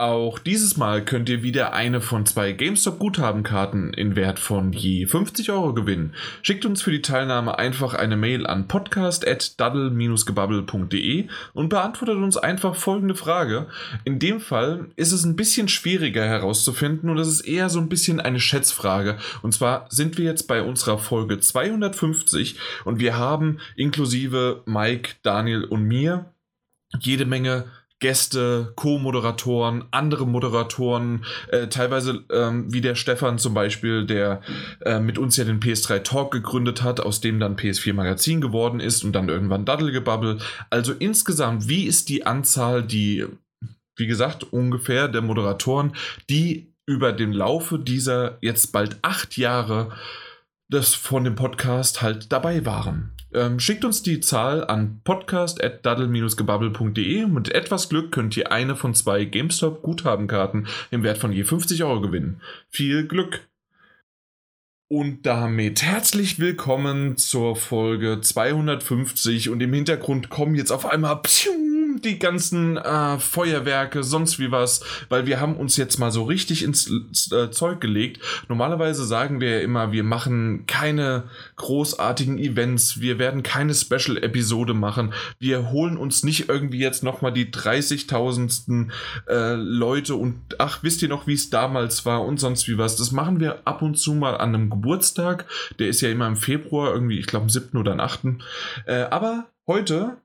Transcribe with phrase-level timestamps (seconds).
[0.00, 5.50] Auch dieses Mal könnt ihr wieder eine von zwei GameStop-Guthabenkarten in Wert von je 50
[5.50, 6.14] Euro gewinnen.
[6.42, 13.16] Schickt uns für die Teilnahme einfach eine Mail an podcast.daddle-gebubble.de und beantwortet uns einfach folgende
[13.16, 13.66] Frage.
[14.04, 17.88] In dem Fall ist es ein bisschen schwieriger herauszufinden und es ist eher so ein
[17.88, 19.18] bisschen eine Schätzfrage.
[19.42, 25.64] Und zwar sind wir jetzt bei unserer Folge 250 und wir haben inklusive Mike, Daniel
[25.64, 26.32] und mir
[27.00, 27.64] jede Menge
[28.00, 34.40] Gäste, Co-Moderatoren, andere Moderatoren, äh, teilweise ähm, wie der Stefan zum Beispiel, der
[34.84, 38.78] äh, mit uns ja den PS3 Talk gegründet hat, aus dem dann PS4 Magazin geworden
[38.78, 40.38] ist und dann irgendwann Daddelgebabbel.
[40.70, 43.26] Also insgesamt, wie ist die Anzahl, die,
[43.96, 45.92] wie gesagt, ungefähr der Moderatoren,
[46.30, 49.92] die über den Laufe dieser jetzt bald acht Jahre
[50.68, 53.14] das von dem Podcast halt dabei waren.
[53.32, 57.26] Ähm, schickt uns die Zahl an podcast.daddle-gebubble.de.
[57.26, 62.00] Mit etwas Glück könnt ihr eine von zwei GameStop-Guthabenkarten im Wert von je 50 Euro
[62.00, 62.40] gewinnen.
[62.68, 63.46] Viel Glück!
[64.90, 71.67] Und damit herzlich willkommen zur Folge 250 und im Hintergrund kommen jetzt auf einmal pschuh,
[72.04, 76.62] die ganzen äh, Feuerwerke, sonst wie was, weil wir haben uns jetzt mal so richtig
[76.62, 76.90] ins
[77.32, 78.22] äh, Zeug gelegt.
[78.48, 81.24] Normalerweise sagen wir ja immer, wir machen keine
[81.56, 87.46] großartigen Events, wir werden keine Special-Episode machen, wir holen uns nicht irgendwie jetzt nochmal die
[87.46, 88.88] 30.000.
[89.28, 92.96] Äh, Leute und ach, wisst ihr noch, wie es damals war und sonst wie was.
[92.96, 95.46] Das machen wir ab und zu mal an einem Geburtstag,
[95.78, 97.78] der ist ja immer im Februar, irgendwie, ich glaube am 7.
[97.78, 98.20] oder am 8.
[98.86, 100.18] Äh, aber heute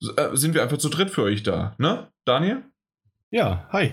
[0.00, 2.08] sind wir einfach zu dritt für euch da, ne?
[2.24, 2.62] Daniel?
[3.30, 3.92] Ja, hi.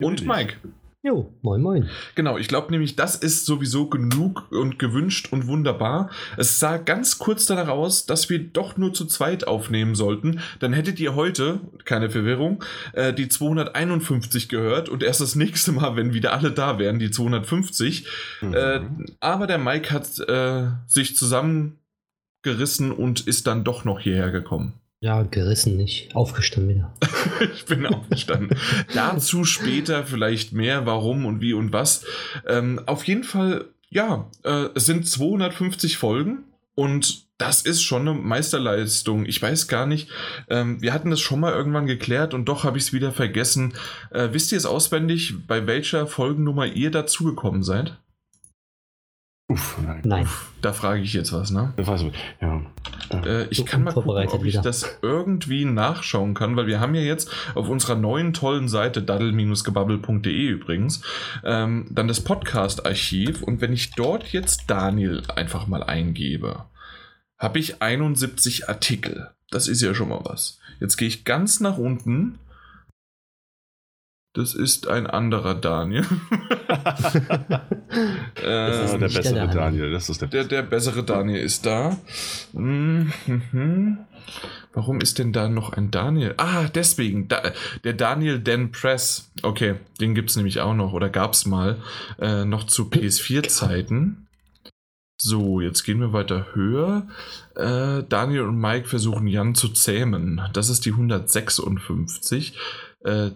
[0.00, 0.56] Und Mike.
[1.02, 1.88] Jo, moin, moin.
[2.16, 6.10] Genau, ich glaube nämlich, das ist sowieso genug und gewünscht und wunderbar.
[6.36, 10.40] Es sah ganz kurz danach aus, dass wir doch nur zu zweit aufnehmen sollten.
[10.58, 15.94] Dann hättet ihr heute, keine Verwirrung, äh, die 251 gehört und erst das nächste Mal,
[15.94, 18.06] wenn wieder alle da wären, die 250.
[18.40, 18.54] Mhm.
[18.54, 18.80] Äh,
[19.20, 24.74] aber der Mike hat äh, sich zusammengerissen und ist dann doch noch hierher gekommen.
[25.00, 26.14] Ja, gerissen nicht.
[26.14, 26.94] Aufgestanden wieder.
[27.54, 28.58] ich bin aufgestanden.
[28.94, 32.04] Dazu später vielleicht mehr, warum und wie und was.
[32.46, 36.44] Ähm, auf jeden Fall, ja, äh, es sind 250 Folgen
[36.74, 39.24] und das ist schon eine Meisterleistung.
[39.24, 40.10] Ich weiß gar nicht,
[40.48, 43.74] ähm, wir hatten das schon mal irgendwann geklärt und doch habe ich es wieder vergessen.
[44.10, 47.96] Äh, wisst ihr es auswendig, bei welcher Folgennummer ihr dazugekommen seid?
[49.50, 50.02] Uff, nein.
[50.04, 50.22] nein.
[50.24, 51.72] Uff, da frage ich jetzt was, ne?
[52.42, 52.60] Ja.
[53.10, 54.62] Äh, ich so kann mal gucken, ob ich wieder.
[54.62, 60.48] das irgendwie nachschauen kann, weil wir haben ja jetzt auf unserer neuen tollen Seite daddel-gebubble.de
[60.48, 61.00] übrigens
[61.44, 66.66] ähm, dann das Podcast-Archiv und wenn ich dort jetzt Daniel einfach mal eingebe,
[67.38, 69.30] habe ich 71 Artikel.
[69.50, 70.58] Das ist ja schon mal was.
[70.78, 72.38] Jetzt gehe ich ganz nach unten
[74.34, 76.04] das ist ein anderer Daniel.
[76.86, 77.14] das
[78.84, 79.90] ist äh, der bessere der Daniel.
[79.90, 81.96] Das ist der, der, der bessere Daniel ist da.
[82.52, 83.12] Mhm.
[84.74, 86.34] Warum ist denn da noch ein Daniel?
[86.36, 87.28] Ah, deswegen.
[87.28, 87.52] Da,
[87.84, 89.32] der Daniel Dan Press.
[89.42, 91.82] Okay, den gibt es nämlich auch noch oder gab es mal.
[92.20, 94.28] Äh, noch zu PS4-Zeiten.
[95.20, 97.08] So, jetzt gehen wir weiter höher.
[97.56, 100.40] Äh, Daniel und Mike versuchen Jan zu zähmen.
[100.52, 102.56] Das ist die 156.
[103.04, 103.30] Äh,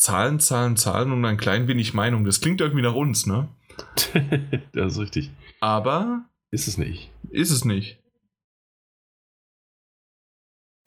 [0.00, 2.24] Zahlen, Zahlen, Zahlen und ein klein wenig Meinung.
[2.24, 3.48] Das klingt irgendwie nach uns, ne?
[4.72, 5.30] das ist richtig.
[5.60, 6.24] Aber.
[6.50, 7.10] Ist es nicht.
[7.30, 7.98] Ist es nicht.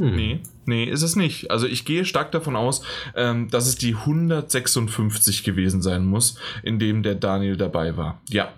[0.01, 0.15] Hm.
[0.15, 1.51] Nee, nee, ist es nicht.
[1.51, 2.83] Also ich gehe stark davon aus,
[3.15, 8.19] ähm, dass es die 156 gewesen sein muss, in dem der Daniel dabei war.
[8.29, 8.51] Ja.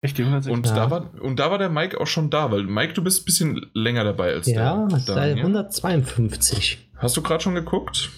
[0.00, 0.52] Echt, die 156?
[0.52, 0.74] Und, ja.
[0.74, 3.24] da war, und da war der Mike auch schon da, weil Mike, du bist ein
[3.26, 5.36] bisschen länger dabei als ja, der Daniel.
[5.36, 6.88] Ja, 152.
[6.96, 8.10] Hast du gerade schon geguckt?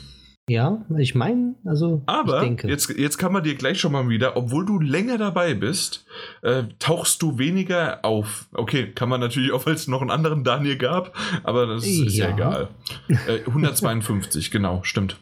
[0.49, 2.03] Ja, ich meine, also.
[2.07, 6.07] Aber Jetzt, jetzt kann man dir gleich schon mal wieder, obwohl du länger dabei bist,
[6.43, 8.49] äh, tauchst du weniger auf.
[8.53, 12.15] Okay, kann man natürlich auch, weil es noch einen anderen Daniel gab, aber das ist
[12.15, 12.69] ja, ja egal.
[13.09, 15.17] Äh, 152, genau, stimmt.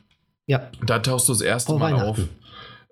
[0.47, 0.71] Ja.
[0.85, 2.19] Da tauchst du das erste vor Mal auf.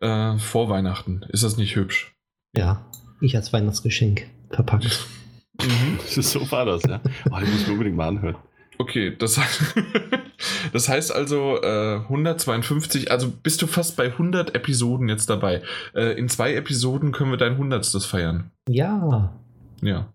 [0.00, 1.26] Äh, vor Weihnachten.
[1.28, 2.14] Ist das nicht hübsch?
[2.56, 2.86] Ja,
[3.20, 5.06] ich als Weihnachtsgeschenk verpackt.
[5.60, 5.98] Mhm.
[6.22, 7.00] so war das, ja.
[7.30, 8.36] Oh, ich muss mir unbedingt mal anhören.
[8.82, 9.38] Okay, das,
[10.72, 15.62] das heißt also äh, 152, also bist du fast bei 100 Episoden jetzt dabei.
[15.94, 17.86] Äh, in zwei Episoden können wir dein 100.
[18.02, 18.50] feiern.
[18.68, 19.38] Ja.
[19.82, 20.12] Ja.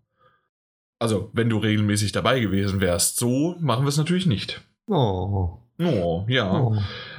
[1.00, 3.18] Also, wenn du regelmäßig dabei gewesen wärst.
[3.18, 4.60] So machen wir es natürlich nicht.
[4.88, 5.60] Oh.
[5.80, 6.52] Oh, ja.
[6.52, 6.75] Oh.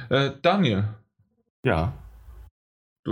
[0.09, 0.89] Äh, Daniel.
[1.63, 1.93] Ja.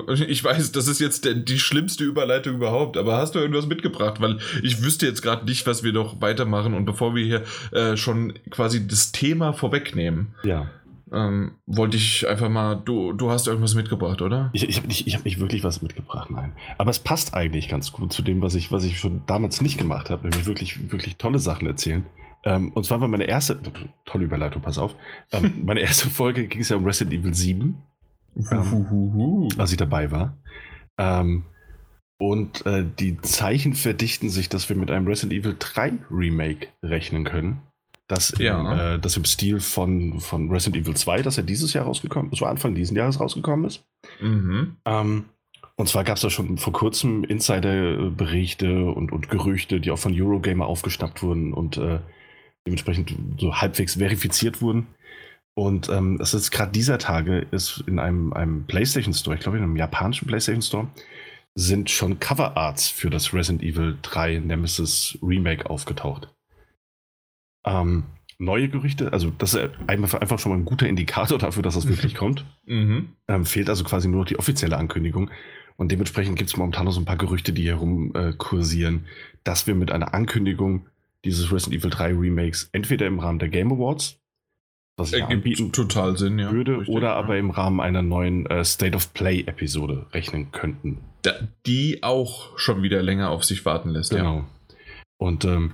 [0.27, 4.19] Ich weiß, das ist jetzt die schlimmste Überleitung überhaupt, aber hast du irgendwas mitgebracht?
[4.21, 7.97] Weil ich wüsste jetzt gerade nicht, was wir doch weitermachen und bevor wir hier äh,
[7.97, 10.35] schon quasi das Thema vorwegnehmen.
[10.44, 10.69] Ja.
[11.11, 14.49] ähm, wollte ich einfach mal, du, du hast irgendwas mitgebracht, oder?
[14.53, 16.53] Ich, ich habe nicht, hab nicht wirklich was mitgebracht, nein.
[16.77, 19.77] Aber es passt eigentlich ganz gut zu dem, was ich, was ich schon damals nicht
[19.77, 22.05] gemacht habe, nämlich wirklich, wirklich tolle Sachen erzählen.
[22.44, 23.59] Ähm, und zwar war meine erste,
[24.05, 24.95] tolle Überleitung, pass auf.
[25.31, 27.75] Ähm, meine erste Folge ging es ja um Resident Evil 7,
[28.51, 30.38] ähm, als ich dabei war.
[30.98, 31.44] Ähm,
[32.19, 37.24] und äh, die Zeichen verdichten sich, dass wir mit einem Resident Evil 3 Remake rechnen
[37.24, 37.62] können.
[38.07, 38.95] Das, ja.
[38.95, 42.39] äh, das im Stil von, von Resident Evil 2, das ja dieses Jahr rausgekommen ist,
[42.39, 43.86] so Anfang dieses Jahres rausgekommen ist.
[44.22, 44.78] Mhm.
[44.86, 45.25] Ähm,
[45.75, 50.19] und zwar gab es da schon vor kurzem Insider-Berichte und, und Gerüchte, die auch von
[50.19, 52.00] Eurogamer aufgeschnappt wurden und äh,
[52.66, 54.88] dementsprechend so halbwegs verifiziert wurden.
[55.57, 59.57] Und ähm, das ist gerade dieser Tage ist in einem, einem PlayStation Store, ich glaube
[59.57, 60.88] in einem japanischen PlayStation Store,
[61.56, 66.31] sind schon Cover Arts für das Resident Evil 3 Nemesis Remake aufgetaucht.
[67.65, 68.04] Ähm,
[68.38, 72.13] neue Gerüchte, also das ist einfach schon mal ein guter Indikator dafür, dass das wirklich
[72.13, 72.45] kommt.
[72.68, 73.13] Mhm.
[73.27, 75.31] Ähm, fehlt also quasi nur noch die offizielle Ankündigung.
[75.75, 79.07] Und dementsprechend gibt es momentan noch so ein paar Gerüchte, die herum äh, kursieren,
[79.44, 80.86] dass wir mit einer Ankündigung
[81.25, 84.19] dieses Resident Evil 3 Remakes entweder im Rahmen der Game Awards,
[84.97, 86.51] was ich anbieten total Sinn, ja.
[86.51, 87.13] würde, Richtig, oder ja.
[87.13, 90.97] aber im Rahmen einer neuen äh, State of Play Episode rechnen könnten.
[91.21, 91.33] Da,
[91.65, 94.09] die auch schon wieder länger auf sich warten lässt.
[94.09, 94.38] Genau.
[94.38, 94.45] Ja.
[95.17, 95.73] Und ähm,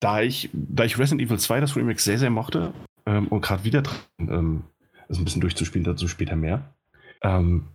[0.00, 2.74] da ich, da ich Resident Evil 2 das Remake sehr, sehr mochte
[3.06, 4.64] ähm, und gerade wieder dran, ähm,
[5.08, 6.74] also ein bisschen durchzuspielen, dazu später mehr,
[7.22, 7.68] ähm,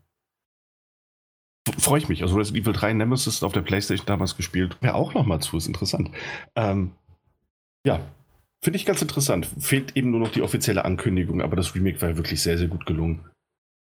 [1.77, 2.21] freue ich mich.
[2.21, 4.77] Also Resident Evil 3 Nemesis auf der Playstation damals gespielt.
[4.81, 6.11] Wäre auch nochmal zu, ist interessant.
[6.55, 6.91] Ähm,
[7.85, 8.01] ja,
[8.61, 9.47] finde ich ganz interessant.
[9.59, 12.85] Fehlt eben nur noch die offizielle Ankündigung, aber das Remake war wirklich sehr, sehr gut
[12.85, 13.25] gelungen.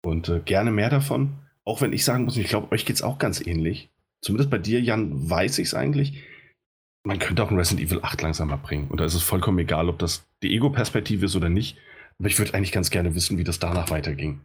[0.04, 1.34] Und äh, gerne mehr davon.
[1.66, 3.90] Auch wenn ich sagen muss, ich glaube, euch geht es auch ganz ähnlich.
[4.22, 6.24] Zumindest bei dir, Jan, weiß ich es eigentlich.
[7.06, 8.88] Man könnte auch ein Resident Evil 8 langsamer bringen.
[8.88, 11.78] Und da ist es vollkommen egal, ob das die Ego-Perspektive ist oder nicht.
[12.18, 14.42] Aber ich würde eigentlich ganz gerne wissen, wie das danach weiterging.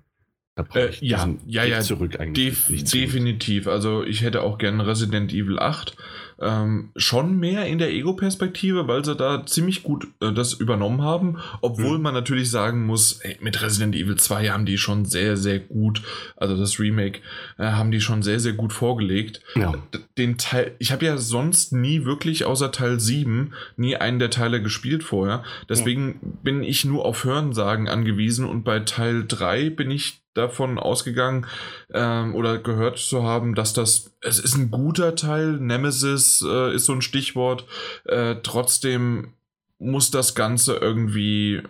[0.55, 2.67] Da äh, ja, ja, ja, zurück eigentlich.
[2.67, 3.67] Def definitiv.
[3.67, 5.97] Also ich hätte auch gerne Resident Evil 8
[6.41, 11.39] ähm, schon mehr in der Ego-Perspektive, weil sie da ziemlich gut äh, das übernommen haben.
[11.61, 12.03] Obwohl mhm.
[12.03, 16.03] man natürlich sagen muss, ey, mit Resident Evil 2 haben die schon sehr, sehr gut,
[16.37, 17.21] also das Remake,
[17.59, 19.41] äh, haben die schon sehr, sehr gut vorgelegt.
[19.55, 19.75] Ja.
[20.19, 24.63] Den Teil, ich habe ja sonst nie wirklich außer Teil 7 nie einen der Teile
[24.63, 25.45] gespielt vorher.
[25.69, 26.29] Deswegen ja.
[26.43, 31.47] bin ich nur auf Hörensagen angewiesen und bei Teil 3 bin ich davon ausgegangen
[31.93, 36.87] ähm, oder gehört zu haben, dass das, es ist ein guter Teil, Nemesis äh, ist
[36.87, 37.67] so ein Stichwort,
[38.05, 39.33] äh, trotzdem
[39.79, 41.63] muss das Ganze irgendwie,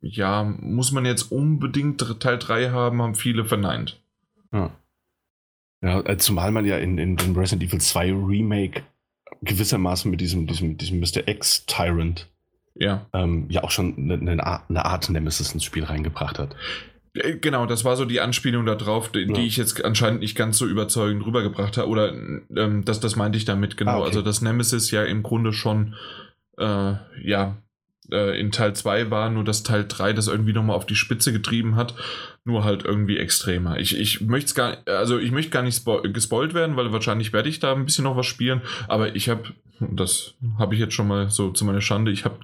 [0.00, 4.00] ja, muss man jetzt unbedingt Teil 3 haben, haben viele verneint.
[4.52, 4.70] Ja.
[5.82, 8.82] Ja, äh, zumal man ja in, in dem Resident Evil 2 Remake
[9.40, 11.26] gewissermaßen mit diesem, diesem, diesem Mr.
[11.26, 12.28] X Tyrant
[12.74, 13.06] ja.
[13.12, 16.56] Ähm, ja auch schon eine, eine, Art Nemesis ins Spiel reingebracht hat.
[17.14, 19.32] Äh, genau, das war so die Anspielung darauf, die, ja.
[19.32, 21.88] die ich jetzt anscheinend nicht ganz so überzeugend rübergebracht habe.
[21.88, 23.92] Oder ähm, das, das meinte ich damit genau.
[23.92, 24.06] Ah, okay.
[24.06, 25.94] Also, dass Nemesis ja im Grunde schon,
[26.58, 27.56] äh, ja,
[28.10, 31.32] äh, in Teil 2 war, nur dass Teil 3 das irgendwie nochmal auf die Spitze
[31.32, 31.94] getrieben hat.
[32.44, 33.78] Nur halt irgendwie extremer.
[33.78, 37.60] Ich, ich möchte gar, also ich möchte gar nicht gespoilt werden, weil wahrscheinlich werde ich
[37.60, 38.62] da ein bisschen noch was spielen.
[38.88, 39.44] Aber ich habe,
[39.78, 42.38] das habe ich jetzt schon mal so zu meiner Schande, ich habe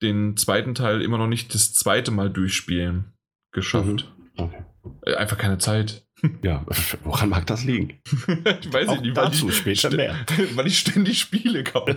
[0.00, 3.12] den zweiten Teil immer noch nicht das zweite Mal durchspielen
[3.52, 4.12] geschafft.
[4.36, 4.42] Mhm.
[4.44, 4.62] Okay.
[5.06, 6.04] Äh, einfach keine Zeit.
[6.44, 6.64] Ja,
[7.04, 7.94] woran mag das liegen?
[8.04, 10.14] ich weiß Auch nicht, weil dazu ich, später mehr.
[10.54, 11.96] weil ich ständig Spiele kaufe.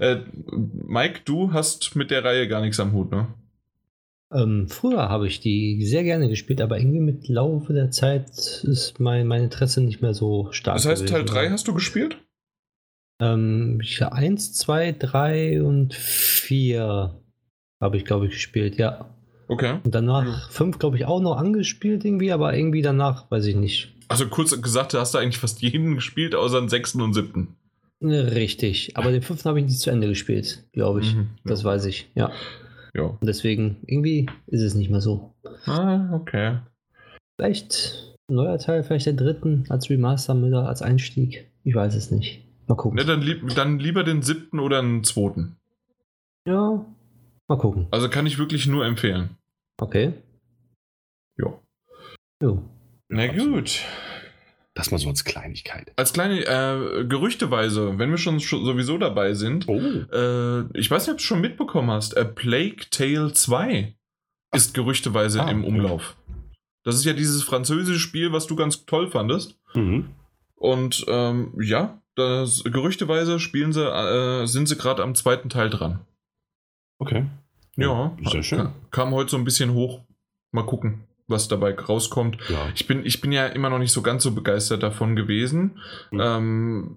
[0.00, 0.16] äh,
[0.50, 3.28] Mike, du hast mit der Reihe gar nichts am Hut, ne?
[4.32, 8.30] Ähm, früher habe ich die sehr gerne gespielt, aber irgendwie mit Laufe der Zeit
[8.64, 10.76] ist mein, mein Interesse nicht mehr so stark.
[10.76, 12.18] Das heißt, Teil 3 hast du gespielt?
[13.20, 17.22] Ähm, 1, 2, 3 und 4
[17.80, 19.13] habe ich, glaube ich, gespielt, ja.
[19.48, 19.78] Okay.
[19.84, 23.94] Und danach 5, glaube ich, auch noch angespielt irgendwie, aber irgendwie danach, weiß ich nicht.
[24.08, 27.56] Also kurz gesagt, hast du eigentlich fast jeden gespielt, außer den sechsten und siebten.
[28.02, 31.14] Richtig, aber den fünften habe ich nicht zu Ende gespielt, glaube ich.
[31.14, 31.68] Mhm, das ja.
[31.70, 32.30] weiß ich, ja.
[32.94, 33.04] Ja.
[33.04, 35.34] Und deswegen, irgendwie ist es nicht mehr so.
[35.66, 36.58] Ah, okay.
[37.36, 40.34] Vielleicht ein neuer Teil, vielleicht der dritten als Remaster
[40.66, 41.50] als Einstieg.
[41.64, 42.44] Ich weiß es nicht.
[42.66, 42.96] Mal gucken.
[42.96, 45.56] Ne, dann, lieb, dann lieber den siebten oder den zweiten.
[46.46, 46.84] Ja,
[47.48, 47.88] Mal gucken.
[47.90, 49.36] Also kann ich wirklich nur empfehlen.
[49.80, 50.14] Okay.
[51.36, 51.60] Jo.
[52.42, 52.62] Jo.
[53.08, 53.80] Na gut.
[54.74, 55.92] Das mal so als Kleinigkeit.
[55.96, 59.68] Als kleine äh, Gerüchteweise, wenn wir schon, schon sowieso dabei sind.
[59.68, 59.78] Oh.
[59.78, 62.16] Äh, ich weiß nicht, ob du schon mitbekommen hast.
[62.16, 63.94] A Plague Tale 2
[64.52, 66.16] ist gerüchteweise ah, im Umlauf.
[66.18, 66.34] Okay.
[66.84, 69.56] Das ist ja dieses französische Spiel, was du ganz toll fandest.
[69.74, 70.10] Mhm.
[70.56, 76.00] Und ähm, ja, das, gerüchteweise spielen sie, äh, sind sie gerade am zweiten Teil dran.
[76.98, 77.26] Okay.
[77.76, 78.58] Ja, Sehr schön.
[78.58, 80.00] Kam, kam heute so ein bisschen hoch.
[80.52, 82.38] Mal gucken, was dabei rauskommt.
[82.48, 82.68] Ja.
[82.76, 85.80] Ich bin, ich bin ja immer noch nicht so ganz so begeistert davon gewesen.
[86.12, 86.20] Mhm.
[86.20, 86.96] Ähm,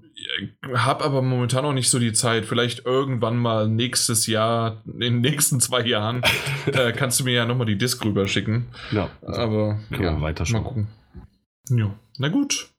[0.76, 2.46] hab aber momentan noch nicht so die Zeit.
[2.46, 6.22] Vielleicht irgendwann mal nächstes Jahr, in den nächsten zwei Jahren,
[6.68, 8.68] äh, kannst du mir ja nochmal die Disc rüberschicken.
[8.92, 9.10] ja.
[9.26, 10.62] Aber Können wir ja, weiterschauen.
[10.62, 10.88] mal gucken.
[11.70, 12.70] Ja, na gut.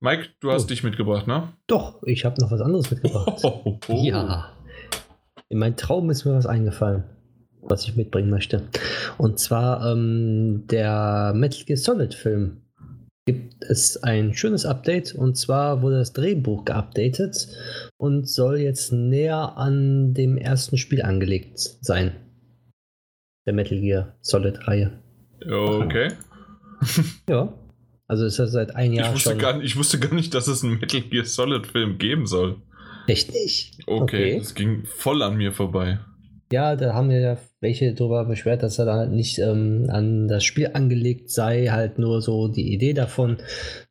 [0.00, 0.68] Mike, du hast Oh.
[0.68, 1.52] dich mitgebracht, ne?
[1.66, 3.38] Doch, ich habe noch was anderes mitgebracht.
[3.44, 4.04] Oh, oh.
[4.04, 4.52] Ja.
[5.50, 7.04] In meinem Traum ist mir was eingefallen,
[7.62, 8.68] was ich mitbringen möchte.
[9.16, 12.62] Und zwar ähm, der Metal Gear Solid Film.
[13.26, 17.48] Gibt es ein schönes Update und zwar wurde das Drehbuch geupdatet
[17.98, 22.12] und soll jetzt näher an dem ersten Spiel angelegt sein.
[23.46, 24.98] Der Metal Gear Solid Reihe.
[25.46, 26.12] Okay.
[27.28, 27.52] Ja.
[28.06, 29.38] Also ist das seit ein Ich Jahr wusste, schon.
[29.38, 32.56] gar, nicht- ich wusste gar nicht, dass es einen Metal Gear Solid Film geben soll.
[33.08, 33.78] Echt nicht?
[33.86, 35.98] Okay, das ging voll an mir vorbei.
[36.50, 40.28] Ja, da haben wir ja welche darüber beschwert, dass er dann halt nicht ähm, an
[40.28, 43.36] das Spiel angelegt sei, halt nur so die Idee davon.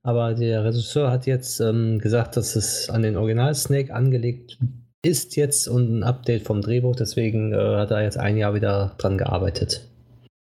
[0.01, 4.57] Aber der Regisseur hat jetzt ähm, gesagt, dass es an den Original Snake angelegt
[5.03, 6.95] ist jetzt und ein Update vom Drehbuch.
[6.95, 9.87] Deswegen äh, hat er jetzt ein Jahr wieder dran gearbeitet.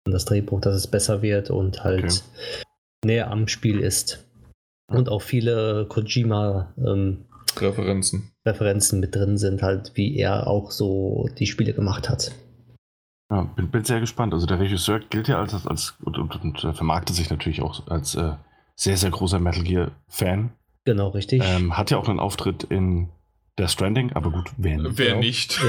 [0.08, 2.66] An das Drehbuch, dass es besser wird und halt Okay.
[3.06, 4.26] näher am Spiel ist.
[4.92, 7.26] Und auch viele Kojima ähm,
[7.58, 8.31] Referenzen.
[8.46, 12.32] Referenzen mit drin sind, halt wie er auch so die Spiele gemacht hat.
[13.32, 14.34] Ja, bin, bin sehr gespannt.
[14.34, 18.16] Also der Regisseur gilt ja als, als und, und, und vermarktet sich natürlich auch als
[18.16, 18.34] äh,
[18.76, 20.52] sehr, sehr großer Metal Gear-Fan.
[20.86, 21.44] Genau, richtig.
[21.46, 23.10] Ähm, hat ja auch einen Auftritt in
[23.60, 24.98] Death Stranding, aber gut, wer nicht?
[24.98, 25.20] Wer Genau.
[25.20, 25.60] nicht?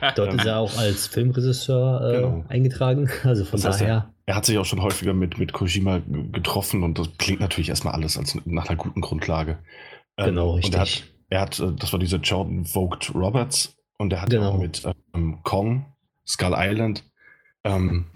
[0.00, 2.44] Ja, dort ist er auch als Filmregisseur äh, Genau.
[2.48, 3.10] eingetragen.
[3.24, 6.00] Also von Das heißt, daher, Er hat sich auch schon häufiger mit, mit Kojima
[6.32, 9.58] getroffen und das klingt natürlich erstmal alles als nach einer guten Grundlage.
[10.16, 11.12] Ähm, genau, Und er hat, richtig.
[11.30, 14.50] Er hat, äh, das war dieser Jordan Vogt Roberts und er hat Genau.
[14.52, 14.82] auch mit
[15.14, 15.86] ähm, Kong,
[16.26, 17.04] Skull Island,
[17.64, 18.06] ähm,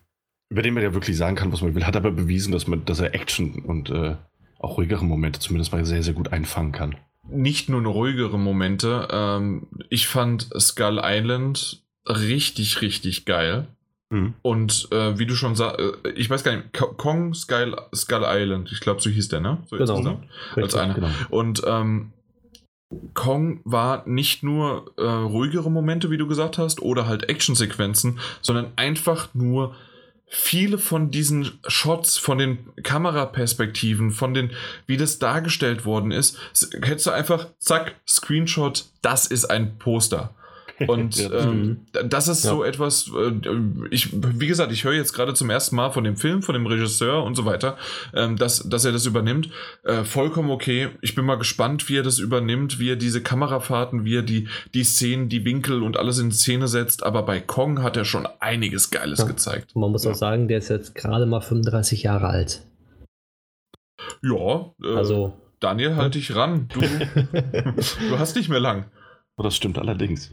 [0.51, 2.85] über den man ja wirklich sagen kann, was man will, hat aber bewiesen, dass, man,
[2.85, 4.17] dass er Action und äh,
[4.59, 6.97] auch ruhigere Momente zumindest mal sehr, sehr gut einfangen kann.
[7.29, 9.09] Nicht nur ruhigere Momente.
[9.11, 13.67] Ähm, ich fand Skull Island richtig, richtig geil.
[14.11, 14.35] Mhm.
[14.43, 18.23] Und äh, wie du schon sagst, äh, ich weiß gar nicht, Ko- Kong Skull, Skull
[18.27, 19.59] Island, ich glaube, so hieß der, ne?
[19.67, 20.21] So Genau.
[20.57, 20.95] als einer.
[20.95, 21.09] Genau.
[21.31, 22.13] Und ähm,
[23.15, 28.73] Kong war nicht nur äh, ruhigere Momente, wie du gesagt hast, oder halt Actionsequenzen, sondern
[28.77, 29.75] einfach nur
[30.27, 34.51] viele von diesen Shots, von den Kameraperspektiven, von den,
[34.87, 36.39] wie das dargestellt worden ist,
[36.83, 40.35] hättest du einfach, zack, Screenshot, das ist ein Poster.
[40.89, 42.51] Und Ja, ähm, das ist Ja.
[42.51, 43.33] so etwas, äh,
[43.91, 46.67] ich, wie gesagt, ich höre jetzt gerade zum ersten Mal von dem Film, von dem
[46.67, 47.77] Regisseur und so weiter,
[48.13, 49.51] ähm, dass, dass er das übernimmt.
[49.85, 50.89] Äh, vollkommen okay.
[51.01, 54.49] Ich bin mal gespannt, wie er das übernimmt, wie er diese Kamerafahrten, wie er die,
[54.75, 57.05] die Szenen, die Winkel und alles in Szene setzt.
[57.05, 59.27] Aber bei Kong hat er schon einiges Geiles Ja.
[59.27, 59.77] gezeigt.
[59.77, 62.63] Man muss auch sagen, der ist jetzt gerade mal 35 Jahre alt.
[64.23, 66.69] Ja, äh, Also, Daniel, halt dich ran.
[66.73, 66.81] Du,
[68.11, 68.87] du hast nicht mehr lang.
[69.37, 70.31] Das stimmt allerdings.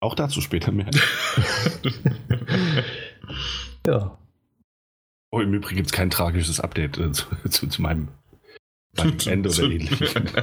[0.00, 0.90] Auch dazu später mehr.
[3.86, 4.18] ja.
[5.30, 8.08] Oh, im Übrigen gibt es kein tragisches Update äh, zu, zu, zu meinem,
[8.96, 10.24] meinem Ende oder ähnlichem.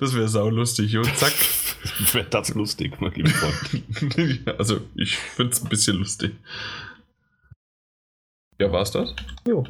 [0.00, 0.96] Das wäre saulustig.
[0.96, 1.34] Und zack.
[2.12, 4.48] Wäre das lustig, mein lieber Freund.
[4.58, 6.32] also, ich finde es ein bisschen lustig.
[8.58, 9.14] Ja, war's das?
[9.46, 9.64] Jo.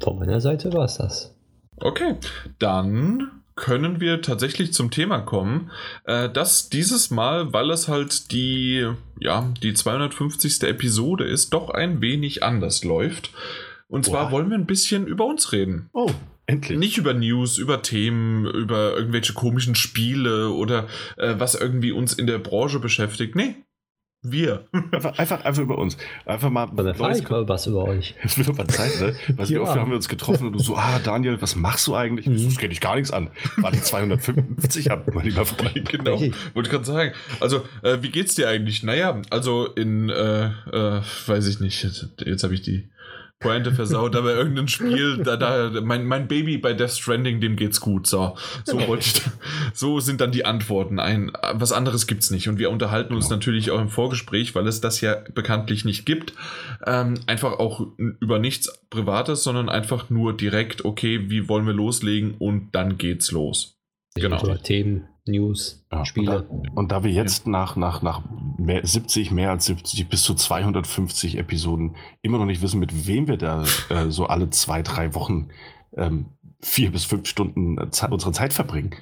[0.00, 1.34] Von meiner Seite war es das.
[1.76, 2.16] Okay,
[2.58, 5.70] dann können wir tatsächlich zum Thema kommen,
[6.04, 8.86] äh, dass dieses Mal, weil es halt die,
[9.18, 10.62] ja, die 250.
[10.62, 13.30] Episode ist, doch ein wenig anders läuft.
[13.88, 14.32] Und zwar Boah.
[14.32, 15.88] wollen wir ein bisschen über uns reden.
[15.92, 16.10] Oh,
[16.46, 16.78] endlich.
[16.78, 20.86] Nicht über News, über Themen, über irgendwelche komischen Spiele oder
[21.16, 23.36] äh, was irgendwie uns in der Branche beschäftigt.
[23.36, 23.56] Nee,
[24.32, 24.66] wir.
[24.92, 25.96] Einfach, einfach, einfach über uns.
[26.24, 26.68] Einfach mal.
[26.74, 28.14] Dann erfahre ich mal was über euch.
[28.22, 29.14] Es wird aber Zeit, ne?
[29.36, 29.60] Weil wie Ja.
[29.60, 32.26] oft haben wir uns getroffen und du so, ah, Daniel, was machst du eigentlich?
[32.26, 32.44] Mhm.
[32.44, 33.30] Das geht dich gar nichts an.
[33.56, 35.88] War die 250 ab, mein lieber Freund.
[35.90, 36.34] genau, Richtig.
[36.54, 37.12] wollte gerade sagen.
[37.40, 38.82] Also, äh, wie geht's dir eigentlich?
[38.82, 42.88] Naja, also in, äh, äh, weiß ich nicht, jetzt, jetzt habe ich die
[43.38, 47.80] Pointe versaut, aber irgendein Spiel, da, da, mein, mein Baby bei Death Stranding, dem geht's
[47.80, 48.06] gut.
[48.06, 49.20] So, so ich,
[49.74, 50.98] so sind dann die Antworten.
[50.98, 52.48] Ein, was anderes gibt's nicht.
[52.48, 53.36] Und wir unterhalten uns Genau.
[53.36, 56.32] natürlich auch im Vorgespräch, weil es das ja bekanntlich nicht gibt.
[56.86, 62.34] Ähm, einfach auch über nichts Privates, sondern einfach nur direkt, okay, wie wollen wir loslegen
[62.38, 63.76] und dann geht's los.
[64.14, 64.42] Genau.
[64.42, 66.42] Über Themen, News, Ja, Spiele.
[66.42, 68.22] Und da, und da wir jetzt nach, nach, nach
[68.58, 73.26] mehr, 70, mehr als 70 bis zu 250 Episoden immer noch nicht wissen, mit wem
[73.28, 75.48] wir da äh, so alle zwei, drei Wochen
[75.96, 76.26] ähm,
[76.60, 78.94] vier bis fünf Stunden äh, Ze- unsere Zeit verbringen,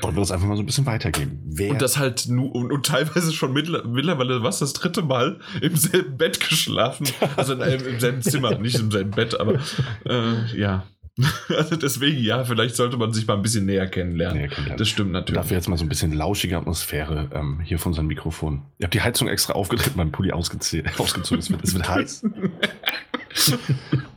[0.00, 1.42] wollen wir das einfach mal so ein bisschen weitergeben.
[1.44, 5.76] Wer und das halt nur und, und, teilweise schon mittlerweile, was, das dritte Mal im
[5.76, 7.06] selben Bett geschlafen.
[7.36, 9.58] Also in, im selben Zimmer, nicht im selben Bett, aber
[10.06, 10.84] äh, ja.
[11.48, 14.38] Also deswegen, ja, vielleicht sollte man sich mal ein bisschen näher kennenlernen.
[14.38, 14.78] Näher kennenlernen.
[14.78, 15.40] Das stimmt natürlich.
[15.40, 18.62] Dafür jetzt mal so ein bisschen lauschige Atmosphäre ähm, hier von unserem Mikrofon.
[18.78, 20.86] Ich habe die Heizung extra aufgedreht, mein Pulli ausgezogen.
[20.86, 22.24] Es wird, es wird heiß.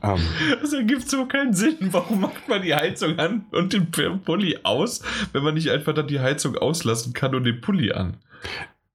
[0.01, 0.19] um,
[0.61, 1.77] das ergibt so keinen Sinn.
[1.91, 5.01] Warum macht man die Heizung an und den Pulli aus,
[5.33, 8.17] wenn man nicht einfach dann die Heizung auslassen kann und den Pulli an?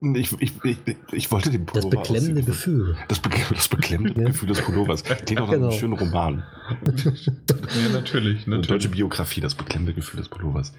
[0.03, 0.77] Ich, ich, ich,
[1.13, 2.47] ich, wollte den Pullover Das beklemmende aussehen.
[2.47, 2.97] Gefühl.
[3.07, 4.27] Das, be das beklemmende ja.
[4.29, 5.05] Gefühl des Pullovers.
[5.05, 5.69] Klingt auch genau.
[5.69, 6.43] einen schönen Roman.
[6.69, 8.47] ja, natürlich.
[8.49, 8.67] natürlich.
[8.67, 10.73] Deutsche Biografie, das beklemmende Gefühl des Pullovers.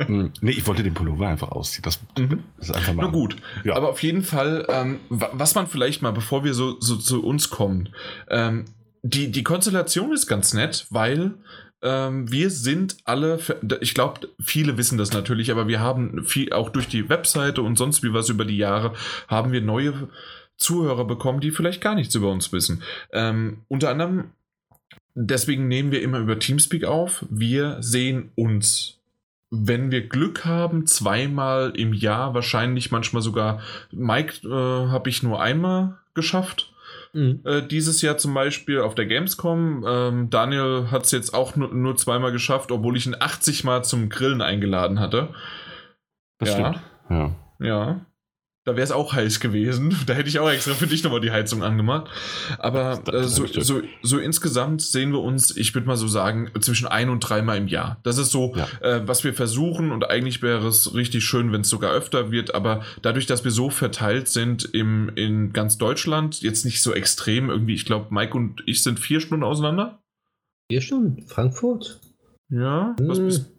[0.00, 1.82] Hm, nee, ich wollte den Pullover einfach ausziehen.
[1.82, 2.44] Das, mhm.
[2.58, 3.06] das ist einfach mal.
[3.06, 3.74] Na gut, ja.
[3.74, 7.50] aber auf jeden Fall, ähm, was man vielleicht mal, bevor wir so, so zu uns
[7.50, 7.90] kommen,
[8.28, 8.64] ähm,
[9.02, 11.34] die, die Konstellation ist ganz nett, weil
[11.84, 13.38] ähm, wir sind alle,
[13.80, 17.76] ich glaube, viele wissen das natürlich, aber wir haben viel, auch durch die Webseite und
[17.76, 18.94] sonst wie was über die Jahre,
[19.28, 20.08] haben wir neue
[20.56, 22.82] Zuhörer bekommen, die vielleicht gar nichts über uns wissen.
[23.12, 24.30] Ähm, unter anderem,
[25.14, 27.24] deswegen nehmen wir immer über Teamspeak auf.
[27.30, 28.98] Wir sehen uns
[29.56, 33.60] wenn wir Glück haben, zweimal im Jahr, wahrscheinlich manchmal sogar.
[33.92, 36.73] Mike äh, habe ich nur einmal geschafft.
[37.14, 37.40] Mhm.
[37.44, 39.84] Äh, dieses Jahr zum Beispiel auf der Gamescom.
[39.86, 43.84] Ähm, Daniel hat es jetzt auch nur, nur, zweimal geschafft, obwohl ich ihn 80 Mal
[43.84, 45.32] zum Grillen eingeladen hatte.
[46.38, 46.54] Das ja.
[46.54, 46.82] stimmt.
[47.10, 47.34] Ja.
[47.60, 48.06] Ja.
[48.64, 49.94] Da wäre es auch heiß gewesen.
[50.06, 52.10] Da hätte ich auch extra für dich nochmal die Heizung angemacht.
[52.58, 56.86] Aber äh, so, so, so, insgesamt sehen wir uns, ich würde mal so sagen, zwischen
[56.86, 57.98] ein und dreimal im Jahr.
[58.02, 58.68] Das ist so, ja.
[58.80, 59.92] äh, was wir versuchen.
[59.92, 62.54] Und eigentlich wäre es richtig schön, wenn es sogar öfter wird.
[62.54, 67.50] Aber dadurch, dass wir so verteilt sind im, in ganz Deutschland, jetzt nicht so extrem
[67.50, 70.02] irgendwie, ich glaube, Mike und ich sind vier Stunden auseinander.
[70.70, 71.22] Vier Stunden?
[71.26, 72.00] Frankfurt?
[72.48, 72.94] Ja.
[72.98, 73.08] Hm.
[73.08, 73.54] Was bist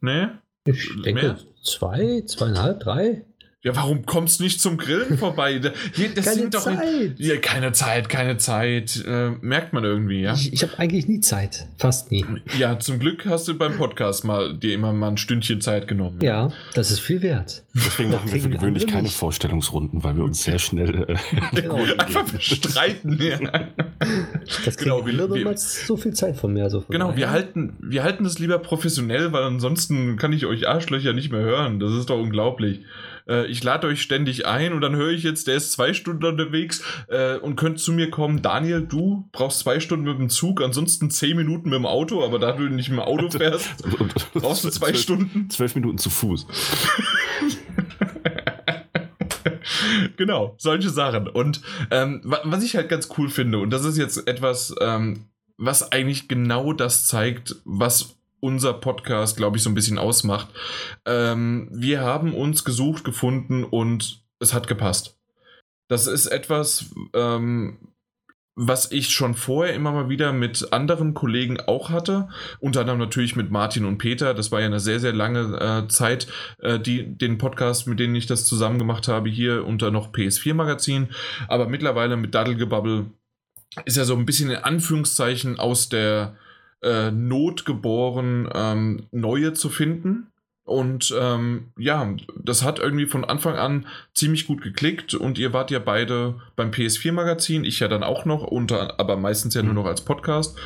[0.00, 0.28] Nee?
[0.64, 1.38] Ich denke Mehr?
[1.62, 3.24] zwei, zweieinhalb, drei.
[3.64, 5.60] Ja, warum kommst du nicht zum Grillen vorbei?
[5.92, 7.18] Hier, das keine sind doch Zeit.
[7.18, 9.04] Ja, keine Zeit, keine Zeit.
[9.04, 10.34] Äh, merkt man irgendwie, ja.
[10.34, 11.66] Ich, ich habe eigentlich nie Zeit.
[11.76, 12.24] Fast nie.
[12.56, 16.20] Ja, zum Glück hast du beim Podcast mal dir immer mal ein Stündchen Zeit genommen.
[16.22, 17.64] Ja, das ist viel wert.
[17.74, 19.16] Deswegen machen wir für gewöhnlich keine nicht.
[19.16, 21.16] Vorstellungsrunden, weil wir uns sehr schnell äh,
[21.60, 21.74] genau.
[21.98, 23.20] einfach streiten.
[23.20, 23.40] Ja.
[24.64, 26.70] Das genau, wir, wir so viel Zeit von mir.
[26.70, 31.12] So genau, wir halten, wir halten das lieber professionell, weil ansonsten kann ich euch Arschlöcher
[31.12, 31.80] nicht mehr hören.
[31.80, 32.82] Das ist doch unglaublich
[33.28, 36.24] äh, ich lade euch ständig ein und dann höre ich jetzt, der ist zwei Stunden
[36.24, 40.62] unterwegs äh, und könnt zu mir kommen, Daniel, du brauchst zwei Stunden mit dem Zug,
[40.62, 43.70] ansonsten zehn Minuten mit dem Auto, aber da du nicht mit dem Auto fährst,
[44.34, 45.50] brauchst du zwei zwölf, Stunden.
[45.50, 46.46] Zwölf Minuten zu Fuß.
[50.16, 51.28] genau, solche Sachen.
[51.28, 51.60] Und
[51.90, 56.28] ähm, was ich halt ganz cool finde, und das ist jetzt etwas, ähm, was eigentlich
[56.28, 60.48] genau das zeigt, was unser Podcast, glaube ich, so ein bisschen ausmacht.
[61.04, 65.18] Ähm, wir haben uns gesucht, gefunden und es hat gepasst.
[65.88, 67.78] Das ist etwas, ähm,
[68.60, 72.28] was ich schon vorher immer mal wieder mit anderen Kollegen auch hatte.
[72.58, 74.34] Unter anderem natürlich mit Martin und Peter.
[74.34, 76.26] Das war ja eine sehr, sehr lange äh, Zeit,
[76.58, 80.54] äh, die, den Podcast, mit denen ich das zusammen gemacht habe, hier unter noch PS4
[80.54, 81.08] Magazin.
[81.46, 83.06] Aber mittlerweile mit Daddelgebubble
[83.84, 86.36] ist ja so ein bisschen in Anführungszeichen aus der
[86.82, 90.28] äh, Not geboren, ähm, neue zu finden.
[90.64, 95.70] Und ähm, ja, das hat irgendwie von Anfang an ziemlich gut geklickt und ihr wart
[95.70, 99.86] ja beide beim PS4-Magazin, ich ja dann auch noch, unter, aber meistens ja nur noch
[99.86, 100.58] als Podcast.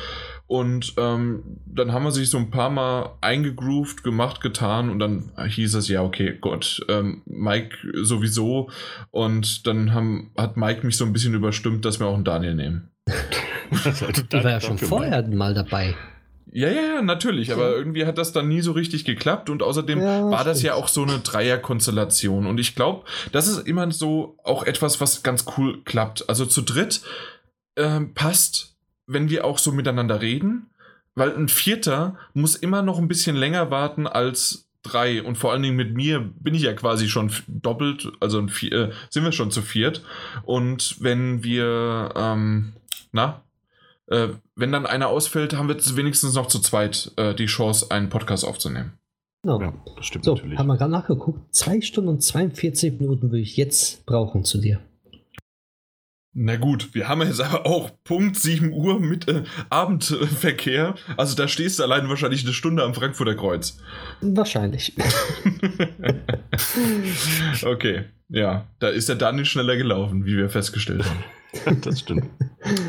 [0.45, 5.31] Und ähm, dann haben wir sich so ein paar Mal eingegroovt, gemacht, getan und dann
[5.41, 8.69] hieß es, ja, okay, Gott, ähm, Mike sowieso.
[9.09, 12.55] Und dann haben, hat Mike mich so ein bisschen überstimmt, dass wir auch einen Daniel
[12.55, 12.91] nehmen.
[13.73, 15.95] ich war ja schon vorher mal dabei.
[16.55, 19.99] Ja, ja, ja, natürlich, aber irgendwie hat das dann nie so richtig geklappt und außerdem
[19.99, 24.37] ja, war das ja auch so eine Dreierkonstellation und ich glaube, das ist immer so
[24.43, 26.29] auch etwas, was ganz cool klappt.
[26.29, 27.01] Also zu dritt
[27.73, 28.75] äh, passt,
[29.07, 30.69] wenn wir auch so miteinander reden,
[31.15, 35.63] weil ein Vierter muss immer noch ein bisschen länger warten als drei und vor allen
[35.63, 39.31] Dingen mit mir bin ich ja quasi schon doppelt, also ein vier, äh, sind wir
[39.31, 40.03] schon zu viert
[40.43, 42.73] und wenn wir, ähm,
[43.11, 43.42] na,
[44.07, 48.09] äh, wenn dann einer ausfällt, haben wir wenigstens noch zu zweit äh, die Chance, einen
[48.09, 48.93] Podcast aufzunehmen.
[49.43, 49.61] Genau.
[49.61, 50.57] Ja, das stimmt so, natürlich.
[50.57, 51.53] Haben wir gerade nachgeguckt.
[51.53, 54.79] Zwei Stunden und 42 Minuten würde ich jetzt brauchen zu dir.
[56.35, 60.95] Na gut, wir haben jetzt aber auch Punkt 7 Uhr mit äh, Abendverkehr.
[61.15, 63.77] Also da stehst du allein wahrscheinlich eine Stunde am Frankfurter Kreuz.
[64.21, 64.93] Wahrscheinlich.
[67.63, 71.23] okay, ja, da ist der Daniel schneller gelaufen, wie wir festgestellt haben.
[71.81, 72.29] das stimmt.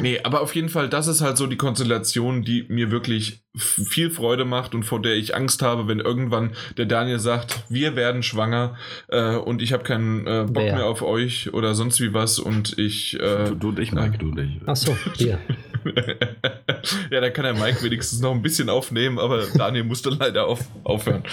[0.00, 4.10] Nee, aber auf jeden Fall, das ist halt so die Konstellation, die mir wirklich viel
[4.10, 8.22] Freude macht und vor der ich Angst habe, wenn irgendwann der Daniel sagt, wir werden
[8.22, 8.76] schwanger
[9.08, 10.76] äh, und ich habe keinen äh, Bock Wer?
[10.76, 13.18] mehr auf euch oder sonst wie was und ich.
[13.20, 14.68] Äh, Du, du und ich, Mike, du und ich.
[14.68, 15.38] Achso, hier.
[17.10, 20.60] ja, da kann der Mike wenigstens noch ein bisschen aufnehmen, aber Daniel musste leider auf,
[20.84, 21.24] aufhören.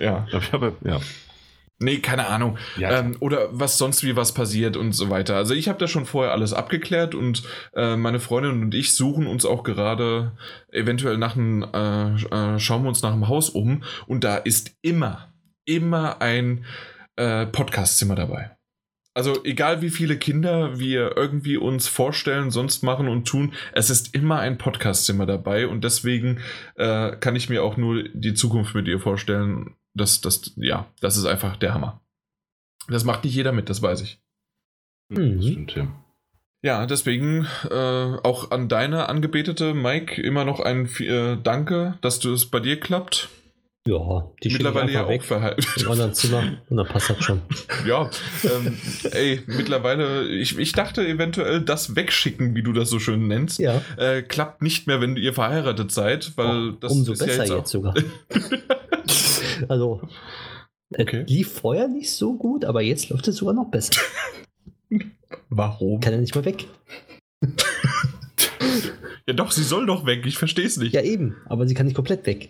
[0.00, 0.26] Ja.
[0.32, 1.00] Ich habe, ja.
[1.82, 2.58] Nee, keine Ahnung.
[2.76, 3.00] Ja.
[3.00, 5.36] Ähm, oder was sonst wie was passiert und so weiter.
[5.36, 7.42] Also ich habe da schon vorher alles abgeklärt und
[7.74, 10.32] äh, meine Freundin und ich suchen uns auch gerade
[10.70, 14.72] eventuell nach einem, äh, äh, schauen wir uns nach einem Haus um und da ist
[14.82, 15.32] immer,
[15.64, 16.66] immer ein
[17.16, 18.50] äh, Podcastzimmer dabei.
[19.14, 24.14] Also egal wie viele Kinder wir irgendwie uns vorstellen, sonst machen und tun, es ist
[24.14, 26.40] immer ein Podcastzimmer dabei und deswegen
[26.76, 29.74] äh, kann ich mir auch nur die Zukunft mit ihr vorstellen.
[29.94, 32.00] Das, das, ja, das ist einfach der Hammer.
[32.88, 34.20] Das macht nicht jeder mit, das weiß ich.
[35.08, 35.36] Mhm.
[35.36, 35.88] Das stimmt, ja.
[36.62, 37.74] Ja, deswegen äh,
[38.22, 42.78] auch an deine Angebetete Mike immer noch ein äh, Danke, dass du es bei dir
[42.78, 43.30] klappt.
[43.86, 45.64] Ja, die Mittlerweile ja auch verhalten.
[45.80, 47.40] im anderen Zimmer und dann passt das schon.
[47.86, 48.10] Ja,
[48.44, 48.76] ähm,
[49.10, 53.80] ey, mittlerweile, ich, ich dachte eventuell, das Wegschicken, wie du das so schön nennst, Ja,
[53.96, 57.50] äh, klappt nicht mehr, wenn ihr verheiratet seid, weil das umso ist ja besser jetzt,
[57.50, 57.94] jetzt, auch, sogar.
[59.70, 60.00] also,
[60.98, 61.22] Okay.
[61.22, 64.00] es lief vorher nicht so gut, aber jetzt läuft es sogar noch besser.
[65.48, 66.00] Warum?
[66.00, 66.66] Kann er nicht mal weg.
[69.26, 70.92] Ja doch, sie soll doch weg, ich verstehe es nicht.
[70.92, 72.48] Ja, eben, aber sie kann nicht komplett weg.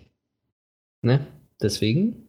[1.03, 1.27] Ne?
[1.61, 2.27] Deswegen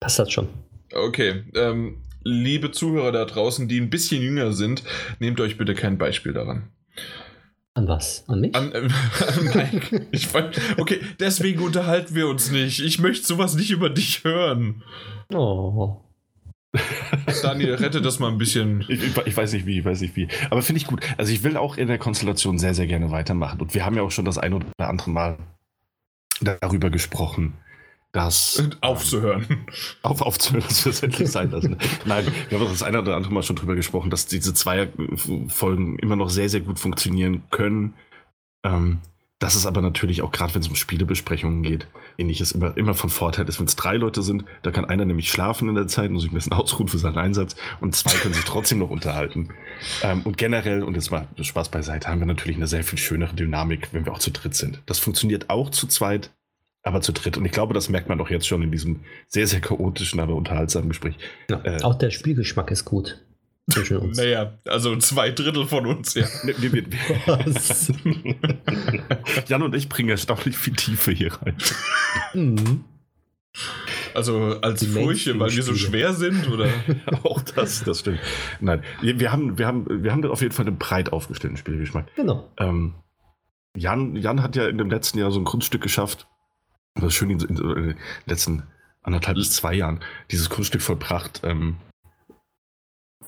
[0.00, 0.48] passt das schon.
[0.94, 4.82] Okay, ähm, liebe Zuhörer da draußen, die ein bisschen jünger sind,
[5.18, 6.70] nehmt euch bitte kein Beispiel daran.
[7.76, 8.24] An was?
[8.26, 8.54] An mich?
[8.56, 8.78] An, äh,
[9.28, 10.06] an Mike.
[10.10, 12.80] Ich, weiß- okay, deswegen unterhalten wir uns nicht.
[12.80, 14.82] Ich möchte sowas nicht über dich hören.
[15.32, 16.00] oh.
[17.42, 18.84] Daniel, rette das mal ein bisschen.
[18.88, 20.28] Ich, ich, ich weiß nicht wie, ich weiß nicht wie.
[20.50, 21.00] Aber finde ich gut.
[21.16, 23.60] Also ich will auch in der Konstellation sehr, sehr gerne weitermachen.
[23.60, 25.38] Und wir haben ja auch schon das ein oder andere Mal
[26.40, 27.54] darüber gesprochen,
[28.16, 29.66] dass Aufzuhören.
[30.02, 31.76] auf, aufzuhören, dass wir es endlich sein lassen.
[32.06, 36.16] Nein, wir haben das eine oder andere Mal schon drüber gesprochen, dass diese Zweier-Folgen immer
[36.16, 37.92] noch sehr, sehr gut funktionieren können.
[38.64, 39.00] Ähm,
[39.38, 43.10] dass es aber natürlich auch gerade, wenn es um Spielebesprechungen geht, ähnliches immer, immer von
[43.10, 43.58] Vorteil ist.
[43.58, 46.32] Wenn es drei Leute sind, da kann einer nämlich schlafen in der Zeit, muss sich
[46.32, 49.50] ein bisschen ausruhen für seinen Einsatz und zwei können sich trotzdem noch unterhalten.
[50.02, 53.34] Ähm, und generell, und jetzt mal Spaß beiseite, haben wir natürlich eine sehr viel schönere
[53.34, 54.80] Dynamik, wenn wir auch zu dritt sind.
[54.86, 56.30] Das funktioniert auch zu zweit,
[56.86, 57.36] aber zu dritt.
[57.36, 60.34] Und ich glaube, das merkt man doch jetzt schon in diesem sehr, sehr chaotischen, aber
[60.36, 61.16] unterhaltsamen Gespräch.
[61.50, 61.82] Ja, Äh.
[61.82, 63.20] auch der Spielgeschmack ist gut.
[63.68, 64.16] Zwischen uns.
[64.16, 66.24] Naja, also zwei Drittel von uns, ja.
[69.48, 71.56] Jan und ich bringen erstaunlich viel Tiefe hier rein.
[72.32, 72.84] Mhm.
[74.14, 76.68] Also als Die Furche, weil wir so schwer sind, oder?
[77.24, 78.20] auch das, das stimmt.
[78.60, 82.14] Nein, wir, wir, haben, wir, haben, wir haben auf jeden Fall einen breit aufgestellten Spielgeschmack.
[82.14, 82.48] Genau.
[82.58, 82.94] Ähm,
[83.76, 86.28] Jan, Jan hat ja in dem letzten Jahr so ein Kunststück geschafft,
[87.02, 88.62] das schön in, in, in den letzten
[89.02, 91.76] anderthalb bis zwei Jahren, dieses Kunststück vollbracht, ähm,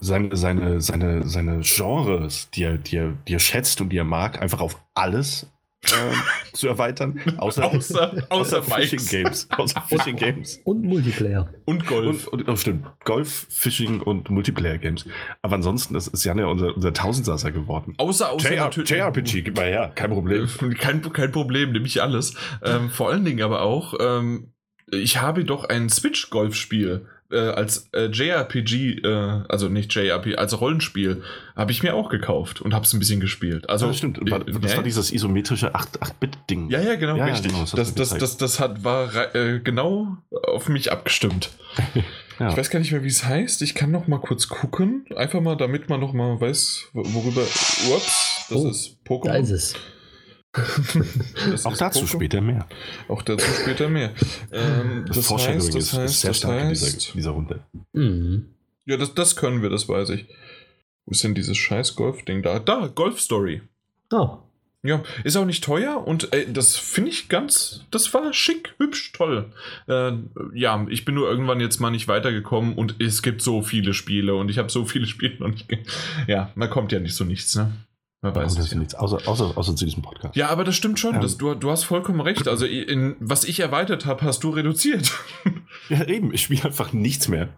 [0.00, 4.04] seine, seine, seine, seine Genres, die er, die, er, die er schätzt und die er
[4.04, 5.50] mag, einfach auf alles
[5.84, 6.14] ähm,
[6.52, 7.20] zu erweitern.
[7.38, 9.10] Außer, Außer, außer Fishing Mikes.
[9.10, 9.48] Games.
[9.56, 10.60] Außer Fishing Games.
[10.64, 11.48] Und Multiplayer.
[11.64, 12.26] Und Golf.
[12.26, 15.06] Und, und oh, stimmt, Golf, Fishing und Multiplayer-Games.
[15.42, 17.94] Aber ansonsten ist, ist Jan ja unser, unser Tausendsasser geworden.
[17.98, 20.48] außer, außer JR, natürlich- JRPG, gib mal her, kein Problem.
[20.78, 22.34] Kein, kein Problem, nehme ich alles.
[22.62, 24.52] Ähm, vor allen Dingen aber auch, ähm,
[24.90, 31.22] ich habe doch ein Switch-Golf-Spiel äh, als äh, JRPG, äh, also nicht JRPG, als Rollenspiel,
[31.56, 33.68] habe ich mir auch gekauft und habe es ein bisschen gespielt.
[33.68, 36.70] Also, das stimmt, war, das äh, war dieses isometrische 8 8-Bit-Ding.
[36.70, 37.50] Ja, ja, genau, Ja, ja, richtig.
[37.52, 41.50] genau, das das, das, das, das hat, war äh, genau auf mich abgestimmt.
[42.40, 42.50] Ja.
[42.50, 43.62] Ich weiß gar nicht mehr, wie es heißt.
[43.62, 45.04] Ich kann noch mal kurz gucken.
[45.16, 47.40] Einfach mal, damit man noch mal weiß, worüber.
[47.42, 49.40] Ups, das Oh, ist Da Pokémon.
[49.40, 49.74] ist es.
[51.50, 52.08] Das Auch dazu Pokémon.
[52.08, 52.66] später mehr.
[53.08, 54.12] Auch dazu später mehr.
[54.50, 57.14] Ähm, das, Foreshadowing heißt, das ist, ist heißt, sehr das stark in dieser, heißt.
[57.14, 57.60] dieser Runde.
[57.92, 58.46] Mhm.
[58.86, 60.26] Ja, das, das können wir, das weiß ich.
[61.04, 62.58] Wo ist denn dieses scheiß Golf-Ding da?
[62.58, 63.62] Da, Golf Story.
[64.12, 64.38] Oh,
[64.82, 69.12] Ja, ist auch nicht teuer und äh, das finde ich ganz, das war schick, hübsch,
[69.12, 69.52] toll.
[69.86, 70.12] Äh,
[70.54, 74.34] ja, ich bin nur irgendwann jetzt mal nicht weitergekommen und es gibt so viele Spiele
[74.34, 75.66] und ich habe so viele Spiele noch nicht.
[76.26, 77.72] Ja, da kommt ja nicht so nichts, ne?
[78.20, 78.78] Man weiß Also, es ja.
[78.78, 80.34] nichts, außer, außer, außer zu diesem Podcast.
[80.34, 81.14] Ja, aber das stimmt schon.
[81.14, 81.20] Ähm.
[81.20, 82.48] Das, du, du hast vollkommen recht.
[82.48, 85.12] Also, in, was ich erweitert habe, hast du reduziert.
[85.90, 87.48] Ja, eben, ich spiele einfach nichts mehr.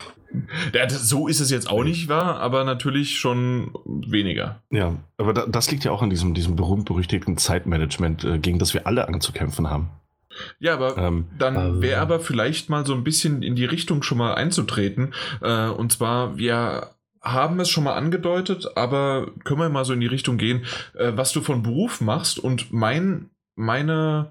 [0.72, 4.62] ja, das, so ist es jetzt auch nicht wahr, aber natürlich schon weniger.
[4.70, 8.72] Ja, aber da, das liegt ja auch an diesem, diesem berühmt-berüchtigten Zeitmanagement, äh, gegen das
[8.72, 9.90] wir alle anzukämpfen haben.
[10.60, 11.82] Ja, aber Ähm, Dann Ähm.
[11.82, 15.12] wäre aber vielleicht mal so ein bisschen in die Richtung schon mal einzutreten.
[15.40, 16.90] Äh, und zwar, wir
[17.22, 21.12] haben es schon mal angedeutet, aber können wir mal so in die Richtung gehen, äh,
[21.14, 22.38] was du von Beruf machst.
[22.38, 24.30] Und mein, meine,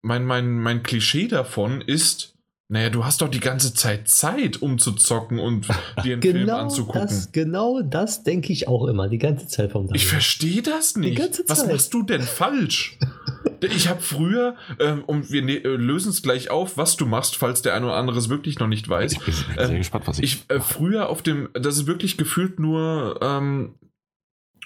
[0.00, 2.31] mein, mein, mein Klischee davon ist,
[2.72, 5.68] naja, du hast doch die ganze Zeit Zeit, um zu zocken und
[6.02, 7.02] dir einen Film Genau anzugucken.
[7.02, 11.18] das, genau das denke ich auch immer, die ganze Zeit vom Ich verstehe das nicht.
[11.18, 11.70] ganze Was Zeit.
[11.72, 12.96] machst du denn falsch?
[13.60, 17.36] ich habe früher, ähm, und wir ne äh, lösen es gleich auf, was du machst,
[17.36, 19.12] falls der eine oder andere es wirklich noch nicht weiß.
[19.12, 20.24] Ich bin sehr Ähm, gespannt, was ich.
[20.48, 23.74] Ich äh, früher auf dem, das ist wirklich gefühlt nur, ähm,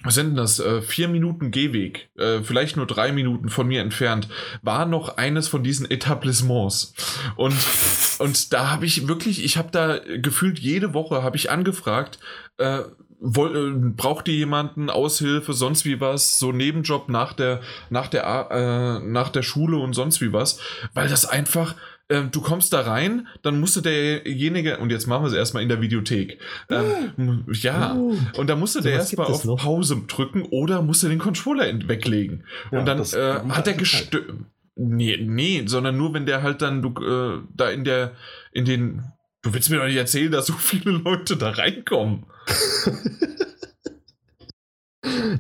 [0.02, 0.60] was sind denn das?
[0.60, 4.28] Äh, vier Minuten Gehweg, äh, vielleicht nur drei Minuten von mir entfernt,
[4.62, 6.94] war noch eines von diesen Etablissements.
[7.36, 7.56] Und,
[8.18, 12.18] und da habe ich wirklich, ich habe da gefühlt jede Woche habe ich angefragt,
[12.58, 12.82] äh,
[13.20, 18.48] woll, äh, braucht ihr jemanden, Aushilfe, sonst wie was, so Nebenjob nach der, nach der,
[18.50, 20.60] äh, nach der Schule und sonst wie was,
[20.94, 21.74] weil das einfach,
[22.08, 25.68] äh, du kommst da rein, dann musste derjenige, und jetzt machen wir es erstmal in
[25.68, 26.38] der Videothek.
[26.70, 29.62] Ähm, ja, Uh, und da musste sowas der erstmal auf noch.
[29.62, 32.44] Pause drücken oder musste den Controller weglegen.
[32.70, 34.32] Ja, und dann das- äh, hat er gestört.
[34.78, 38.12] Nee, nee, sondern nur wenn der halt dann du, äh, da in der,
[38.52, 39.02] in den.
[39.42, 42.26] Du willst mir doch nicht erzählen, dass so viele Leute da reinkommen.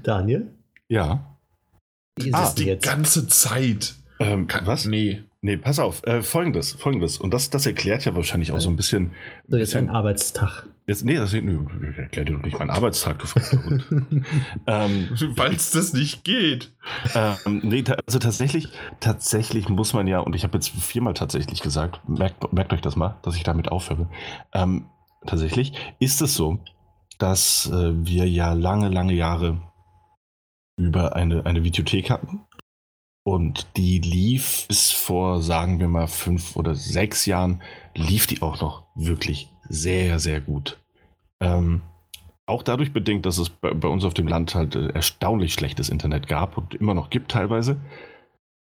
[0.02, 0.50] Daniel,
[0.88, 1.36] ja.
[2.16, 2.84] wie ist Ah, Die jetzt?
[2.84, 3.94] ganze Zeit.
[4.18, 4.86] Ähm, Kann, was?
[4.86, 5.22] Nee.
[5.46, 6.04] Nee, pass auf.
[6.08, 7.18] Äh, folgendes, folgendes.
[7.18, 9.12] Und das, das erklärt ja wahrscheinlich auch so ein bisschen.
[9.46, 10.66] So, jetzt ein Arbeitstag.
[10.88, 11.60] Jetzt, nee, das nö,
[11.96, 13.56] erklärt dir doch nicht meinen Arbeitstag gefragt.
[14.66, 16.72] ähm, Weil es das nicht geht.
[17.14, 21.62] ähm, nee, ta- also tatsächlich, tatsächlich muss man ja, und ich habe jetzt viermal tatsächlich
[21.62, 24.08] gesagt, merkt, merkt euch das mal, dass ich damit aufhöre.
[24.52, 24.86] Ähm,
[25.26, 26.58] tatsächlich ist es so,
[27.18, 29.60] dass äh, wir ja lange, lange Jahre
[30.76, 32.40] über eine, eine Videothek hatten.
[33.26, 37.60] Und die lief bis vor, sagen wir mal, fünf oder sechs Jahren,
[37.96, 40.78] lief die auch noch wirklich sehr, sehr gut.
[41.40, 41.82] Ähm,
[42.46, 45.88] auch dadurch bedingt, dass es bei, bei uns auf dem Land halt äh, erstaunlich schlechtes
[45.88, 47.80] Internet gab und immer noch gibt teilweise,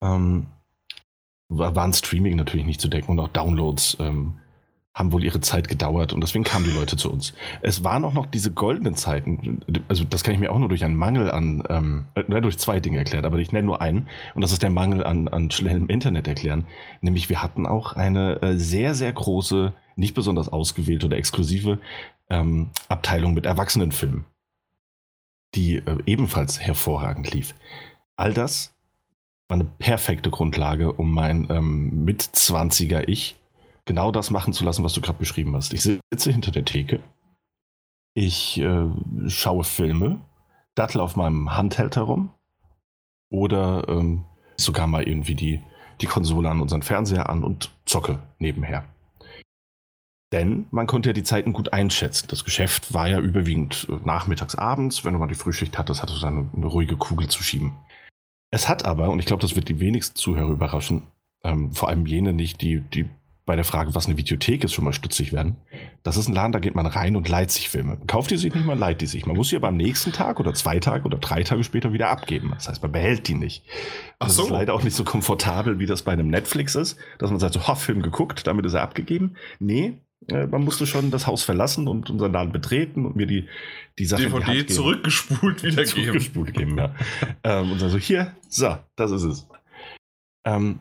[0.03, 0.47] ähm,
[1.51, 4.39] war, waren Streaming natürlich nicht zu decken und auch Downloads ähm,
[4.95, 7.35] haben wohl ihre Zeit gedauert und deswegen kamen die Leute zu uns.
[7.63, 10.85] Es waren auch noch diese goldenen Zeiten, also das kann ich mir auch nur durch
[10.85, 14.43] einen Mangel an, ähm, äh, durch zwei Dinge erklären, aber ich nenne nur einen und
[14.43, 16.67] das ist der Mangel an, an schnellem Internet erklären.
[17.01, 21.81] Nämlich wir hatten auch eine äh, sehr, sehr große, nicht besonders ausgewählte oder exklusive
[22.31, 24.25] ähm, Abteilung mit Erwachsenenfilmen,
[25.57, 27.57] die äh, ebenfalls hervorragend lief.
[28.17, 28.73] All das
[29.49, 33.37] war eine perfekte Grundlage, um mein ähm, Mit-20er Ich
[33.85, 35.73] genau das machen zu lassen, was du gerade beschrieben hast.
[35.73, 37.03] Ich sitze hinter der Theke,
[38.15, 38.89] ich äh,
[39.27, 40.21] schaue Filme,
[40.75, 42.31] dattel auf meinem Handheld herum
[43.31, 44.25] oder ähm,
[44.57, 45.63] sogar mal irgendwie die,
[46.01, 48.85] die Konsole an unseren Fernseher an und zocke nebenher.
[50.33, 52.27] Denn man konnte ja die Zeiten gut einschätzen.
[52.29, 55.05] Das Geschäft war ja überwiegend äh, nachmittags, abends.
[55.05, 57.77] Wenn du mal die Frühschicht hattest, hattest du dann eine ruhige Kugel zu schieben.
[58.51, 61.09] Es hat aber, und ich glaube, das wird die wenigsten Zuhörer überraschen,
[61.45, 63.09] ähm, vor allem jene nicht, die, die
[63.47, 65.57] bei der Frage, was eine Videothek ist, schon mal stutzig werden.
[66.03, 67.99] Das ist ein Laden, da geht man rein und leiht sich Filme.
[68.07, 69.27] Kauft die sich nicht, man leiht die sich.
[69.27, 72.09] Man muss sie aber am nächsten Tag oder zwei Tage oder drei Tage später wieder
[72.09, 72.53] abgeben.
[72.55, 73.65] Das heißt, man behält die nicht.
[74.19, 74.45] Ach das so.
[74.45, 77.55] ist leider auch nicht so komfortabel, wie das bei einem Netflix ist, dass man sagt,
[77.55, 79.37] so, ha, Film geguckt, damit ist er abgegeben.
[79.59, 83.47] Nee, äh, man musste schon das Haus verlassen und unseren Laden betreten und mir die,
[83.99, 84.69] die Sache die DVD geben.
[84.69, 85.87] zurückgespult wiedergeben.
[85.87, 86.95] Zurückgespult geben, ja.
[87.45, 89.49] ähm, und dann so, hier, so, das ist es.
[90.47, 90.81] Ähm,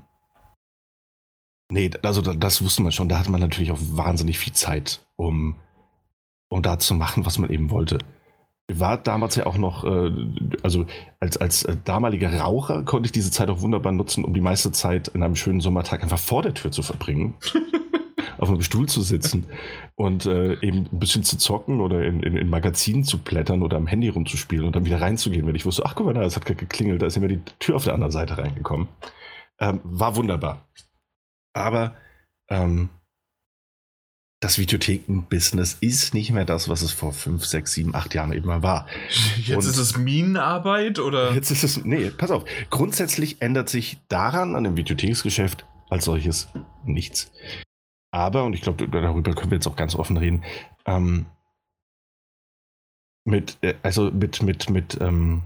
[1.74, 3.10] nee, also da- das wusste man schon.
[3.10, 5.56] Da hatte man natürlich auch wahnsinnig viel Zeit, um,
[6.50, 7.98] um da zu machen, was man eben wollte.
[8.68, 10.12] Ich war damals ja auch noch, äh,
[10.62, 10.86] also
[11.20, 14.72] als, als äh, damaliger Raucher konnte ich diese Zeit auch wunderbar nutzen, um die meiste
[14.72, 17.36] Zeit in einem schönen Sommertag einfach vor der Tür zu verbringen.
[18.40, 19.46] auf einem Stuhl zu sitzen
[19.96, 23.78] und äh, eben ein bisschen zu zocken oder in, in, in Magazinen zu blättern oder
[23.78, 26.36] am Handy rumzuspielen und dann wieder reinzugehen, wenn ich wusste, ach guck mal, da, es
[26.36, 28.88] hat gerade geklingelt, da ist immer die Tür auf der anderen Seite reingekommen.
[29.60, 30.66] Ähm, war wunderbar.
[31.54, 31.96] Aber
[32.50, 32.90] ähm,
[34.42, 38.48] das Videotheken-Business ist nicht mehr das, was es vor fünf, sechs, sieben, acht Jahren eben
[38.48, 38.88] mal war.
[39.38, 41.34] Jetzt Und- ist es Minenarbeit oder?
[41.34, 42.44] Jetzt ist es, nee, pass auf.
[42.70, 46.50] Grundsätzlich ändert sich daran an dem Videotheksgeschäft als solches
[46.84, 47.32] nichts.
[48.12, 50.44] Aber, und ich glaube, darüber können wir jetzt auch ganz offen reden,
[50.86, 51.26] ähm,
[53.26, 55.44] mit, äh, also mit, mit, mit, ähm,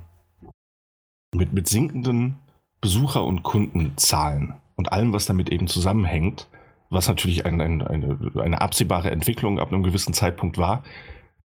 [1.36, 2.40] mit, mit sinkenden
[2.82, 6.48] Besucher- und Kundenzahlen und allem, was damit eben zusammenhängt,
[6.90, 10.84] was natürlich ein, ein, eine, eine absehbare Entwicklung ab einem gewissen Zeitpunkt war,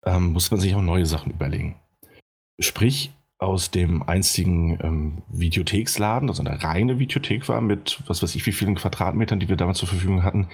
[0.07, 1.77] ähm, muss man sich auch neue Sachen überlegen.
[2.61, 8.47] Sprich, aus dem einstigen ähm, Videotheksladen, also eine reine Videothek war mit, was weiß ich,
[8.47, 10.49] wie vielen Quadratmetern, die wir damals zur Verfügung hatten,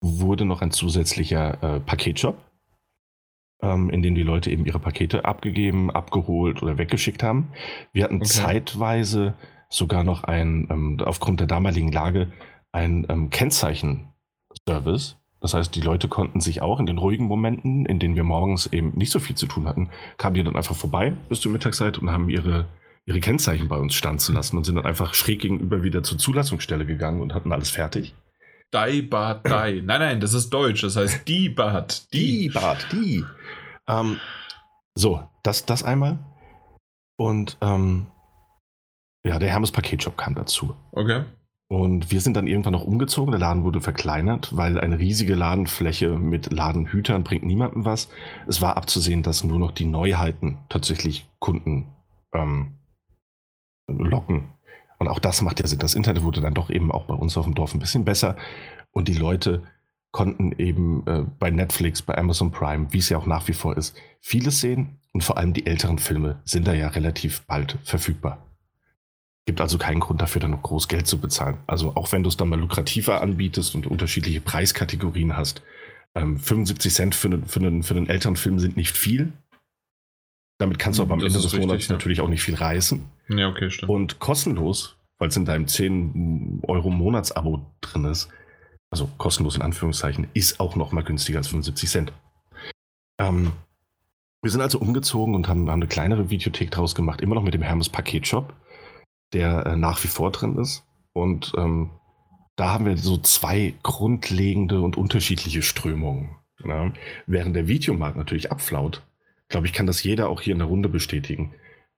[0.00, 2.36] wurde noch ein zusätzlicher äh, Paketshop.
[3.62, 7.52] ähm, in denen die Leute eben ihre Pakete abgegeben, abgeholt oder weggeschickt haben.
[7.92, 8.26] Wir hatten Okay.
[8.26, 9.34] zeitweise
[9.68, 12.32] sogar noch ein, ähm, aufgrund der damaligen Lage,
[12.72, 15.16] ein ähm, Kennzeichen-Service.
[15.40, 18.66] Das heißt, die Leute konnten sich auch in den ruhigen Momenten, in denen wir morgens
[18.66, 21.98] eben nicht so viel zu tun hatten, kamen die dann einfach vorbei bis zur Mittagszeit
[21.98, 22.66] und haben ihre,
[23.04, 26.86] ihre Kennzeichen bei uns stanzen lassen und sind dann einfach schräg gegenüber wieder zur Zulassungsstelle
[26.86, 28.14] gegangen und hatten alles fertig.
[28.74, 29.82] Die Bad Die.
[29.82, 30.82] Nein, nein, das ist Deutsch.
[30.82, 33.24] Das heißt die Bad Die, Bart, die.
[33.88, 34.18] Ähm,
[34.94, 36.18] so, das, das einmal.
[37.16, 38.06] Und ähm,
[39.26, 40.74] ja, der Hermes Paketshop kam dazu.
[40.92, 41.24] Okay.
[41.68, 43.32] Und wir sind dann irgendwann noch umgezogen.
[43.32, 48.08] Der Laden wurde verkleinert, weil eine riesige Ladenfläche mit Ladenhütern bringt niemandem was.
[48.46, 51.88] Es war abzusehen, dass nur noch die Neuheiten tatsächlich Kunden
[52.32, 52.74] ähm,
[53.88, 54.44] locken.
[54.98, 55.80] Und auch das macht ja Sinn.
[55.80, 58.36] Das Internet wurde dann doch eben auch bei uns auf dem Dorf ein bisschen besser.
[58.92, 59.64] Und die Leute
[60.12, 63.76] konnten eben äh, bei Netflix, bei Amazon Prime, wie es ja auch nach wie vor
[63.76, 65.00] ist, vieles sehen.
[65.12, 68.45] Und vor allem die älteren Filme sind da ja relativ bald verfügbar.
[69.46, 71.58] Gibt also keinen Grund dafür, dann noch groß Geld zu bezahlen.
[71.68, 75.62] Also auch wenn du es dann mal lukrativer anbietest und unterschiedliche Preiskategorien hast.
[76.16, 79.32] Ähm, 75 Cent für, einen- für, einen, für einen älteren Film sind nicht viel.
[80.58, 81.92] Damit kannst du aber am Das Ende des richtig, Monats ja.
[81.92, 83.04] natürlich auch nicht viel reißen.
[83.28, 83.90] Ja, okay, stimmt.
[83.90, 88.28] Und kostenlos, weil es in deinem 10 Euro Monatsabo drin ist,
[88.90, 92.12] also kostenlos in Anführungszeichen, ist auch noch mal günstiger als 75 Cent.
[93.20, 93.52] Ähm,
[94.42, 97.54] wir sind also umgezogen und haben, haben eine kleinere Videothek draus gemacht, immer noch mit
[97.54, 98.52] dem Hermes Paketshop,
[99.32, 100.84] der äh, nach wie vor drin ist.
[101.12, 101.90] Und ähm,
[102.56, 106.36] da haben wir so zwei grundlegende und unterschiedliche Strömungen.
[106.64, 106.92] Ja.
[107.26, 109.02] Während der Videomarkt natürlich abflaut,
[109.48, 111.54] glaube ich, kann das jeder auch hier in der Runde bestätigen.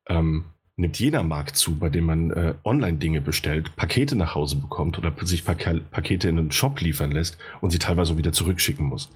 [0.09, 0.45] Ähm,
[0.77, 5.13] nimmt jeder Markt zu, bei dem man äh, Online-Dinge bestellt, Pakete nach Hause bekommt oder
[5.23, 9.11] sich Pake Pakete in einen Shop liefern lässt und sie teilweise wieder zurückschicken muss.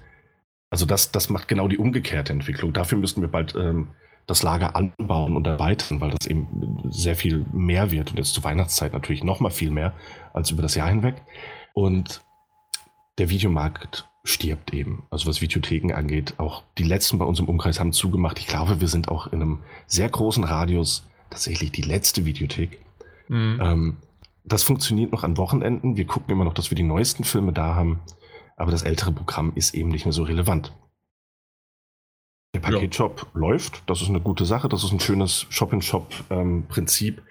[0.69, 2.73] Also das, das macht genau die umgekehrte Entwicklung.
[2.73, 3.89] Dafür müssten wir bald ähm,
[4.25, 8.43] das Lager anbauen und erweitern, weil das eben sehr viel mehr wird und jetzt zur
[8.43, 9.93] Weihnachtszeit natürlich noch mal viel mehr
[10.33, 11.21] als über das Jahr hinweg.
[11.73, 12.21] Und
[13.17, 15.03] der Videomarkt stirbt eben.
[15.09, 18.39] Also was Videotheken angeht, auch die letzten bei uns im Umkreis haben zugemacht.
[18.39, 22.79] Ich glaube, wir sind auch in einem sehr großen Radius tatsächlich die letzte Videothek.
[23.27, 23.59] Mhm.
[23.61, 23.97] Ähm,
[24.45, 25.97] das funktioniert noch an Wochenenden.
[25.97, 27.99] Wir gucken immer noch, dass wir die neuesten Filme da haben.
[28.55, 30.73] Aber das ältere Programm ist eben nicht mehr so relevant.
[32.53, 32.69] Der Ja.
[32.69, 33.83] Paketshop läuft.
[33.87, 34.69] Das ist eine gute Sache.
[34.69, 37.21] Das ist ein schönes Shop-in-Shop-Prinzip.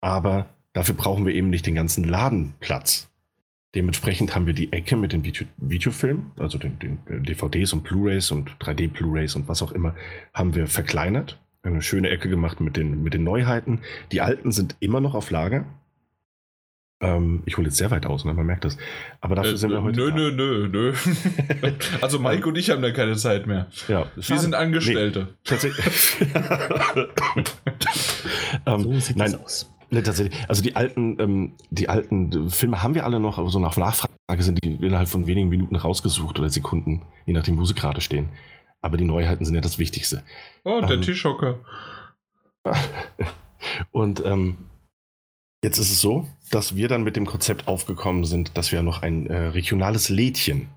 [0.00, 3.08] Aber dafür brauchen wir eben nicht den ganzen Ladenplatz.
[3.74, 7.84] Dementsprechend haben wir die Ecke mit den Video Videofilmen, also den, den äh, DVDs und
[7.84, 9.94] Blu-rays und 3D-Blu-rays und was auch immer,
[10.32, 11.38] haben wir verkleinert.
[11.62, 13.80] Eine schöne Ecke gemacht mit den, mit den Neuheiten.
[14.10, 15.66] Die alten sind immer noch auf Lager.
[17.00, 18.34] Ähm, ich hole jetzt sehr weit aus, ne?
[18.34, 18.76] man merkt das.
[19.20, 20.00] Aber dafür Äh, sind wir heute.
[20.00, 20.16] nö, da.
[20.16, 20.92] nö, nö, nö.
[22.00, 23.68] also Mike und ich haben da keine Zeit mehr.
[23.86, 25.28] Ja, Wir sind Angestellte.
[25.44, 26.16] Tatsächlich.
[28.66, 29.70] ähm, So sieht nein, das aus.
[29.90, 30.38] Ne, tatsächlich.
[30.48, 34.42] Also die alten, ähm, die alten Filme haben wir alle noch, aber so nach Nachfrage
[34.42, 38.28] sind die innerhalb von wenigen Minuten rausgesucht oder Sekunden, je nachdem, wo sie gerade stehen.
[38.82, 40.22] Aber die Neuheiten sind ja das Wichtigste.
[40.64, 41.60] Oh, der Ähm, Tischhocker.
[43.92, 44.58] Und ähm,
[45.62, 49.02] jetzt ist es so, dass wir dann mit dem Konzept aufgekommen sind, dass wir noch
[49.02, 50.68] ein äh, regionales Lädchen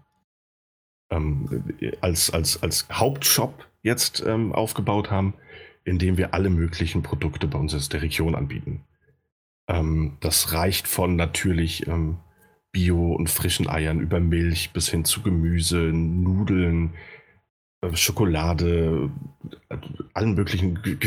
[1.12, 5.34] ähm, äh, als, als, als Hauptshop jetzt ähm, aufgebaut haben,
[5.84, 8.84] in dem wir alle möglichen Produkte bei uns aus der Region anbieten.
[9.67, 12.17] Ähm, das reicht von natürlich ähm,
[12.72, 16.94] Bio- und frischen Eiern über Milch bis hin zu Gemüse, Nudeln,
[17.82, 19.12] äh, Schokolade,
[19.70, 19.78] äh,
[20.13, 20.98] allen möglichen Ge-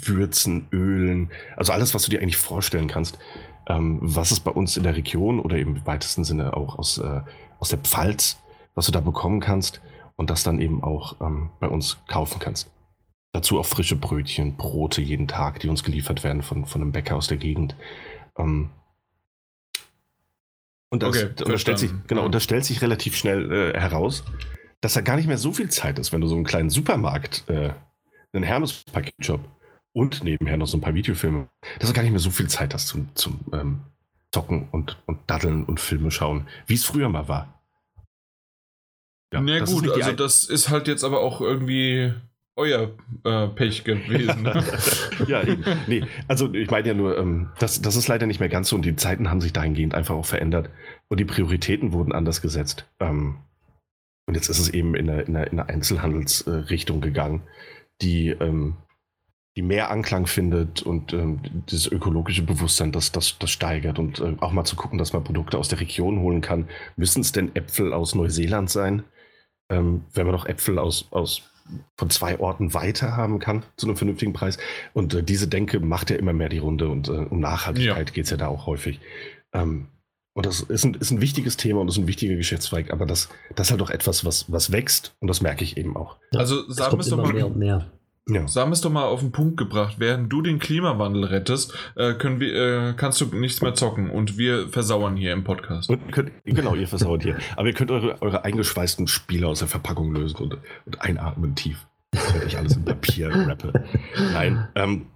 [0.00, 3.18] Gewürzen, Ölen, also alles, was du dir eigentlich vorstellen kannst,
[3.68, 7.20] ähm, was es bei uns in der Region oder im weitesten Sinne auch aus, äh,
[7.58, 8.38] aus der Pfalz,
[8.74, 9.80] was du da bekommen kannst
[10.16, 12.70] und das dann eben auch ähm, bei uns kaufen kannst.
[13.32, 17.16] Dazu auch frische Brötchen, Brote jeden Tag, die uns geliefert werden von, von einem Bäcker
[17.16, 17.76] aus der Gegend.
[18.36, 18.70] Ähm,
[20.90, 23.78] und das, Okay, und das stellt sich, genau, und das stellt sich relativ schnell äh,
[23.78, 24.24] heraus,
[24.80, 27.44] dass da gar nicht mehr so viel Zeit ist, wenn du so einen kleinen Supermarkt,
[27.48, 27.72] äh,
[28.32, 29.40] einen Hermes-Paketshop
[29.98, 31.48] und nebenher noch so ein paar Videofilme,
[31.80, 33.80] dass du gar nicht mehr so viel Zeit hast zum, zum ähm,
[34.32, 37.60] Zocken und, und Daddeln und Filme schauen, wie es früher mal war.
[39.32, 42.14] Ja, ist gut, also das ist halt jetzt aber auch irgendwie
[42.56, 42.92] euer
[43.24, 44.42] äh, Pech gewesen.
[44.42, 44.64] ne?
[45.26, 45.64] ja, eben.
[45.88, 48.76] Nee, also ich meine ja nur, ähm, das, das ist leider nicht mehr ganz so
[48.76, 50.70] und die Zeiten haben sich dahingehend einfach auch verändert
[51.08, 52.86] und die Prioritäten wurden anders gesetzt.
[53.00, 53.38] Ähm,
[54.26, 57.42] und jetzt ist es eben in eine, in eine, in eine Einzelhandelsrichtung gegangen,
[58.00, 58.76] die, ähm,
[59.58, 64.36] die mehr Anklang findet und ähm, das ökologische Bewusstsein, das, das, das steigert und äh,
[64.38, 66.68] auch mal zu gucken, dass man Produkte aus der Region holen kann.
[66.94, 69.02] Müssen es denn Äpfel aus Neuseeland sein?
[69.68, 71.42] Ähm, wenn man doch Äpfel aus, aus
[71.96, 74.58] von zwei Orten weiter haben kann zu einem vernünftigen Preis.
[74.94, 78.14] Und äh, diese Denke macht ja immer mehr die Runde und äh, um Nachhaltigkeit Ja.
[78.14, 79.00] geht es ja da auch häufig.
[79.52, 79.88] Ähm,
[80.34, 83.28] und das ist ein, ist ein wichtiges Thema und ist ein wichtiger Geschäftszweig, aber das,
[83.56, 86.16] das ist halt auch etwas, was, was wächst und das merke ich eben auch.
[86.32, 87.50] Also sagen wir es doch immer mehr mal.
[87.50, 87.90] und mehr.
[88.28, 88.46] Ja.
[88.46, 89.96] Wir es doch mal auf den Punkt gebracht.
[89.98, 94.36] Während du den Klimawandel rettest, äh, können wir, äh, kannst du nichts mehr zocken und
[94.36, 95.90] wir versauern hier im Podcast.
[96.10, 97.38] Könnt, genau, ihr versauert hier.
[97.56, 101.86] Aber ihr könnt eure, eure eingeschweißten Spiele aus der Verpackung lösen und, und einatmen tief.
[102.10, 103.72] Das werde ich alles in Papier rappe.
[104.32, 105.06] Nein, ähm,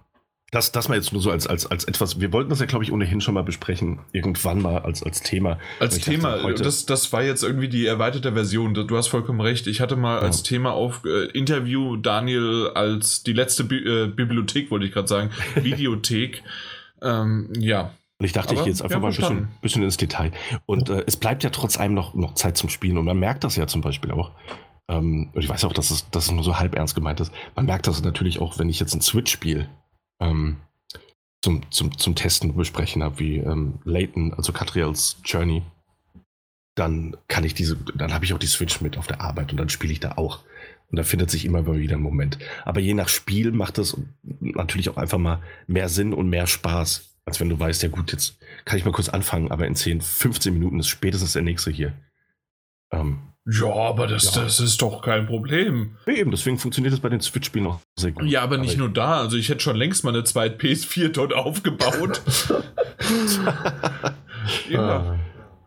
[0.53, 2.19] das, das mal jetzt nur so als, als, als etwas.
[2.21, 3.99] Wir wollten das ja, glaube ich, ohnehin schon mal besprechen.
[4.11, 5.57] Irgendwann mal als, als Thema.
[5.79, 8.73] Als dachte, Thema, heute- das, das war jetzt irgendwie die erweiterte Version.
[8.73, 9.67] Du hast vollkommen recht.
[9.67, 10.21] Ich hatte mal Ja.
[10.21, 15.07] als Thema auf äh, Interview Daniel als die letzte Bi äh, Bibliothek, wollte ich gerade
[15.07, 16.43] sagen, Videothek.
[17.01, 19.97] ähm, ja, Und ich dachte, Aber ich gehe jetzt einfach mal ein bisschen, bisschen ins
[19.97, 20.31] Detail.
[20.65, 22.97] Und äh, es bleibt ja trotz allem noch, noch Zeit zum Spielen.
[22.97, 24.31] Und man merkt das ja zum Beispiel auch.
[24.87, 27.31] Ähm, und ich weiß auch, dass es, dass es nur so halb ernst gemeint ist.
[27.55, 29.67] Man merkt das natürlich auch, wenn ich jetzt ein Switch-Spiel
[30.19, 30.57] ähm,
[31.43, 35.63] zum, zum, zum Testen besprechen habe, wie ähm, Layton, also Catriels Journey.
[36.75, 39.57] Dann kann ich diese, dann habe ich auch die Switch mit auf der Arbeit und
[39.57, 40.39] dann spiele ich da auch.
[40.89, 42.39] Und da findet sich immer wieder ein Moment.
[42.65, 43.97] Aber je nach Spiel macht das
[44.39, 48.11] natürlich auch einfach mal mehr Sinn und mehr Spaß, als wenn du weißt, ja gut,
[48.11, 51.71] jetzt kann ich mal kurz anfangen, aber in 10, 15 Minuten ist spätestens der nächste
[51.71, 51.93] hier.
[52.91, 54.43] Ähm, ja, aber das, Ja.
[54.43, 55.97] das ist doch kein Problem.
[56.07, 58.25] ja, eben, deswegen funktioniert das bei den Switch-Spielen auch sehr gut.
[58.25, 59.17] Ja, aber nicht nur da.
[59.19, 62.21] Also ich hätte schon längst mal eine zweite PS4 dort aufgebaut.
[64.69, 64.79] ja.
[64.79, 65.19] Ah,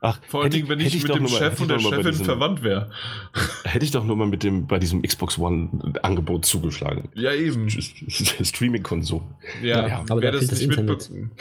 [0.02, 2.10] Ach, Vor allen Dingen, wenn hätte ich mit dem mal- Chef und ich der Chefin
[2.12, 2.90] diesem- verwandt wäre.
[3.64, 7.08] Hätte ich doch nur mal mit dem, bei diesem Xbox One-Angebot zugeschlagen.
[7.14, 7.68] Ja, eben.
[7.70, 9.22] Streaming-Konsole.
[9.62, 11.32] Ja, Ja, aber wer da das nicht das mitbekommen.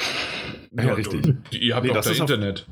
[0.71, 1.21] Ja, richtig.
[1.21, 2.65] du- Ihr habt Nee, doch das da ist auf- Internet.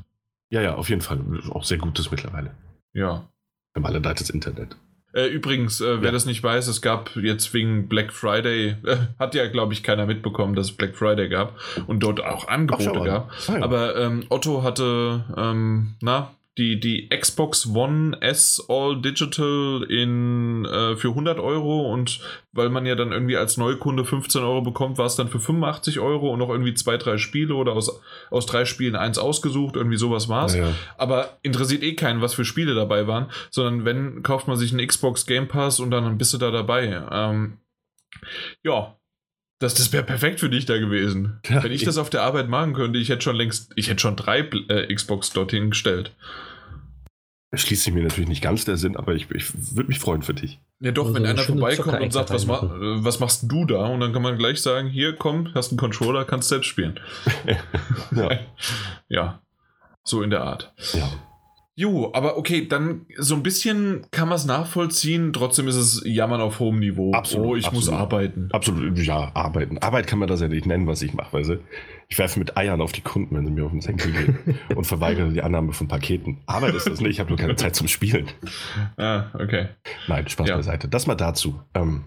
[0.50, 1.20] Ja, ja, auf jeden Fall.
[1.50, 2.50] Auch sehr gutes mittlerweile.
[2.94, 3.28] Ja.
[3.74, 4.76] Haben alle da das Internet.
[5.12, 6.12] Äh, übrigens, äh, wer Ja.
[6.12, 10.06] das nicht weiß, es gab jetzt wegen Black Friday, äh, hat ja, glaube ich, keiner
[10.06, 11.56] mitbekommen, dass es Black Friday gab
[11.86, 13.04] und dort auch Angebote an.
[13.04, 13.30] gab.
[13.48, 13.58] Ah.
[13.62, 20.96] Aber ähm, Otto hatte, ähm, na, die, die Xbox One S All Digital in, äh,
[20.96, 22.20] für 100 Euro und
[22.52, 25.98] weil man ja dann irgendwie als Neukunde 15 Euro bekommt, war es dann für 85
[25.98, 28.00] Euro und noch irgendwie zwei, drei Spiele oder aus,
[28.30, 30.54] aus drei Spielen eins ausgesucht, irgendwie sowas war es.
[30.54, 30.72] ja.
[30.96, 34.86] Aber interessiert eh keinen, was für Spiele dabei waren, sondern wenn, kauft man sich einen
[34.86, 37.02] Xbox Game Pass und dann bist du da dabei.
[37.10, 37.58] Ähm,
[38.62, 38.96] ja,
[39.64, 41.40] das, das wäre perfekt für dich da gewesen.
[41.48, 43.88] Ja, wenn ich ich- das auf der Arbeit machen könnte, ich hätte schon längst, ich
[43.88, 46.12] hätte schon drei äh, Xbox dorthin gestellt.
[47.56, 50.34] Schließt sich mir natürlich nicht ganz der Sinn, aber ich, ich würde mich freuen für
[50.34, 50.58] dich.
[50.80, 52.60] Ja, doch, Also wenn eine einer vorbeikommt und sagt, was, ma
[52.98, 53.86] was machst du da?
[53.86, 56.98] Und dann kann man gleich sagen, hier, komm, hast einen Controller, kannst selbst spielen.
[58.14, 58.30] Ja.
[59.08, 59.40] Ja,
[60.02, 60.72] so in der Art.
[60.94, 61.08] ja.
[61.76, 65.32] Jo, aber okay, dann so ein bisschen kann man es nachvollziehen.
[65.32, 67.10] Trotzdem ist es Jammern auf hohem Niveau.
[67.12, 68.00] Absolut, oh, ich muss absolut.
[68.00, 68.48] arbeiten.
[68.52, 69.78] Absolut, ja, arbeiten.
[69.78, 71.58] Arbeit kann man das ja nicht nennen, was ich mache, weil sie,
[72.08, 74.38] ich werfe mit Eiern auf die Kunden, wenn sie mir auf den Senkel gehen
[74.76, 76.38] und verweigere die Annahme von Paketen.
[76.46, 78.28] Arbeit ist das nicht, ich habe nur keine Zeit zum Spielen.
[78.96, 79.70] Ah, okay.
[80.06, 80.56] Nein, Spaß Ja.
[80.56, 80.86] beiseite.
[80.86, 81.60] Das mal dazu.
[81.74, 82.04] Ähm,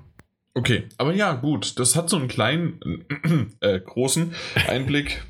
[0.53, 1.77] Okay, aber ja, gut.
[1.77, 2.79] Das hat so einen kleinen,
[3.59, 4.33] äh, großen
[4.67, 5.21] Einblick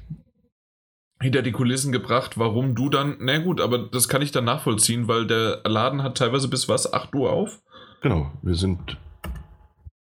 [1.21, 5.07] hinter die Kulissen gebracht, warum du dann, na gut, aber das kann ich dann nachvollziehen,
[5.07, 7.59] weil der Laden hat teilweise bis was, 8 Uhr auf?
[8.01, 8.97] genau, wir sind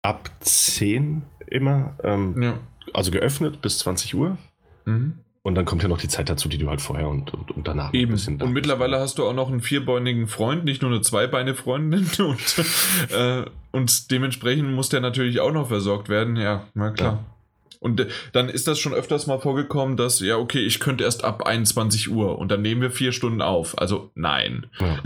[0.01, 2.53] ab 10 immer, ähm, Ja.
[2.93, 4.37] also geöffnet bis 20 Uhr.
[4.85, 5.19] Mhm.
[5.41, 7.67] Und dann kommt ja noch die Zeit dazu, die du halt vorher und, und, und
[7.67, 8.11] danach Eben.
[8.11, 12.07] ein bisschen Und mittlerweile hast du auch noch einen vierbeinigen Freund, nicht nur eine zweibeine-Freundin.
[12.19, 12.65] Und,
[13.15, 16.35] äh, und dementsprechend muss der natürlich auch noch versorgt werden.
[16.35, 17.23] Ja, na klar.
[17.79, 21.23] Und äh, dann ist das schon öfters mal vorgekommen, dass, ja, okay, ich könnte erst
[21.23, 23.77] ab 21 Uhr und dann nehmen wir vier Stunden auf.
[23.77, 24.65] Also nein.
[24.79, 24.99] Ja.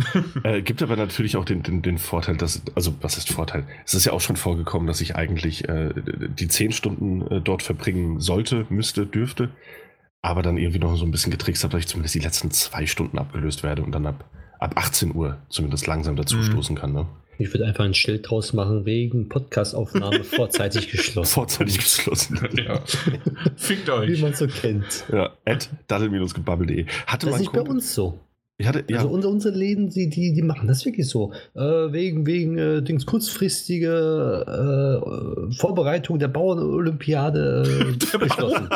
[0.43, 3.67] äh, gibt aber natürlich auch den, den, den Vorteil, dass, also was ist Vorteil?
[3.85, 7.61] Es ist ja auch schon vorgekommen, dass ich eigentlich äh, die zehn Stunden äh, dort
[7.61, 9.49] verbringen sollte, müsste, dürfte,
[10.23, 12.87] aber dann irgendwie noch so ein bisschen getrickst habe, dass ich zumindest die letzten zwei
[12.87, 14.25] Stunden abgelöst werde und dann ab,
[14.57, 16.43] ab 18 Uhr zumindest langsam dazu Mhm.
[16.43, 16.93] stoßen kann.
[16.93, 17.05] Ne?
[17.39, 21.31] Ich würde einfach ein Schild draus machen, wegen Podcastaufnahme vorzeitig geschlossen.
[21.33, 22.39] Vorzeitig geschlossen.
[22.57, 22.81] Ja.
[23.55, 24.21] Fickt Wie euch.
[24.21, 25.05] man so kennt.
[25.11, 26.85] ja, at daddel-gebabbel.de.
[27.07, 28.19] Hatte Das ist nicht bei uns so.
[28.57, 31.33] Ich hatte, ja, Also unsere, unsere Läden, die, die, die machen das wirklich so.
[31.55, 31.59] Äh,
[31.91, 33.89] wegen wegen äh, Dings kurzfristige
[35.49, 38.69] äh, Vorbereitung der Bauernolympiade äh, geschlossen.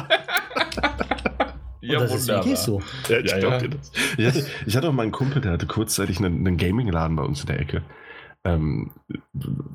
[1.81, 2.81] Ja, das ist wirklich so.
[3.07, 3.59] Ja, ich Ja, glaub ja.
[3.59, 3.91] dir das.
[4.17, 7.23] Ich hatte, ich hatte auch mal einen Kumpel, der hatte kurzzeitig einen, einen Gaming-Laden bei
[7.23, 7.83] uns in der Ecke.
[8.47, 8.91] Ähm,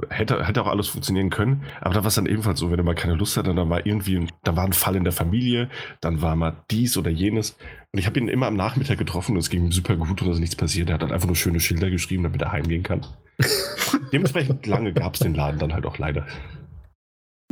[0.08, 2.84] hätte, hätte auch alles funktionieren können, aber da war es dann ebenfalls so, wenn er
[2.84, 5.68] mal keine Lust hatte, dann war irgendwie, da war ein Fall in der Familie,
[6.00, 7.58] dann war mal dies oder jenes.
[7.92, 10.28] Und ich habe ihn immer am Nachmittag getroffen und es ging ihm super gut und
[10.28, 10.88] es ist nichts passiert.
[10.88, 13.04] Er hat dann einfach nur schöne Schilder geschrieben, damit er heimgehen kann.
[14.12, 16.26] Dementsprechend lange gab es den Laden dann halt auch leider.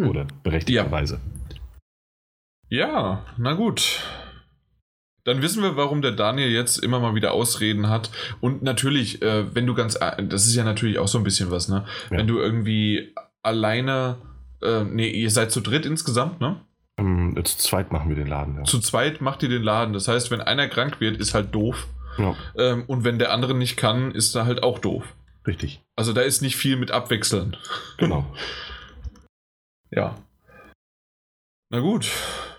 [0.01, 1.21] Oder berechtigterweise.
[2.69, 4.03] Ja, na gut.
[5.25, 8.11] Dann wissen wir, warum der Daniel jetzt immer mal wieder Ausreden hat.
[8.41, 11.51] Und natürlich, äh, wenn du ganz, äh, das ist ja natürlich auch so ein bisschen
[11.51, 11.85] was, ne?
[12.11, 12.19] Ja.
[12.19, 14.17] Wenn du irgendwie alleine,
[14.63, 16.61] äh, nee, ihr seid zu dritt insgesamt, ne?
[16.99, 18.65] Ähm, zu zweit machen wir den Laden, ja.
[18.65, 19.95] Zu zweit macht ihr den Laden.
[19.95, 21.87] Das heißt, wenn einer krank wird, ist halt doof.
[22.19, 25.05] ja Ähm, und wenn der andere nicht kann, ist er halt auch doof.
[25.47, 25.83] richtig.
[25.97, 27.57] Also da ist nicht viel mit abwechseln.
[27.99, 28.25] Genau.
[29.91, 30.17] Ja.
[31.71, 32.11] Na gut.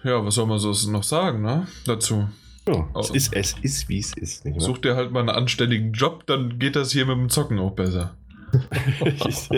[0.03, 1.67] Ja, was soll man so noch sagen, ne?
[1.85, 2.29] Dazu.
[2.67, 2.99] Ja, Oh.
[2.99, 4.45] es, ist, es ist, wie es ist.
[4.45, 4.61] Nicht wahr?
[4.61, 7.71] Such dir halt mal einen anständigen Job, dann geht das hier mit dem Zocken auch
[7.71, 8.15] besser.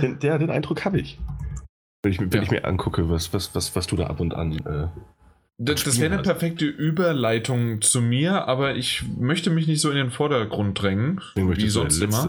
[0.00, 1.18] den, der, den Eindruck habe ich.
[2.02, 2.20] Wenn, ich.
[2.20, 2.42] wenn Ja.
[2.42, 4.52] ich mir angucke, was, was, was, was du da ab und an.
[4.66, 4.88] Äh,
[5.56, 9.96] Das, das wäre eine perfekte Überleitung zu mir, aber ich möchte mich nicht so in
[9.96, 12.28] den Vordergrund drängen, wie sonst immer.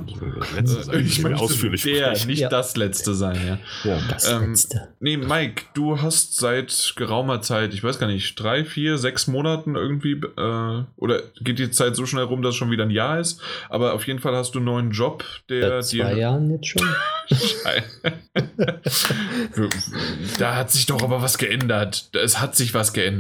[0.56, 2.28] Letzte, Letzte sein, Äh, ich möchte ausführlich der, sprechen.
[2.28, 2.50] nicht Ja.
[2.50, 3.92] das letzte sein, ja.
[3.92, 4.00] Ja.
[4.10, 4.90] Das Ähm, letzte.
[5.00, 9.76] Nee, Mike, du hast seit geraumer Zeit, ich weiß gar nicht, drei, vier, sechs Monaten
[9.76, 13.20] irgendwie, äh, oder geht die Zeit so schnell rum, dass es schon wieder ein Jahr
[13.20, 16.20] ist, aber auf jeden Fall hast du einen neuen Job, der Seit zwei dir.
[16.20, 16.88] Jahren jetzt schon.
[20.38, 22.10] da hat sich doch aber was geändert.
[22.14, 23.15] Es hat sich was geändert.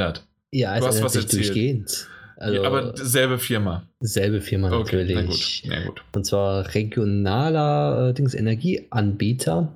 [0.52, 1.46] Ja, es Du hast was sich erzählt.
[1.48, 2.08] durchgehend.
[2.38, 3.88] Also Ja, aber selbe Firma.
[4.02, 5.64] selbe Firma Okay, na natürlich.
[5.64, 5.72] gut.
[5.72, 6.04] Na gut.
[6.16, 9.72] Und zwar regionaler äh, Dings Energieanbieter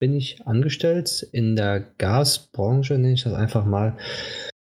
[0.00, 3.96] bin ich angestellt in der Gasbranche, nenne ich das einfach mal.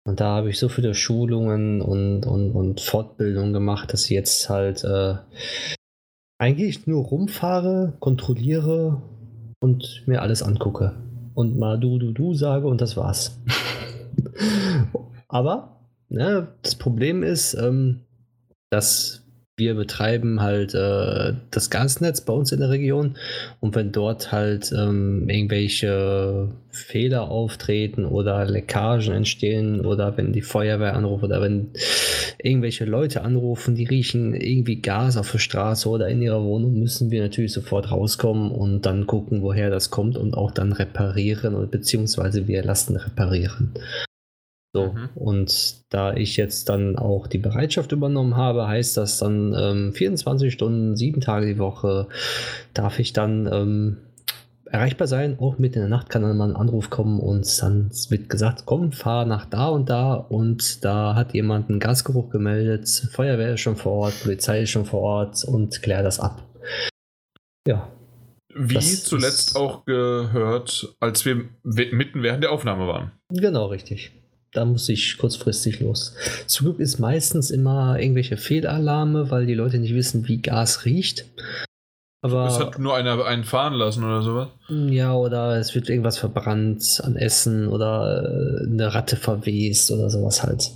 [0.05, 4.49] Und da habe ich so viele Schulungen und, und, und Fortbildungen gemacht, dass ich jetzt
[4.49, 5.15] halt äh,
[6.39, 9.01] eigentlich nur rumfahre, kontrolliere
[9.59, 10.95] und mir alles angucke.
[11.33, 13.37] Und mal du, du, du sage und das war's.
[15.27, 18.01] Aber ne, das Problem ist, ähm,
[18.69, 19.23] dass
[19.57, 23.15] wir betreiben halt äh, das Gasnetz bei uns in der Region
[23.59, 30.95] und wenn dort halt ähm, irgendwelche Fehler auftreten oder Leckagen entstehen oder wenn die Feuerwehr
[30.95, 31.71] anruft oder wenn
[32.37, 37.09] irgendwelche Leute anrufen, die riechen irgendwie Gas auf der Straße oder in ihrer Wohnung, müssen
[37.09, 41.65] wir natürlich sofort rauskommen und dann gucken, woher das kommt und auch dann reparieren oder
[41.65, 43.73] beziehungsweise wir lassen reparieren.
[44.77, 45.09] So, Mhm.
[45.15, 50.53] und da ich jetzt dann auch die Bereitschaft übernommen habe, heißt das dann ähm, 24
[50.53, 52.07] Stunden, sieben Tage die Woche,
[52.73, 53.97] darf ich dann ähm,
[54.69, 55.37] erreichbar sein.
[55.39, 58.63] Auch mitten in der Nacht kann dann mal ein Anruf kommen und dann wird gesagt,
[58.65, 63.61] komm, fahr nach da und da und da hat jemand einen Gasgeruch gemeldet, Feuerwehr ist
[63.61, 66.43] schon vor Ort, Polizei ist schon vor Ort und klär das ab.
[67.67, 67.87] Ja,
[68.59, 73.11] Wie Das zuletzt auch gehört, als wir mitten während der Aufnahme waren.
[73.29, 74.11] Genau, richtig.
[74.53, 76.13] Da muss ich kurzfristig los.
[76.47, 81.25] Zum Glück ist meistens immer irgendwelche Fehlalarme, weil die Leute nicht wissen, wie Gas riecht.
[82.21, 84.47] Aber Es hat nur einer einen fahren lassen oder sowas.
[84.69, 90.41] ja, oder es wird irgendwas verbrannt an Essen oder äh, eine Ratte verwest oder sowas
[90.43, 90.71] halt.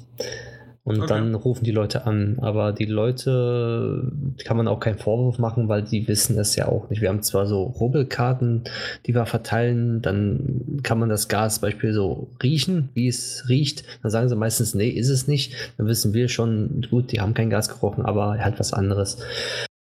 [0.84, 1.08] Und Okay.
[1.10, 2.38] dann rufen die Leute an.
[2.42, 4.12] Aber die Leute
[4.44, 7.02] kann man auch keinen Vorwurf machen, weil die wissen es ja auch nicht.
[7.02, 8.64] Wir haben zwar so Rubbelkarten,
[9.06, 13.84] die wir verteilen, dann kann man das Gas zum Beispiel so riechen, wie es riecht.
[14.02, 15.54] Dann sagen sie meistens, nee, ist es nicht.
[15.78, 19.18] Dann wissen wir schon, gut, die haben kein Gas gerochen, aber halt was anderes.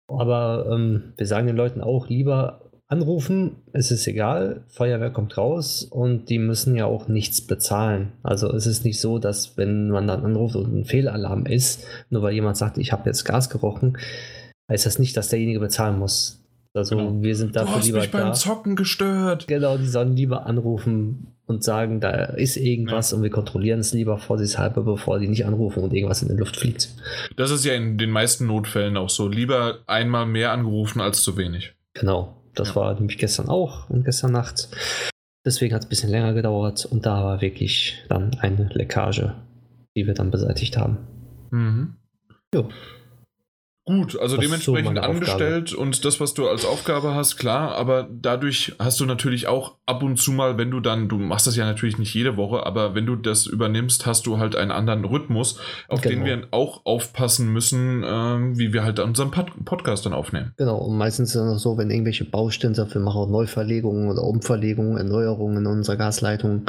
[0.06, 2.60] Aber ähm, wir sagen den Leuten auch lieber
[2.94, 8.12] anrufen, es ist egal, Feuerwehr kommt raus und die müssen ja auch nichts bezahlen.
[8.22, 12.22] Also es ist nicht so, dass wenn man dann anruft und ein Fehlalarm ist, nur
[12.22, 13.98] weil jemand sagt, ich habe jetzt Gas gerochen,
[14.70, 16.40] heißt das nicht, dass derjenige bezahlen muss.
[16.76, 17.22] Also Genau.
[17.22, 18.32] wir sind Du dafür hast lieber mich beim da.
[18.32, 19.46] Zocken gestört.
[19.46, 24.18] Genau, die sollen lieber anrufen und sagen, da ist irgendwas und wir kontrollieren es lieber
[24.18, 26.88] vorsichtshalber, bevor die nicht anrufen und irgendwas in die Luft fliegt.
[27.36, 29.28] Das ist ja in den meisten Notfällen auch so.
[29.28, 31.74] Lieber einmal mehr angerufen als zu wenig.
[31.92, 32.76] Genau, das Ja.
[32.76, 34.68] war nämlich gestern auch und gestern Nacht.
[35.46, 39.34] Deswegen hat es ein bisschen länger gedauert und da war wirklich dann eine Leckage,
[39.96, 40.98] die wir dann beseitigt haben.
[41.50, 41.96] Mhm.
[42.54, 42.68] Jo.
[43.86, 47.74] Gut, also Das so dementsprechend meine angestellt und das, was du als Aufgabe hast, klar,
[47.74, 51.46] aber dadurch hast du natürlich auch ab und zu mal, wenn du dann, du machst
[51.46, 54.70] das ja natürlich nicht jede Woche, aber wenn du das übernimmst, hast du halt einen
[54.70, 55.58] anderen Rhythmus,
[55.88, 56.24] auf den Genau.
[56.24, 60.52] wir auch aufpassen müssen, ähm, wie wir halt unseren Pod Podcast dann aufnehmen.
[60.56, 64.22] Genau, und meistens ist es auch so, wenn irgendwelche Baustellen wir machen auch Neuverlegungen oder
[64.22, 66.62] Umverlegungen, Erneuerungen in unserer Gasleitung,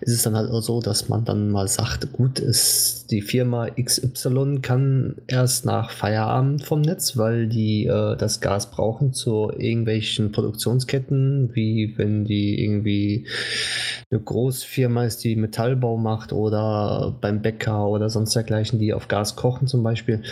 [0.00, 3.68] ist es dann halt auch so, dass man dann mal sagt, gut, ist die Firma
[3.68, 10.32] XY kann erst nach Feierabend vom Netz, weil die äh, das Gas brauchen zu irgendwelchen
[10.32, 13.26] Produktionsketten, wie wenn die irgendwie
[14.10, 19.36] eine Großfirma ist, die Metallbau macht oder beim Bäcker oder sonst dergleichen, die auf Gas
[19.36, 20.22] kochen zum Beispiel.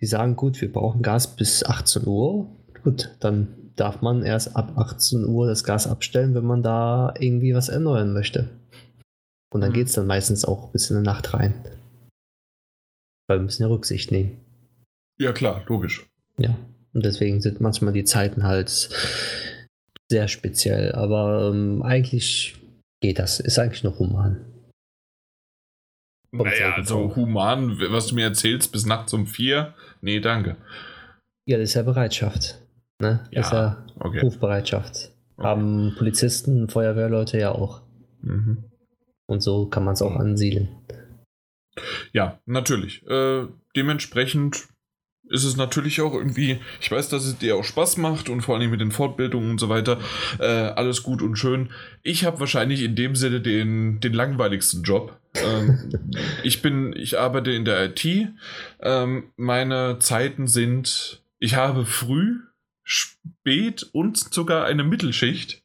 [0.00, 2.48] Die sagen, gut, wir brauchen Gas bis 18 Uhr.
[2.82, 7.54] Gut, dann darf man erst ab 18 Uhr das Gas abstellen, wenn man da irgendwie
[7.54, 8.48] was erneuern möchte.
[9.52, 9.74] Und dann mhm.
[9.74, 11.54] geht es dann meistens auch bis in die Nacht rein.
[13.28, 14.40] Weil wir müssen ja Rücksicht nehmen.
[15.18, 16.06] Ja, klar, logisch.
[16.38, 16.56] Ja,
[16.92, 18.88] und deswegen sind manchmal die Zeiten halt
[20.10, 20.92] sehr speziell.
[20.92, 22.56] Aber ähm, eigentlich
[23.00, 23.40] geht das.
[23.40, 24.44] Ist eigentlich noch human.
[26.30, 29.74] Kommt naja, also human, was du mir erzählst, bis nachts um vier?
[30.00, 30.56] Nee, danke.
[31.46, 32.62] Ja, das ist ja Bereitschaft.
[33.00, 33.20] Ne?
[33.32, 34.20] Das ja, ist ja okay.
[34.20, 35.12] Rufbereitschaft.
[35.36, 35.46] Okay.
[35.46, 37.82] Haben Polizisten, Feuerwehrleute ja auch.
[38.22, 38.64] Mhm.
[39.26, 40.68] Und so kann man es auch ansiedeln.
[42.12, 43.06] Ja, natürlich.
[43.06, 44.68] Äh, dementsprechend
[45.28, 48.56] ist es natürlich auch irgendwie, ich weiß, dass es dir auch Spaß macht und vor
[48.56, 49.98] allem mit den Fortbildungen und so weiter,
[50.38, 51.70] äh, alles gut und schön.
[52.02, 55.18] Ich habe wahrscheinlich in dem Sinne den, den langweiligsten Job.
[55.34, 56.00] Ähm,
[56.42, 58.04] ich bin, ich arbeite in der IT.
[58.80, 62.40] Ähm, meine Zeiten sind, ich habe früh,
[62.84, 65.62] spät und sogar eine Mittelschicht.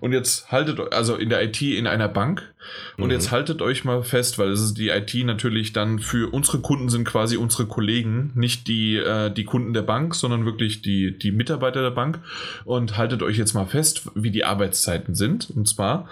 [0.00, 2.54] Und jetzt haltet also in der IT in einer Bank.
[2.96, 3.12] Und mhm.
[3.12, 6.88] jetzt haltet euch mal fest, weil es ist die IT natürlich dann für unsere Kunden
[6.88, 11.32] sind quasi unsere Kollegen, nicht die, äh, die Kunden der Bank, sondern wirklich die, die
[11.32, 12.20] Mitarbeiter der Bank.
[12.64, 15.50] Und haltet euch jetzt mal fest, wie die Arbeitszeiten sind.
[15.50, 16.08] Und zwar,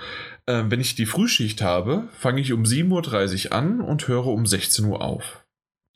[0.46, 4.46] äh, wenn ich die Frühschicht habe, fange ich um 7.30 Uhr an und höre um
[4.46, 5.44] 16 Uhr auf.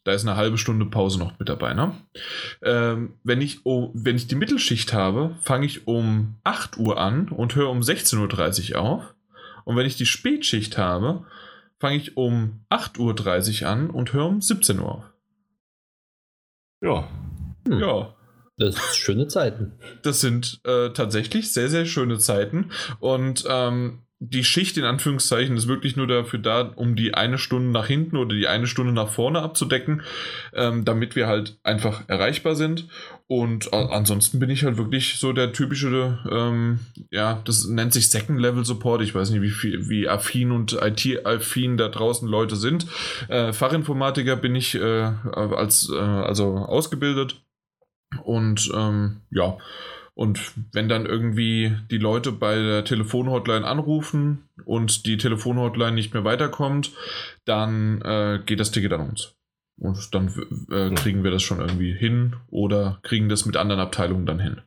[0.04, 1.74] Da ist eine halbe Stunde Pause noch mit dabei.
[1.74, 1.94] Ne?
[2.62, 7.28] Ähm, wenn, ich, oh, wenn ich die Mittelschicht habe, fange ich um 8 Uhr an
[7.28, 9.14] und höre um 16.30 Uhr auf.
[9.64, 11.26] Und wenn ich die Spätschicht habe,
[11.78, 15.12] fange ich um 8.30 Uhr an und höre um 17 Uhr auf.
[16.80, 17.08] Ja.
[17.66, 17.78] Hm.
[17.78, 18.14] Ja.
[18.58, 19.78] Das sind schöne Zeiten.
[20.02, 22.70] Das sind äh, tatsächlich sehr, sehr schöne Zeiten.
[23.00, 27.72] Und ähm, die Schicht in Anführungszeichen ist wirklich nur dafür da, um die eine Stunde
[27.72, 30.02] nach hinten oder die eine Stunde nach vorne abzudecken,
[30.54, 32.86] ähm, damit wir halt einfach erreichbar sind.
[33.26, 36.78] Und ansonsten bin ich halt wirklich so der typische, ähm,
[37.10, 39.02] ja, das nennt sich Second Level Support.
[39.02, 42.86] Ich weiß nicht, wie viel, wie affin und IT-affin da draußen Leute sind.
[43.28, 47.42] Äh, Fachinformatiker bin ich äh, als, äh, also ausgebildet.
[48.22, 49.56] Und ähm, ja,
[50.14, 56.24] und wenn dann irgendwie die Leute bei der Telefonhotline anrufen und die Telefonhotline nicht mehr
[56.24, 56.92] weiterkommt,
[57.44, 59.34] dann äh, geht das Ticket an uns.
[59.78, 60.28] Und dann
[60.70, 64.60] äh, kriegen wir das schon irgendwie hin oder kriegen das mit anderen Abteilungen dann hin.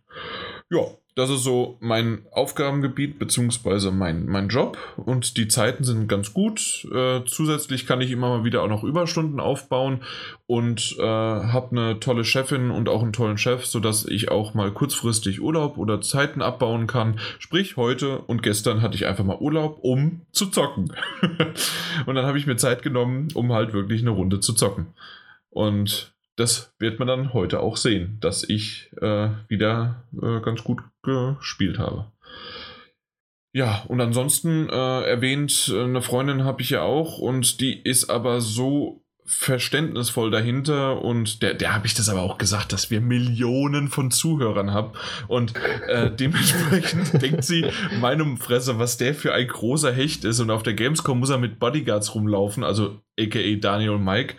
[0.69, 0.81] Ja,
[1.15, 3.89] das ist so mein Aufgabengebiet bzw.
[3.91, 6.85] Mein, mein Job und die Zeiten sind ganz gut.
[6.93, 10.01] Äh, zusätzlich kann ich immer mal wieder auch noch Überstunden aufbauen
[10.45, 14.71] und äh, habe eine tolle Chefin und auch einen tollen Chef, sodass ich auch mal
[14.71, 17.17] kurzfristig Urlaub oder Zeiten abbauen kann.
[17.39, 20.93] Sprich, heute und gestern hatte ich einfach mal Urlaub, um zu zocken.
[22.05, 24.87] und dann habe ich mir Zeit genommen, um halt wirklich eine Runde zu zocken.
[25.49, 30.81] Und das wird man dann heute auch sehen, dass ich äh, wieder äh, ganz gut
[31.03, 32.11] gespielt habe.
[33.53, 38.09] Ja, und ansonsten äh, erwähnt, äh, eine Freundin habe ich ja auch und die ist
[38.09, 43.01] aber so verständnisvoll dahinter und der, der habe ich das aber auch gesagt, dass wir
[43.01, 44.91] Millionen von Zuhörern haben
[45.27, 45.53] und
[45.87, 47.65] äh, dementsprechend denkt sie,
[47.99, 51.39] meinem Fresse, was der für ein großer Hecht ist und auf der Gamescom muss er
[51.39, 54.35] mit Bodyguards rumlaufen, also aka Daniel und Mike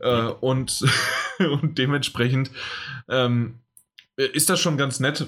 [0.00, 0.84] äh, und,
[1.38, 2.50] und dementsprechend
[3.08, 3.60] ähm,
[4.16, 5.26] ist das schon ganz nett,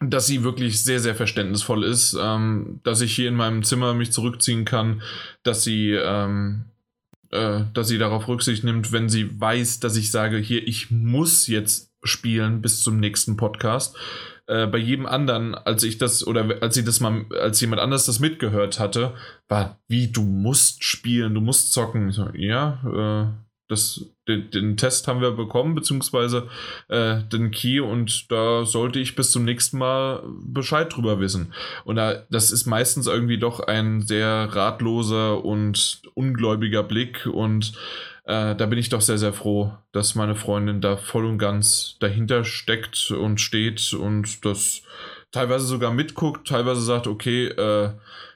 [0.00, 4.12] dass sie wirklich sehr, sehr verständnisvoll ist, ähm, dass ich hier in meinem Zimmer mich
[4.12, 5.02] zurückziehen kann,
[5.42, 6.64] dass sie ähm,
[7.34, 11.46] äh, dass sie darauf Rücksicht nimmt, wenn sie weiß, dass ich sage, hier, ich muss
[11.48, 13.96] jetzt spielen bis zum nächsten Podcast.
[14.46, 18.06] Äh, bei jedem anderen, als ich das oder als sie das mal, als jemand anders
[18.06, 19.14] das mitgehört hatte,
[19.48, 22.12] war wie du musst spielen, du musst zocken.
[22.12, 26.48] So, ja, äh, das, den, den, Test haben wir bekommen, beziehungsweise
[26.88, 31.54] äh, den Key und da sollte ich bis zum nächsten Mal Bescheid drüber wissen.
[31.84, 37.72] Und da, das ist meistens irgendwie doch ein sehr ratloser und ungläubiger Blick und
[38.24, 41.96] äh, da bin ich doch sehr, sehr froh, dass meine Freundin da voll und ganz
[42.00, 44.82] dahinter steckt und steht und das
[45.30, 47.90] teilweise sogar mitguckt, teilweise sagt, okay, äh,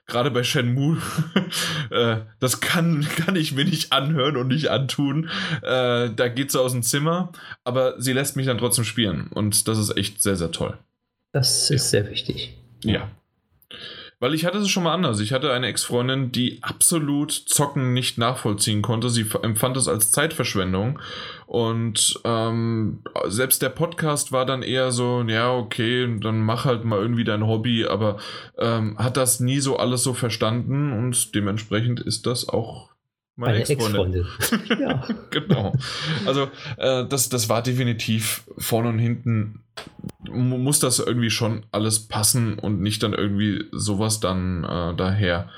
[0.08, 0.98] gerade bei Shenmue,
[1.90, 5.30] äh, das kann, kann ich mir nicht anhören und nicht antun.
[5.62, 7.30] Äh, da geht sie aus dem Zimmer,
[7.62, 10.76] aber sie lässt mich dann trotzdem spielen und das ist echt sehr, sehr toll.
[11.32, 12.02] Das ist ja.
[12.02, 12.56] sehr wichtig.
[12.82, 13.08] Ja.
[14.20, 15.20] Weil ich hatte es schon mal anders.
[15.20, 19.10] Ich hatte eine Ex-Freundin, die absolut Zocken nicht nachvollziehen konnte.
[19.10, 20.98] Sie empfand es als Zeitverschwendung.
[21.48, 26.98] Und ähm, selbst der Podcast war dann eher so, ja, okay, dann mach halt mal
[26.98, 28.18] irgendwie dein Hobby, aber
[28.58, 32.90] ähm, hat das nie so alles so verstanden und dementsprechend ist das auch
[33.34, 34.26] meine, meine Ex-Freundin.
[34.38, 35.08] Ex ja.
[35.30, 35.72] genau.
[36.26, 39.62] Also äh, das, das war definitiv vorne und hinten
[40.30, 45.48] muss das irgendwie schon alles passen und nicht dann irgendwie sowas dann äh, daher.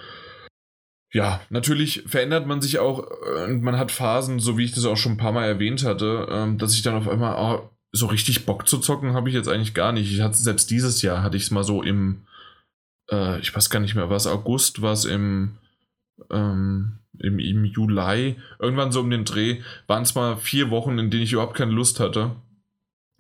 [1.12, 3.04] Ja, natürlich verändert man sich auch
[3.36, 5.84] äh, und man hat Phasen, so wie ich das auch schon ein paar Mal erwähnt
[5.84, 9.34] hatte, äh, dass ich dann auf einmal oh, so richtig Bock zu zocken habe ich
[9.34, 10.12] jetzt eigentlich gar nicht.
[10.12, 12.22] Ich hatte selbst dieses Jahr hatte ich es mal so im,
[13.11, 15.56] äh, ich weiß gar nicht mehr, was August, was im
[16.30, 21.11] ähm, im, im Juli, irgendwann so um den Dreh, waren es mal vier Wochen, in
[21.11, 22.32] denen ich überhaupt keine Lust hatte.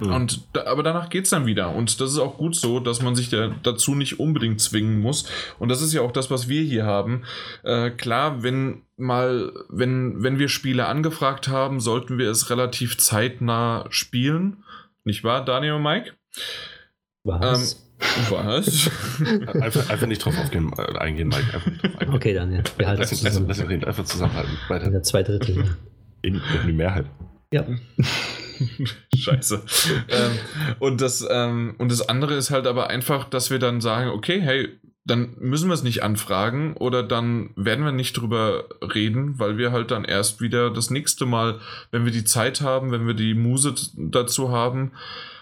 [0.00, 0.12] Mhm.
[0.12, 1.74] Und aber danach geht es dann wieder.
[1.74, 5.26] Und das ist auch gut so, dass man sich da, dazu nicht unbedingt zwingen muss.
[5.58, 7.22] Und das ist ja auch das, was wir hier haben.
[7.62, 13.86] Äh, klar, wenn mal, wenn, wenn wir Spiele angefragt haben, sollten wir es relativ zeitnah
[13.90, 14.64] spielen.
[15.04, 16.12] Nicht wahr, Daniel und Mike?
[17.24, 17.72] Was?
[17.72, 17.90] Ähm,
[18.30, 18.90] was?
[19.60, 21.52] einfach, einfach, nicht drauf aufgehen, äh, eingehen, Mike.
[21.52, 22.14] Einfach nicht drauf eingehen.
[22.14, 22.62] Okay, dann, ja.
[22.76, 23.48] Wir halten lass, zusammen.
[23.48, 24.52] Lass, lass reden, einfach zusammenhalten.
[24.68, 24.86] Weiter.
[24.86, 25.76] In der zwei Drittel.
[26.22, 27.06] In, in die Mehrheit.
[27.52, 27.66] Ja.
[29.14, 29.62] Scheiße.
[30.08, 30.38] ähm,
[30.78, 34.40] und, das, ähm, und das andere ist halt aber einfach, dass wir dann sagen, okay,
[34.40, 34.68] hey,
[35.04, 39.72] dann müssen wir es nicht anfragen oder dann werden wir nicht drüber reden, weil wir
[39.72, 41.58] halt dann erst wieder das nächste Mal,
[41.90, 44.92] wenn wir die Zeit haben, wenn wir die Muse dazu haben,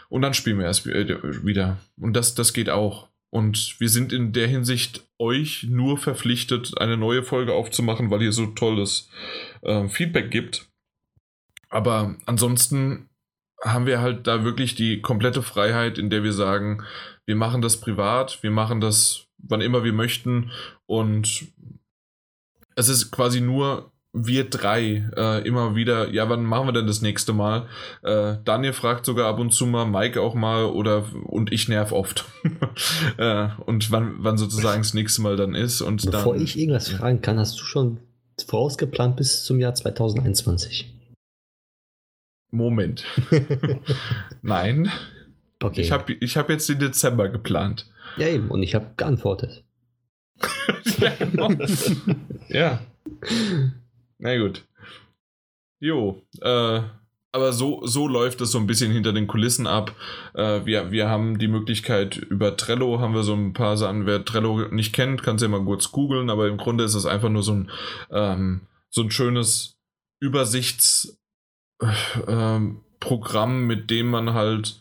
[0.08, 1.78] und dann spielen wir erst wieder.
[1.98, 3.08] Und das, das geht auch.
[3.30, 8.32] Und wir sind in der Hinsicht euch nur verpflichtet, eine neue Folge aufzumachen, weil ihr
[8.32, 9.10] so tolles
[9.62, 10.66] äh, Feedback gibt.
[11.68, 13.07] Aber ansonsten
[13.64, 16.84] haben wir halt da wirklich die komplette Freiheit, in der wir sagen,
[17.26, 20.50] wir machen das privat, wir machen das wann immer wir möchten
[20.86, 21.46] und
[22.74, 27.02] es ist quasi nur wir drei äh, immer wieder, ja, wann machen wir denn das
[27.02, 27.68] nächste Mal?
[28.02, 31.92] Äh, Daniel fragt sogar ab und zu mal, Mike auch mal oder und ich nerv
[31.92, 32.24] oft.
[33.18, 35.82] äh, und wann, wann sozusagen das nächste Mal dann ist.
[35.82, 37.98] Und Bevor dann, ich irgendwas fragen kann, hast du schon
[38.46, 40.97] vorausgeplant bis zum Jahr 2021?
[42.50, 43.04] Moment.
[44.42, 44.90] Nein.
[45.62, 45.80] Okay.
[45.80, 47.90] Ich habe ich hab jetzt den Dezember geplant.
[48.16, 49.64] Ja, eben, und ich habe geantwortet.
[50.98, 51.50] ja, genau.
[52.48, 52.80] ja.
[54.18, 54.64] Na gut.
[55.80, 56.80] Jo, äh,
[57.30, 59.94] aber so, so läuft es so ein bisschen hinter den Kulissen ab.
[60.34, 64.06] Äh, wir, wir haben die Möglichkeit, über Trello haben wir so ein paar Sachen.
[64.06, 67.06] Wer Trello nicht kennt, kann es ja mal kurz googeln, aber im Grunde ist es
[67.06, 67.70] einfach nur so ein,
[68.10, 69.78] ähm, so ein schönes
[70.20, 71.17] Übersichtsprogramm,
[71.80, 72.58] äh,
[73.48, 74.80] mit dem man halt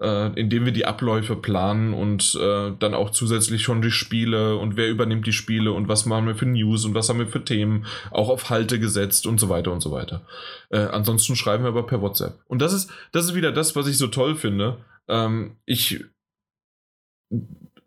[0.00, 4.76] äh, indem wir die Abläufe planen und äh, dann auch zusätzlich schon die Spiele und
[4.76, 7.44] wer übernimmt die Spiele und was machen wir für News und was haben wir für
[7.44, 10.22] Themen auch auf Halte gesetzt und so weiter und so weiter.
[10.70, 12.38] Äh, ansonsten schreiben wir aber per WhatsApp.
[12.46, 14.78] Und das ist, das ist wieder das, was ich so toll finde.
[15.08, 16.04] Ähm, ich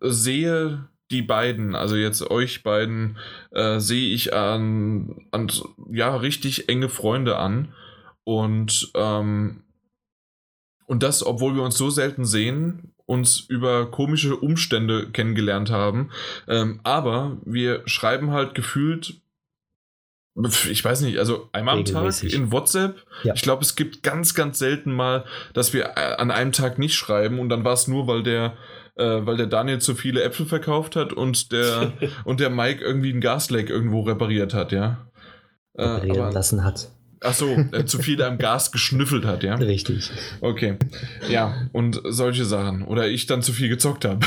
[0.00, 3.18] sehe die beiden, also jetzt euch beiden,
[3.52, 5.50] äh, sehe ich an, an
[5.90, 7.72] ja richtig enge Freunde an
[8.24, 9.62] und ähm,
[10.86, 16.10] und das, obwohl wir uns so selten sehen, uns über komische Umstände kennengelernt haben.
[16.48, 19.20] Ähm, aber wir schreiben halt gefühlt,
[20.70, 23.04] ich weiß nicht, also einmal am Tag in WhatsApp.
[23.22, 23.34] Ja.
[23.34, 26.94] Ich glaube, es gibt ganz, ganz selten mal, dass wir äh, an einem Tag nicht
[26.94, 28.56] schreiben und dann war es nur, weil der
[28.96, 31.92] äh, weil der Daniel zu viele Äpfel verkauft hat und der
[32.24, 35.06] und der Mike irgendwie ein Gasleck irgendwo repariert hat, ja.
[35.74, 36.91] Äh, reparieren aber, lassen hat.
[37.22, 39.54] Ach so, äh, zu viel am Gas geschnüffelt hat, ja?
[39.54, 40.10] Richtig.
[40.40, 40.76] Okay.
[41.28, 42.82] Ja, und solche Sachen.
[42.82, 44.20] Oder ich dann zu viel gezockt habe.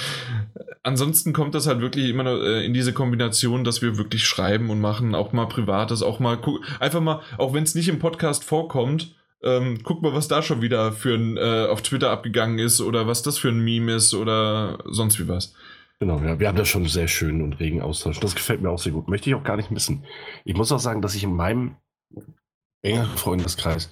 [0.82, 4.70] Ansonsten kommt das halt wirklich immer noch, äh, in diese Kombination, dass wir wirklich schreiben
[4.70, 6.38] und machen, auch mal Privates, auch mal
[6.80, 10.62] einfach mal, auch wenn es nicht im Podcast vorkommt, ähm, guck mal, was da schon
[10.62, 14.14] wieder für ein äh, auf Twitter abgegangen ist oder was das für ein Meme ist
[14.14, 15.54] oder sonst wie was.
[15.98, 18.18] Genau, ja, wir haben da schon sehr schönen und regen Austausch.
[18.18, 19.08] Das gefällt mir auch sehr gut.
[19.08, 20.04] Möchte ich auch gar nicht missen.
[20.44, 21.76] Ich muss auch sagen, dass ich in meinem
[22.82, 23.90] engeren Freundeskreis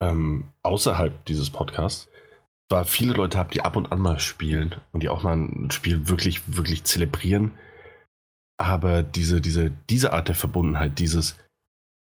[0.00, 2.08] ähm, außerhalb dieses Podcasts
[2.68, 5.70] zwar viele Leute habe, die ab und an mal spielen und die auch mal ein
[5.70, 7.52] Spiel wirklich, wirklich zelebrieren.
[8.58, 11.36] Aber diese, diese, diese Art der Verbundenheit, dieses,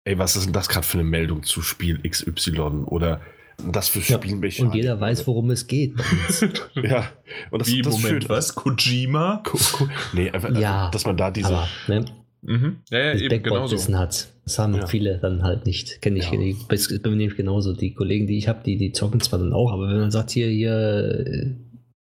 [0.05, 3.21] ey, was ist denn das gerade für eine Meldung zu Spiel XY oder
[3.59, 4.59] das für Spielmechanik.
[4.59, 5.95] Ja, und jeder weiß, worum es geht.
[6.75, 7.11] ja,
[7.51, 8.55] und das, Wie, das Moment, schön, was?
[8.55, 9.41] Kojima?
[9.45, 11.49] Ko, Ko, nee, einfach, ja, dass man da diese.
[11.49, 12.05] Aber, ne?
[12.43, 12.77] Mhm.
[12.91, 13.95] Ja, ja, eben, genau so.
[13.95, 14.29] hat.
[14.45, 14.87] Das haben ja.
[14.87, 16.01] viele dann halt nicht.
[16.03, 16.99] Kenne ich, ja.
[17.03, 17.73] bei mir genauso.
[17.73, 20.31] Die Kollegen, die ich habe, die, die zocken zwar dann auch, aber wenn man sagt,
[20.31, 21.57] hier, hier,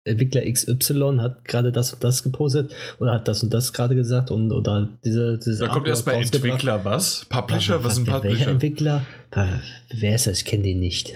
[0.07, 4.30] Entwickler XY hat gerade das und das gepostet oder hat das und das gerade gesagt
[4.30, 7.26] und oder diese, diese Da kommt erst bei Entwickler was?
[7.28, 7.82] Publisher?
[7.82, 8.51] Was ist ein Welcher Publisher?
[8.51, 9.07] Entwickler?
[9.32, 9.59] Ah,
[9.95, 10.39] Wer ist das?
[10.39, 11.12] Ich kenne den nicht.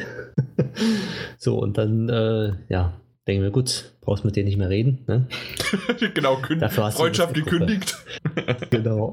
[1.39, 5.05] so, und dann, äh, ja, denken wir, gut, brauchst mit denen nicht mehr reden.
[5.07, 5.29] Ne?
[6.15, 7.97] genau, künd Freundschaft gekündigt.
[8.71, 9.13] Genau.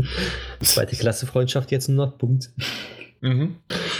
[0.60, 2.50] Zweite Klasse Freundschaft jetzt nur noch, Punkt.
[3.20, 3.56] Mhm.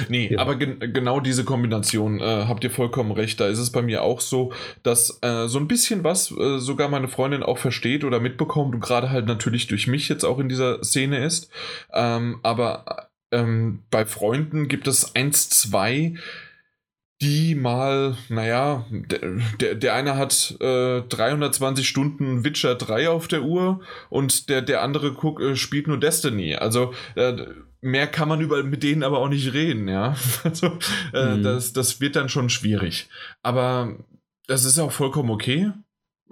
[0.08, 0.40] Nee, Ja.
[0.40, 3.38] aber gen genau diese Kombination, äh, habt ihr vollkommen recht.
[3.40, 6.88] Da ist es bei mir auch so, dass äh, so ein bisschen was äh, sogar
[6.88, 10.48] meine Freundin auch versteht oder mitbekommt und gerade halt natürlich durch mich jetzt auch in
[10.48, 11.50] dieser Szene ist.
[11.92, 16.14] Ähm, aber ähm, bei Freunden gibt es eins, zwei,
[17.22, 23.80] die mal, naja, der, der, eine hat äh, 320 Stunden Witcher 3 auf der Uhr
[24.10, 26.56] und der, der andere guck, äh, spielt nur Destiny.
[26.56, 27.46] Also äh,
[27.80, 30.16] mehr kann man über mit denen aber auch nicht reden, ja.
[30.44, 30.78] Also
[31.12, 31.42] äh, Mhm.
[31.44, 33.08] das, das wird dann schon schwierig.
[33.42, 33.96] Aber
[34.48, 35.70] das ist auch vollkommen okay.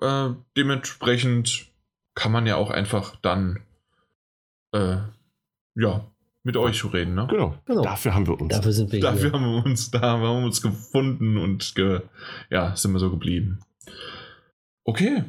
[0.03, 1.67] Äh, dementsprechend
[2.15, 3.61] kann man ja auch einfach dann
[4.73, 4.97] äh,
[5.77, 6.05] ja
[6.43, 7.27] mit euch reden, ne?
[7.29, 7.59] Genau.
[7.67, 7.83] Genau.
[7.83, 8.55] Dafür haben wir uns.
[8.55, 9.33] Dafür sind wir Dafür hier.
[9.33, 12.03] haben wir uns da, haben wir uns gefunden und ge,
[12.51, 13.61] ja, sind wir so geblieben.
[14.85, 15.25] Okay.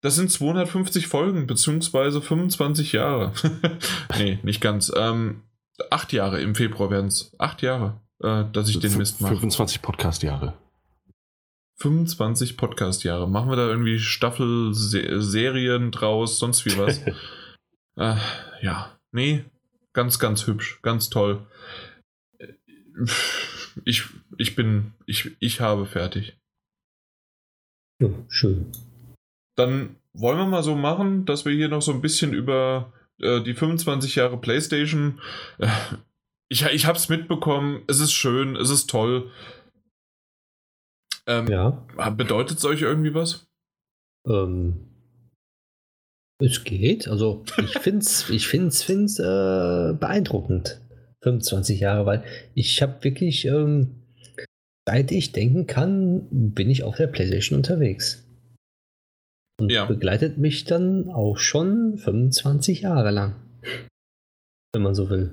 [0.00, 3.32] Das sind 250 Folgen, beziehungsweise 25 Jahre.
[4.18, 4.92] nee, nicht ganz.
[4.96, 5.42] Ähm,
[5.90, 7.32] acht Jahre im Februar werden es.
[7.38, 9.34] Acht Jahre, äh, dass ich den Mist mache.
[9.34, 10.54] 25 Podcast-Jahre.
[11.76, 13.28] 25 Podcast-Jahre.
[13.28, 16.98] Machen wir da irgendwie Staffel-Serien draus, sonst wie was?
[17.96, 18.16] äh,
[18.60, 19.44] ja, nee,
[19.92, 21.46] ganz, ganz hübsch, ganz toll.
[23.84, 24.04] Ich,
[24.38, 26.36] ich bin, ich, ich habe fertig.
[28.00, 28.70] Ja, schön.
[29.56, 33.40] Dann wollen wir mal so machen, dass wir hier noch so ein bisschen über äh,
[33.42, 35.20] die 25 Jahre PlayStation.
[35.58, 35.68] Äh,
[36.48, 37.82] ich ich habe es mitbekommen.
[37.86, 39.30] Es ist schön, es ist toll.
[41.26, 41.70] Ähm, Ja.
[42.10, 43.46] Bedeutet es euch irgendwie was?
[44.26, 44.91] Ähm,
[46.44, 47.08] es geht.
[47.08, 49.22] Also ich finde es ich find's, find's, äh,
[49.98, 50.80] beeindruckend.
[51.22, 52.24] 25 Jahre, weil
[52.54, 54.02] ich habe wirklich, ähm,
[54.88, 58.24] seit ich denken kann, bin ich auf der PlayStation unterwegs.
[59.60, 59.84] Und Ja.
[59.84, 63.36] begleitet mich dann auch schon 25 Jahre lang.
[64.74, 65.30] Wenn man so will.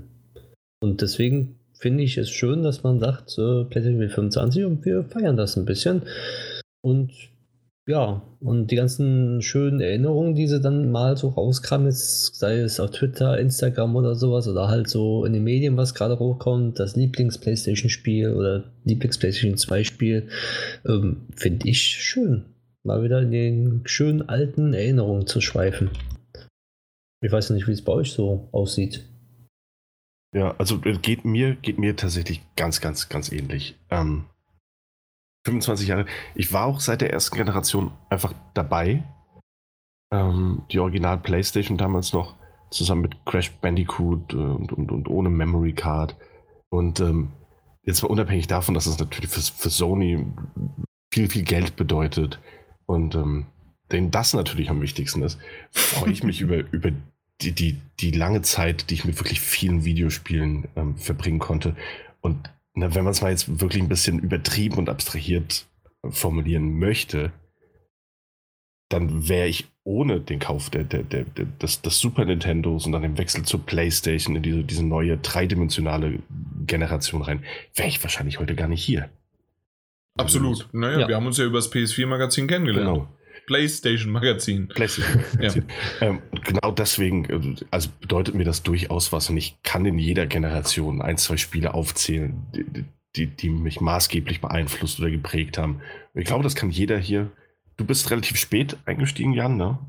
[0.81, 5.03] Und deswegen finde ich es schön, dass man sagt, äh, PlayStation will 25 und wir
[5.05, 6.03] feiern das ein bisschen.
[6.81, 7.11] Und
[7.89, 12.79] ja, und die ganzen schönen Erinnerungen, die sie dann mal so rauskramen, jetzt sei es
[12.79, 16.95] auf Twitter, Instagram oder sowas, oder halt so in den Medien, was gerade hochkommt, das
[16.95, 20.29] Lieblings-Playstation-Spiel oder Lieblings-Playstation 2-Spiel,
[20.85, 22.45] ähm, finde ich schön.
[22.83, 25.89] Mal wieder in den schönen alten Erinnerungen zu schweifen.
[27.21, 29.03] Ich weiß nicht, wie es bei euch so aussieht.
[30.35, 33.79] Ja, also äh, geht mir, geht mir tatsächlich ganz, ganz, ganz ähnlich.
[33.89, 34.25] Ähm,
[35.45, 36.05] 25 Jahre.
[36.35, 39.03] Ich war auch seit der ersten Generation einfach dabei.
[40.11, 42.35] Ähm, die Original PlayStation damals noch
[42.71, 46.15] zusammen mit Crash Bandicoot äh, und, und, und ohne Memory Card.
[46.69, 47.31] Und ähm,
[47.83, 50.25] jetzt mal unabhängig davon, dass es natürlich für, für Sony
[51.13, 52.39] viel, viel Geld bedeutet
[52.85, 53.47] und ähm,
[53.91, 55.39] denen das natürlich am wichtigsten ist,
[55.71, 56.91] freue ich mich über, über
[57.41, 61.75] die, die, die lange Zeit, die ich mit wirklich vielen Videospielen ähm, verbringen konnte.
[62.21, 65.65] Und na, wenn man es mal jetzt wirklich ein bisschen übertrieben und abstrahiert
[66.09, 67.31] formulieren möchte,
[68.89, 72.91] dann wäre ich ohne den Kauf der, der, der, der, des, des Super Nintendos und
[72.91, 76.19] dann den Wechsel zur PlayStation in diese, diese neue dreidimensionale
[76.65, 77.43] Generation rein,
[77.75, 79.09] wäre ich wahrscheinlich heute gar nicht hier.
[80.17, 80.67] Absolut.
[80.73, 81.07] Naja, Ja.
[81.07, 82.87] wir haben uns ja über das PS4-Magazin kennengelernt.
[82.87, 83.07] Genau.
[83.49, 84.67] PlayStation-Magazin.
[84.67, 85.23] PlayStation.
[85.41, 85.53] Ja.
[86.01, 90.27] ähm, genau deswegen, äh, also bedeutet mir das durchaus was und ich kann in jeder
[90.27, 92.85] Generation ein, zwei Spiele aufzählen, die,
[93.15, 95.81] die, die mich maßgeblich beeinflusst oder geprägt haben.
[96.13, 97.31] Ich glaube, das kann jeder hier.
[97.75, 99.79] Du bist relativ spät eingestiegen, Jan, ne?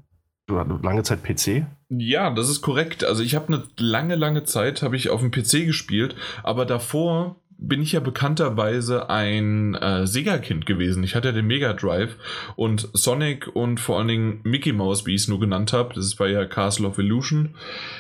[0.46, 1.66] Du hattest lange Zeit PC.
[1.90, 3.04] Ja, das ist korrekt.
[3.04, 7.36] Also ich habe eine lange, lange Zeit habe ich auf dem PC gespielt, aber davor
[7.62, 11.04] bin ich ja bekannterweise ein äh, Sega-Kind gewesen.
[11.04, 12.16] Ich hatte ja den Mega Drive
[12.56, 16.18] und Sonic und vor allen Dingen Mickey Mouse, wie ich es nur genannt habe, das
[16.18, 17.54] war ja Castle of Illusion,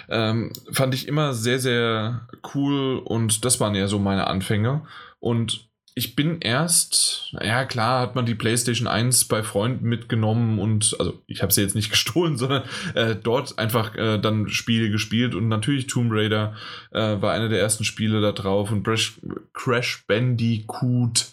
[0.08, 4.82] ähm, fand ich immer sehr, sehr cool und das waren ja so meine Anfänge.
[5.18, 5.69] Und
[6.00, 11.20] ich bin erst, ja klar, hat man die PlayStation 1 bei Freunden mitgenommen und, also
[11.26, 12.62] ich habe sie jetzt nicht gestohlen, sondern
[12.94, 16.54] äh, dort einfach äh, dann Spiele gespielt und natürlich Tomb Raider
[16.90, 19.20] äh, war einer der ersten Spiele da drauf und Crash,
[19.52, 21.26] Crash Bandicoot.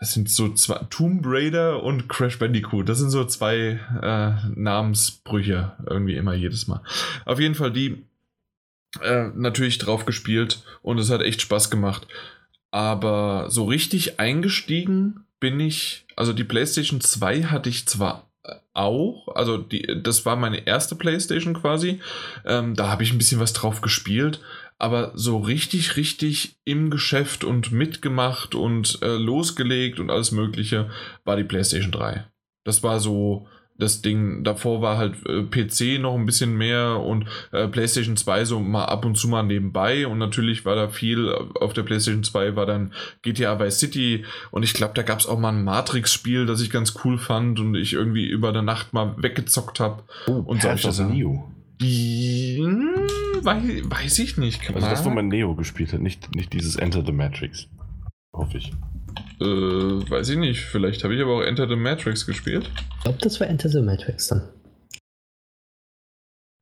[0.00, 2.88] Das sind so zwei, Tomb Raider und Crash Bandicoot.
[2.88, 6.82] Das sind so zwei äh, Namensbrüche irgendwie immer jedes Mal.
[7.24, 8.04] Auf jeden Fall die
[9.00, 12.08] äh, natürlich drauf gespielt und es hat echt Spaß gemacht.
[12.70, 18.26] Aber so richtig eingestiegen bin ich, also die PlayStation 2 hatte ich zwar
[18.74, 22.00] auch, also die, das war meine erste PlayStation quasi.
[22.44, 24.40] Ähm, da habe ich ein bisschen was drauf gespielt,
[24.78, 30.90] aber so richtig, richtig im Geschäft und mitgemacht und äh, losgelegt und alles Mögliche
[31.24, 32.26] war die PlayStation 3.
[32.64, 33.48] Das war so
[33.78, 34.44] das Ding.
[34.44, 38.86] Davor war halt äh, PC noch ein bisschen mehr und äh, PlayStation 2 so mal
[38.86, 40.06] ab und zu mal nebenbei.
[40.06, 44.62] Und natürlich war da viel auf der PlayStation 2 war dann GTA Vice City und
[44.62, 47.74] ich glaube, da gab es auch mal ein Matrix-Spiel, das ich ganz cool fand und
[47.74, 50.04] ich irgendwie über der Nacht mal weggezockt habe.
[50.26, 51.12] Oh, und solche Sachen.
[51.12, 51.52] Neo.
[51.80, 54.66] Die, hm, weiß, weiß, ich nicht.
[54.74, 57.68] Also das, wo man Neo gespielt hat, nicht, nicht dieses Enter the Matrix.
[58.32, 58.72] Hoffe ich.
[59.40, 60.60] Äh, weiß ich nicht.
[60.60, 62.70] Vielleicht habe ich aber auch Enter the Matrix gespielt.
[62.96, 64.48] Ich glaube, das war Enter the Matrix dann.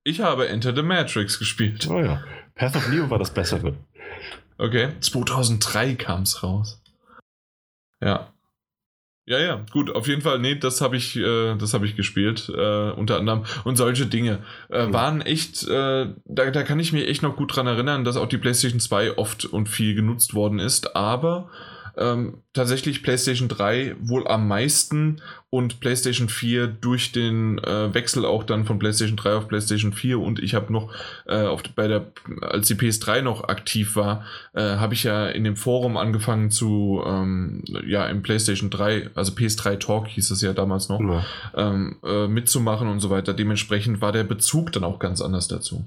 [0.04, 1.88] Ich habe Enter the Matrix gespielt.
[1.88, 2.22] Oh ja.
[2.54, 3.74] Path of Neo war das bessere.
[4.58, 4.90] Okay.
[5.00, 6.82] 2003 kam es raus.
[8.02, 8.30] Ja.
[9.26, 12.52] Ja, ja, gut, auf jeden Fall, nee, das habe ich, äh, das habe ich gespielt,
[12.54, 13.44] äh, unter anderem.
[13.64, 17.56] Und solche Dinge äh, waren echt, äh, da, da kann ich mich echt noch gut
[17.56, 21.48] dran erinnern, dass auch die PlayStation 2 oft und viel genutzt worden ist, aber
[21.96, 25.20] ähm, tatsächlich PlayStation 3 wohl am meisten
[25.50, 30.18] und PlayStation 4 durch den äh, Wechsel auch dann von PlayStation 3 auf PlayStation 4
[30.18, 30.92] und ich habe noch
[31.26, 32.06] äh, auf, bei der,
[32.40, 37.02] als die PS3 noch aktiv war, äh, habe ich ja in dem Forum angefangen zu,
[37.06, 41.24] ähm, ja, im PlayStation 3, also PS3 Talk hieß es ja damals noch, ja.
[41.54, 43.34] ähm, äh, mitzumachen und so weiter.
[43.34, 45.84] Dementsprechend war der Bezug dann auch ganz anders dazu.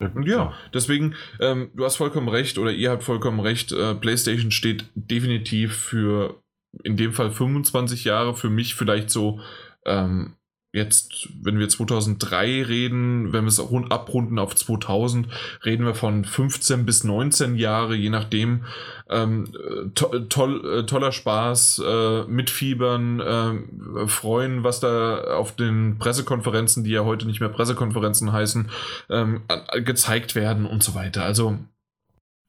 [0.00, 4.50] Und ja, deswegen, ähm, du hast vollkommen recht oder ihr habt vollkommen recht, äh, PlayStation
[4.50, 6.42] steht definitiv für
[6.82, 9.40] in dem Fall 25 Jahre, für mich vielleicht so
[9.86, 10.34] ähm,
[10.74, 15.28] jetzt, wenn wir 2003 reden, wenn wir es abrunden auf 2000,
[15.64, 18.64] reden wir von 15 bis 19 Jahre, je nachdem.
[19.08, 19.52] Ähm,
[19.94, 26.90] to toll, äh, toller Spaß, äh, mitfiebern, äh, freuen, was da auf den Pressekonferenzen, die
[26.90, 28.70] ja heute nicht mehr Pressekonferenzen heißen,
[29.10, 29.42] ähm,
[29.84, 31.24] gezeigt werden und so weiter.
[31.24, 31.58] Also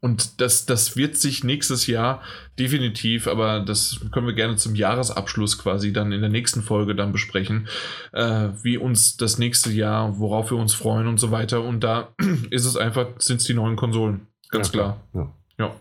[0.02, 2.22] und das, das wird sich nächstes Jahr
[2.60, 7.12] definitiv, aber das können wir gerne zum Jahresabschluss quasi dann in der nächsten Folge dann
[7.12, 7.68] besprechen,
[8.14, 11.64] äh, wie uns das nächste Jahr, worauf wir uns freuen und so weiter.
[11.64, 12.14] Und da
[12.52, 14.28] ist es einfach, sind es die neuen Konsolen.
[14.50, 15.02] Ganz ja, klar.
[15.14, 15.34] Ja.
[15.58, 15.76] ja.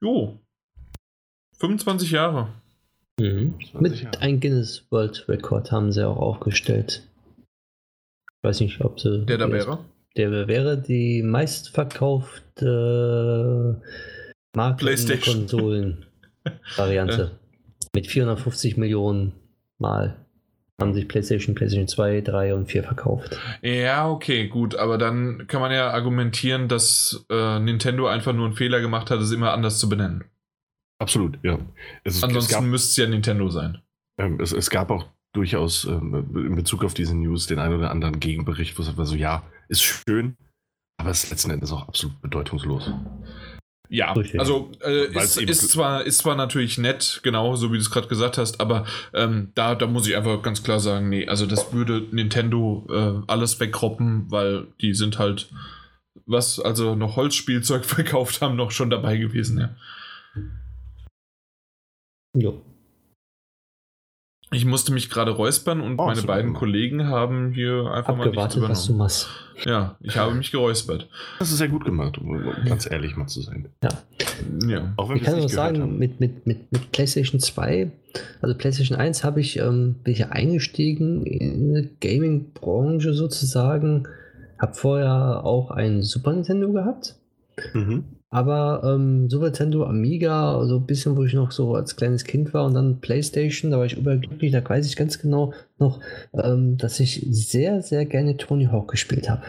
[0.00, 0.40] Jo.
[1.60, 2.48] 25 Jahre.
[3.20, 3.54] Mhm.
[3.78, 7.08] Mit einem Guinness World Record haben sie auch aufgestellt.
[7.38, 9.24] Ich weiß nicht, ob sie.
[9.24, 9.78] Der da wäre?
[10.16, 13.82] Der wäre die meistverkaufte
[14.54, 17.22] Marken-Konsolen-Variante.
[17.22, 17.30] ja.
[17.94, 19.32] Mit 450 Millionen
[19.78, 20.16] Mal
[20.80, 23.38] haben sich PlayStation, PlayStation 2, 3 und 4 verkauft.
[23.62, 28.56] Ja, okay, gut, aber dann kann man ja argumentieren, dass äh, Nintendo einfach nur einen
[28.56, 30.24] Fehler gemacht hat, es immer anders zu benennen.
[30.98, 31.58] Absolut, ja.
[32.02, 33.78] Es, Ansonsten müsste es ja Nintendo sein.
[34.18, 37.90] Ähm, es, es, gab auch durchaus ähm, in Bezug auf diese News den einen oder
[37.90, 40.36] anderen Gegenbericht, wo es war so, ja, ist schön,
[40.98, 42.90] aber es ist letzten Endes auch absolut bedeutungslos.
[43.90, 47.90] Ja, also äh, ist, ist, zwar, ist zwar natürlich nett, genau, so wie du es
[47.90, 51.46] gerade gesagt hast, aber ähm, da, da muss ich einfach ganz klar sagen, nee, also
[51.46, 55.50] das würde Nintendo äh, alles wegkroppen, weil die sind halt,
[56.24, 59.76] was also noch Holzspielzeug verkauft haben, noch schon dabei gewesen, ja.
[62.36, 62.62] Jo.
[64.50, 66.60] Ich musste mich gerade räuspern und oh, meine beiden gut.
[66.60, 68.70] Kollegen haben hier einfach mal nicht übernommen.
[68.70, 69.28] was du machst.
[69.64, 71.08] Ja, ich habe mich geräuspert.
[71.38, 73.68] Das ist sehr gut gemacht, um ganz ehrlich mal zu sein.
[73.82, 73.88] Ja.
[74.66, 74.92] ja.
[74.96, 77.90] Auch wenn ich kann nur sagen, mit, mit, mit, mit PlayStation 2,
[78.42, 84.08] also PlayStation 1 habe ich, ähm, bin ich ja eingestiegen in die Gaming-Branche sozusagen.
[84.58, 87.16] Habe vorher auch ein Super Nintendo gehabt.
[87.72, 88.04] Mhm.
[88.34, 92.52] Aber ähm, Super Nintendo, Amiga, so ein bisschen, wo ich noch so als kleines Kind
[92.52, 96.00] war und dann Playstation, da war ich überglücklich, da weiß ich ganz genau noch,
[96.32, 99.42] ähm, dass ich sehr, sehr gerne Tony Hawk gespielt habe.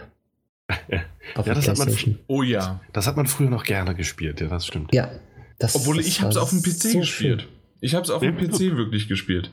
[0.88, 1.00] ja,
[1.34, 4.94] das hat man, oh ja, das hat man früher noch gerne gespielt, ja, das stimmt.
[4.94, 5.10] Ja,
[5.58, 7.42] das, Obwohl das ich habe es auf dem PC so gespielt.
[7.42, 7.50] Schön.
[7.80, 9.52] Ich habe es auf dem PC wirklich gespielt.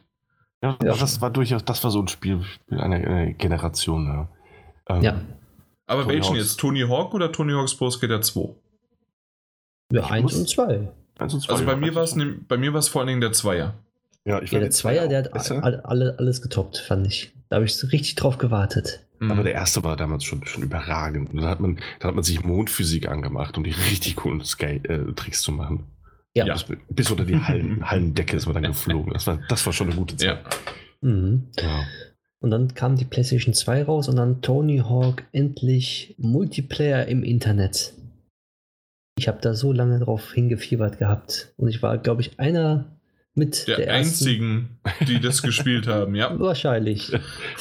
[0.61, 4.05] Ja, ja, das war durchaus, das war so ein Spiel einer, einer Generation.
[4.05, 4.29] Ja.
[4.95, 5.21] Ähm, ja.
[5.87, 6.37] Aber Tony welchen Hawks.
[6.37, 6.59] jetzt?
[6.59, 8.61] Tony Hawk oder Tony Hawk's Pro Skater 2?
[9.93, 10.89] Ja, 1 und 2.
[11.17, 13.75] Also bei mir war es ne, bei mir war es vor allen Dingen der Zweier.
[14.25, 17.33] Ja, ich ja, der Zweier, der hat alle, alle, alles getoppt, fand ich.
[17.49, 19.01] Da habe ich richtig drauf gewartet.
[19.19, 19.31] Mhm.
[19.31, 21.31] Aber der erste war damals schon, schon überragend.
[21.31, 24.89] Und dann hat man, dann hat man sich Mondphysik angemacht, um die richtig coolen Skate,
[24.89, 25.83] äh, Tricks zu machen.
[26.35, 26.51] Ja.
[26.51, 29.13] Bis, bis unter die Hallen, Hallendecke ist man dann geflogen.
[29.13, 30.39] Das war, das war schon eine gute Zeit.
[31.01, 31.09] Ja.
[31.09, 31.43] Mhm.
[31.59, 31.83] ja.
[32.39, 37.93] Und dann kam die PlayStation 2 raus und dann Tony Hawk endlich Multiplayer im Internet.
[39.17, 41.53] Ich habe da so lange drauf hingefiebert gehabt.
[41.57, 42.85] Und ich war, glaube ich, einer
[43.35, 44.09] mit der, der, ersten.
[44.25, 46.37] einzigen, die das gespielt haben, ja.
[46.39, 47.11] Wahrscheinlich.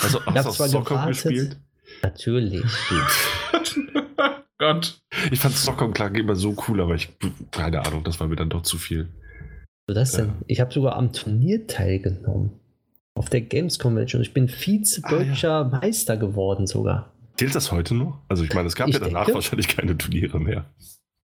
[0.03, 1.22] Also, Ich habe hast du zwar Soccer gewartet.
[1.24, 1.57] gespielt?
[2.03, 2.62] Natürlich.
[4.59, 4.98] Gott.
[5.30, 7.11] Ich fand Soccer klang immer so cool, aber ich,
[7.50, 9.09] keine Ahnung, das war mir dann doch zu viel.
[9.88, 10.26] So das denn?
[10.26, 10.34] Ja.
[10.46, 12.53] Ich habe sogar am Turnier teilgenommen.
[13.14, 14.22] Auf der Games Convention.
[14.22, 17.12] Ich bin Vize-Deutscher Meister geworden sogar.
[17.36, 18.18] Gilt das heute noch?
[18.28, 20.64] Also ich meine, es gab Ich ja danach denke- wahrscheinlich keine Turniere mehr.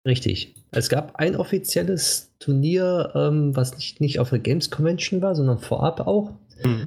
[0.06, 0.54] Richtig.
[0.72, 5.60] Es gab ein offizielles Turnier, ähm, was nicht, nicht auf der Games Convention war, sondern
[5.60, 6.32] vorab auch,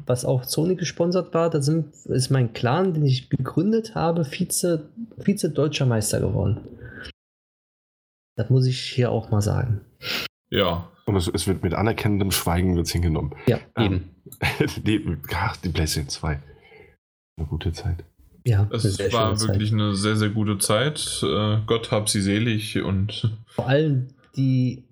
[0.07, 1.51] was auch Sony gesponsert war.
[1.51, 4.89] Da sind, ist mein Clan, den ich gegründet habe, Vize,
[5.19, 6.61] Vize-Deutscher Meister geworden.
[8.37, 9.81] Das muss ich hier auch mal sagen.
[10.51, 10.91] Ja.
[11.07, 13.35] Und es, es wird mit anerkennendem Schweigen wird's hingenommen.
[13.47, 13.85] Ja, Ah.
[13.85, 14.11] eben.
[14.85, 15.01] nee,
[15.35, 16.41] ach, die PlayStation 2.
[17.39, 18.05] Eine gute Zeit.
[18.47, 19.49] Ja, Es war schöne Zeit.
[19.49, 21.21] wirklich eine sehr, sehr gute Zeit.
[21.23, 24.85] Äh, Gott hab sie selig und Vor allem die,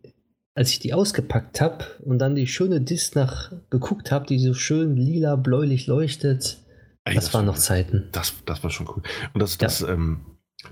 [0.55, 4.55] als ich die ausgepackt habe und dann die schöne Disc nach geguckt habe, die so
[4.55, 6.59] schön lila, bläulich leuchtet.
[7.05, 8.09] Ey, das, waren war- noch Zeiten.
[8.13, 9.03] Das, das war schon cool.
[9.35, 10.27] Und das, das, ähm,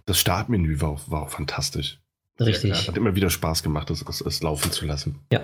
[0.07, 2.01] das Startmenü war, auch- war auch fantastisch.
[2.41, 2.89] Richtig.
[2.89, 5.21] Hat immer wieder Spaß gemacht, es laufen zu lassen.
[5.33, 5.43] Ja.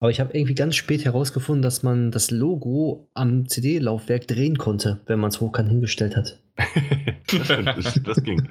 [0.00, 5.00] Aber ich habe irgendwie ganz spät herausgefunden, dass man das Logo am CD-Laufwerk drehen konnte,
[5.06, 6.40] wenn man es hochkant hingestellt hat.
[7.26, 8.48] das, das ging.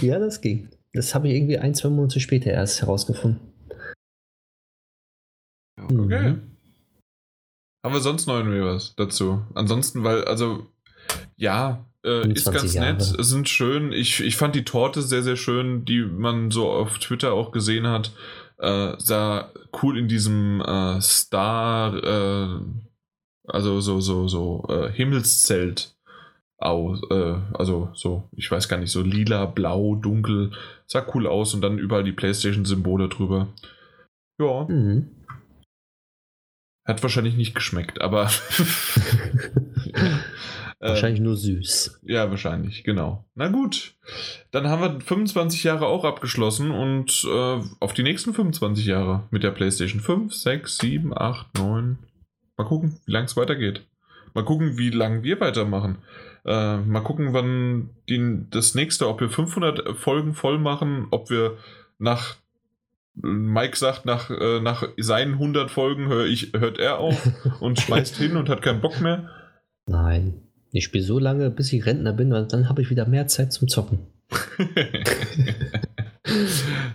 [0.00, 0.70] Ja, das ging.
[0.94, 3.40] Das habe ich irgendwie ein, zwei Monate später erst herausgefunden.
[5.78, 6.30] okay.
[6.30, 6.42] Mhm.
[7.84, 9.42] Haben wir sonst noch irgendwie was dazu?
[9.54, 10.66] Ansonsten, weil, also,
[11.36, 12.92] ja, äh, ist 25 ganz Jahre.
[12.94, 13.92] nett, sind schön.
[13.92, 17.86] Ich, ich fand die Torte sehr, sehr schön, die man so auf Twitter auch gesehen
[17.86, 18.12] hat.
[18.58, 19.52] Äh, sah
[19.82, 22.60] cool in diesem äh, Star, äh,
[23.48, 25.94] also so, so, so äh, Himmelszelt
[26.58, 27.00] aus.
[27.10, 30.52] Äh, also so, ich weiß gar nicht, so lila, blau, dunkel.
[30.86, 33.48] Sah cool aus und dann überall die PlayStation-Symbole drüber.
[34.40, 35.10] Ja, Mhm.
[36.86, 38.30] hat wahrscheinlich nicht geschmeckt, aber.
[40.78, 42.00] Äh, Wahrscheinlich nur süß.
[42.02, 43.24] Ja, wahrscheinlich, genau.
[43.34, 43.94] Na gut.
[44.50, 49.42] Dann haben wir 25 Jahre auch abgeschlossen und äh, auf die nächsten 25 Jahre mit
[49.42, 51.98] der PlayStation 5, 6, 7, 8, 9.
[52.58, 53.86] Mal gucken, wie lang es weitergeht.
[54.34, 55.98] Mal gucken, wie lang wir weitermachen.
[56.44, 61.56] Äh, mal gucken, wann die, das nächste, ob wir 500 Folgen voll machen, ob wir
[61.98, 62.36] nach
[63.14, 67.28] Mike sagt, nach, äh, nach seinen 100 Folgen hör ich, hört er auf
[67.60, 69.30] und schmeißt hin und hat keinen Bock mehr.
[69.86, 70.45] Nein.
[70.76, 73.50] Ich spiele so lange, bis ich Rentner bin, weil dann habe ich wieder mehr Zeit
[73.50, 73.98] zum Zocken.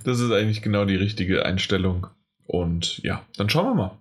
[0.04, 2.06] das ist eigentlich genau die richtige Einstellung.
[2.46, 3.98] Und ja, dann schauen wir mal.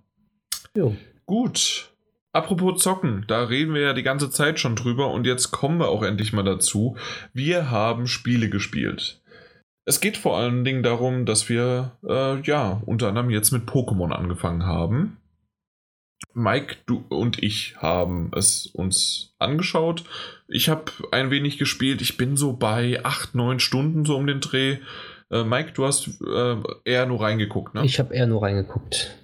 [0.76, 0.94] Jo.
[1.24, 1.92] Gut.
[2.32, 5.88] Apropos Zocken, da reden wir ja die ganze Zeit schon drüber und jetzt kommen wir
[5.88, 6.98] auch endlich mal dazu.
[7.32, 9.22] Wir haben Spiele gespielt.
[9.86, 14.12] Es geht vor allen Dingen darum, dass wir äh, ja unter anderem jetzt mit Pokémon
[14.12, 15.16] angefangen haben.
[16.34, 20.04] Mike, du und ich haben es uns angeschaut.
[20.48, 22.00] Ich habe ein wenig gespielt.
[22.02, 24.78] Ich bin so bei 8, 9 Stunden so um den Dreh.
[25.30, 27.84] Äh, Mike, du hast äh, eher nur reingeguckt, ne?
[27.84, 29.16] Ich habe eher nur reingeguckt.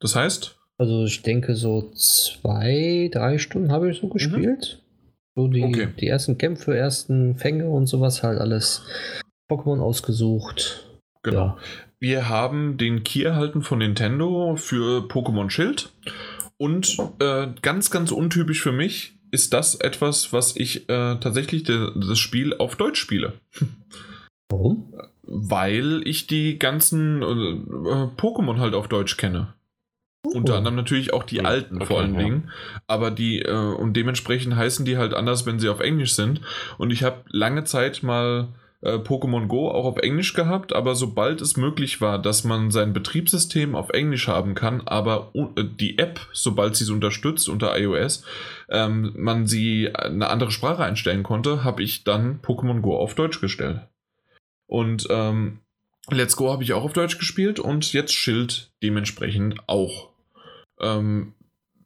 [0.00, 0.58] das heißt?
[0.78, 4.82] Also ich denke so zwei, drei Stunden habe ich so gespielt.
[5.36, 5.88] So die, Okay.
[6.00, 8.82] die ersten Kämpfe, ersten Fänge und sowas halt alles
[9.50, 10.86] Pokémon ausgesucht.
[11.22, 11.46] Genau.
[11.46, 11.58] Ja.
[12.00, 15.90] Wir haben den Key erhalten von Nintendo für Pokémon Schild.
[16.62, 21.90] Und äh, ganz, ganz untypisch für mich ist das etwas, was ich äh, tatsächlich de,
[21.96, 23.32] das Spiel auf Deutsch spiele.
[24.48, 24.94] Warum?
[25.24, 29.54] Weil ich die ganzen äh, Pokémon halt auf Deutsch kenne.
[30.24, 30.56] Unter Oh.
[30.58, 32.20] anderem natürlich auch die Okay, alten vor okay, allen ja.
[32.20, 32.50] Dingen.
[32.86, 36.42] Aber die, äh, und dementsprechend heißen die halt anders, wenn sie auf Englisch sind.
[36.78, 38.50] Und ich habe lange Zeit mal
[38.82, 42.92] äh, Pokémon Go auch auf Englisch gehabt, aber sobald es möglich war, dass man sein
[42.92, 48.24] Betriebssystem auf Englisch haben kann, aber äh, die App, sobald sie es unterstützt unter iOS,
[48.68, 53.40] ähm, man sie eine andere Sprache einstellen konnte, habe ich dann Pokémon Go auf Deutsch
[53.40, 53.80] gestellt.
[54.66, 55.60] Und ähm,
[56.10, 60.10] Let's Go habe ich auch auf Deutsch gespielt und jetzt Schild dementsprechend auch.
[60.80, 61.34] Ähm,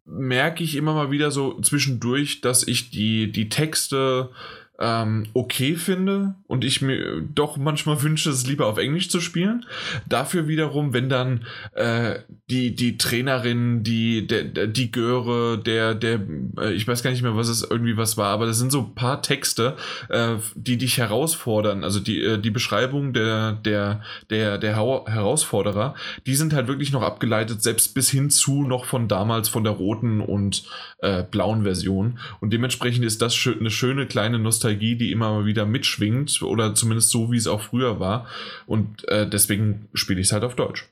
[0.06, 4.30] merke ich immer mal wieder so zwischendurch, dass ich die, die Texte
[4.78, 9.64] ähm, okay finde und ich mir doch manchmal wünsche, es lieber auf Englisch zu spielen.
[10.06, 12.20] Dafür wiederum, wenn dann äh,
[12.50, 16.20] die, die Trainerin, die, der, der, die Göre, der, der,
[16.60, 18.80] äh, ich weiß gar nicht mehr, was es irgendwie was war, aber das sind so
[18.80, 19.76] ein paar Texte,
[20.08, 21.82] äh, die dich herausfordern.
[21.82, 25.94] Also die, äh, die Beschreibung der, der, der, der Herausforderer,
[26.26, 29.72] die sind halt wirklich noch abgeleitet, selbst bis hin zu noch von damals, von der
[29.72, 30.64] roten und
[30.98, 32.18] äh, blauen Version.
[32.40, 37.10] Und dementsprechend ist das eine schöne kleine Nostalgie, die immer mal wieder mitschwingt oder zumindest
[37.10, 38.26] so, wie es auch früher war.
[38.66, 40.88] Und äh, deswegen spiele ich es halt auf Deutsch.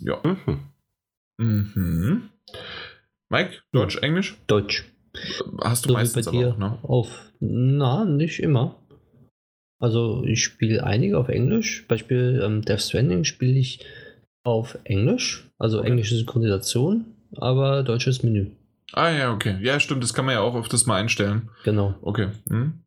[0.00, 0.18] Ja.
[0.24, 0.60] Mhm.
[1.38, 2.30] Mhm.
[3.30, 4.36] Mike, Deutsch, Englisch?
[4.46, 4.84] Deutsch.
[5.62, 6.78] Hast du So meistens bei dir auch, ne?
[6.82, 7.30] auf.
[7.40, 8.76] Na, nicht immer.
[9.80, 11.86] Also ich spiele einige auf Englisch.
[11.88, 13.84] Beispiel ähm, Death Stranding spiele ich
[14.44, 15.88] auf Englisch, also Okay.
[15.88, 18.50] englische Synchronisation, aber deutsches Menü.
[18.92, 19.58] Ah ja, okay.
[19.62, 21.48] Ja, stimmt, das kann man ja auch öfters mal einstellen.
[21.64, 21.94] Genau.
[22.02, 22.28] Okay.
[22.48, 22.83] Hm?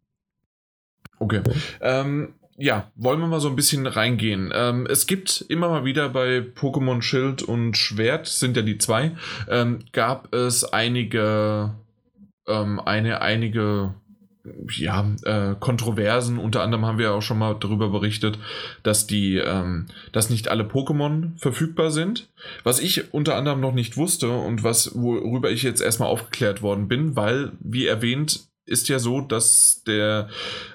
[1.19, 1.41] Okay.
[1.81, 4.51] Ähm, ja, wollen wir mal so ein bisschen reingehen.
[4.53, 9.11] Ähm, es gibt immer mal wieder bei Pokémon Schild und Schwert, sind ja die zwei,
[9.47, 11.75] ähm, gab es einige,
[12.47, 13.93] ähm, eine, einige,
[14.75, 16.39] ja, äh, Kontroversen.
[16.39, 18.39] Unter anderem haben wir auch schon mal darüber berichtet,
[18.81, 22.27] dass die, ähm, dass nicht alle Pokémon verfügbar sind.
[22.63, 26.87] Was ich unter anderem noch nicht wusste und was, worüber ich jetzt erstmal aufgeklärt worden
[26.87, 30.29] bin, weil, wie erwähnt, ist ja so, dass der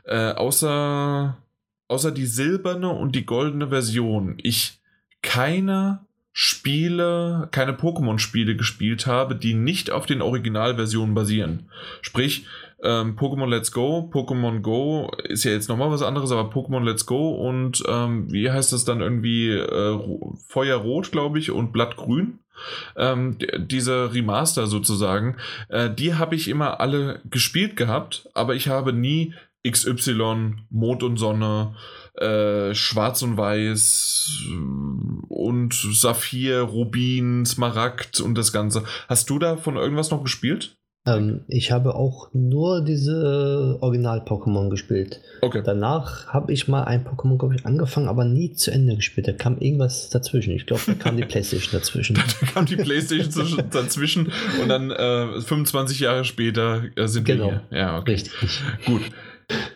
[0.05, 1.37] äh, außer,
[1.89, 4.81] außer die silberne und die goldene Version ich
[5.23, 6.01] keine
[6.33, 11.69] Spiele, keine Pokémon-Spiele gespielt habe, die nicht auf den Originalversionen basieren.
[12.01, 12.47] Sprich,
[12.83, 17.05] ähm, Pokémon Let's Go, Pokémon Go ist ja jetzt nochmal was anderes, aber Pokémon Let's
[17.05, 22.39] Go und ähm, wie heißt das dann irgendwie äh, Ro- Feuerrot, glaube ich, und Blattgrün.
[22.97, 25.37] Ähm, diese Remaster sozusagen,
[25.69, 29.35] äh, die habe ich immer alle gespielt gehabt, aber ich habe nie
[29.69, 31.75] XY, Mond und Sonne,
[32.15, 38.85] äh, Schwarz und Weiß äh, und Saphir, Rubin, Smaragd und das Ganze.
[39.09, 40.77] Hast du da von irgendwas noch gespielt?
[41.05, 45.21] Ähm, ich habe auch nur diese Original-Pokémon gespielt.
[45.41, 45.61] Okay.
[45.65, 49.27] Danach habe ich mal ein Pokémon, glaube ich, angefangen, aber nie zu Ende gespielt.
[49.27, 50.53] Da kam irgendwas dazwischen.
[50.53, 52.15] Ich glaube, da kam die Playstation dazwischen.
[52.41, 57.47] Da kam die Playstation zwischen- dazwischen und dann äh, 25 Jahre später äh, sind Genau.
[57.47, 57.79] wir hier.
[57.79, 58.13] Ja, okay.
[58.13, 58.33] Richtig.
[58.87, 59.03] Gut.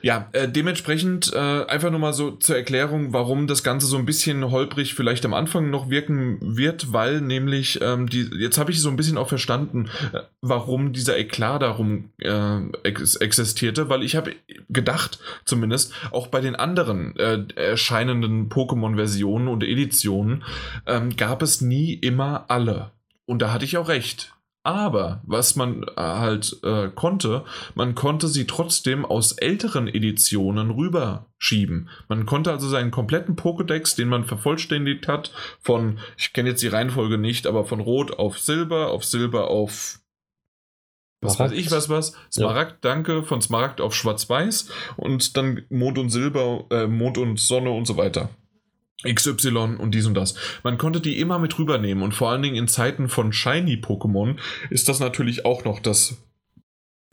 [0.03, 4.07] Ja, äh, dementsprechend äh, einfach nur mal so zur Erklärung, warum das Ganze so ein
[4.07, 8.81] bisschen holprig vielleicht am Anfang noch wirken wird, weil nämlich, ähm, die, jetzt habe ich
[8.81, 14.17] so ein bisschen auch verstanden, äh, warum dieser Eklat darum äh, ex existierte, weil ich
[14.17, 14.35] habe
[14.69, 20.45] gedacht, zumindest auch bei den anderen äh, erscheinenden Pokémon-Versionen und Editionen
[20.87, 22.93] ähm, gab es nie immer alle.
[23.25, 24.36] Und da hatte ich auch recht.
[24.67, 27.45] Aber was man äh, halt äh, konnte,
[27.77, 31.89] man konnte sie trotzdem aus älteren Editionen rüberschieben.
[32.09, 35.31] Man konnte also seinen kompletten Pokédex, den man vervollständigt hat,
[35.61, 40.01] von, ich kenne jetzt die Reihenfolge nicht, aber von Rot auf Silber, auf Silber auf
[41.21, 41.53] was Smaragd.
[41.53, 46.65] weiß ich was was, Smaragd, danke, von Smaragd auf Schwarz-Weiß und dann Mond und Silber,
[46.71, 48.31] äh, Mond und Sonne und so weiter.
[49.05, 50.35] XY und dies und das.
[50.63, 54.37] Man konnte die immer mit rübernehmen und vor allen Dingen in Zeiten von Shiny-Pokémon
[54.71, 56.17] ist das natürlich auch noch das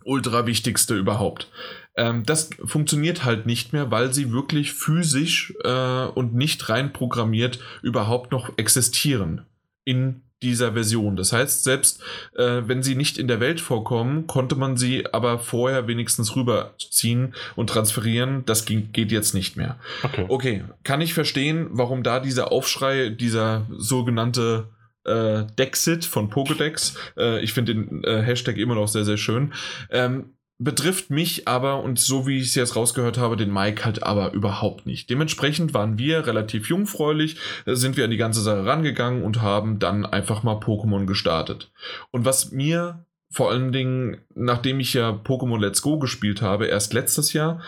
[0.05, 1.49] ultra wichtigste überhaupt.
[1.95, 7.59] Ähm, das funktioniert halt nicht mehr, weil sie wirklich physisch äh, und nicht rein programmiert
[7.81, 9.45] überhaupt noch existieren
[9.85, 11.15] in dieser Version.
[11.15, 12.01] Das heißt, selbst
[12.35, 17.33] äh, wenn sie nicht in der Welt vorkommen, konnte man sie aber vorher wenigstens rüberziehen
[17.55, 18.45] und transferieren.
[18.45, 19.79] Das ging, geht jetzt nicht mehr.
[20.03, 20.25] Okay.
[20.27, 24.67] Okay, kann ich verstehen, warum da dieser Aufschrei, dieser sogenannte
[25.05, 29.53] äh, Dexit von Pokédex, äh, ich finde den äh, Hashtag immer noch sehr, sehr schön,
[29.89, 34.03] ähm, betrifft mich aber, und so wie ich es jetzt rausgehört habe, den Mike halt
[34.03, 35.09] aber überhaupt nicht.
[35.09, 39.79] Dementsprechend waren wir relativ jungfräulich, äh, sind wir an die ganze Sache rangegangen und haben
[39.79, 41.71] dann einfach mal Pokémon gestartet.
[42.11, 46.93] Und was mir vor allen Dingen, nachdem ich ja Pokémon Let's Go gespielt habe, erst
[46.93, 47.61] letztes Jahr,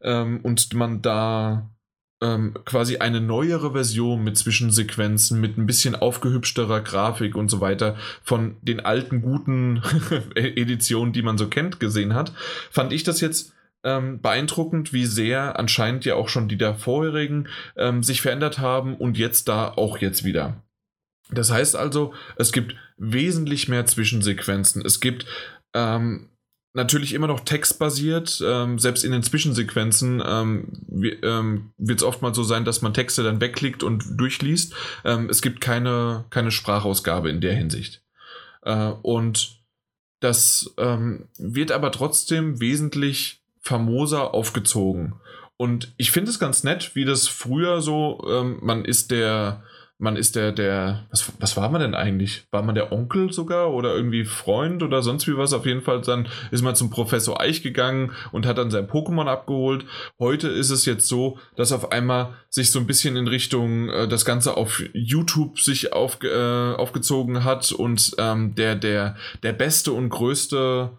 [0.00, 1.70] ähm, und man da
[2.20, 7.96] ähm, quasi eine neuere Version mit Zwischensequenzen, mit ein bisschen aufgehübschterer Grafik und so weiter
[8.22, 9.82] von den alten guten
[10.34, 12.32] Editionen, die man so kennt, gesehen hat,
[12.70, 13.52] fand ich das jetzt
[13.84, 18.96] ähm, beeindruckend, wie sehr anscheinend ja auch schon die der vorherigen ähm, sich verändert haben
[18.96, 20.62] und jetzt da auch jetzt wieder.
[21.30, 24.84] Das heißt also, es gibt wesentlich mehr Zwischensequenzen.
[24.84, 25.26] Es gibt
[25.74, 26.30] ähm,
[26.74, 28.42] natürlich immer noch textbasiert.
[28.44, 33.22] Ähm, selbst in den Zwischensequenzen ähm, ähm, wird es oftmals so sein, dass man Texte
[33.22, 34.74] dann wegklickt und durchliest.
[35.04, 38.02] Ähm, es gibt keine, keine Sprachausgabe in der Hinsicht.
[38.62, 39.58] Äh, und
[40.20, 45.14] das ähm, wird aber trotzdem wesentlich famoser aufgezogen.
[45.56, 49.64] Und ich finde es ganz nett, wie das früher so, ähm, man ist der,
[50.00, 52.44] man ist der, der, was, was war man denn eigentlich?
[52.52, 55.52] War man der Onkel sogar oder irgendwie Freund oder sonst wie was?
[55.52, 59.26] Auf jeden Fall dann ist man zum Professor Eich gegangen und hat dann sein Pokémon
[59.26, 59.84] abgeholt.
[60.20, 64.06] Heute ist es jetzt so, dass auf einmal sich so ein bisschen in Richtung äh,
[64.06, 69.92] das Ganze auf YouTube sich auf, äh, aufgezogen hat und ähm, der, der, der beste
[69.92, 70.90] und größte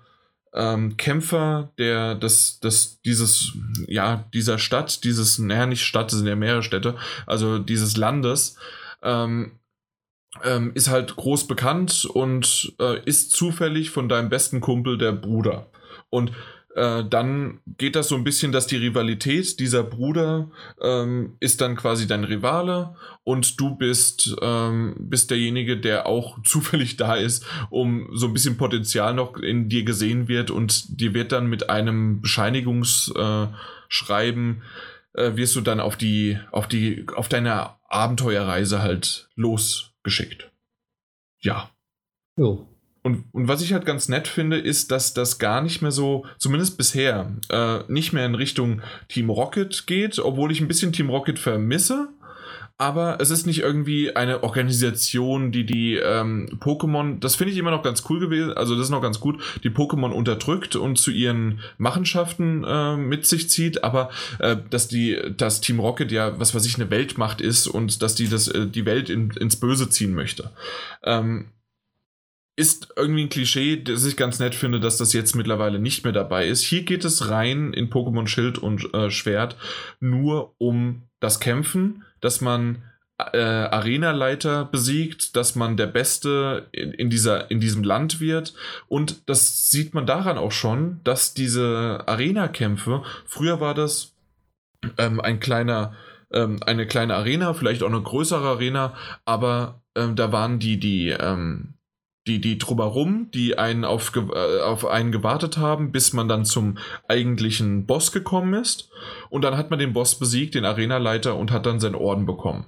[0.54, 3.54] ähm, Kämpfer, der das, das, dieses,
[3.88, 6.96] ja, dieser Stadt, dieses, naja, nicht Stadt, es sind ja mehrere Städte,
[7.28, 8.58] also dieses Landes,
[9.04, 9.60] ähm,
[10.44, 15.72] ähm, ist halt groß bekannt und äh, ist zufällig von deinem besten Kumpel der Bruder.
[16.10, 16.32] Und
[16.76, 20.52] äh, dann geht das so ein bisschen, dass die Rivalität dieser Bruder
[20.82, 26.96] ähm, ist dann quasi dein Rivale und du bist, ähm, bist derjenige, der auch zufällig
[26.96, 31.32] da ist, um so ein bisschen Potenzial noch in dir gesehen wird und dir wird
[31.32, 34.62] dann mit einem Bescheinigungsschreiben
[35.16, 40.52] äh, wirst du dann auf die, auf die, auf deine Abenteuerreise halt losgeschickt.
[41.42, 41.70] Ja.
[42.38, 42.68] Jo.
[43.02, 46.26] Und, und was ich halt ganz nett finde, ist, dass das gar nicht mehr so,
[46.38, 51.10] zumindest bisher, äh, nicht mehr in Richtung Team Rocket geht, obwohl ich ein bisschen Team
[51.10, 52.10] Rocket vermisse.
[52.82, 57.72] Aber es ist nicht irgendwie eine Organisation, die die ähm, Pokémon, das finde ich immer
[57.72, 61.12] noch ganz cool gewesen, also das ist noch ganz gut, die Pokémon unterdrückt und zu
[61.12, 66.56] ihren Machenschaften äh, mit sich zieht, aber äh, dass die, dass Team Rocket ja, was
[66.56, 69.90] weiß ich, eine Weltmacht ist und dass die das, äh, die Welt in, ins Böse
[69.90, 70.52] ziehen möchte.
[71.04, 71.50] Ähm,
[72.56, 76.14] ist irgendwie ein Klischee, das ich ganz nett finde, dass das jetzt mittlerweile nicht mehr
[76.14, 76.62] dabei ist.
[76.62, 79.58] Hier geht es rein in Pokémon Schild und äh, Schwert
[80.00, 82.84] nur um das Kämpfen, dass man
[83.34, 88.54] äh, Arenaleiter besiegt, dass man der Beste in, in, dieser, in diesem Land wird.
[88.88, 94.14] Und das sieht man daran auch schon, dass diese Arena-Kämpfe, früher war das
[94.98, 95.96] ähm, ein kleiner,
[96.32, 101.10] ähm, eine kleine Arena, vielleicht auch eine größere Arena, aber ähm, da waren die, die,
[101.10, 101.74] ähm,
[102.30, 106.78] die, die drumherum, die einen auf, äh, auf einen gewartet haben, bis man dann zum
[107.08, 108.90] eigentlichen Boss gekommen ist.
[109.30, 112.66] Und dann hat man den Boss besiegt, den Arenaleiter, und hat dann seinen Orden bekommen.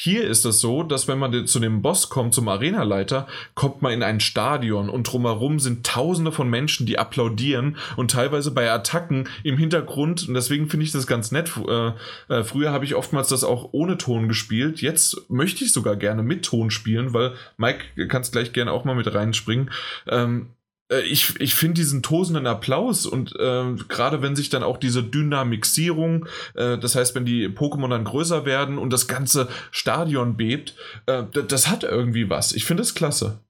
[0.00, 3.26] Hier ist es so, dass wenn man zu dem Boss kommt, zum Arenaleiter,
[3.56, 8.52] kommt man in ein Stadion und drumherum sind tausende von Menschen, die applaudieren und teilweise
[8.52, 11.50] bei Attacken im Hintergrund, und deswegen finde ich das ganz nett.
[11.68, 11.92] Äh,
[12.32, 14.80] äh, früher habe ich oftmals das auch ohne Ton gespielt.
[14.80, 18.94] Jetzt möchte ich sogar gerne mit Ton spielen, weil Mike kannst gleich gerne auch mal
[18.94, 19.72] mit reinspringen.
[20.06, 20.57] Ähm, äh,
[21.02, 26.26] ich, ich finde diesen tosenden Applaus und äh, gerade wenn sich dann auch diese Dynamixierung,
[26.54, 30.74] äh, das heißt, wenn die Pokémon dann größer werden und das ganze Stadion bebt,
[31.06, 32.52] äh, das hat irgendwie was.
[32.52, 33.40] Ich finde es klasse.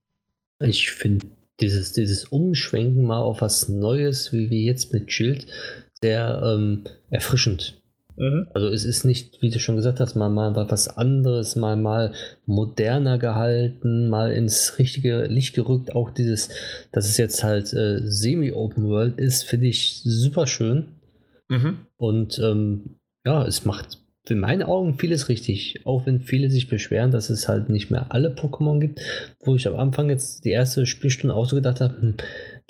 [0.61, 1.27] Ich finde
[1.61, 5.47] dieses, dieses Umschwenken mal auf was Neues, wie wir jetzt mit Schild,
[6.01, 7.78] sehr ähm, erfrischend.
[8.19, 8.49] Mhm.
[8.53, 12.13] Also es ist nicht, wie du schon gesagt hast, mal, mal was anderes, mal, mal
[12.47, 15.95] moderner gehalten, mal ins richtige Licht gerückt.
[15.95, 16.49] Auch dieses,
[16.93, 20.89] dass es jetzt halt äh, semi-open world ist, finde ich super schön.
[21.49, 21.79] Mhm.
[21.97, 25.81] Und ähm, ja, es macht in meinen Augen vieles richtig.
[25.85, 29.01] Auch wenn viele sich beschweren, dass es halt nicht mehr alle Pokémon gibt,
[29.45, 32.15] wo ich am Anfang jetzt die erste Spielstunde auch so gedacht habe, hm,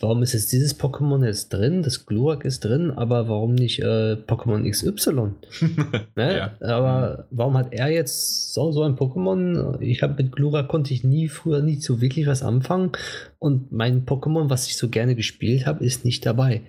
[0.00, 1.82] warum ist jetzt dieses Pokémon jetzt drin?
[1.82, 5.10] Das Glurak ist drin, aber warum nicht äh, Pokémon XY?
[6.14, 6.36] ne?
[6.36, 6.52] ja.
[6.60, 9.80] Aber warum hat er jetzt so, so ein Pokémon?
[9.80, 12.92] Ich habe mit Glurak konnte ich nie früher nie so wirklich was anfangen
[13.38, 16.62] und mein Pokémon, was ich so gerne gespielt habe, ist nicht dabei.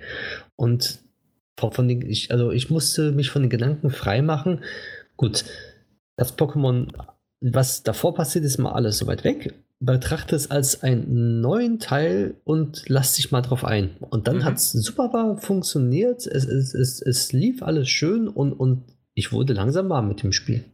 [0.56, 1.00] Und
[1.56, 4.62] von den, ich, also ich musste mich von den Gedanken freimachen.
[5.18, 5.44] Gut,
[6.16, 6.88] das Pokémon,
[7.42, 12.36] was davor passiert, ist mal alles so weit weg betrachte es als einen neuen Teil
[12.44, 13.92] und lass dich mal drauf ein.
[14.10, 14.44] Und dann mhm.
[14.44, 16.28] hat es super funktioniert.
[16.28, 18.84] Es, es, es, es lief alles schön und, und
[19.14, 20.66] ich wurde langsam warm mit dem Spiel.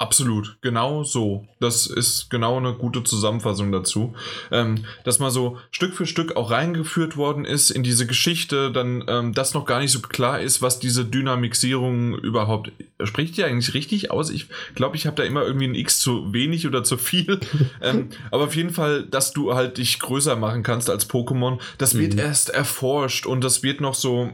[0.00, 1.44] Absolut, genau so.
[1.58, 4.14] Das ist genau eine gute Zusammenfassung dazu.
[4.52, 9.04] Ähm, dass mal so Stück für Stück auch reingeführt worden ist in diese Geschichte, dann
[9.08, 12.70] ähm, das noch gar nicht so klar ist, was diese Dynamixierung überhaupt.
[13.02, 14.30] Spricht die eigentlich richtig aus?
[14.30, 14.46] Ich
[14.76, 17.40] glaube, ich habe da immer irgendwie ein X zu wenig oder zu viel.
[17.82, 21.98] ähm, aber auf jeden Fall, dass du halt dich größer machen kannst als Pokémon, das
[21.98, 22.20] wird mhm.
[22.20, 24.30] erst erforscht und das wird noch so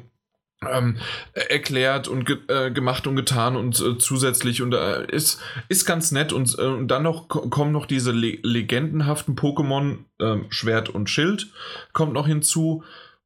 [0.73, 0.97] ähm,
[1.32, 6.12] erklärt und ge äh, gemacht und getan und äh, zusätzlich und äh, ist, ist ganz
[6.12, 11.11] nett und, äh, und dann noch kommen noch diese le legendenhaften Pokémon ähm, Schwert und
[11.11, 11.49] Schild
[11.93, 12.85] kommt noch hinzu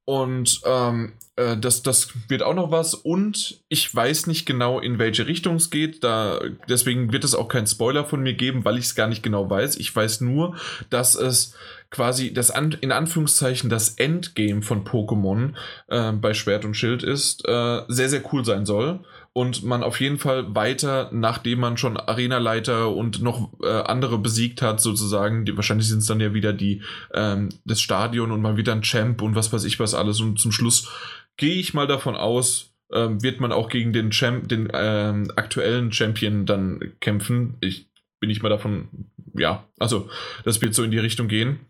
[0.09, 4.98] und ähm, äh, das, das wird auch noch was und ich weiß nicht genau in
[4.98, 8.78] welche Richtung es geht, da deswegen wird es auch kein Spoiler von mir geben, weil
[8.78, 9.76] ich es gar nicht genau weiß.
[9.76, 10.56] Ich weiß nur,
[10.89, 11.55] dass es
[11.90, 15.52] quasi das an, in Anführungszeichen das Endgame von Pokémon
[15.89, 19.01] äh, bei Schwert und Schild ist, äh, sehr, sehr cool sein soll.
[19.39, 24.62] Und man auf jeden Fall weiter, nachdem man schon Arenaleiter und noch äh, andere besiegt
[24.62, 26.82] hat, sozusagen, die, wahrscheinlich sind es dann ja wieder die
[27.15, 30.19] ähm, das Stadion und mal wieder ein Champ und was weiß ich was alles.
[30.19, 30.90] Und zum Schluss
[31.36, 35.93] gehe ich mal davon aus, ähm, wird man auch gegen den, Champ, den ähm, aktuellen
[35.93, 37.59] Champion dann kämpfen.
[37.60, 37.86] Ich
[38.19, 38.89] bin ich mal davon,
[39.35, 40.10] ja, also
[40.43, 41.60] das wird so in die Richtung gehen.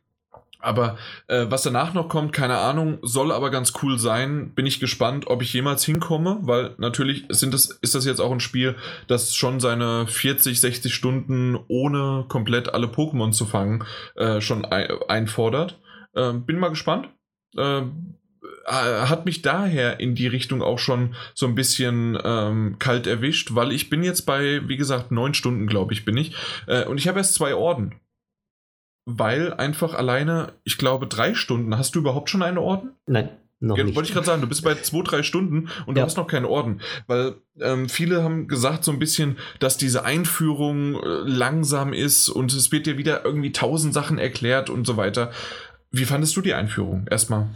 [0.61, 0.99] Aber
[1.29, 4.53] äh, was danach noch kommt, keine Ahnung, soll aber ganz cool sein.
[4.55, 8.33] Bin ich gespannt, ob ich jemals hinkomme, weil natürlich sind das, ist das jetzt auch
[8.33, 8.75] ein Spiel,
[9.07, 13.85] das schon seine 40, 60 Stunden ohne komplett alle Pokémon zu fangen
[14.17, 15.79] äh, schon ein, einfordert.
[16.15, 17.09] Äh, bin mal gespannt.
[17.57, 17.83] Äh,
[18.67, 23.73] hat mich daher in die Richtung auch schon so ein bisschen ähm, kalt erwischt, weil
[23.73, 26.35] ich bin jetzt bei, wie gesagt, neun Stunden, glaube ich, bin ich.
[26.67, 27.95] Äh, und ich habe erst zwei Orden
[29.11, 31.77] weil einfach alleine, ich glaube, drei Stunden.
[31.79, 32.91] Hast du überhaupt schon einen Orden?
[33.07, 33.31] Nein.
[33.61, 33.97] Noch ja, nicht.
[33.97, 36.05] wollte ich gerade sagen, du bist bei zwei, drei Stunden und du Ja.
[36.07, 36.81] hast noch keinen Orden.
[37.09, 42.53] Weil ähm, viele haben gesagt so ein bisschen, dass diese Einführung äh, langsam ist und
[42.53, 45.33] es wird dir wieder irgendwie tausend Sachen erklärt und so weiter.
[45.91, 47.07] Wie fandest du die Einführung?
[47.11, 47.49] Erstmal.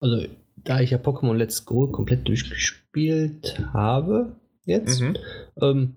[0.00, 0.24] Also,
[0.56, 5.16] da ich ja Pokémon Let's Go komplett durchgespielt habe, jetzt, Mhm.
[5.62, 5.96] ähm,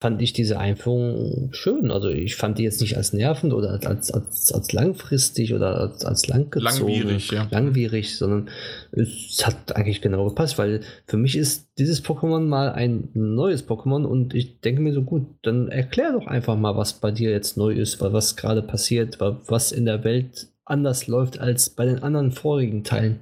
[0.00, 1.90] fand ich diese Einführung schön.
[1.90, 5.76] Also, ich fand die jetzt nicht als nervend oder als, als, als, als langfristig oder
[5.78, 6.88] als, als langgezogen.
[6.94, 7.46] Langwierig, ja.
[7.50, 8.48] Langwierig, sondern
[8.92, 14.04] es hat eigentlich genau gepasst, weil für mich ist dieses Pokémon mal ein neues Pokémon
[14.04, 17.56] und ich denke mir so, gut, dann erklär doch einfach mal, was bei dir jetzt
[17.58, 21.84] neu ist, wa- was gerade passiert, wa- was in der Welt anders läuft als bei
[21.84, 23.20] den anderen vorigen Teilen.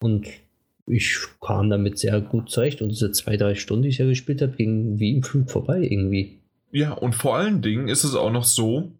[0.00, 0.26] Und
[0.90, 4.42] ich kam damit sehr gut zurecht und diese zwei, drei Stunden, die ich ja gespielt
[4.42, 6.40] habe, gingen wie im Flug vorbei irgendwie.
[6.72, 8.92] Ja, und vor allen Dingen ist es auch noch so,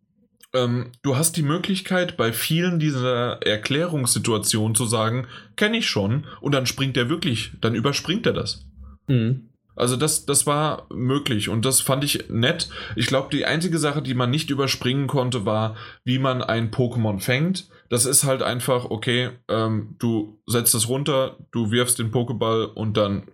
[0.52, 5.26] ähm, du hast die Möglichkeit, bei vielen dieser Erklärungssituationen zu sagen,
[5.56, 8.66] kenne ich schon, und dann springt er wirklich, dann überspringt er das.
[9.06, 9.50] Mhm.
[9.76, 12.68] Also das, das war möglich und das fand ich nett.
[12.96, 17.20] Ich glaube, die einzige Sache, die man nicht überspringen konnte, war, wie man ein Pokémon
[17.20, 17.68] fängt.
[17.90, 22.96] Das ist halt einfach, okay, ähm, du setzt es runter, du wirfst den Pokéball und
[22.96, 23.24] dann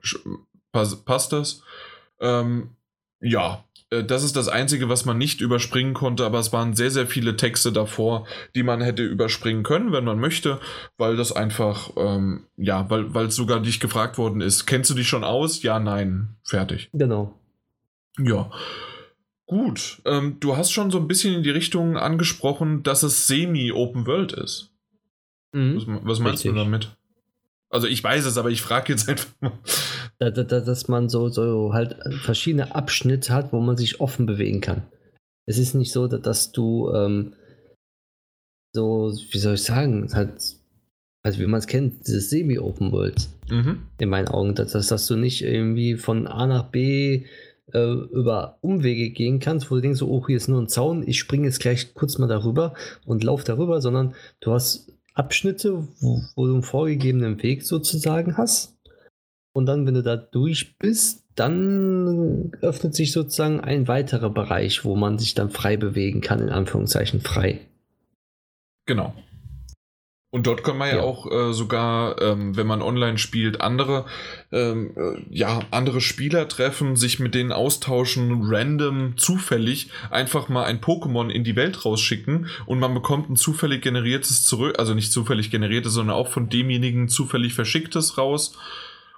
[0.73, 1.62] pass, passt das.
[2.20, 2.70] Ähm,
[3.20, 6.91] ja, äh, das ist das Einzige, was man nicht überspringen konnte, aber es waren sehr,
[6.91, 10.61] sehr viele Texte davor, die man hätte überspringen können, wenn man möchte,
[10.97, 14.95] weil das einfach, ähm, ja, weil weil es sogar dich gefragt worden ist, kennst du
[14.95, 15.62] dich schon aus?
[15.62, 16.91] Ja, nein, fertig.
[16.93, 17.35] Genau.
[18.19, 18.51] Ja.
[19.47, 24.06] Gut, ähm, du hast schon so ein bisschen in die Richtung angesprochen, dass es semi-Open
[24.06, 24.73] World ist.
[25.52, 25.77] Mhm.
[25.77, 26.64] Was, was meinst du Richtig.
[26.64, 26.97] damit?
[27.70, 29.52] Also ich weiß es, aber ich frage jetzt einfach mal.
[30.18, 34.27] Da, da, da, dass man so, so halt verschiedene Abschnitte hat, wo man sich offen
[34.27, 34.82] bewegen kann.
[35.47, 37.35] Es ist nicht so, da- dass du ähm,
[38.74, 40.56] so, wie soll ich sagen, halt,
[41.23, 43.82] also wie man es kennt, dieses Semi-Open World Mhm.
[43.98, 47.27] in meinen Augen, dass, dass du nicht irgendwie von A nach B
[47.73, 51.19] äh, über Umwege gehen kannst, wo du denkst, oh, hier ist nur ein Zaun, ich
[51.19, 52.75] springe jetzt gleich kurz mal darüber
[53.05, 58.77] und laufe darüber, sondern du hast Abschnitte, wo, wo du einen vorgegebenen Weg sozusagen hast.
[59.55, 64.97] Und dann, wenn du da durch bist, dann öffnet sich sozusagen ein weiterer Bereich, wo
[64.97, 67.61] man sich dann frei bewegen kann, in Anführungszeichen frei.
[68.87, 69.15] Genau.
[70.37, 71.03] Und dort kann man ja, Ja.
[71.03, 74.05] auch äh, sogar, ähm, wenn man online spielt, andere,
[74.53, 80.83] ähm, äh, ja, andere Spieler treffen, sich mit denen austauschen, random, zufällig einfach mal ein
[80.83, 85.51] Pokémon in die Welt rausschicken und man bekommt ein zufällig generiertes zurück, also nicht zufällig
[85.51, 88.59] generiertes, sondern auch von demjenigen zufällig verschicktes raus.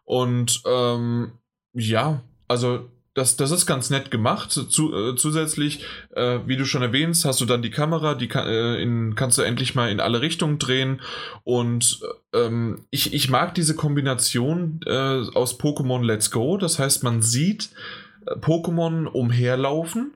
[0.04, 1.32] Und ähm,
[1.72, 2.88] ja, also
[3.18, 4.52] das, das ist ganz nett gemacht.
[4.52, 5.84] Zu, äh, zusätzlich,
[6.14, 9.38] äh, wie du schon erwähnst, hast du dann die Kamera, die kann, äh, in, kannst
[9.38, 11.00] du endlich mal in alle Richtungen drehen.
[11.42, 12.00] Und
[12.32, 16.56] ähm, ich, ich mag diese Kombination äh, aus Pokémon Let's Go.
[16.56, 17.70] Das heißt, man sieht
[18.26, 20.14] äh, Pokémon umherlaufen.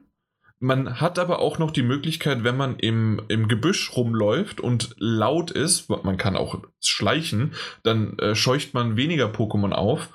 [0.61, 5.51] Man hat aber auch noch die Möglichkeit, wenn man im, im Gebüsch rumläuft und laut
[5.51, 10.11] ist, man kann auch schleichen, dann äh, scheucht man weniger Pokémon auf.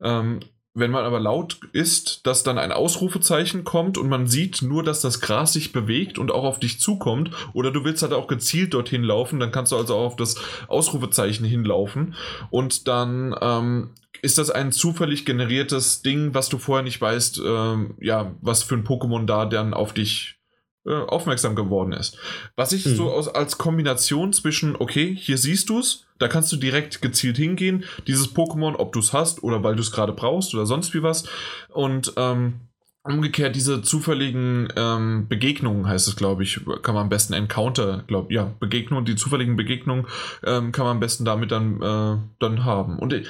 [0.00, 0.40] Ähm,
[0.80, 5.00] wenn man aber laut ist, dass dann ein Ausrufezeichen kommt und man sieht nur, dass
[5.00, 8.74] das Gras sich bewegt und auch auf dich zukommt, oder du willst halt auch gezielt
[8.74, 10.36] dorthin laufen, dann kannst du also auch auf das
[10.68, 12.14] Ausrufezeichen hinlaufen.
[12.50, 13.90] Und dann ähm,
[14.22, 18.74] ist das ein zufällig generiertes Ding, was du vorher nicht weißt, ähm, ja, was für
[18.74, 20.39] ein Pokémon da dann auf dich
[20.86, 22.16] äh, aufmerksam geworden ist.
[22.56, 22.96] Was ich Mhm.
[22.96, 27.36] so aus, als Kombination zwischen, okay, hier siehst du es, da kannst du direkt gezielt
[27.36, 30.94] hingehen, dieses Pokémon, ob du es hast oder weil du es gerade brauchst oder sonst
[30.94, 31.24] wie was.
[31.68, 32.60] Und ähm,
[33.02, 38.32] umgekehrt diese zufälligen ähm, Begegnungen, heißt es, glaube ich, kann man am besten Encounter, glaube
[38.32, 40.06] ja, Begegnungen, die zufälligen Begegnungen
[40.44, 42.98] ähm, kann man am besten damit dann, äh, dann haben.
[42.98, 43.26] Und ich,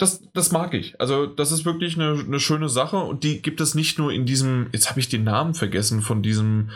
[0.00, 1.00] das, das mag ich.
[1.00, 4.26] Also, das ist wirklich eine, eine schöne Sache und die gibt es nicht nur in
[4.26, 6.70] diesem, jetzt habe ich den Namen vergessen von diesem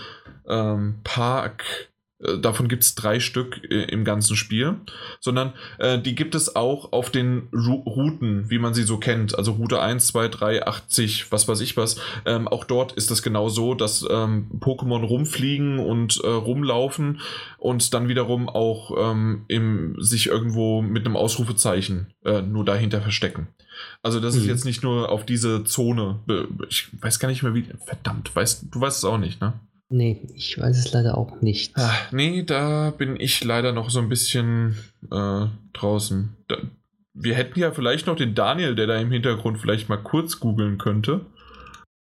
[0.49, 1.65] ähm, Park,
[2.39, 4.77] davon gibt es drei Stück äh, im ganzen Spiel,
[5.21, 9.37] sondern äh, die gibt es auch auf den Ru Routen, wie man sie so kennt.
[9.37, 12.01] Also Route 1, 2, 3, 80, was weiß ich was.
[12.25, 17.21] Ähm, auch dort ist es genau so, dass ähm, Pokémon rumfliegen und äh, rumlaufen
[17.59, 23.49] und dann wiederum auch ähm, im, sich irgendwo mit einem Ausrufezeichen äh, nur dahinter verstecken.
[24.03, 24.43] Also das mhm.
[24.43, 26.21] ist jetzt nicht nur auf diese Zone.
[26.69, 27.67] Ich weiß gar nicht mehr wie.
[27.87, 29.55] Verdammt, weißt, du weißt es auch nicht, ne?
[29.91, 31.73] Nee, ich weiß es leider auch nicht.
[31.77, 34.77] Ach, nee, da bin ich leider noch so ein bisschen
[35.11, 36.37] äh, draußen.
[36.49, 36.57] Da,
[37.13, 40.79] wir hätten ja vielleicht noch den Daniel, der da im Hintergrund vielleicht mal kurz googeln
[40.79, 41.27] könnte.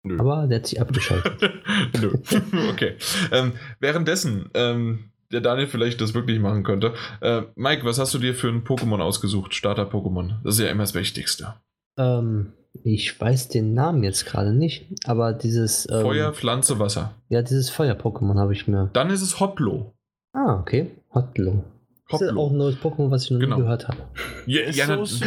[0.04, 0.20] Nö.
[0.20, 1.54] Aber der hat sich abgeschaltet.
[2.02, 2.14] Nö.
[2.70, 2.96] okay.
[3.32, 6.94] Ähm, währenddessen, ähm, der Daniel vielleicht das wirklich machen könnte.
[7.22, 9.54] Äh, Mike, was hast du dir für ein Pokémon ausgesucht?
[9.54, 10.36] Starter-Pokémon.
[10.44, 11.56] Das ist ja immer das Wichtigste.
[11.98, 15.88] Ähm, ich weiß den Namen jetzt gerade nicht, aber dieses.
[15.90, 17.14] Ähm, Feuer, Pflanze, Wasser.
[17.30, 18.90] Ja, dieses Feuer-Pokémon habe ich mir.
[18.94, 19.94] Dann ist es Hoplo.
[20.34, 20.91] Ah, okay.
[21.14, 21.64] Hoplo.
[22.10, 23.56] Das ist auch ein neues Pokémon, was ich noch genau.
[23.56, 23.98] nie gehört habe.
[24.45, 25.26] Ja, ja, so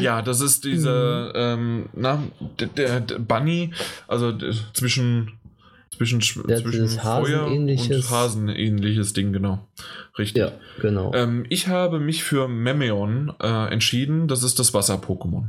[0.00, 1.32] ja, das ist dieser, mhm.
[1.34, 2.22] ähm, na,
[2.60, 3.72] der, der, der, Bunny,
[4.06, 4.32] also
[4.72, 5.32] zwischen
[5.94, 9.66] zwischen, ja, zwischen Feuer und Hasenähnliches Ding, genau.
[10.16, 10.40] Richtig.
[10.40, 11.12] Ja, genau.
[11.14, 14.28] Ähm, ich habe mich für Memeon äh, entschieden.
[14.28, 15.48] Das ist das Wasser-Pokémon.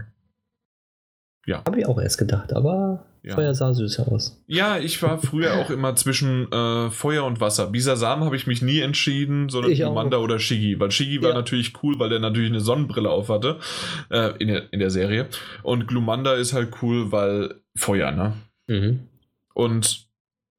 [1.50, 1.64] Ja.
[1.66, 3.34] Habe ich auch erst gedacht, aber ja.
[3.34, 4.40] Feuer sah süß aus.
[4.46, 7.66] Ja, ich war früher auch immer zwischen äh, Feuer und Wasser.
[7.66, 10.80] Bisasam habe ich mich nie entschieden, sondern Glumanda oder Shigi.
[10.80, 11.24] Weil Shigi ja.
[11.24, 13.58] war natürlich cool, weil der natürlich eine Sonnenbrille auf hatte
[14.12, 15.28] äh, in, der, in der Serie.
[15.64, 18.34] Und Glumanda ist halt cool, weil Feuer, ne?
[18.68, 19.08] Mhm.
[19.56, 20.08] Und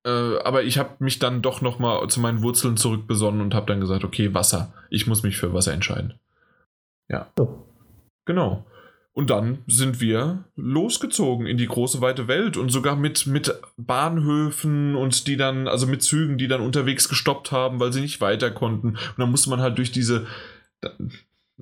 [0.04, 3.66] äh, aber ich habe mich dann doch noch mal zu meinen Wurzeln zurückbesonnen und habe
[3.66, 4.74] dann gesagt, okay, Wasser.
[4.90, 6.14] Ich muss mich für Wasser entscheiden.
[7.08, 7.28] Ja.
[7.38, 7.60] Oh.
[8.24, 8.66] Genau.
[9.20, 14.96] Und dann sind wir losgezogen in die große weite Welt und sogar mit, mit Bahnhöfen
[14.96, 18.50] und die dann, also mit Zügen, die dann unterwegs gestoppt haben, weil sie nicht weiter
[18.50, 18.92] konnten.
[18.92, 20.26] Und dann musste man halt durch diese,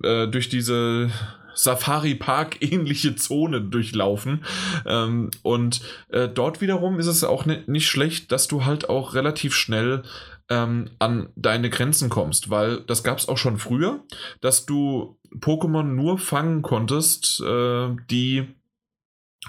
[0.05, 1.11] äh, durch diese
[1.53, 4.45] Safari-Park ähnliche Zone durchlaufen.
[4.87, 5.81] Ähm, und
[6.11, 10.05] äh, dort wiederum ist es auch nicht schlecht, dass du halt auch relativ schnell
[10.49, 14.01] ähm, an deine Grenzen kommst, weil das gab es auch schon früher,
[14.41, 18.49] dass du Pokémon nur fangen konntest, äh, die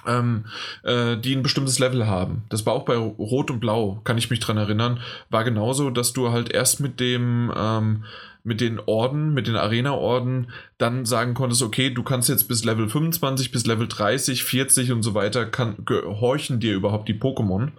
[0.05, 0.45] ähm,
[0.83, 2.43] äh, die ein bestimmtes Level haben.
[2.49, 4.99] Das war auch bei Rot und Blau, kann ich mich dran erinnern.
[5.29, 8.05] War genauso, dass du halt erst mit dem ähm,
[8.43, 12.87] mit den Orden, mit den Arena-Orden, dann sagen konntest, okay, du kannst jetzt bis Level
[12.87, 17.71] 25, bis Level 30, 40 und so weiter, kann, gehorchen dir überhaupt die Pokémon.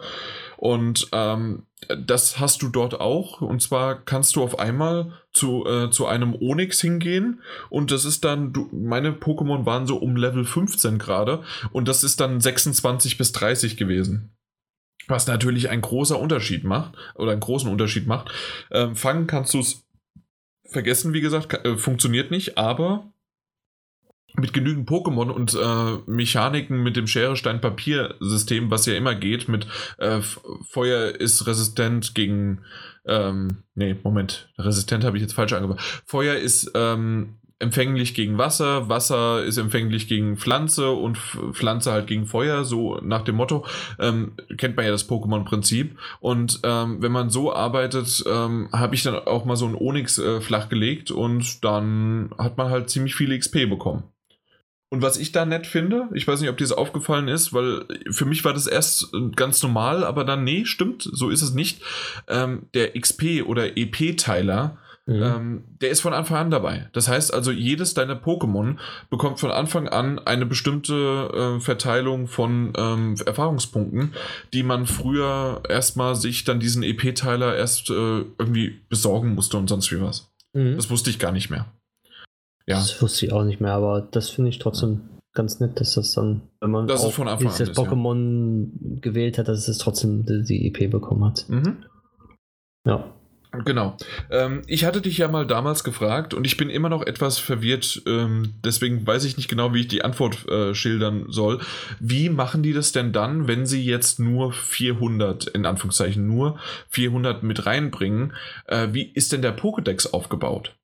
[0.60, 3.40] Und ähm, das hast du dort auch.
[3.40, 7.40] Und zwar kannst du auf einmal zu, äh, zu einem Onyx hingehen.
[7.70, 11.42] Und das ist dann, du, meine Pokémon waren so um Level 15 gerade.
[11.72, 14.36] Und das ist dann 26 bis 30 gewesen.
[15.06, 16.92] Was natürlich ein großer Unterschied macht.
[17.14, 18.30] Oder einen großen Unterschied macht.
[18.70, 19.86] Ähm, fangen kannst du es
[20.66, 22.58] vergessen, wie gesagt, äh, funktioniert nicht.
[22.58, 23.10] Aber
[24.34, 29.66] mit genügend Pokémon und äh, Mechaniken mit dem Schere-Stein-Papier-System, was ja immer geht, mit
[29.98, 30.20] äh,
[30.68, 32.62] Feuer ist resistent gegen.
[33.06, 35.80] Ähm, nee, Moment, resistent habe ich jetzt falsch angefangen.
[36.04, 42.26] Feuer ist ähm, empfänglich gegen Wasser, Wasser ist empfänglich gegen Pflanze und Pflanze halt gegen
[42.26, 43.64] Feuer, so nach dem Motto.
[43.98, 45.96] Ähm, kennt man ja das Pokémon-Prinzip.
[46.20, 50.18] Und ähm, wenn man so arbeitet, ähm, habe ich dann auch mal so ein Onyx
[50.18, 54.04] äh, flachgelegt und dann hat man halt ziemlich viele XP bekommen.
[54.92, 57.84] Und was ich da nett finde, ich weiß nicht, ob dir das aufgefallen ist, weil
[58.10, 61.80] für mich war das erst ganz normal, aber dann, nee, stimmt, so ist es nicht.
[62.26, 65.22] Ähm, der XP oder EP-Teiler, mhm.
[65.22, 66.90] ähm, der ist von Anfang an dabei.
[66.92, 68.78] Das heißt also, jedes deiner Pokémon
[69.10, 74.14] bekommt von Anfang an eine bestimmte äh, Verteilung von ähm, Erfahrungspunkten,
[74.52, 79.92] die man früher erstmal sich dann diesen EP-Teiler erst äh, irgendwie besorgen musste und sonst
[79.92, 80.32] wie was.
[80.52, 80.74] Mhm.
[80.74, 81.66] Das wusste ich gar nicht mehr.
[82.70, 82.76] Ja.
[82.76, 85.00] Das wusste ich auch nicht mehr, aber das finde ich trotzdem
[85.34, 89.00] ganz nett, dass das dann, wenn man das auch dieses Pokémon ja.
[89.00, 91.46] gewählt hat, dass es trotzdem die, die EP bekommen hat.
[91.48, 91.84] Mhm.
[92.86, 93.12] Ja.
[93.64, 93.96] Genau.
[94.30, 98.00] Ähm, ich hatte dich ja mal damals gefragt und ich bin immer noch etwas verwirrt,
[98.06, 101.58] ähm, deswegen weiß ich nicht genau, wie ich die Antwort äh, schildern soll.
[101.98, 106.60] Wie machen die das denn dann, wenn sie jetzt nur 400, in Anführungszeichen nur
[106.90, 108.34] 400 mit reinbringen?
[108.66, 110.76] Äh, wie ist denn der Pokédex aufgebaut?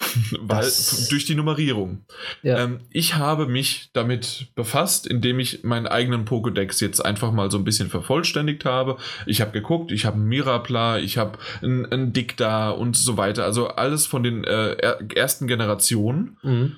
[0.40, 2.04] Weil das, durch die Nummerierung.
[2.42, 2.58] Ja.
[2.58, 7.58] Ähm, ich habe mich damit befasst, indem ich meinen eigenen Pokédex jetzt einfach mal so
[7.58, 8.96] ein bisschen vervollständigt habe.
[9.26, 13.44] Ich habe geguckt, ich habe einen Mirapla, ich habe einen, einen Dicta und so weiter.
[13.44, 14.74] Also alles von den äh,
[15.14, 16.38] ersten Generationen.
[16.42, 16.76] Mhm.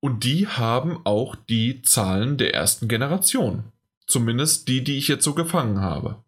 [0.00, 3.64] Und die haben auch die Zahlen der ersten Generation.
[4.06, 6.22] Zumindest die, die ich jetzt so gefangen habe.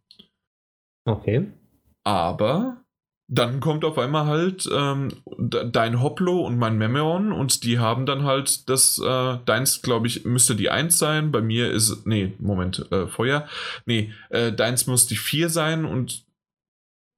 [1.05, 1.47] Okay.
[2.03, 2.79] Aber
[3.29, 5.09] dann kommt auf einmal halt ähm,
[5.39, 10.25] dein Hoplo und mein Memeon und die haben dann halt das, äh, deins, glaube ich,
[10.25, 13.49] müsste die 1 sein, bei mir ist, nee, Moment, äh, Feuer,
[13.85, 16.25] nee, äh, deins muss die 4 sein und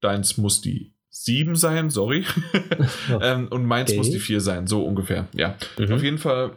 [0.01, 2.25] deins muss die 7 sein, sorry,
[3.21, 3.97] ähm, und meins okay.
[3.97, 5.55] muss die 4 sein, so ungefähr, ja.
[5.77, 5.93] Mhm.
[5.93, 6.55] Auf jeden Fall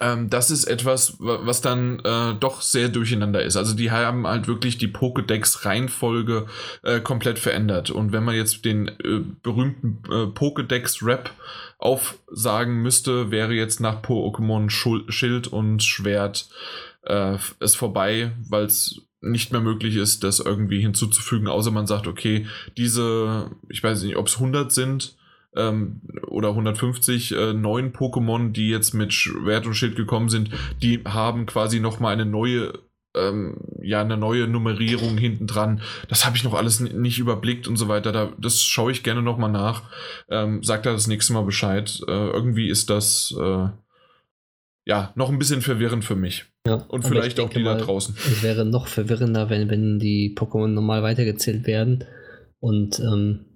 [0.00, 3.56] ähm, das ist etwas, was dann äh, doch sehr durcheinander ist.
[3.56, 6.46] Also die haben halt wirklich die Pokédex-Reihenfolge
[6.82, 7.90] äh, komplett verändert.
[7.90, 11.30] Und wenn man jetzt den äh, berühmten äh, Pokédex-Rap
[11.78, 14.70] aufsagen müsste, wäre jetzt nach Pokémon
[15.10, 16.48] Schild und Schwert
[17.02, 22.06] äh, es vorbei, weil es nicht mehr möglich ist, das irgendwie hinzuzufügen, außer man sagt,
[22.06, 22.46] okay,
[22.76, 25.16] diese, ich weiß nicht, ob es 100 sind,
[25.56, 30.50] ähm, oder 150 äh, neuen Pokémon, die jetzt mit Schwert und Schild gekommen sind,
[30.82, 32.72] die haben quasi nochmal eine neue
[33.14, 35.80] ähm, ja, eine neue Nummerierung hinten dran.
[36.08, 38.12] Das habe ich noch alles nicht überblickt und so weiter.
[38.12, 39.82] Da, das schaue ich gerne nochmal nach.
[40.28, 42.00] Ähm, sagt da das nächste Mal Bescheid.
[42.06, 43.68] Äh, irgendwie ist das äh,
[44.86, 46.44] ja noch ein bisschen verwirrend für mich.
[46.66, 48.14] Ja, und vielleicht auch die mal, da draußen.
[48.16, 52.04] Es wäre noch verwirrender, wenn, wenn die Pokémon normal weitergezählt werden
[52.60, 53.46] und ähm,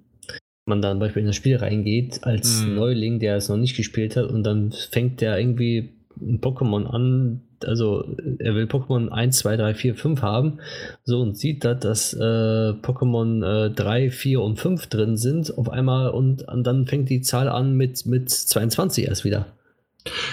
[0.66, 2.74] man dann zum Beispiel in das Spiel reingeht als hm.
[2.74, 7.42] Neuling, der es noch nicht gespielt hat und dann fängt der irgendwie ein Pokémon an,
[7.64, 8.04] also
[8.38, 10.58] er will Pokémon 1, 2, 3, 4, 5 haben,
[11.02, 15.68] so und sieht da, dass äh, Pokémon äh, 3, 4 und 5 drin sind auf
[15.68, 19.46] einmal und, und dann fängt die Zahl an mit, mit 22 erst wieder.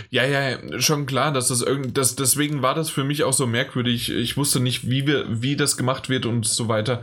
[0.09, 3.47] Ja, ja, schon klar, dass das irgendwie, das, deswegen war das für mich auch so
[3.47, 4.11] merkwürdig.
[4.11, 7.01] Ich wusste nicht, wie wir, wie das gemacht wird und so weiter.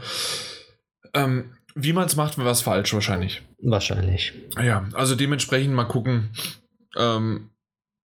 [1.15, 1.47] Ähm,
[1.79, 3.43] wie man es macht, war es falsch wahrscheinlich.
[3.63, 4.35] Wahrscheinlich.
[4.63, 6.31] Ja, also dementsprechend mal gucken.
[6.97, 7.51] Ähm,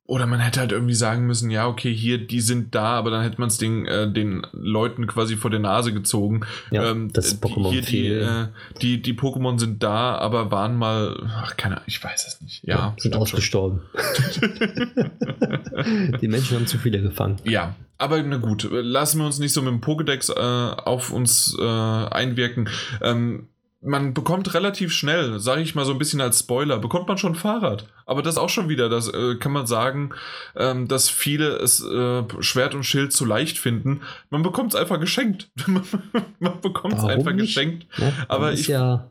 [0.08, 3.24] oder man hätte halt irgendwie sagen müssen, ja, okay, hier, die sind da, aber dann
[3.24, 6.42] hätte man es den, äh, den Leuten quasi vor der Nase gezogen.
[6.70, 8.48] Ja, ähm, das Pokémon hier die, äh,
[8.82, 12.64] die, die Pokémon sind da, aber waren mal, ach, keine Ahnung, ich weiß es nicht.
[12.64, 13.82] Ja, ja sind ausgestorben.
[16.22, 17.38] die Menschen haben zu viele gefangen.
[17.44, 21.58] Ja, aber na gut, lassen wir uns nicht so mit dem Pokédex äh, auf uns
[21.60, 22.70] äh, einwirken.
[23.02, 23.48] Ähm,
[23.86, 27.36] man bekommt relativ schnell, sage ich mal so ein bisschen als Spoiler, bekommt man schon
[27.36, 27.88] Fahrrad.
[28.06, 30.12] Aber das auch schon wieder, das äh, kann man sagen,
[30.56, 34.02] ähm, dass viele es äh, Schwert und Schild zu leicht finden.
[34.30, 35.50] Man bekommt es einfach geschenkt.
[36.40, 37.48] man bekommt es einfach nicht?
[37.48, 37.88] geschenkt.
[37.98, 39.10] Ja, aber ich ja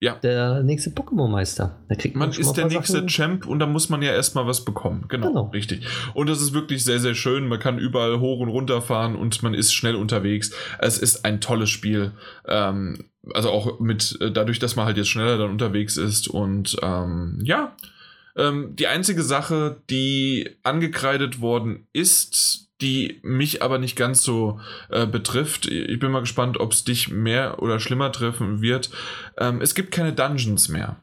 [0.00, 0.14] ja.
[0.14, 1.76] der nächste Pokémon-Meister.
[1.88, 3.08] man, man ist der nächste Sachen.
[3.08, 5.06] Champ und da muss man ja erstmal was bekommen.
[5.08, 5.86] Genau, genau, richtig.
[6.14, 7.48] Und das ist wirklich sehr, sehr schön.
[7.48, 10.52] Man kann überall hoch und runter fahren und man ist schnell unterwegs.
[10.78, 12.12] Es ist ein tolles Spiel.
[12.46, 16.76] Ähm, also auch mit, äh, dadurch, dass man halt jetzt schneller dann unterwegs ist und
[16.82, 17.76] ähm, ja.
[18.36, 24.60] Ähm, die einzige Sache, die angekreidet worden ist, die mich aber nicht ganz so
[24.90, 25.66] äh, betrifft.
[25.66, 28.90] Ich bin mal gespannt, ob es dich mehr oder schlimmer treffen wird.
[29.36, 31.00] Ähm, es gibt keine Dungeons mehr.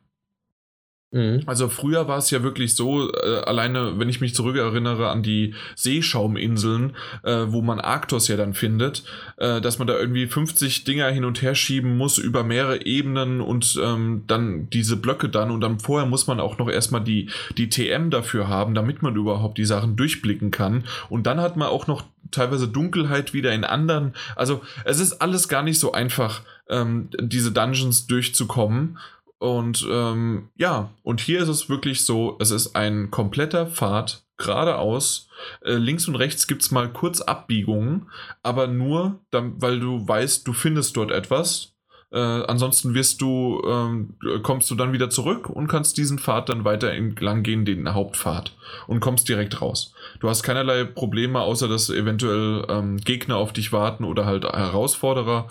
[1.15, 1.43] Mhm.
[1.45, 5.53] Also früher war es ja wirklich so, äh, alleine wenn ich mich zurückerinnere an die
[5.75, 6.93] Seeschauminseln,
[7.23, 9.03] äh, wo man Arktos ja dann findet,
[9.37, 13.39] äh, dass man da irgendwie 50 Dinger hin und her schieben muss über mehrere Ebenen
[13.39, 17.29] und ähm, dann diese Blöcke dann und dann vorher muss man auch noch erstmal die,
[17.57, 20.83] die TM dafür haben, damit man überhaupt die Sachen durchblicken kann.
[21.07, 24.13] Und dann hat man auch noch teilweise Dunkelheit wieder in anderen.
[24.35, 28.97] Also es ist alles gar nicht so einfach, ähm, diese Dungeons durchzukommen.
[29.45, 35.29] Und ähm, ja, und hier ist es wirklich so, es ist ein kompletter Pfad geradeaus.
[35.63, 38.09] Äh, links und rechts gibt es mal kurz Abbiegungen,
[38.41, 41.75] aber nur, dann, weil du weißt, du findest dort etwas.
[42.11, 46.65] Äh, ansonsten wirst du, ähm, kommst du dann wieder zurück und kannst diesen Pfad dann
[46.65, 48.51] weiter entlang gehen, den Hauptpfad,
[48.87, 49.93] und kommst direkt raus.
[50.21, 55.49] Du hast keinerlei Probleme, außer dass eventuell ähm, Gegner auf dich warten oder halt Herausforderer.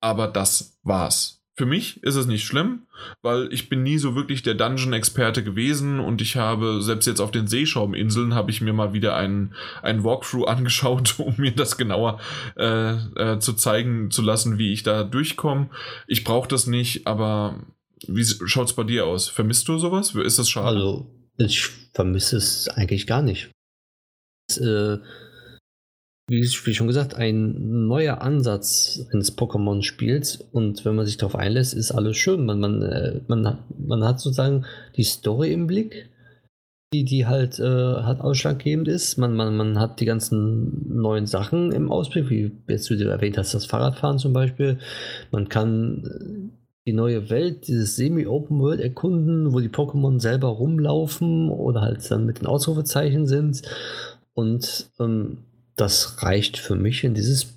[0.00, 1.37] Aber das war's.
[1.58, 2.86] Für mich ist es nicht schlimm,
[3.20, 7.32] weil ich bin nie so wirklich der Dungeon-Experte gewesen und ich habe, selbst jetzt auf
[7.32, 12.20] den Seeschauminseln, habe ich mir mal wieder einen, einen Walkthrough angeschaut, um mir das genauer
[12.56, 15.68] äh, äh, zu zeigen zu lassen, wie ich da durchkomme.
[16.06, 17.58] Ich brauche das nicht, aber
[18.06, 19.28] wie schaut es bei dir aus?
[19.28, 20.14] Vermisst du sowas?
[20.14, 20.76] Ist das schade?
[20.76, 23.50] Also, ich vermisse es eigentlich gar nicht.
[24.48, 24.98] Es, äh,
[26.28, 31.90] wie schon gesagt, ein neuer Ansatz eines Pokémon-Spiels und wenn man sich darauf einlässt, ist
[31.90, 32.44] alles schön.
[32.44, 36.10] Man, man, äh, man, man hat sozusagen die Story im Blick,
[36.92, 39.16] die, die halt, äh, halt ausschlaggebend ist.
[39.16, 43.54] Man, man, man hat die ganzen neuen Sachen im Ausblick, wie jetzt du erwähnt hast,
[43.54, 44.78] das Fahrradfahren zum Beispiel.
[45.30, 51.50] Man kann äh, die neue Welt, dieses Semi-Open World erkunden, wo die Pokémon selber rumlaufen
[51.50, 53.62] oder halt dann mit den Ausrufezeichen sind.
[54.34, 55.38] Und ähm,
[55.80, 57.54] das reicht für mich in dieses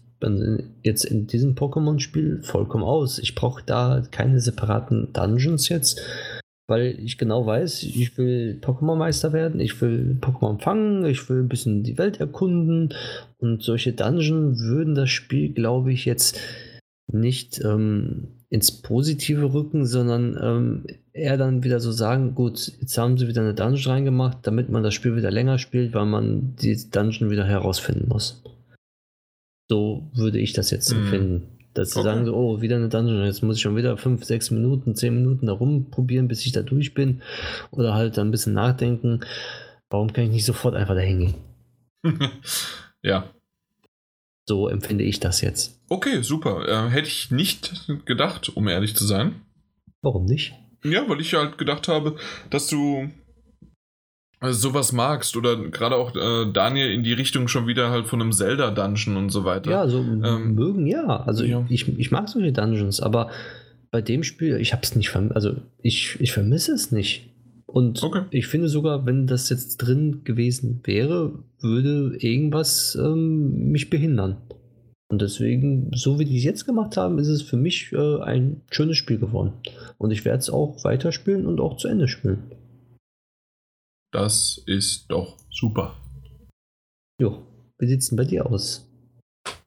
[0.84, 3.18] jetzt in diesem Pokémon-Spiel vollkommen aus.
[3.18, 6.00] Ich brauche da keine separaten Dungeons jetzt,
[6.68, 11.50] weil ich genau weiß, ich will Pokémon-Meister werden, ich will Pokémon fangen, ich will ein
[11.50, 12.94] bisschen die Welt erkunden
[13.40, 16.40] und solche Dungeons würden das Spiel, glaube ich, jetzt
[17.14, 23.18] nicht ähm, ins Positive rücken, sondern ähm, eher dann wieder so sagen, gut, jetzt haben
[23.18, 26.78] sie wieder eine Dungeon reingemacht, damit man das Spiel wieder länger spielt, weil man die
[26.90, 28.44] Dungeon wieder herausfinden muss.
[29.70, 31.00] So würde ich das jetzt mhm.
[31.00, 31.48] empfinden.
[31.74, 32.10] Dass sie okay.
[32.10, 35.16] sagen so, oh, wieder eine Dungeon, jetzt muss ich schon wieder 5, 6 Minuten, 10
[35.16, 37.22] Minuten da rumprobieren, bis ich da durch bin.
[37.72, 39.22] Oder halt dann ein bisschen nachdenken,
[39.90, 41.36] warum kann ich nicht sofort einfach da hingehen?
[43.02, 43.30] ja.
[44.52, 45.80] So empfinde ich das jetzt.
[45.88, 46.68] Okay, super.
[46.68, 49.36] Äh, hätte ich nicht gedacht, um ehrlich zu sein.
[50.02, 50.54] Warum nicht?
[50.84, 52.18] Ja, weil ich halt gedacht habe,
[52.50, 53.10] dass du
[54.42, 58.22] äh, sowas magst oder gerade auch äh, Daniel in die Richtung schon wieder halt von
[58.22, 59.72] einem Zelda-Dungeon und so weiter.
[59.72, 61.22] Ja, so ähm, mögen ja.
[61.22, 61.66] Also ja.
[61.70, 63.32] Ich, ich mag solche Dungeons, aber
[63.90, 67.30] bei dem Spiel, ich habe es nicht vermisst, also ich, ich vermisse es nicht.
[67.72, 68.26] Und okay.
[68.32, 74.38] ich finde sogar, wenn das jetzt drin gewesen wäre, würde irgendwas ähm, mich behindern.
[75.10, 78.62] Und deswegen, so wie die es jetzt gemacht haben, ist es für mich äh, ein
[78.72, 79.54] schönes Spiel geworden.
[79.98, 82.52] Und ich werde es auch weiterspielen und auch zu Ende spielen.
[84.14, 85.96] Das ist doch super.
[87.22, 87.42] Jo,
[87.80, 88.86] wie sieht es denn bei dir aus?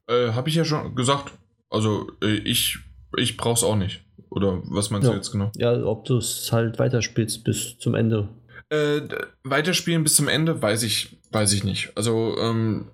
[0.07, 1.33] Äh, Habe ich ja schon gesagt.
[1.71, 2.77] Also äh, ich,
[3.17, 4.04] ich brauche es auch nicht.
[4.35, 5.11] Oder was meinst ja.
[5.11, 5.51] du jetzt genau?
[5.55, 8.27] Ja, ob du es halt weiterspielst bis zum Ende.
[8.69, 9.01] Äh,
[9.43, 11.93] weiterspielen bis zum Ende, weiß ich, weiß ich nicht.
[11.95, 12.87] Also ähm,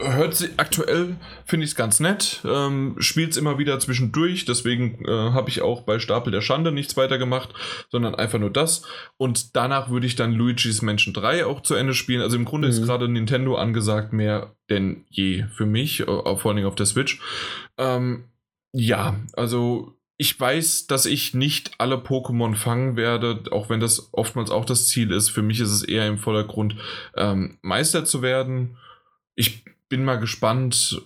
[0.00, 2.40] hört sie aktuell finde ich es ganz nett.
[2.44, 6.72] Ähm, Spielt es immer wieder zwischendurch, deswegen äh, habe ich auch bei Stapel der Schande
[6.72, 7.50] nichts weiter gemacht,
[7.90, 8.82] sondern einfach nur das.
[9.16, 12.22] Und danach würde ich dann Luigi's Mansion 3 auch zu Ende spielen.
[12.22, 12.72] Also im Grunde mhm.
[12.72, 16.86] ist gerade Nintendo angesagt mehr denn je für mich, äh, vor allen Dingen auf der
[16.86, 17.20] Switch.
[17.78, 18.24] Ähm,
[18.72, 24.50] ja, also ich weiß, dass ich nicht alle Pokémon fangen werde, auch wenn das oftmals
[24.50, 25.28] auch das Ziel ist.
[25.28, 26.76] Für mich ist es eher im Vordergrund,
[27.16, 28.78] ähm, Meister zu werden.
[29.34, 31.02] Ich bin mal gespannt,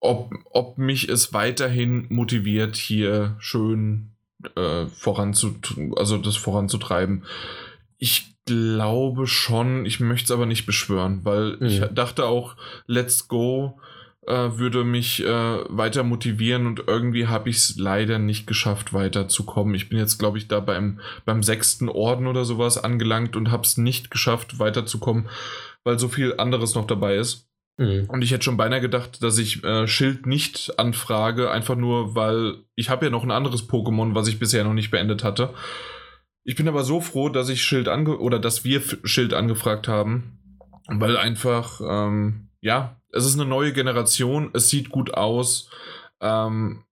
[0.00, 4.12] ob, ob mich es weiterhin motiviert, hier schön
[4.54, 5.56] äh, voranzu,
[5.96, 7.24] also das voranzutreiben.
[7.98, 11.66] Ich glaube schon, ich möchte es aber nicht beschwören, weil mhm.
[11.66, 12.56] ich dachte auch,
[12.86, 13.80] Let's Go
[14.26, 15.28] würde mich äh,
[15.68, 19.74] weiter motivieren und irgendwie habe ich es leider nicht geschafft, weiterzukommen.
[19.74, 23.64] Ich bin jetzt, glaube ich, da beim, beim sechsten Orden oder sowas angelangt und habe
[23.64, 25.28] es nicht geschafft, weiterzukommen,
[25.84, 27.48] weil so viel anderes noch dabei ist.
[27.76, 28.06] Mhm.
[28.08, 32.58] Und ich hätte schon beinahe gedacht, dass ich äh, Schild nicht anfrage, einfach nur, weil
[32.76, 35.50] ich habe ja noch ein anderes Pokémon, was ich bisher noch nicht beendet hatte.
[36.44, 40.38] Ich bin aber so froh, dass ich Schild ange oder dass wir Schild angefragt haben,
[40.86, 45.68] weil einfach, ähm, ja, es ist eine neue Generation, es sieht gut aus.
[46.20, 46.84] Ähm,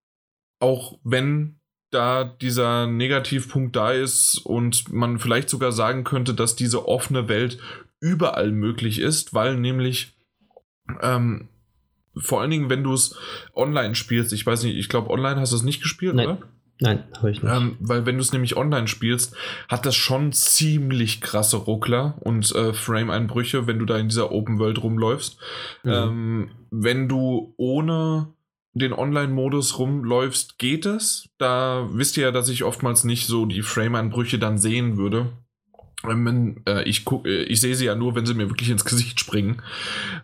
[0.61, 6.86] auch wenn da dieser Negativpunkt da ist und man vielleicht sogar sagen könnte, dass diese
[6.86, 7.59] offene Welt
[8.01, 10.15] überall möglich ist, weil nämlich
[11.01, 11.49] ähm,
[12.16, 13.16] vor allen Dingen, wenn du es
[13.55, 16.27] online spielst, ich weiß nicht, ich glaube, online hast du es nicht gespielt, Nein.
[16.27, 16.39] oder?
[16.83, 17.53] Nein, habe ich nicht.
[17.53, 19.37] Ähm, weil wenn du es nämlich online spielst,
[19.69, 24.59] hat das schon ziemlich krasse Ruckler und äh, Frame-Einbrüche, wenn du da in dieser Open
[24.59, 25.39] World rumläufst.
[25.85, 25.91] Mhm.
[25.93, 28.35] Ähm, wenn du ohne
[28.75, 31.29] den Online-Modus rumläufst, geht es.
[31.39, 35.31] Da wisst ihr ja, dass ich oftmals nicht so die Frame-Einbrüche dann sehen würde.
[36.09, 38.85] Ähm, äh, ich, guck, äh, ich sehe sie ja nur, wenn sie mir wirklich ins
[38.85, 39.63] Gesicht springen.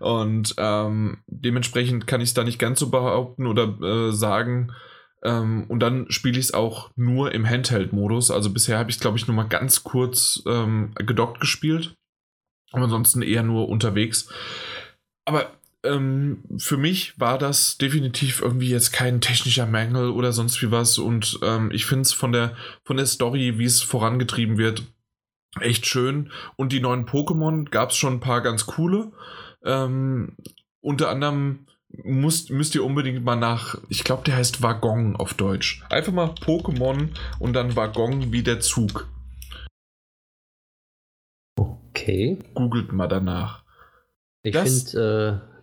[0.01, 4.73] Und ähm, dementsprechend kann ich es da nicht ganz so behaupten oder äh, sagen.
[5.23, 8.31] Ähm, und dann spiele ich es auch nur im Handheld-Modus.
[8.31, 11.95] Also bisher habe ich es, glaube ich, nur mal ganz kurz ähm, gedockt gespielt.
[12.73, 14.29] Aber ansonsten eher nur unterwegs.
[15.25, 15.51] Aber
[15.85, 20.99] ähm, für mich war das definitiv irgendwie jetzt kein technischer Mangel oder sonst wie was.
[20.99, 24.83] Und ähm, ich finde es von der, von der Story, wie es vorangetrieben wird,
[25.61, 26.31] echt schön.
[26.57, 29.13] Und die neuen Pokémon gab es schon ein paar ganz coole.
[29.65, 30.37] Ähm,
[30.81, 35.83] unter anderem müsst, müsst ihr unbedingt mal nach, ich glaube, der heißt Waggon auf Deutsch.
[35.91, 37.09] Einfach mal Pokémon
[37.39, 39.09] und dann Waggon wie der Zug.
[41.57, 42.39] Okay.
[42.55, 43.65] Googelt mal danach.
[44.43, 45.59] Ich finde äh,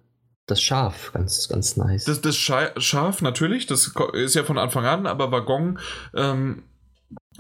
[0.48, 2.06] das Schaf ganz, ganz nice.
[2.06, 5.80] Das, das Schaf natürlich, das ist ja von Anfang an, aber Waggon
[6.14, 6.64] ähm,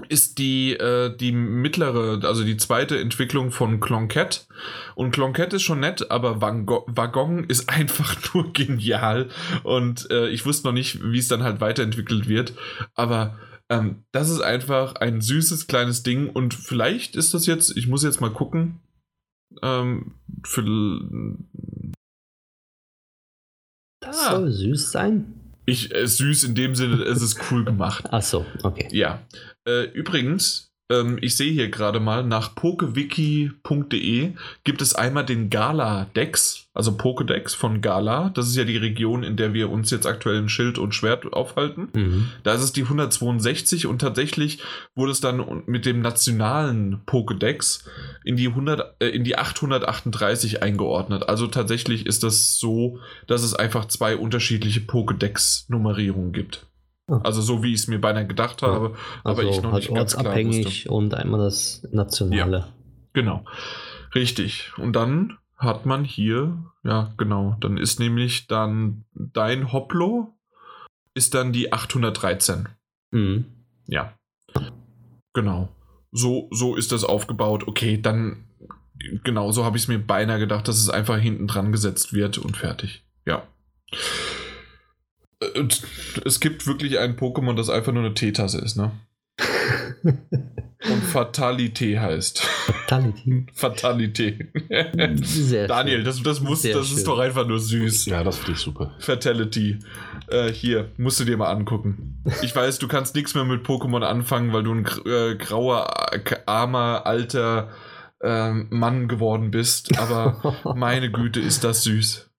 [0.09, 4.47] ist die, äh, die mittlere, also die zweite Entwicklung von Cloncat.
[4.95, 9.29] Und Cloncat ist schon nett, aber Waggon ist einfach nur genial.
[9.63, 12.53] Und äh, ich wusste noch nicht, wie es dann halt weiterentwickelt wird.
[12.93, 13.39] Aber
[13.69, 16.29] ähm, das ist einfach ein süßes kleines Ding.
[16.29, 18.79] Und vielleicht ist das jetzt, ich muss jetzt mal gucken.
[19.61, 20.63] Ähm, für,
[24.01, 24.31] Das Ah.
[24.35, 25.34] soll süß sein.
[25.65, 28.05] Ich, äh, süß in dem Sinne, es ist cool gemacht.
[28.11, 28.87] Ach so, okay.
[28.91, 29.25] Ja.
[29.67, 34.33] Äh, übrigens, ähm, ich sehe hier gerade mal, nach pokewiki.de
[34.63, 38.29] gibt es einmal den Gala-Dex, also Pokédex von Gala.
[38.29, 41.33] Das ist ja die Region, in der wir uns jetzt aktuell in Schild und Schwert
[41.33, 41.89] aufhalten.
[41.93, 42.29] Mhm.
[42.43, 44.59] Da ist es die 162 und tatsächlich
[44.93, 47.85] wurde es dann mit dem nationalen Pokédex
[48.23, 51.27] in die, 100, äh, in die 838 eingeordnet.
[51.27, 56.67] Also tatsächlich ist das so, dass es einfach zwei unterschiedliche Pokédex-Nummerierungen gibt.
[57.07, 58.69] Also so wie ich es mir beinahe gedacht Ja.
[58.69, 60.89] habe, aber Also ich noch halt nicht ganz klar wusste.
[60.91, 62.67] und einmal das Nationale.
[63.13, 63.45] Genau.
[64.15, 64.71] Richtig.
[64.77, 70.33] Und dann hat man hier, ja, genau, dann ist nämlich dann dein Hoplo
[71.13, 72.67] ist dann die 813.
[73.11, 73.45] Mhm.
[73.87, 74.13] Ja.
[75.33, 75.69] Genau.
[76.11, 77.67] So, so ist das aufgebaut.
[77.67, 78.45] Okay, dann
[79.23, 82.37] genau so habe ich es mir beinahe gedacht, dass es einfach hinten dran gesetzt wird
[82.37, 83.05] und fertig.
[83.25, 83.43] Ja.
[85.53, 85.81] Äh, Und
[86.25, 88.91] es gibt wirklich ein Pokémon, das einfach nur eine Teetasse ist, ne?
[90.03, 92.39] Und Fatalité heißt.
[92.41, 93.47] Fatality.
[93.53, 94.51] Fatalité.
[95.23, 96.05] Sehr Daniel, schön.
[96.05, 98.05] das, das, muss, Sehr das ist doch einfach nur süß.
[98.05, 98.93] Ja, das finde ich super.
[98.99, 99.79] Fatality.
[100.27, 102.23] Äh, hier, musst du dir mal angucken.
[102.43, 106.19] Ich weiß, du kannst nichts mehr mit Pokémon anfangen, weil du ein äh, grauer, äh,
[106.45, 107.69] armer, alter
[108.21, 112.29] ähm, Mann geworden bist, aber meine Güte, ist das süß.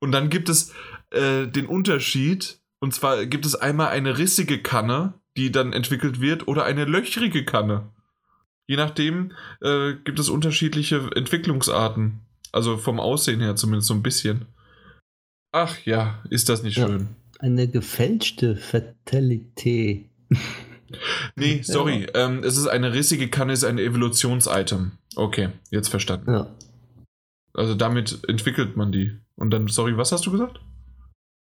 [0.00, 0.72] Und dann gibt es
[1.10, 6.48] äh, den Unterschied, und zwar gibt es einmal eine rissige Kanne, die dann entwickelt wird,
[6.48, 7.90] oder eine löchrige Kanne.
[8.66, 12.20] Je nachdem äh, gibt es unterschiedliche Entwicklungsarten.
[12.52, 14.46] Also vom Aussehen her zumindest so ein bisschen.
[15.52, 16.86] Ach ja, ist das nicht Ja.
[16.86, 17.08] schön.
[17.38, 20.04] Eine gefälschte Fatalité.
[21.36, 22.06] Nee, sorry.
[22.14, 24.92] Ähm, es ist eine rissige Kanne, ist ein Evolutions-Item.
[25.16, 26.32] Okay, jetzt verstanden.
[26.32, 26.46] Ja.
[27.54, 29.16] Also damit entwickelt man die.
[29.36, 30.60] Und dann, sorry, was hast du gesagt?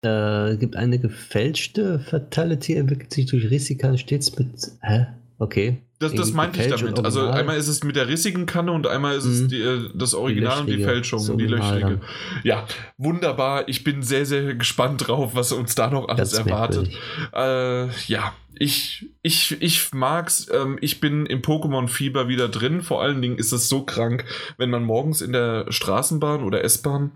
[0.01, 4.47] Äh, gibt eine gefälschte Fatality, entwickelt sich durch Risikan stets mit.
[4.81, 5.07] Hä?
[5.39, 5.77] Okay.
[5.99, 7.03] Das, das meinte ich damit.
[7.03, 9.47] Also einmal ist es mit der rissigen Kanne und einmal ist es Mhm.
[9.49, 10.81] die, äh, das Original und die.
[10.81, 11.99] Fälschung, Das die löchrige.
[12.43, 12.65] Ja,
[12.97, 13.67] wunderbar.
[13.67, 16.89] Ich bin sehr, sehr gespannt drauf, was uns da noch alles erwartet.
[17.33, 20.47] Äh, ja, ich, ich, ich mag's.
[20.53, 22.81] Ähm, ich bin im Pokémon-Fieber wieder drin.
[22.81, 24.23] Vor allen Dingen ist es so krank,
[24.57, 27.11] wenn man morgens in der Straßenbahn oder S-Bahn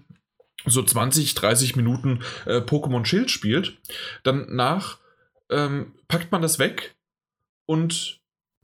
[0.65, 3.77] so 20, 30 Minuten äh, Pokémon Schild spielt.
[4.23, 4.99] Danach
[5.49, 6.95] ähm, packt man das weg
[7.65, 8.19] und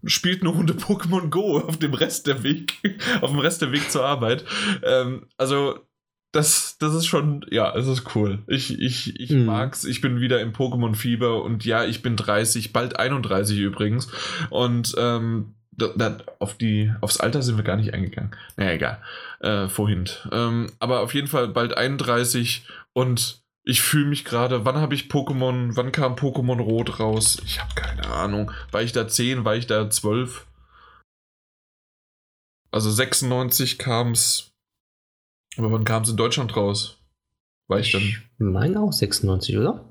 [0.06, 2.78] spielt eine Runde Pokémon Go auf dem Rest der Weg,
[3.22, 4.46] auf dem Rest der Weg zur Arbeit.
[4.84, 5.80] Ähm, also
[6.32, 8.44] das, das ist schon, ja, es ist cool.
[8.48, 9.46] Ich, ich, ich Mhm.
[9.46, 9.84] mag's.
[9.84, 14.10] Ich bin wieder im Pokémon-Fieber und ja, ich bin 30, bald 31 übrigens.
[14.52, 15.56] Und ähm,
[16.40, 18.36] auf die, aufs Alter sind wir gar nicht eingegangen.
[18.58, 19.02] Naja, egal.
[19.40, 20.10] Äh, vorhin.
[20.32, 25.12] Ähm, aber auf jeden Fall bald 31 und ich fühle mich gerade, wann habe ich
[25.12, 27.40] Pokémon, wann kam Pokémon Rot raus?
[27.46, 28.52] Ich habe keine Ahnung.
[28.72, 30.48] War ich da 10, war ich da 12?
[32.72, 34.52] Also 96 kam's.
[35.58, 36.98] Aber wann kam es in Deutschland raus?
[37.68, 38.02] War ich dann.
[38.02, 39.86] Ich meine auch 96, oder?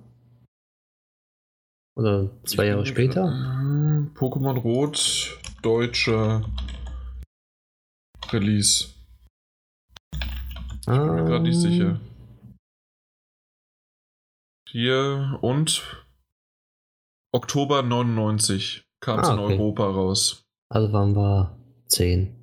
[1.94, 3.24] Oder zwei Jahre später?
[3.26, 6.42] Äh, Pokémon Rot, deutsche
[8.32, 8.88] Release.
[10.14, 12.00] Ich bin mir gerade nicht sicher.
[14.70, 16.04] Hier und
[17.34, 19.52] Oktober 99 kam es Ah, in okay.
[19.52, 20.42] Europa raus.
[20.70, 21.54] Also waren wir
[21.88, 22.34] 10.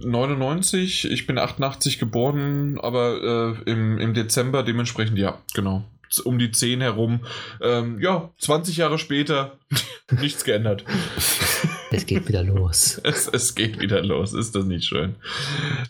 [0.00, 5.84] 99, ich bin 88 geboren, aber äh, im, im Dezember dementsprechend, ja, genau.
[6.24, 7.26] Um die 10 herum.
[7.60, 9.58] Ähm, ja, 20 Jahre später,
[10.10, 10.86] nichts geändert.
[11.90, 13.00] Es geht wieder los.
[13.04, 15.16] Es, es geht wieder los, ist das nicht schön?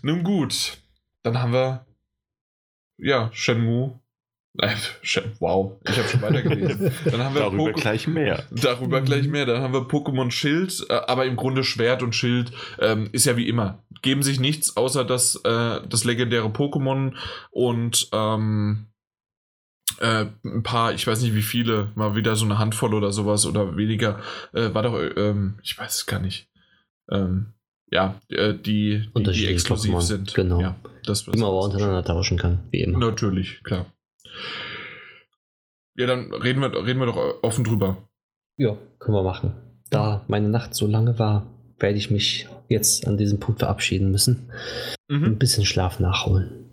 [0.03, 0.79] Nun gut,
[1.23, 1.87] dann haben wir,
[2.99, 3.99] ja, Shenmue.
[4.61, 6.91] Äh, Shen, wow, ich habe schon weitergelesen.
[7.05, 8.45] Dann haben wir Darüber Poke- gleich mehr.
[8.51, 9.47] Darüber gleich mehr.
[9.47, 12.51] Dann haben wir Pokémon Schild, äh, aber im Grunde Schwert und Schild
[12.81, 13.85] ähm, ist ja wie immer.
[14.03, 17.15] Geben sich nichts außer das, äh, das legendäre Pokémon
[17.51, 18.88] und ähm,
[20.01, 23.47] äh, ein paar, ich weiß nicht wie viele, mal wieder so eine Handvoll oder sowas
[23.47, 24.21] oder weniger.
[24.53, 26.49] Äh, war doch, ähm, ich weiß es gar nicht.
[27.11, 27.55] Ähm,
[27.91, 30.35] ja, äh, die, die, die exklusiv Pokémon, sind.
[30.35, 30.61] genau.
[30.61, 32.99] Ja, das, Die man aber untereinander tauschen kann, wie immer.
[32.99, 33.87] Natürlich, klar.
[35.97, 38.09] Ja, dann reden wir, reden wir doch offen drüber.
[38.57, 39.55] Ja, können wir machen.
[39.91, 41.47] Da meine Nacht so lange war,
[41.79, 44.51] werde ich mich jetzt an diesem Punkt verabschieden müssen.
[45.09, 45.25] Mhm.
[45.25, 46.68] Ein bisschen Schlaf nachholen.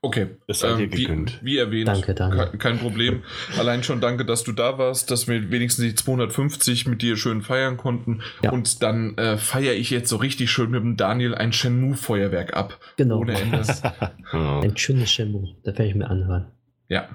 [0.00, 1.40] Okay, Es sei dir ähm, wie, gegönnt.
[1.44, 2.56] wie erwähnt, Danke, danke.
[2.58, 3.22] Kein, Problem.
[3.58, 7.42] Allein schon danke, dass du da warst, dass wir wenigstens die 250 mit dir schön
[7.42, 8.22] feiern konnten.
[8.42, 8.52] Ja.
[8.52, 12.78] Und dann äh, feiere ich jetzt so richtig schön mit dem Daniel ein Shenmue-Feuerwerk ab.
[12.96, 13.18] Genau.
[13.18, 13.62] Ohne Ende.
[14.32, 14.60] ja.
[14.60, 15.48] Ein schönes Shampoo.
[15.64, 16.46] Da werde ich mir anhören.
[16.88, 17.08] Ja,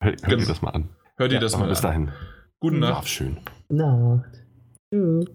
[0.00, 0.90] Hör, hör dir das mal an.
[1.16, 1.82] hör dir Ja, das mal bis an.
[1.84, 2.12] dahin.
[2.60, 3.08] Guten Schlaf Nacht.
[3.08, 3.38] schön.
[3.70, 4.44] Nacht.
[4.92, 5.26] Tschüss.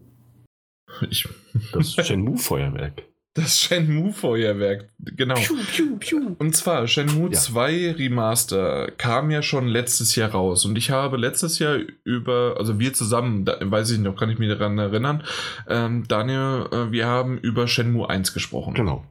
[1.10, 1.28] Ich,
[1.74, 3.04] Das Shenmue-Feuerwerk.
[3.38, 5.36] Das Shenmue-Feuerwerk, genau.
[5.36, 6.36] Piu, piu, piu.
[6.40, 7.40] Und zwar, Shenmue Ja.
[7.40, 10.66] 2 Remaster kam ja schon letztes Jahr raus.
[10.66, 14.40] Und ich habe letztes Jahr über, also wir zusammen, da, weiß ich noch, kann ich
[14.40, 15.24] mich daran erinnern,
[15.68, 18.74] ähm, Daniel, äh, wir haben über Shenmue 1 gesprochen.
[18.74, 19.06] Genau.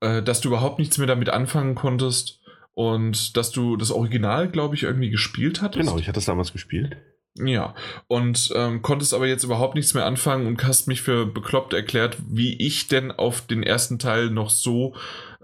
[0.00, 2.40] Äh, dass du überhaupt nichts mehr damit anfangen konntest
[2.74, 5.86] und dass du das Original, glaube ich, irgendwie gespielt hattest.
[5.86, 6.96] Genau, ich hatte es damals gespielt.
[7.36, 7.74] Ja,
[8.06, 12.16] und ähm, konntest aber jetzt überhaupt nichts mehr anfangen und hast mich für bekloppt erklärt,
[12.28, 14.94] wie ich denn auf den ersten Teil noch so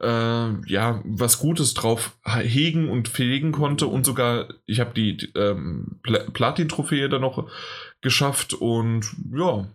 [0.00, 5.32] äh, ja was Gutes drauf hegen und pflegen konnte und sogar ich habe die, die
[5.34, 7.48] ähm, Pla Platin-Trophäe dann noch
[8.02, 9.04] geschafft und
[9.34, 9.66] Ja,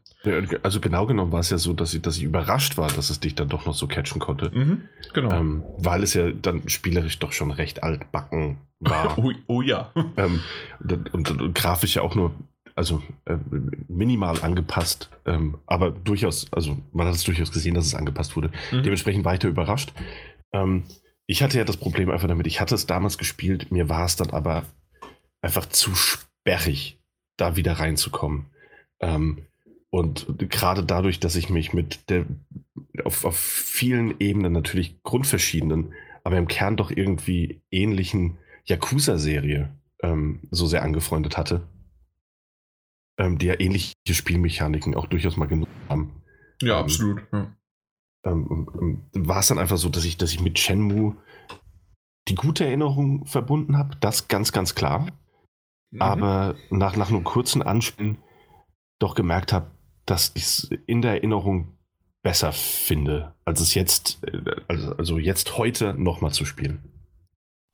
[0.64, 3.20] Also genau genommen war es ja so, dass ich, dass ich überrascht war, dass es
[3.20, 4.52] dich dann doch noch so catchen konnte.
[4.54, 4.82] mhm,
[5.14, 5.32] genau.
[5.32, 9.18] Ähm, weil es ja dann spielerisch doch schon recht altbacken war.
[9.18, 9.92] oh, oh ja.
[10.18, 10.42] ähm,
[10.82, 12.34] und, und, und grafisch ja auch nur,
[12.76, 13.38] also äh,
[13.88, 18.52] minimal angepasst, ähm, aber durchaus, also man hat es durchaus gesehen, dass es angepasst wurde.
[18.72, 18.84] Mhm.
[18.84, 19.94] Dementsprechend weiter überrascht.
[20.52, 20.84] Ähm,
[21.28, 24.16] ich hatte ja das Problem einfach damit, ich hatte es damals gespielt, mir war es
[24.16, 24.64] dann aber
[25.42, 27.00] einfach zu sperrig,
[27.38, 28.48] da wieder reinzukommen.
[29.00, 29.46] Ähm,
[29.96, 32.26] und gerade dadurch, dass ich mich mit der
[33.06, 35.94] auf, auf vielen Ebenen natürlich grundverschiedenen,
[36.26, 41.70] aber im Kern doch irgendwie ähnlichen Yakuza-Serie ähm, so sehr angefreundet hatte,
[43.18, 46.22] ähm, die ja ähnliche Spielmechaniken auch durchaus mal genutzt haben
[46.62, 47.22] Ja, Ähm, absolut.
[47.32, 47.56] Ja.
[48.26, 51.16] ähm, war es dann einfach so, dass ich, dass ich mit Shenmue
[52.28, 53.96] die gute Erinnerung verbunden habe.
[54.02, 55.08] Das ganz, ganz klar.
[55.92, 56.02] Mhm.
[56.02, 58.18] Aber nach, nach einem kurzen Anspielen
[59.00, 59.72] doch gemerkt habe,
[60.06, 61.78] dass ich es in der Erinnerung
[62.22, 66.80] besser finde, als es jetzt, äh, also, also jetzt heute nochmal zu spielen.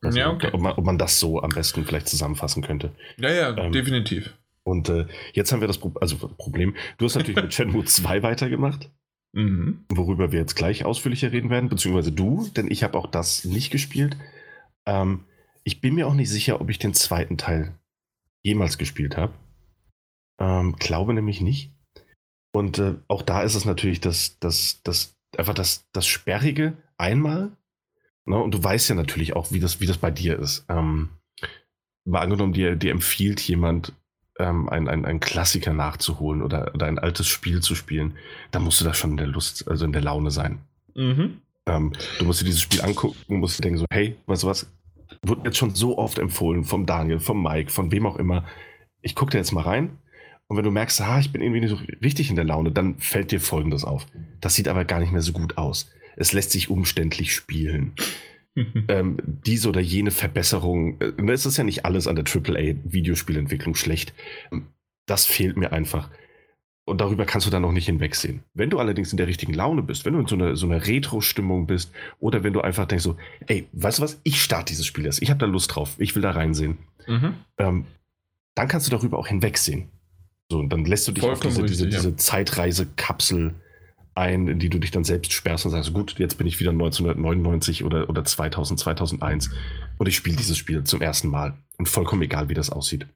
[0.02, 0.50] Also, Ja, okay.
[0.54, 2.92] ob, man, ob man das so am besten vielleicht zusammenfassen könnte.
[3.18, 4.38] ja, ja, ähm, definitiv.
[4.64, 6.76] Und äh, jetzt haben wir das Pro also Problem.
[6.98, 8.90] Du hast natürlich mit Shenmue 2 weitergemacht.
[9.34, 9.86] Mhm.
[9.88, 13.72] worüber wir jetzt gleich ausführlicher reden werden, beziehungsweise du, denn ich habe auch das nicht
[13.72, 14.18] gespielt.
[14.86, 15.24] Ähm,
[15.64, 17.80] ich bin mir auch nicht sicher, ob ich den zweiten Teil
[18.44, 19.34] jemals gespielt habe.
[20.38, 21.72] Ähm, glaube nämlich nicht.
[22.52, 27.52] Und äh, auch da ist es natürlich das, das, das, einfach das, das Sperrige einmal.
[28.26, 28.38] Ne?
[28.38, 30.66] Und du weißt ja natürlich auch, wie das, wie das bei dir ist.
[30.70, 31.10] Ähm,
[32.06, 33.94] mal angenommen, dir, dir empfiehlt jemand,
[34.40, 38.16] ähm, ein, ein, ein Klassiker nachzuholen oder, oder ein altes Spiel zu spielen,
[38.52, 40.60] da musst du da schon in der Lust, also in der Laune sein.
[40.96, 41.42] Mhm.
[41.68, 44.72] Ähm, du musst dir dieses Spiel angucken, musst dir denken so, hey, weißt du was,
[45.24, 48.46] wurde jetzt schon so oft empfohlen vom Daniel, vom Mike, von wem auch immer.
[49.02, 49.98] Ich gucke da jetzt mal rein
[50.52, 52.98] und wenn du merkst, ah, ich bin irgendwie nicht so richtig in der Laune, dann
[53.00, 54.06] fällt dir Folgendes auf.
[54.42, 55.90] Das sieht aber gar nicht mehr so gut aus.
[56.18, 57.94] Es lässt sich umständlich spielen.
[58.90, 59.16] Ähm,
[59.46, 64.14] diese oder jene Verbesserung, äh, es ist ja nicht alles an der AAA-Videospielentwicklung schlecht.
[64.52, 64.68] Ähm,
[65.08, 66.10] Das fehlt mir einfach.
[66.84, 68.44] Und darüber kannst du dann noch nicht hinwegsehen.
[68.54, 70.86] Wenn du allerdings in der richtigen Laune bist, wenn du in so einer so einer
[70.86, 73.16] Retro-Stimmung bist oder wenn du einfach denkst so,
[73.48, 76.14] ey, weißt du was, ich starte dieses Spiel erst, ich habe da Lust drauf, ich
[76.16, 77.36] will da reinsehen, Mhm.
[77.58, 77.86] ähm,
[78.56, 79.90] dann kannst du darüber auch hinwegsehen.
[80.52, 82.10] So, und dann lässt du dich Vollkommen auf diese, diese, richtig, ja.
[82.10, 83.56] diese Zeitreise-Kapsel
[84.16, 86.72] ein, in die du dich dann selbst sperrst und sagst, gut, jetzt bin ich wieder
[86.72, 89.50] 1999 oder, oder 2000, 2001
[89.98, 93.08] und ich spiele dieses Spiel zum ersten Mal und vollkommen egal, wie das aussieht.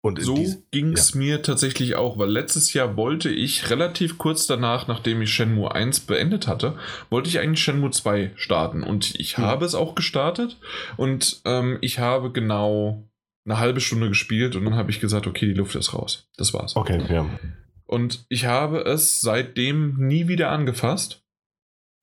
[0.00, 4.86] Und So ging es mir tatsächlich auch, weil letztes Jahr wollte ich relativ kurz danach,
[4.86, 6.78] nachdem ich Shenmue 1 beendet hatte,
[7.10, 8.82] wollte ich eigentlich Shenmue 2 starten.
[8.84, 9.44] Und ich Hm.
[9.44, 10.56] habe es auch gestartet
[10.96, 13.07] und ähm, ich habe genau
[13.48, 16.28] eine halbe Stunde gespielt und dann habe ich gesagt, okay, die Luft ist raus.
[16.36, 16.76] Das war's.
[16.76, 17.26] Okay, ja.
[17.86, 21.22] Und ich habe es seitdem nie wieder angefasst.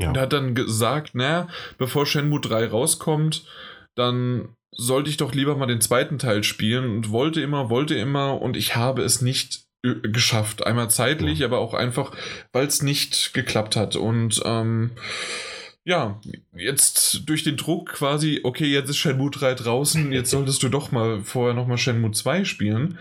[0.02, 0.10] Ja.
[0.10, 1.48] Und hat dann gesagt, na,
[1.78, 3.46] bevor Shenmue 3 rauskommt,
[3.96, 8.42] dann sollte ich doch lieber mal den zweiten Teil spielen und wollte immer, wollte immer
[8.42, 10.66] und ich habe es nicht äh, geschafft.
[10.66, 11.48] Einmal zeitlich, Ja.
[11.48, 12.12] aber auch einfach,
[12.52, 13.96] weil es nicht geklappt hat.
[13.96, 14.92] Und ähm,
[15.86, 16.20] ja,
[16.56, 20.92] jetzt durch den Druck quasi, okay, jetzt ist Shenmue 3 draußen, jetzt solltest du doch
[20.92, 22.98] mal vorher nochmal Shenmue 2 spielen.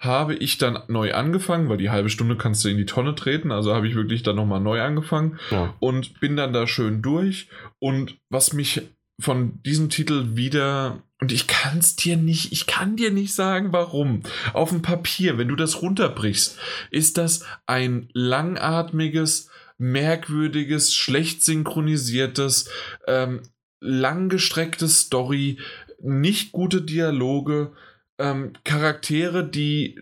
[0.00, 3.52] Habe ich dann neu angefangen, weil die halbe Stunde kannst du in die Tonne treten,
[3.52, 5.74] also habe ich wirklich dann nochmal neu angefangen ja.
[5.78, 7.48] und bin dann da schön durch.
[7.78, 8.82] Und was mich
[9.20, 13.72] von diesem Titel wieder, und ich kann es dir nicht, ich kann dir nicht sagen,
[13.72, 14.22] warum.
[14.52, 16.58] Auf dem Papier, wenn du das runterbrichst,
[16.90, 19.50] ist das ein langatmiges,
[19.80, 22.70] merkwürdiges, schlecht synchronisiertes,
[23.06, 23.42] ähm,
[23.80, 25.58] langgestreckte Story,
[26.00, 27.72] nicht gute Dialoge,
[28.18, 30.00] ähm, Charaktere, die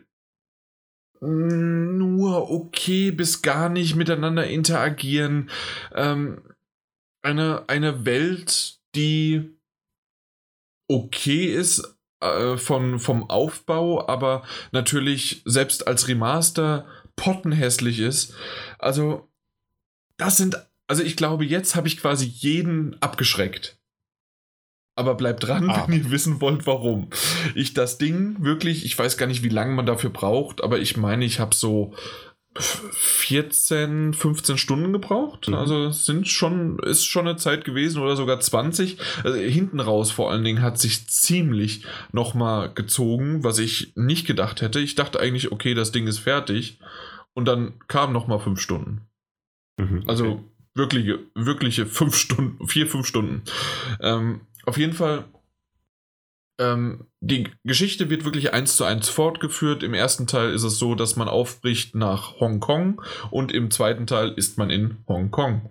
[1.21, 5.51] nur okay bis gar nicht miteinander interagieren.
[5.95, 6.43] Ähm,
[7.23, 9.59] eine, eine Welt, die
[10.89, 16.87] okay ist äh, von, vom Aufbau, aber natürlich selbst als Remaster
[17.17, 18.35] pottenhässlich ist.
[18.79, 19.28] Also,
[20.19, 23.79] das sind, also ich glaube, jetzt habe ich quasi jeden abgeschreckt.
[24.95, 25.85] Aber bleibt dran, ah.
[25.87, 27.09] wenn ihr wissen wollt, warum.
[27.55, 30.97] Ich das Ding wirklich, ich weiß gar nicht, wie lange man dafür braucht, aber ich
[30.97, 31.95] meine, ich habe so
[32.59, 35.49] 14, 15 Stunden gebraucht.
[35.49, 35.55] Mhm.
[35.55, 38.99] Also sind schon, ist schon eine Zeit gewesen oder sogar 20.
[39.23, 44.63] Also hinten raus vor allen Dingen hat sich ziemlich nochmal gezogen, was ich nicht gedacht
[44.63, 44.81] hätte.
[44.81, 46.81] Ich dachte eigentlich, okay, das Ding ist fertig.
[47.35, 49.08] Und dann kam nochmal 5 Stunden.
[49.79, 50.33] Mhm, also okay.
[50.35, 50.45] Also
[50.75, 53.43] wirkliche, wirkliche 5 Stunden, 4, 5 Stunden.
[54.01, 55.25] Ähm, auf jeden Fall
[56.59, 59.83] ähm, die Geschichte wird wirklich eins zu eins fortgeführt.
[59.83, 64.33] Im ersten Teil ist es so, dass man aufbricht nach Hongkong und im zweiten Teil
[64.37, 65.71] ist man in Hongkong.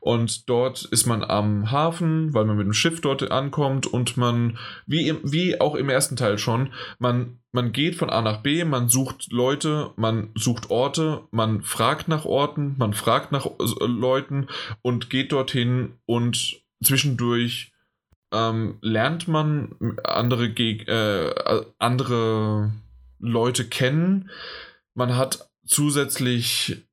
[0.00, 4.58] Und dort ist man am Hafen, weil man mit dem Schiff dort ankommt und man,
[4.86, 8.64] wie, im, wie auch im ersten Teil schon, man, man geht von A nach B,
[8.64, 14.48] man sucht Leute, man sucht Orte, man fragt nach Orten, man fragt nach äh, Leuten
[14.82, 17.72] und geht dorthin und zwischendurch
[18.32, 21.30] ähm, lernt man andere, Geg äh,
[21.78, 22.72] andere
[23.18, 24.30] Leute kennen.
[24.94, 26.86] Man hat zusätzlich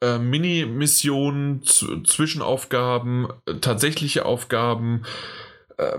[0.00, 5.04] äh, Mini-Missionen, Zwischenaufgaben, äh, tatsächliche Aufgaben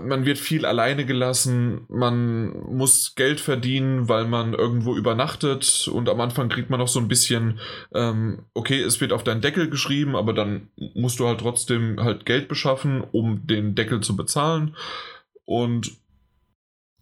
[0.00, 6.20] man wird viel alleine gelassen, man muss Geld verdienen, weil man irgendwo übernachtet und am
[6.20, 7.60] Anfang kriegt man noch so ein bisschen,
[7.94, 12.26] ähm, okay, es wird auf deinen Deckel geschrieben, aber dann musst du halt trotzdem halt
[12.26, 14.76] Geld beschaffen, um den Deckel zu bezahlen.
[15.44, 15.92] Und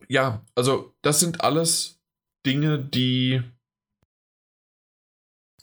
[0.09, 1.99] ja, also das sind alles
[2.45, 3.43] Dinge, die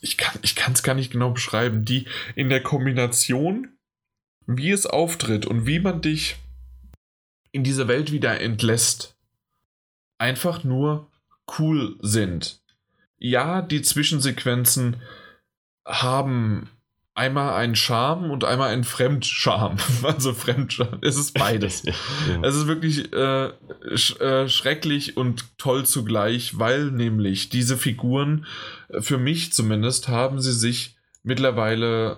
[0.02, 3.77] ich kann ich es gar nicht genau beschreiben, die in der Kombination,
[4.48, 6.38] wie es auftritt und wie man dich
[7.54, 9.16] in diese Welt wieder entlässt,
[10.18, 11.10] einfach nur
[11.58, 12.60] cool sind.
[13.18, 14.98] Ja, die Zwischensequenzen
[15.86, 16.70] haben
[17.16, 19.78] einmal einen Charme und einmal einen Fremdscham.
[20.04, 20.98] Also Fremdscham.
[21.02, 21.84] Es ist beides.
[21.86, 21.94] ja.
[22.42, 23.54] Es ist wirklich äh,
[23.96, 28.46] sch äh, schrecklich und toll zugleich, weil nämlich diese Figuren,
[28.90, 32.18] äh, für mich zumindest, haben sie sich mittlerweile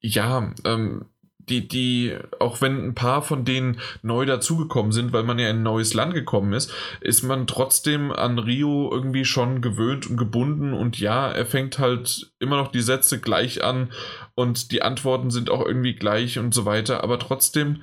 [0.00, 1.06] ja, ähm,
[1.48, 5.58] die, die, auch wenn ein paar von denen neu dazugekommen sind, weil man ja in
[5.58, 10.72] ein neues Land gekommen ist, ist man trotzdem an Rio irgendwie schon gewöhnt und gebunden.
[10.72, 13.92] Und ja, er fängt halt immer noch die Sätze gleich an
[14.34, 17.82] und die Antworten sind auch irgendwie gleich und so weiter, aber trotzdem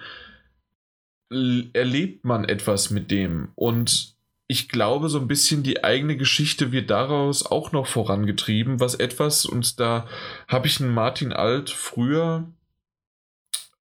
[1.30, 3.50] erlebt man etwas mit dem.
[3.56, 4.14] Und
[4.48, 9.46] ich glaube, so ein bisschen die eigene Geschichte wird daraus auch noch vorangetrieben, was etwas,
[9.46, 10.06] und da
[10.48, 12.48] habe ich einen Martin Alt früher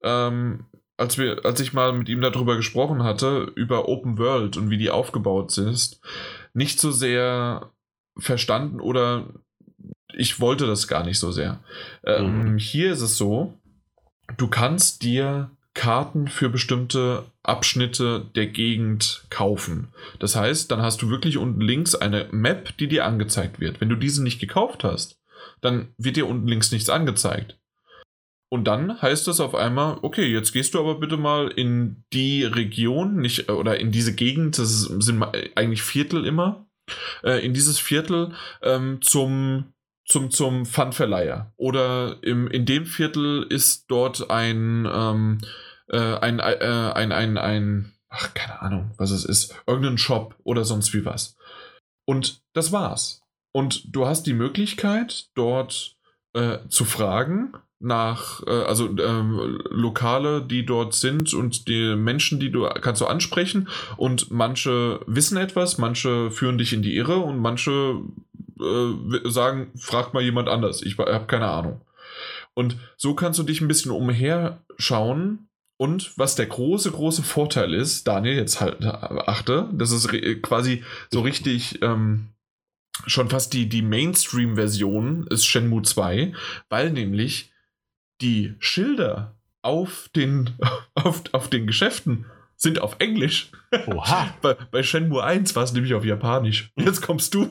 [0.03, 0.67] ähm,
[0.97, 4.79] als, wir, als ich mal mit ihm darüber gesprochen hatte, über Open World und wie
[4.79, 6.01] die aufgebaut ist,
[6.55, 7.71] nicht so sehr
[8.17, 9.27] verstanden oder
[10.15, 11.61] ich wollte das gar nicht so sehr.
[12.05, 12.59] Ähm, mhm.
[12.59, 13.55] Hier ist es so,
[14.37, 19.89] du kannst dir Karten für bestimmte Abschnitte der Gegend kaufen.
[20.19, 23.81] Das heißt, dann hast du wirklich unten links eine Map, die dir angezeigt wird.
[23.81, 25.19] Wenn du diese nicht gekauft hast,
[25.63, 27.59] dann wird dir unten links nichts angezeigt.
[28.53, 32.45] Und dann heißt es auf einmal, okay, jetzt gehst du aber bitte mal in die
[32.45, 35.23] Region, nicht, äh, oder in diese Gegend, das sind
[35.55, 36.67] eigentlich Viertel immer,
[37.25, 39.73] äh, in dieses Viertel ähm, zum,
[40.05, 41.55] zum, zum Pfandverleiher.
[41.57, 45.39] Oder im, in dem Viertel ist dort ein, ähm,
[45.89, 50.67] äh, ein, äh, ein, ein, ein, ach, keine Ahnung, was es ist, irgendein Shop oder
[50.67, 51.39] sonst wie was.
[52.05, 53.23] Und das war's.
[53.55, 55.97] Und du hast die Möglichkeit, dort
[56.35, 62.51] äh, zu fragen, nach, äh, also ähm, Lokale, die dort sind und die Menschen, die
[62.51, 67.39] du kannst du ansprechen und manche wissen etwas, manche führen dich in die Irre und
[67.39, 68.01] manche
[68.61, 71.81] äh, sagen, frag mal jemand anders, ich habe keine Ahnung.
[72.55, 75.49] Und so kannst du dich ein bisschen umherschauen
[75.79, 80.09] und was der große, große Vorteil ist, Daniel, jetzt halt achte, das ist
[80.43, 82.29] quasi so richtig ähm,
[83.07, 86.33] schon fast die, die Mainstream-Version ist Shenmue 2,
[86.69, 87.52] weil nämlich
[88.23, 90.51] die Schilder auf den,
[90.95, 92.27] auf, auf den Geschäften
[92.63, 93.51] sind auf Englisch.
[93.87, 94.33] Oha.
[94.43, 96.71] bei, bei Shenmue 1 war es nämlich auf Japanisch.
[96.77, 97.51] Jetzt kommst du.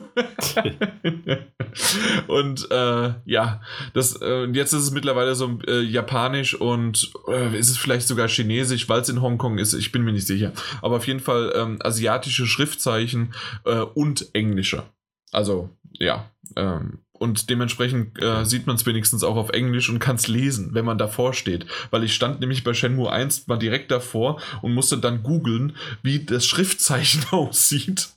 [2.28, 3.60] und äh, ja,
[3.92, 8.28] das, äh, jetzt ist es mittlerweile so äh, Japanisch und äh, ist es vielleicht sogar
[8.28, 9.74] Chinesisch, weil es in Hongkong ist.
[9.74, 10.52] Ich bin mir nicht sicher.
[10.80, 13.34] Aber auf jeden Fall ähm, asiatische Schriftzeichen
[13.66, 14.84] äh, und englische.
[15.30, 16.30] Also, ja.
[16.56, 20.70] Ähm, und dementsprechend äh, sieht man es wenigstens auch auf Englisch und kann es lesen,
[20.74, 21.66] wenn man davor steht.
[21.92, 26.24] Weil ich stand nämlich bei Shenmue 1 mal direkt davor und musste dann googeln, wie
[26.24, 28.08] das Schriftzeichen aussieht,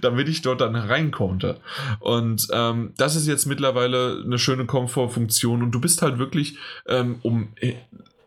[0.00, 1.60] damit ich dort dann rein konnte.
[2.00, 6.56] Und ähm, das ist jetzt mittlerweile eine schöne Komfortfunktion und du bist halt wirklich
[6.88, 7.50] ähm, um.
[7.60, 7.74] Äh,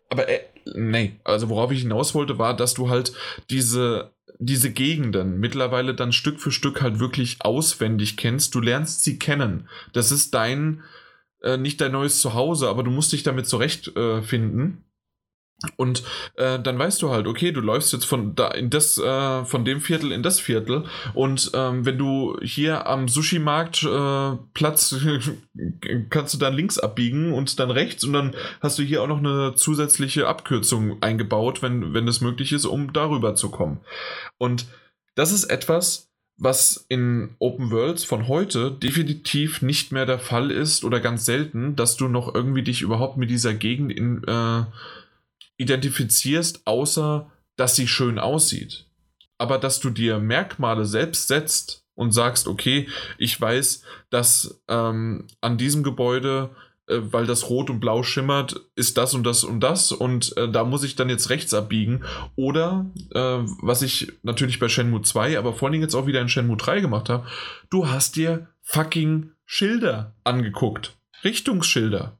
[0.07, 0.39] aber äh,
[0.75, 3.11] nee, also worauf ich hinaus wollte, war, dass du halt
[3.49, 4.11] diese
[4.43, 8.55] diese Gegenden mittlerweile dann Stück für Stück halt wirklich auswendig kennst.
[8.55, 9.69] Du lernst sie kennen.
[9.93, 10.81] Das ist dein,
[11.43, 14.67] äh, nicht dein neues Zuhause, aber du musst dich damit zurechtfinden.
[14.67, 14.90] Äh,
[15.75, 16.03] und
[16.35, 19.63] äh, dann weißt du halt, okay, du läufst jetzt von da in das, äh, von
[19.65, 20.85] dem Viertel in das Viertel.
[21.13, 24.95] Und ähm, wenn du hier am Sushi-Markt äh, Platz
[26.09, 29.19] kannst du dann links abbiegen und dann rechts und dann hast du hier auch noch
[29.19, 33.81] eine zusätzliche Abkürzung eingebaut, wenn, wenn es möglich ist, um darüber zu kommen.
[34.37, 34.65] Und
[35.15, 40.83] das ist etwas, was in Open Worlds von heute definitiv nicht mehr der Fall ist
[40.83, 44.63] oder ganz selten, dass du noch irgendwie dich überhaupt mit dieser Gegend in äh,
[45.61, 48.87] identifizierst, außer dass sie schön aussieht.
[49.37, 55.57] Aber dass du dir Merkmale selbst setzt und sagst, okay, ich weiß, dass ähm, an
[55.57, 56.49] diesem Gebäude,
[56.87, 60.49] äh, weil das rot und blau schimmert, ist das und das und das und äh,
[60.49, 62.03] da muss ich dann jetzt rechts abbiegen.
[62.35, 66.29] Oder, äh, was ich natürlich bei Shenmue 2, aber vor allem jetzt auch wieder in
[66.29, 67.27] Shenmue 3 gemacht habe,
[67.69, 70.97] du hast dir fucking Schilder angeguckt.
[71.23, 72.17] Richtungsschilder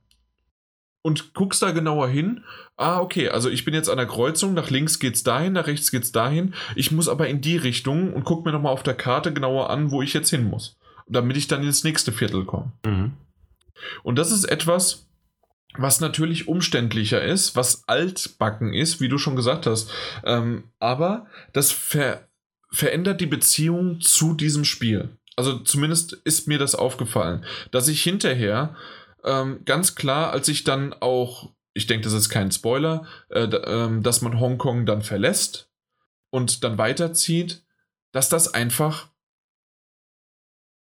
[1.02, 2.44] und guckst da genauer hin.
[2.78, 5.92] Ah, okay, also ich bin jetzt an der Kreuzung, nach links geht's dahin, nach rechts
[5.92, 6.54] geht's dahin.
[6.76, 9.92] Ich muss aber in die Richtung und guck mir nochmal auf der Karte genauer an,
[9.92, 12.72] wo ich jetzt hin muss, damit ich dann ins nächste Viertel komme.
[12.86, 13.14] Mhm.
[14.04, 15.08] Und das ist etwas,
[15.76, 19.90] was natürlich umständlicher ist, was altbacken ist, wie du schon gesagt hast.
[20.24, 22.28] Ähm, aber das ver
[22.74, 25.10] verändert die Beziehung zu diesem Spiel.
[25.36, 28.76] Also zumindest ist mir das aufgefallen, dass ich hinterher
[29.24, 34.02] ähm, ganz klar, als ich dann auch, ich denke, das ist kein Spoiler, äh, äh,
[34.02, 35.70] dass man Hongkong dann verlässt
[36.30, 37.64] und dann weiterzieht,
[38.12, 39.10] dass das einfach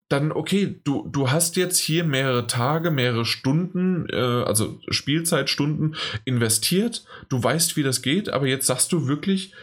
[0.07, 5.95] dann, okay, du, du hast jetzt hier mehrere Tage, mehrere Stunden, äh, also Spielzeitstunden
[6.25, 9.53] investiert, du weißt, wie das geht, aber jetzt sagst du wirklich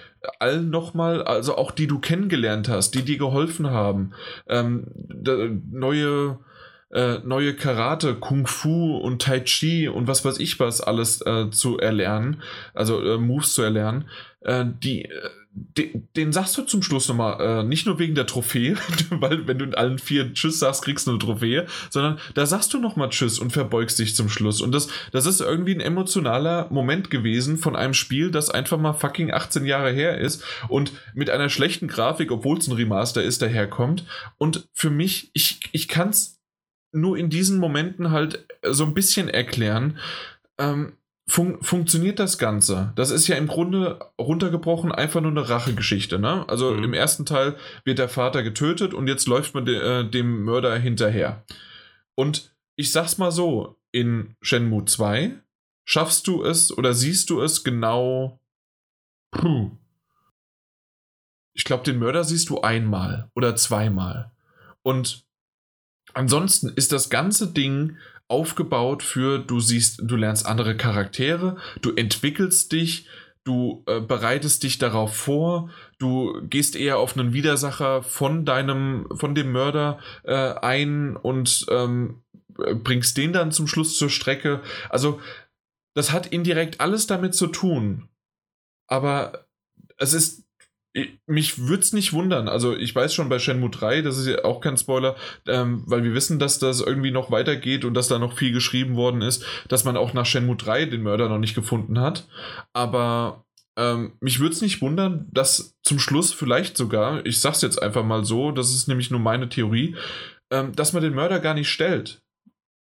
[0.40, 4.12] allen nochmal, also auch die du kennengelernt hast, die dir geholfen haben,
[4.48, 4.86] ähm,
[5.70, 6.38] neue
[6.92, 11.50] äh, neue Karate, Kung Fu und Tai Chi und was weiß ich was alles äh,
[11.50, 12.42] zu erlernen,
[12.74, 14.08] also äh, Moves zu erlernen,
[14.40, 18.26] äh, die äh, den, den, sagst du zum Schluss nochmal, äh, nicht nur wegen der
[18.26, 18.74] Trophäe,
[19.10, 22.72] weil wenn du in allen vier Tschüss sagst, kriegst du eine Trophäe, sondern da sagst
[22.72, 24.62] du nochmal Tschüss und verbeugst dich zum Schluss.
[24.62, 28.94] Und das, das ist irgendwie ein emotionaler Moment gewesen von einem Spiel, das einfach mal
[28.94, 33.42] fucking 18 Jahre her ist und mit einer schlechten Grafik, obwohl es ein Remaster ist,
[33.42, 34.06] daherkommt.
[34.38, 36.41] Und für mich, ich, ich kann es
[36.92, 39.98] nur in diesen Momenten halt so ein bisschen erklären,
[40.58, 40.92] ähm,
[41.26, 42.92] fun funktioniert das Ganze.
[42.96, 46.18] Das ist ja im Grunde runtergebrochen einfach nur eine Rachegeschichte.
[46.18, 46.48] Ne?
[46.48, 46.84] Also mhm.
[46.84, 50.76] im ersten Teil wird der Vater getötet und jetzt läuft man de äh, dem Mörder
[50.76, 51.44] hinterher.
[52.14, 55.38] Und ich sag's mal so, in Shenmue 2
[55.84, 58.40] schaffst du es oder siehst du es genau.
[59.30, 59.70] Puh.
[61.54, 64.32] Ich glaube, den Mörder siehst du einmal oder zweimal.
[64.82, 65.24] Und
[66.14, 67.96] Ansonsten ist das ganze Ding
[68.28, 73.06] aufgebaut für, du siehst, du lernst andere Charaktere, du entwickelst dich,
[73.44, 79.34] du äh, bereitest dich darauf vor, du gehst eher auf einen Widersacher von deinem, von
[79.34, 82.22] dem Mörder äh, ein und ähm,
[82.54, 84.62] bringst den dann zum Schluss zur Strecke.
[84.88, 85.20] Also,
[85.94, 88.08] das hat indirekt alles damit zu tun.
[88.86, 89.46] Aber
[89.98, 90.41] es ist
[91.26, 92.48] mich würde es nicht wundern.
[92.48, 95.16] Also ich weiß schon bei Shenmue 3, das ist ja auch kein Spoiler,
[95.46, 98.94] ähm, weil wir wissen, dass das irgendwie noch weitergeht und dass da noch viel geschrieben
[98.94, 102.28] worden ist, dass man auch nach Shenmue 3 den Mörder noch nicht gefunden hat.
[102.74, 103.46] Aber
[103.78, 108.04] ähm, mich würde es nicht wundern, dass zum Schluss vielleicht sogar, ich sag's jetzt einfach
[108.04, 109.96] mal so, das ist nämlich nur meine Theorie,
[110.50, 112.22] ähm, dass man den Mörder gar nicht stellt.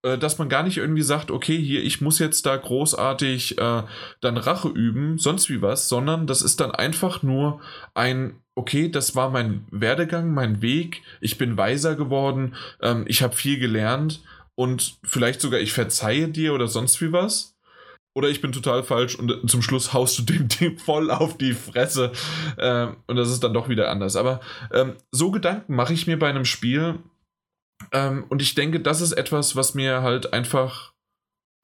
[0.06, 3.84] Äh, dass man gar nicht irgendwie sagt, okay, hier, ich muss jetzt da großartig äh,
[4.22, 7.60] dann Rache üben, sonst wie was, sondern das ist dann einfach nur
[7.96, 12.54] ein, okay, das war mein Werdegang, mein Weg, ich bin weiser geworden,
[12.84, 14.22] ähm, ich habe viel gelernt
[14.54, 17.56] und vielleicht sogar ich verzeihe dir oder sonst wie was.
[18.14, 21.54] oder ich bin total falsch und zum Schluss haust du dem Ding voll auf die
[21.54, 22.12] Fresse
[22.60, 24.16] ähm, und das ist dann doch wieder anders.
[24.16, 24.40] Aber
[24.72, 27.00] ähm, so Gedanken mache ich mir bei einem Spiel
[27.92, 30.94] ähm, und ich denke, das ist etwas, was mir halt einfach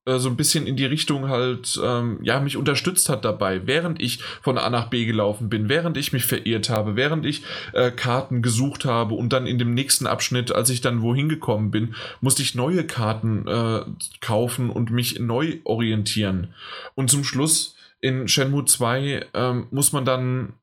[0.05, 4.01] äh, so ein bisschen in die Richtung halt, ähm, ja, mich unterstützt hat dabei, während
[4.01, 7.43] ich von A nach B gelaufen bin, während ich mich verirrt habe, während ich
[7.73, 11.69] äh, Karten gesucht habe und dann in dem nächsten Abschnitt, als ich dann wohin gekommen
[11.69, 13.81] bin, musste ich neue Karten äh,
[14.21, 16.53] kaufen und mich neu orientieren.
[16.95, 20.53] Und zum Schluss in Shenmue 2 ähm, muss man dann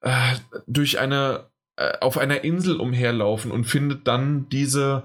[0.00, 0.34] äh,
[0.66, 1.46] durch eine
[2.00, 5.04] auf einer Insel umherlaufen und findet dann diese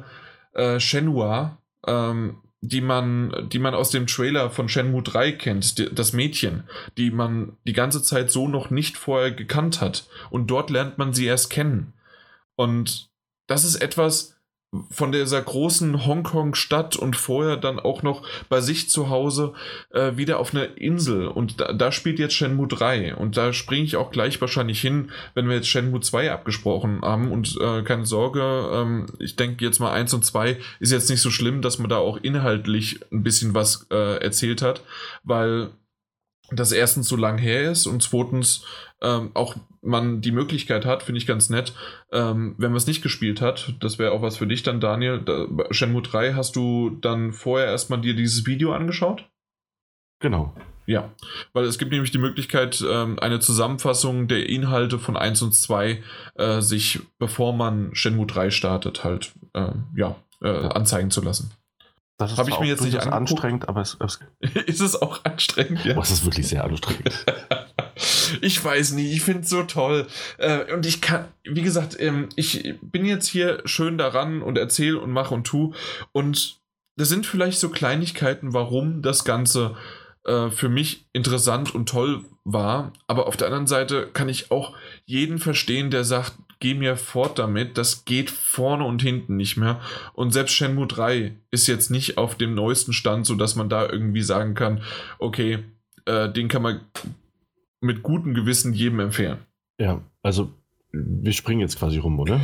[0.54, 5.94] äh, Shenhua, ähm, die man, die man aus dem Trailer von Shenmue 3 kennt, die,
[5.94, 6.64] das Mädchen,
[6.98, 10.08] die man die ganze Zeit so noch nicht vorher gekannt hat.
[10.30, 11.94] Und dort lernt man sie erst kennen.
[12.56, 13.10] Und
[13.48, 14.40] das ist etwas,
[14.90, 19.54] von dieser großen Hongkong-Stadt und vorher dann auch noch bei sich zu Hause
[19.90, 21.28] äh, wieder auf einer Insel.
[21.28, 23.16] Und da, da, spielt jetzt Shenmue 3.
[23.16, 27.32] Und da springe ich auch gleich wahrscheinlich hin, wenn wir jetzt Shenmue 2 abgesprochen haben.
[27.32, 28.42] Und äh, keine Sorge,
[28.74, 31.90] ähm, ich denke jetzt mal 1 und 2 ist jetzt nicht so schlimm, dass man
[31.90, 34.84] da auch inhaltlich ein bisschen was äh, erzählt hat,
[35.24, 35.72] weil
[36.50, 38.64] das erstens so lang her ist und zweitens
[39.02, 41.74] ähm, auch man die Möglichkeit hat, finde ich ganz nett,
[42.12, 45.22] ähm, wenn man es nicht gespielt hat, das wäre auch was für dich dann, Daniel.
[45.22, 49.28] Da, Shenmue 3 hast du dann vorher erstmal dir dieses Video angeschaut?
[50.20, 50.54] Genau.
[50.86, 51.12] Ja,
[51.54, 56.04] weil es gibt nämlich die Möglichkeit, ähm, eine Zusammenfassung der Inhalte von 1 und 2
[56.36, 61.52] äh, sich, bevor man Shenmue 3 startet, halt äh, ja, anzeigen zu lassen.
[62.22, 64.20] Das ist ich mir jetzt nicht anstrengend, aber es, es
[64.66, 65.84] ist es auch anstrengend.
[65.86, 65.98] Ja.
[65.98, 67.26] Oh, es ist wirklich sehr anstrengend.
[68.42, 70.08] ich weiß nie, ich finde es so toll.
[70.38, 75.00] Äh, und ich kann, wie gesagt, ähm, ich bin jetzt hier schön daran und erzähle
[75.00, 75.74] und mache und tu.
[76.12, 76.60] Und
[76.98, 79.76] das sind vielleicht so Kleinigkeiten, warum das Ganze
[80.26, 82.94] äh, für mich interessant und toll war.
[83.08, 84.76] Aber auf der anderen Seite kann ich auch
[85.06, 89.82] jeden verstehen, der sagt, geh mir fort damit, das geht vorne und hinten nicht mehr.
[90.14, 94.22] Und selbst Shenmue 3 ist jetzt nicht auf dem neuesten Stand, sodass man da irgendwie
[94.22, 94.82] sagen kann,
[95.20, 95.60] okay,
[96.06, 96.80] äh, den kann man
[97.82, 99.40] mit gutem Gewissen jedem empfehlen.
[99.78, 100.54] Ja, also
[100.94, 102.40] wir springen jetzt quasi rum, oder?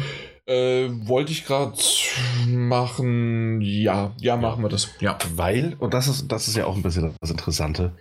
[0.46, 1.78] Äh, wollte ich gerade
[2.48, 3.62] machen.
[3.62, 4.90] Ja, ja, machen wir das.
[5.00, 5.18] Ja.
[5.36, 7.94] Weil, und das ist, das ist ja auch ein bisschen das Interessante,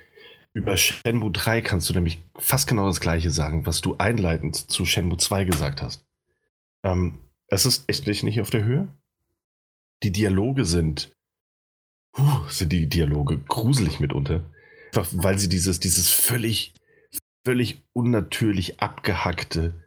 [0.57, 4.87] über Shenmue 3 kannst du nämlich fast genau das gleiche sagen, was du einleitend zu
[4.87, 6.07] Shenmue 2 gesagt hast.
[6.83, 7.19] Ähm,
[7.49, 8.89] es ist echt nicht auf der Höhe.
[10.03, 11.15] Die Dialoge sind,
[12.13, 14.51] puh, sind die Dialoge gruselig mitunter.
[14.95, 16.73] Weil sie dieses, dieses völlig,
[17.45, 19.85] völlig unnatürlich abgehackte,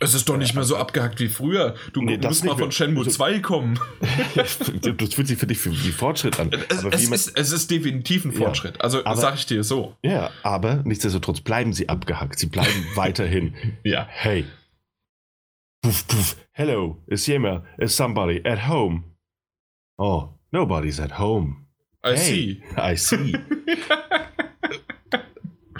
[0.00, 1.74] es ist doch nicht mehr so abgehackt wie früher.
[1.92, 3.78] Du nee, musst mal von Shenmue 2 kommen.
[4.34, 6.50] das fühlt sich für dich wie Fortschritt an.
[6.68, 8.76] Es, es, ist, es ist, definitiv ein Fortschritt.
[8.76, 9.96] Ja, also aber, sag ich dir so.
[10.02, 12.38] Ja, aber nichtsdestotrotz bleiben sie abgehackt.
[12.38, 13.54] Sie bleiben weiterhin.
[13.82, 14.06] Ja.
[14.08, 14.44] Hey.
[15.82, 16.36] Puff, puff.
[16.52, 19.04] Hello, is jemand, is somebody at home?
[19.96, 21.66] Oh, nobody's at home.
[22.04, 22.62] I hey, see.
[22.76, 23.34] I see.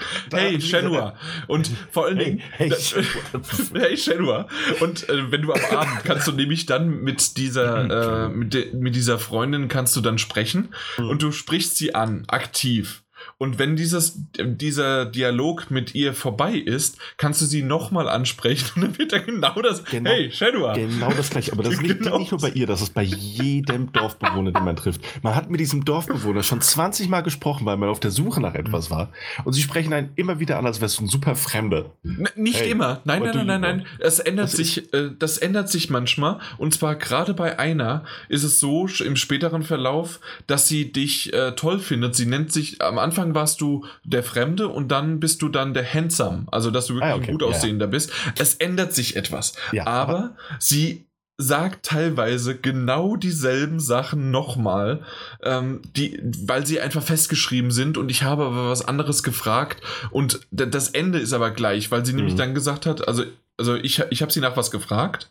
[0.32, 1.14] hey Shenhua.
[1.46, 2.70] Und vor allen Dingen, hey,
[3.74, 4.48] hey Shenhua.
[4.80, 8.94] Und äh, wenn du am Abend kannst du nämlich dann mit dieser, äh, mit, mit
[8.94, 11.08] dieser Freundin kannst du dann sprechen mhm.
[11.08, 13.02] und du sprichst sie an, aktiv.
[13.40, 18.82] Und wenn dieses, dieser Dialog mit ihr vorbei ist, kannst du sie nochmal ansprechen und
[18.82, 19.84] dann wird da genau das.
[19.84, 20.74] Genau, hey, Shadua.
[20.74, 21.52] Genau das gleiche.
[21.52, 22.18] Aber das nicht, genau.
[22.18, 25.02] nicht nur bei ihr, das ist bei jedem Dorfbewohner, den man trifft.
[25.22, 28.54] Man hat mit diesem Dorfbewohner schon 20 Mal gesprochen, weil man auf der Suche nach
[28.54, 29.12] etwas war.
[29.44, 31.92] Und sie sprechen einen immer wieder an, als wärst du ein super Fremder.
[32.02, 33.02] N nicht hey, immer.
[33.04, 33.86] Nein, nein, nein, nein, nein.
[34.00, 36.40] Es ändert das sich, äh, das ändert sich manchmal.
[36.56, 41.52] Und zwar gerade bei einer ist es so im späteren Verlauf, dass sie dich äh,
[41.52, 42.16] toll findet.
[42.16, 45.74] Sie nennt sich am Anfang Anfang warst du der Fremde und dann bist du dann
[45.74, 47.26] der Handsome, also dass du wirklich ah, okay.
[47.26, 47.90] ein gut aussehender ja.
[47.90, 48.10] bist.
[48.38, 49.54] Es ändert sich etwas.
[49.72, 51.06] Ja, aber, aber sie
[51.40, 55.04] sagt teilweise genau dieselben Sachen nochmal,
[55.42, 59.80] ähm, die, weil sie einfach festgeschrieben sind und ich habe aber was anderes gefragt
[60.10, 62.18] und das Ende ist aber gleich, weil sie mhm.
[62.18, 63.22] nämlich dann gesagt hat, also,
[63.56, 65.30] also ich, ich habe sie nach was gefragt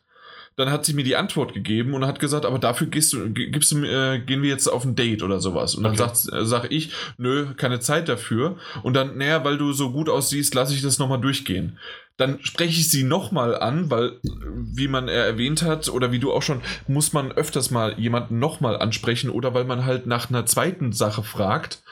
[0.57, 3.71] dann hat sie mir die Antwort gegeben und hat gesagt, aber dafür gehst du, gibst
[3.71, 5.75] du, äh, gehen wir jetzt auf ein Date oder sowas.
[5.75, 6.09] Und dann okay.
[6.15, 8.57] sagt, äh, sag ich, nö, keine Zeit dafür.
[8.81, 11.77] Und dann, naja, weil du so gut aussiehst, lasse ich das nochmal durchgehen.
[12.17, 16.41] Dann spreche ich sie nochmal an, weil, wie man erwähnt hat, oder wie du auch
[16.41, 20.91] schon, muss man öfters mal jemanden nochmal ansprechen oder weil man halt nach einer zweiten
[20.91, 21.83] Sache fragt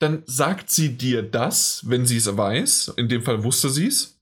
[0.00, 2.94] dann sagt sie dir das, wenn sie es weiß.
[2.96, 4.17] In dem Fall wusste sie es.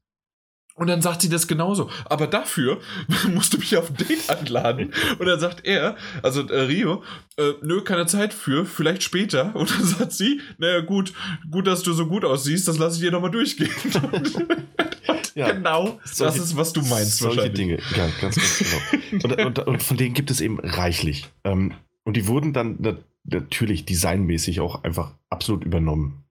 [0.76, 1.90] Und dann sagt sie das genauso.
[2.04, 2.80] Aber dafür
[3.34, 4.92] musst du mich auf ein Date einladen.
[5.18, 7.02] Und dann sagt er, also äh, Rio,
[7.38, 9.56] äh, nö, keine Zeit für, vielleicht später.
[9.56, 11.14] Und dann sagt sie, naja, gut,
[11.50, 13.70] gut, dass du so gut aussiehst, das lasse ich dir nochmal durchgehen.
[15.34, 17.50] Ja, genau, solche- das ist, was du meinst Solche.
[17.50, 18.58] Dinge, ja, ganz, ganz
[19.10, 19.22] genau.
[19.24, 21.28] Und, und, und von denen gibt es eben reichlich.
[21.44, 21.74] Ähm,
[22.04, 26.24] und die wurden dann na, natürlich designmäßig auch einfach absolut übernommen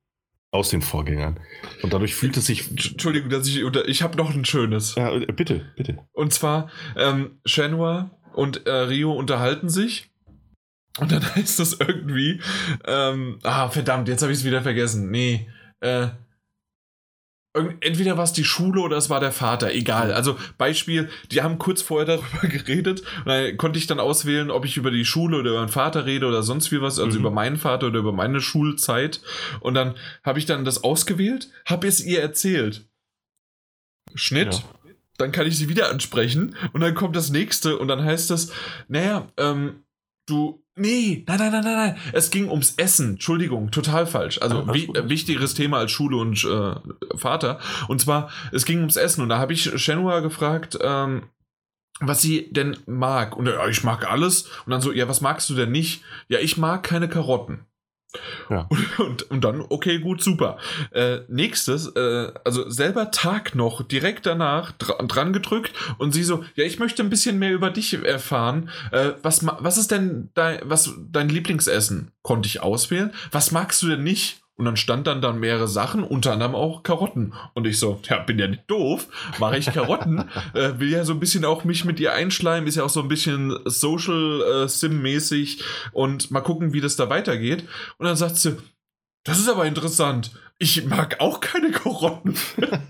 [0.56, 1.40] aus den Vorgängern.
[1.82, 2.69] Und dadurch fühlt es sich.
[2.69, 3.61] Entschuldigung, dass ich.
[3.88, 4.95] Ich habe noch ein schönes.
[4.95, 5.99] Ja, äh, bitte, bitte.
[6.14, 10.10] Und zwar, ähm, Shenhua und äh, Rio unterhalten sich.
[10.99, 12.41] Und dann heißt das irgendwie,
[12.86, 15.11] ähm, ah, verdammt, jetzt habe ich es wieder vergessen.
[15.11, 15.48] Nee,
[15.82, 16.07] äh,
[17.80, 20.11] entweder war es die Schule oder es war der Vater, egal.
[20.14, 24.65] Also Beispiel, die haben kurz vorher darüber geredet und dann konnte ich dann auswählen, ob
[24.65, 27.22] ich über die Schule oder über meinen Vater rede oder sonst wie was, also Mhm.
[27.26, 29.22] über meinen Vater oder über meine Schulzeit.
[29.61, 32.86] Und dann habe ich dann das ausgewählt, habe es ihr erzählt.
[34.14, 34.53] Schnitt.
[34.53, 34.60] Ja.
[35.18, 38.52] Dann kann ich sie wieder ansprechen und dann kommt das nächste und dann heißt es,
[38.90, 39.84] naja, ähm,
[40.26, 44.41] du, nee, nein, nein, nein, nein, nein, es ging ums Essen, Entschuldigung, total falsch.
[44.41, 44.97] Also Ah, wi gut.
[44.97, 47.60] äh, wichtigeres Thema als Schule und äh, Vater.
[47.88, 51.23] Und zwar, es ging ums Essen und da habe ich Shenhua gefragt, ähm,
[52.02, 53.38] was sie denn mag.
[53.38, 54.43] Und ja, ich mag alles.
[54.65, 56.03] Und dann so, ja, was magst du denn nicht?
[56.27, 57.65] Ja, ich mag keine Karotten.
[58.49, 58.67] Ja.
[58.69, 60.57] Und, und, und dann, okay, gut, super.
[60.91, 66.43] Äh, nächstes, äh, also selber Tag noch, direkt danach dra dran gedrückt und sie so,
[66.55, 68.69] ja, ich möchte ein bisschen mehr über dich erfahren.
[68.91, 72.11] Äh, was, was ist denn dein, was, dein Lieblingsessen?
[72.21, 73.13] Konnte ich auswählen.
[73.31, 74.44] Was magst du denn nicht?
[74.57, 77.34] Und dann stand dann dann mehrere Sachen, unter anderem auch Karotten.
[77.53, 79.07] Und ich so, ja, bin ja nicht doof,
[79.38, 80.30] mache ich Karotten.
[80.53, 83.02] äh, will ja so ein bisschen auch mich mit ihr einschleimen, ist ja auch so
[83.02, 85.61] ein bisschen Social äh, Sim-mäßig
[85.91, 87.68] und mal gucken, wie das da weitergeht.
[87.98, 88.57] Und dann sagt sie,
[89.26, 90.32] das ist aber interessant.
[90.57, 92.36] Ich mag auch keine Karotten.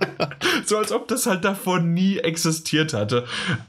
[0.66, 3.26] so als ob das halt davon nie existiert hatte.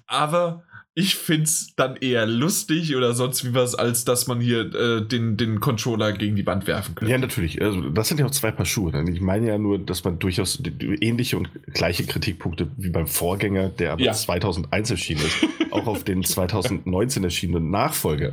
[0.06, 0.64] Aber
[0.98, 5.36] ich find's dann eher lustig oder sonst wie was, als dass man hier äh, den,
[5.36, 7.12] den Controller gegen die Wand werfen könnte.
[7.12, 7.60] Ja, natürlich.
[7.60, 8.90] Also, das sind ja auch zwei Paar Schuhe.
[8.92, 9.10] ne?
[9.12, 10.60] Ich meine ja nur, dass man durchaus
[11.02, 14.14] ähnliche und gleiche Kritikpunkte wie beim Vorgänger, der aber Ja.
[14.14, 15.36] 2001 erschienen ist,
[15.70, 18.32] auch auf den 2019 erschienenen Nachfolger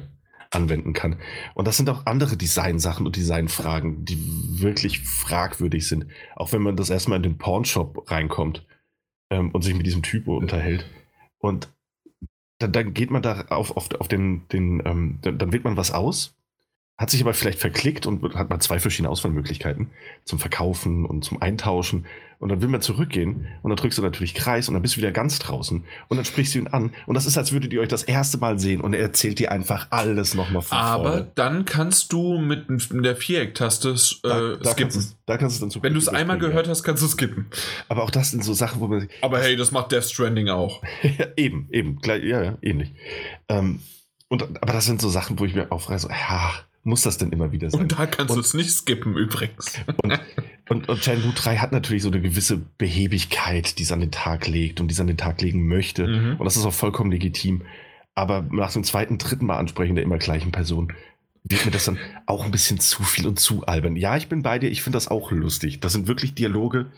[0.49, 1.17] anwenden kann.
[1.55, 4.17] Und das sind auch andere Designsachen und Designfragen, die
[4.61, 6.05] wirklich fragwürdig sind.
[6.37, 8.65] Auch wenn man das erstmal in den Pornshop reinkommt
[9.31, 10.85] ähm, und sich mit diesem Typo unterhält.
[11.39, 11.67] Und
[12.63, 15.77] dann, dann geht man da auf, auf, auf den, den ähm, dann, dann wählt man
[15.77, 16.35] was aus,
[16.97, 19.91] hat sich aber vielleicht verklickt und hat mal zwei verschiedene Auswahlmöglichkeiten
[20.25, 22.05] zum Verkaufen und zum Eintauschen.
[22.43, 24.97] Und dann will man zurückgehen und dann drückst du natürlich Kreis und dann bist du
[24.97, 26.91] wieder ganz draußen und dann sprichst du ihn an.
[27.05, 29.49] Und das ist, als würdet ihr euch das erste Mal sehen und er erzählt dir
[29.49, 31.31] einfach alles nochmal von Aber vorne.
[31.35, 33.93] dann kannst du mit der Viereck-Taste äh,
[34.27, 34.91] Da, da, skippen.
[34.91, 37.07] kannst da kannst du es dann zu Wenn du es einmal gehört hast, kannst du
[37.07, 37.45] skippen.
[37.87, 39.07] Aber auch das sind so Sachen, wo man.
[39.21, 40.83] Aber hey, das macht Death Stranding auch.
[41.37, 42.93] eben, eben, gleich, ja, ja, ähnlich.
[43.47, 43.79] Ähm,
[44.27, 46.51] und, aber das sind so Sachen, wo ich mir aufreiße, so, ja,
[46.83, 47.81] muss das denn immer wieder sein?
[47.81, 49.79] Und da kannst du Und- es nicht skippen übrigens.
[50.69, 54.47] Und, und Shenmue 3 hat natürlich so eine gewisse Behebigkeit, die es an den Tag
[54.47, 56.07] legt und die es an den Tag legen möchte.
[56.07, 56.35] Mhm.
[56.37, 57.63] Und das ist auch vollkommen legitim.
[58.15, 60.93] Aber nach dem zweiten, dritten Mal ansprechen der immer gleichen Person
[61.43, 63.95] wird mir das dann auch ein bisschen zu viel und zu albern.
[63.97, 65.81] Ja, ich bin bei dir, ich finde das auch lustig.
[65.81, 66.91] Das sind wirklich Dialoge.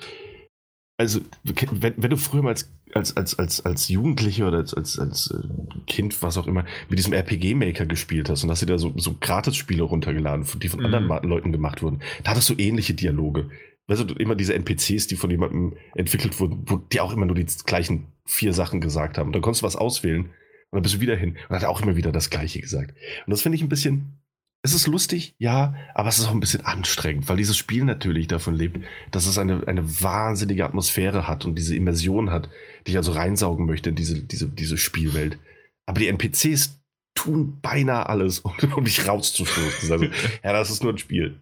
[0.97, 4.97] Also, wenn, wenn du früher mal als, als, als, als, als Jugendlicher oder als, als,
[4.97, 5.47] als äh,
[5.85, 9.15] Kind, was auch immer, mit diesem RPG-Maker gespielt hast und hast dir da so, so
[9.19, 10.85] Gratis-Spiele runtergeladen, die von Mhm.
[10.85, 13.49] anderen Leuten gemacht wurden, da hattest du ähnliche Dialoge.
[13.87, 17.35] Weißt du, immer diese NPCs, die von jemandem entwickelt wurden, wo die auch immer nur
[17.35, 19.27] die gleichen vier Sachen gesagt haben.
[19.27, 20.31] Und dann konntest du was auswählen und
[20.71, 22.91] dann bist du wieder hin und hat auch immer wieder das Gleiche gesagt.
[23.25, 24.19] Und das finde ich ein bisschen,
[24.63, 28.25] es ist lustig, ja, aber es ist auch ein bisschen anstrengend, weil dieses Spiel natürlich
[28.25, 28.79] davon lebt,
[29.11, 32.49] dass es eine, eine wahnsinnige Atmosphäre hat und diese Immersion hat,
[32.85, 35.37] die ich also reinsaugen möchte in diese, diese, diese Spielwelt.
[35.85, 36.79] Aber die NPCs
[37.15, 39.91] tun beinahe alles, um, um dich rauszustoßen.
[39.91, 40.05] Also,
[40.43, 41.39] ja, das ist nur ein Spiel.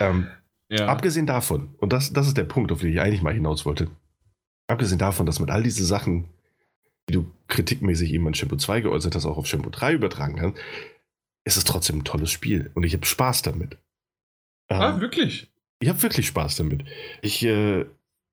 [0.00, 0.28] Ähm,
[0.70, 0.86] Ja.
[0.86, 3.90] Abgesehen davon, und das, das ist der Punkt, auf den ich eigentlich mal hinaus wollte,
[4.66, 6.28] abgesehen davon, dass man all diese Sachen,
[7.08, 10.60] die du kritikmäßig eben an Shampoo 2 geäußert hast, auch auf Shampoo 3 übertragen kannst,
[11.46, 13.78] ist es trotzdem ein tolles Spiel und ich habe Spaß damit.
[14.68, 15.50] ah, Ähm, wirklich?
[15.80, 16.84] ich habe wirklich Spaß damit.
[17.22, 17.86] Ich äh,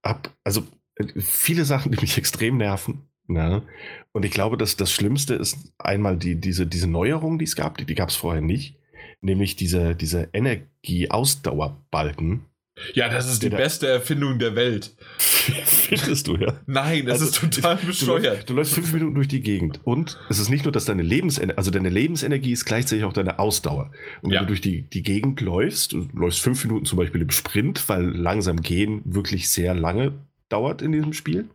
[0.03, 0.67] habe also
[1.17, 3.03] viele Sachen, die mich extrem nerven.
[3.27, 3.63] Ja.
[4.11, 7.77] Und ich glaube, dass das Schlimmste ist einmal die, diese, diese Neuerung, die es gab,
[7.77, 8.77] die, die gab es vorher nicht,
[9.21, 12.41] nämlich diese, diese Energieausdauerbalken.
[12.93, 14.95] Ja, das ist die Der- beste Erfindung der Welt.
[15.17, 16.59] Findest du, ja?
[16.65, 18.49] Nein, das Also, ist total Du läufst, bescheuert.
[18.49, 21.57] du läufst fünf Minuten durch die Gegend und es ist nicht nur, dass deine Lebensenergie,
[21.57, 23.91] also deine Lebensenergie ist gleichzeitig auch deine Ausdauer.
[24.21, 24.41] Und wenn Ja.
[24.41, 28.03] du durch die, die Gegend läufst, du läufst fünf Minuten zum Beispiel im Sprint, weil
[28.03, 30.13] langsam gehen wirklich sehr lange
[30.49, 31.49] dauert in diesem Spiel,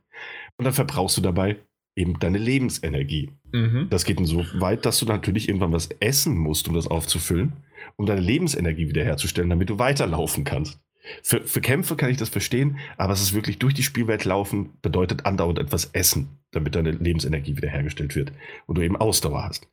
[0.56, 1.56] Und dann verbrauchst du dabei
[1.96, 3.30] eben deine Lebensenergie.
[3.52, 3.88] Mhm.
[3.90, 7.52] Das geht so weit, dass du natürlich irgendwann was essen musst, um das aufzufüllen,
[7.96, 10.78] um deine Lebensenergie wiederherzustellen, damit du weiterlaufen kannst.
[11.22, 14.74] Für, für Kämpfe kann ich das verstehen, aber es ist wirklich durch die Spielwelt laufen,
[14.82, 18.32] bedeutet andauernd etwas essen, damit deine Lebensenergie wiederhergestellt wird
[18.66, 19.66] und du eben Ausdauer hast.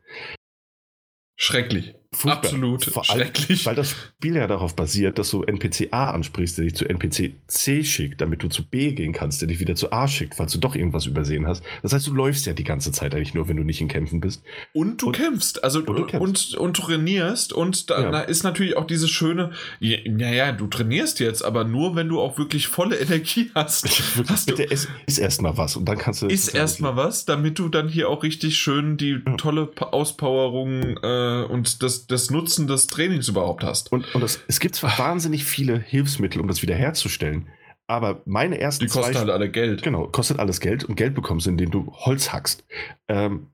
[1.36, 1.96] Schrecklich.
[2.18, 2.38] Furchtbar.
[2.46, 3.66] Absolut Vor allem, schrecklich.
[3.66, 7.34] weil das Spiel ja darauf basiert, dass du NPC A ansprichst, der dich zu NPC
[7.48, 10.52] C schickt, damit du zu B gehen kannst, der dich wieder zu A schickt, falls
[10.54, 11.64] du doch irgendwas übersehen hast.
[11.84, 14.20] Das heißt, du läufst ja die ganze Zeit eigentlich nur, wenn du nicht in Kämpfen
[14.20, 14.42] bist.
[14.74, 16.56] Und du Und- kämpfst, also und du und, kämpfst.
[16.56, 18.12] und, trainierst und da, Ja.
[18.12, 19.98] da ist natürlich auch dieses schöne, ja,
[20.32, 23.86] ja, du trainierst jetzt, aber nur wenn du auch wirklich volle Energie hast.
[24.28, 24.88] hast Bitte iss
[25.18, 26.28] erstmal was und dann kannst du.
[26.28, 29.36] ist erstmal was, damit du dann hier auch richtig schön die Ja.
[29.38, 33.92] tolle Auspowerung äh, und das, das Nutzen des Trainings überhaupt hast.
[33.92, 37.50] Und, und das, es gibt zwar wahnsinnig viele Hilfsmittel, um das wiederherzustellen,
[37.88, 39.82] aber meine ersten Die kosten zwei halt alle Geld.
[39.84, 42.66] Genau, kostet alles Geld und Geld bekommst du, indem du Holz hackst.
[43.08, 43.48] Ähm,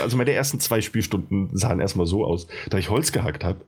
[0.00, 3.66] also meine ersten zwei Spielstunden sahen erstmal so aus, da ich Holz gehackt habe.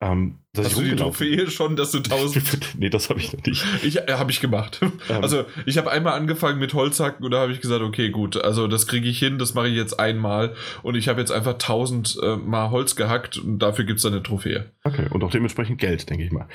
[0.00, 2.76] Ähm, dass Hast ich du die Trophäe schon, dass du tausend.
[2.78, 3.64] nee, das habe ich noch nicht.
[3.82, 4.78] Ich äh, habe ich gemacht.
[4.80, 4.92] Ähm,
[5.22, 8.68] Also ich habe einmal angefangen mit Holzhacken und da habe ich gesagt, okay, gut, also
[8.68, 10.54] das kriege ich hin, das mache ich jetzt einmal
[10.84, 14.22] und ich habe jetzt einfach tausend äh, Mal Holz gehackt und dafür gibt es eine
[14.22, 14.70] Trophäe.
[14.84, 16.46] okay, und auch dementsprechend Geld, denke ich mal.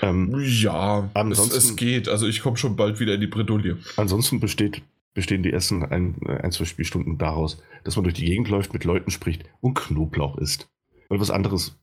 [0.00, 2.08] Ähm, Ja, Ansonsten- es, es geht.
[2.08, 3.78] Also ich komme schon bald wieder in die Bredouille.
[3.96, 4.80] ansonsten besteht,
[5.14, 8.84] bestehen die ersten ein, ein, zwei Spielstunden daraus, dass man durch die Gegend läuft, mit
[8.84, 10.68] Leuten spricht und Knoblauch isst.
[11.08, 11.76] Und was anderes,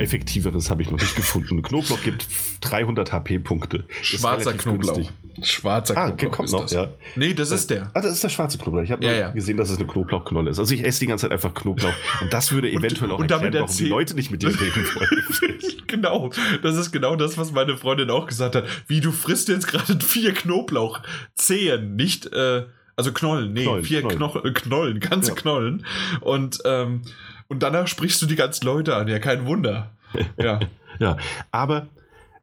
[0.00, 1.62] effektiveres habe ich noch nicht gefunden.
[1.62, 2.26] Knoblauch gibt
[2.62, 3.84] 300 HP-Punkte.
[4.02, 4.94] Schwarzer Knoblauch.
[4.96, 5.12] günstig.
[5.42, 6.72] Schwarzer Ah, Knoblauch kommt noch, das.
[6.72, 6.88] ja.
[7.16, 7.90] Nee, das ist der.
[7.94, 8.82] Ah, das ist der schwarze Knoblauch.
[8.82, 9.30] Ich habe Ja, ja.
[9.30, 10.58] gesehen, dass es eine Knoblauchknolle ist.
[10.58, 11.92] Also ich esse die ganze Zeit einfach Knoblauch.
[12.20, 14.48] Und das würde Und- eventuell auch und damit erklären, warum die Leute nicht mit dir
[14.48, 15.60] reden wollen.
[15.86, 16.30] genau,
[16.62, 18.64] das ist genau das, was meine Freundin auch gesagt hat.
[18.86, 22.64] Wie du frisst jetzt gerade vier Knoblauchzehen, nicht, äh,
[22.96, 24.18] also Knollen, nee, Knollen, vier Knollen.
[24.18, 25.34] Knollen, äh, Knollen ganze Ja.
[25.34, 25.84] Knollen.
[26.20, 27.02] Und, ähm,
[27.48, 29.92] und danach sprichst du die ganzen Leute an, ja, kein Wunder.
[30.38, 30.60] Ja,
[30.98, 31.16] ja,
[31.50, 31.88] aber,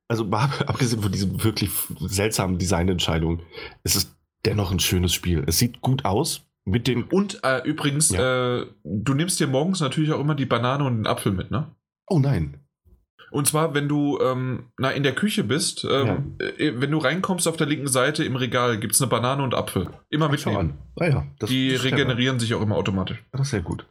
[0.07, 3.41] also abgesehen von diesen wirklich seltsamen Designentscheidungen,
[3.83, 4.15] ist es
[4.45, 5.43] dennoch ein schönes Spiel.
[5.47, 6.41] Es sieht gut aus.
[6.63, 7.05] Mit den.
[7.05, 11.07] und äh, übrigens, äh, du nimmst dir morgens natürlich auch immer die Banane und den
[11.07, 11.75] Apfel mit, ne?
[12.05, 12.61] Oh nein.
[13.31, 17.47] Und zwar, wenn du ähm, na, in der Küche bist, ähm, äh, wenn du reinkommst
[17.47, 19.89] auf der linken Seite im Regal, gibt es eine Banane und Apfel.
[20.09, 20.73] Immer mitnehmen.
[20.99, 23.23] Ah ja, das, Die das ist regenerieren sich auch immer automatisch.
[23.31, 23.85] Das ist sehr gut.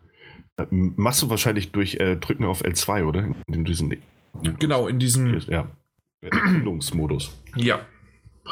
[0.57, 3.29] Äh, Machst du wahrscheinlich durch äh, Drücken auf L2, oder?
[3.47, 3.93] In diesem.
[4.59, 5.41] Genau, in diesem.
[5.49, 5.69] Ja.
[6.23, 7.31] Erkundungsmodus.
[7.57, 7.81] Ja,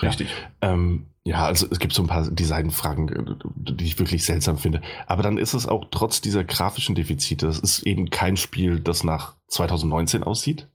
[0.03, 0.29] richtig.
[0.63, 4.81] Ähm, ja, also es gibt so ein paar Designfragen, äh, die ich wirklich seltsam finde.
[5.07, 9.05] Aber dann ist es auch trotz dieser grafischen Defizite, das ist eben kein Spiel, das
[9.05, 10.69] nach 2019 aussieht.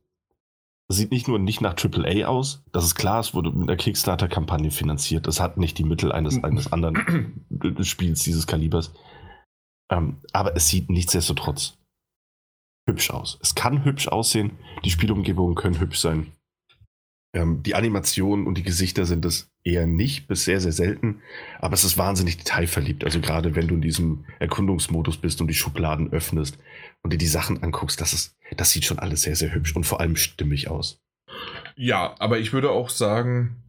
[0.89, 3.77] Es sieht nicht nur nicht nach AAA aus, das ist klar, es wurde mit einer
[3.77, 5.27] Kickstarter-Kampagne finanziert.
[5.27, 7.43] Es hat nicht die Mittel eines, eines anderen
[7.81, 8.93] Spiels dieses Kalibers.
[9.93, 11.77] Ähm, aber es sieht nichtsdestotrotz
[12.89, 13.37] hübsch aus.
[13.41, 16.31] Es kann hübsch aussehen, die Spielumgebungen können hübsch sein.
[17.35, 21.21] Ähm, die Animationen und die Gesichter sind es eher nicht, bis sehr, sehr selten.
[21.59, 23.03] Aber es ist wahnsinnig detailverliebt.
[23.03, 26.57] Also gerade wenn du in diesem Erkundungsmodus bist und die Schubladen öffnest
[27.03, 29.85] und dir die Sachen anguckst, das, ist, das sieht schon alles sehr, sehr hübsch und
[29.85, 30.99] vor allem stimmig aus.
[31.75, 33.63] Ja, aber ich würde auch sagen,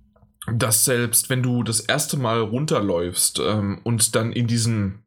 [0.53, 5.04] dass selbst wenn du das erste Mal runterläufst ähm, und dann in diesem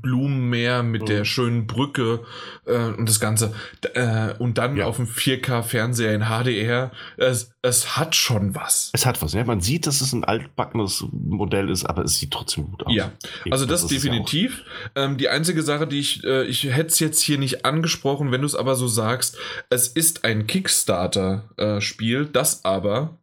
[0.00, 1.06] Blumenmeer mit Mhm.
[1.06, 2.24] der schönen Brücke
[2.66, 3.52] äh, und das Ganze
[3.94, 4.86] äh, und dann Ja.
[4.86, 8.90] auf dem 4K-Fernseher in HDR, es, es hat schon was.
[8.94, 9.34] Es hat was.
[9.34, 9.44] Ja?
[9.44, 12.94] Man sieht, dass es ein altbackenes Modell ist, aber es sieht trotzdem gut aus.
[12.94, 13.12] Ja,
[13.50, 14.62] Also das, ist es ja definitiv.
[14.94, 18.40] ähm, die einzige Sache, die ich, äh, ich hätte es jetzt hier nicht angesprochen, wenn
[18.40, 19.36] du es aber so sagst,
[19.68, 23.18] es ist ein Kickstarter-Spiel, das aber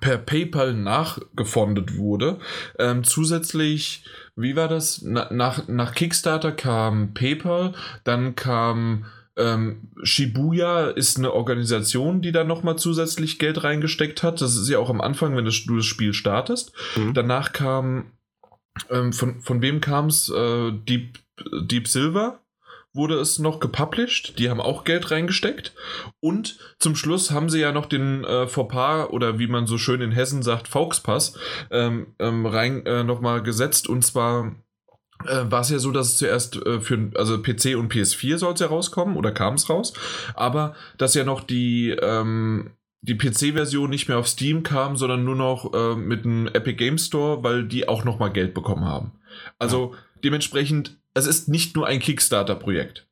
[0.00, 2.40] per PayPal nachgefondet wurde.
[2.80, 4.04] Ähm, zusätzlich,
[4.36, 5.02] wie war das?
[5.02, 7.74] Na, nach, nach Kickstarter kam PayPal,
[8.04, 9.06] dann kam
[9.36, 14.40] ähm, Shibuya ist eine Organisation, die da nochmal zusätzlich Geld reingesteckt hat.
[14.40, 16.72] Das ist ja auch am Anfang, wenn das, du das Spiel startest.
[16.96, 17.14] Mhm.
[17.14, 18.12] Danach kam,
[18.90, 20.28] ähm, von, von wem kam es?
[20.28, 21.18] Äh, Deep,
[21.62, 22.38] Deep Silver
[22.94, 24.38] wurde es noch gepublished.
[24.38, 25.74] Die haben auch Geld reingesteckt.
[26.20, 30.00] Und zum Schluss haben sie ja noch den äh, Fauxpas oder wie man so schön
[30.00, 31.36] in Hessen sagt, Fauxpass
[31.70, 33.88] ähm, ähm, rein äh, nochmal gesetzt.
[33.88, 34.54] Und zwar
[35.26, 38.54] äh, war es ja so, dass es zuerst äh, für also PC und PS4 soll
[38.54, 39.92] es ja rauskommen oder kam es raus.
[40.34, 42.70] Aber dass ja noch die ähm,
[43.06, 46.96] die PC-Version nicht mehr auf Steam kam, sondern nur noch äh, mit einem Epic Game
[46.96, 49.12] Store, weil die auch nochmal Geld bekommen haben.
[49.58, 49.94] Also
[50.24, 53.06] dementsprechend, es ist nicht nur ein Kickstarter-Projekt.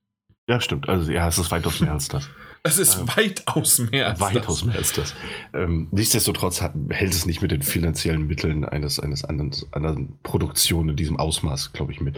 [0.48, 0.88] Ja, stimmt.
[0.88, 2.28] Also ja, es ist weitaus mehr als das.
[2.64, 4.64] Es ist ähm, weitaus mehr als weitaus das.
[4.64, 5.14] mehr als das.
[5.52, 10.88] Ähm, nichtsdestotrotz hat, hält es nicht mit den finanziellen Mitteln eines, eines anderen, anderen Produktion
[10.88, 12.14] in diesem Ausmaß, glaube ich, mit.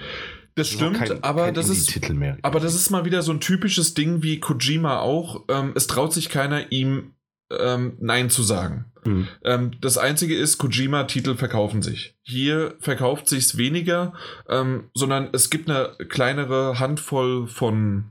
[0.55, 1.99] Das, das stimmt, kein, aber kein das ist
[2.43, 5.45] aber das ist mal wieder so ein typisches Ding wie Kojima auch.
[5.49, 7.14] Ähm, es traut sich keiner ihm
[7.51, 8.87] ähm, Nein zu sagen.
[9.05, 9.29] Mhm.
[9.45, 12.17] Ähm, das einzige ist, Kojima-Titel verkaufen sich.
[12.23, 14.15] Hier verkauft sich's weniger,
[14.49, 18.11] ähm, sondern es gibt eine kleinere Handvoll von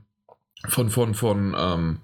[0.68, 1.98] von von von ähm,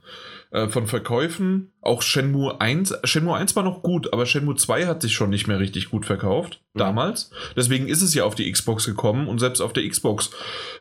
[0.51, 1.73] äh, von Verkäufen.
[1.81, 2.99] Auch Shenmue 1.
[3.05, 6.07] Shenmue 1 war noch gut, aber Shenmue 2 hat sich schon nicht mehr richtig gut
[6.07, 6.61] verkauft.
[6.75, 6.79] Mhm.
[6.79, 7.31] Damals.
[7.57, 10.31] Deswegen ist es ja auf die Xbox gekommen und selbst auf der Xbox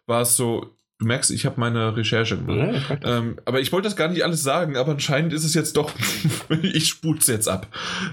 [0.07, 2.99] war es so, Du merkst, ich habe meine Recherche gemacht.
[3.01, 5.77] Ja, ähm, aber ich wollte das gar nicht alles sagen, aber anscheinend ist es jetzt
[5.77, 5.93] doch,
[6.61, 7.67] ich spul's jetzt ab.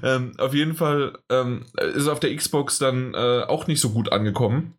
[0.05, 4.13] Ähm, auf jeden Fall ähm, ist auf der Xbox dann äh, auch nicht so gut
[4.13, 4.75] angekommen.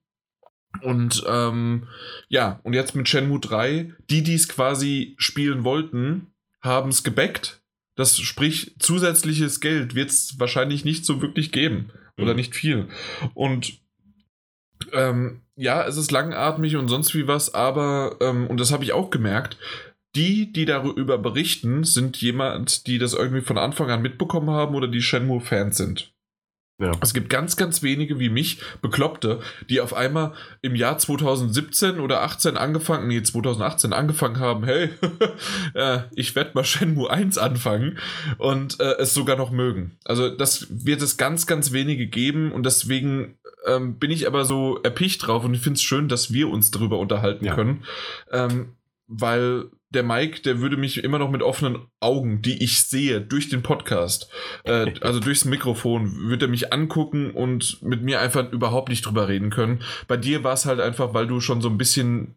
[0.82, 1.88] Und ähm,
[2.30, 6.28] ja, und jetzt mit Shenmue 3, die, die es quasi spielen wollten,
[6.62, 7.62] haben es gebackt.
[7.96, 11.92] Das sprich, zusätzliches Geld wird es wahrscheinlich nicht so wirklich geben.
[12.18, 12.38] Oder mhm.
[12.38, 12.88] nicht viel.
[13.34, 13.80] Und
[14.94, 18.94] ähm, ja, es ist langatmig und sonst wie was, aber, ähm, und das habe ich
[18.94, 19.58] auch gemerkt,
[20.16, 24.88] die, die darüber berichten, sind jemand, die das irgendwie von Anfang an mitbekommen haben oder
[24.88, 26.12] die Shenmue-Fans sind.
[26.80, 26.92] Ja.
[27.02, 32.22] Es gibt ganz, ganz wenige wie mich, Bekloppte, die auf einmal im Jahr 2017 oder
[32.22, 34.90] 18 angefangen, nee, 2018 angefangen haben, hey,
[35.74, 37.98] äh, ich werde mal Shenmue 1 anfangen
[38.38, 39.98] und äh, es sogar noch mögen.
[40.06, 44.80] Also das wird es ganz, ganz wenige geben und deswegen ähm, bin ich aber so
[44.84, 47.56] erpicht drauf und ich finde es schön, dass wir uns darüber unterhalten ja.
[47.56, 47.84] können,
[48.32, 48.76] ähm,
[49.08, 53.50] weil der Mike, der würde mich immer noch mit offenen Augen, die ich sehe, durch
[53.50, 54.30] den Podcast,
[54.66, 59.30] äh, also durchs Mikrofon, würde er mich angucken und mit mir einfach überhaupt nicht drüber
[59.30, 59.82] reden können.
[60.08, 62.36] Bei dir war es halt einfach, weil du schon so ein bisschen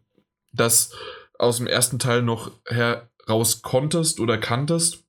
[0.53, 0.95] das
[1.37, 5.03] aus dem ersten Teil noch heraus konntest oder kanntest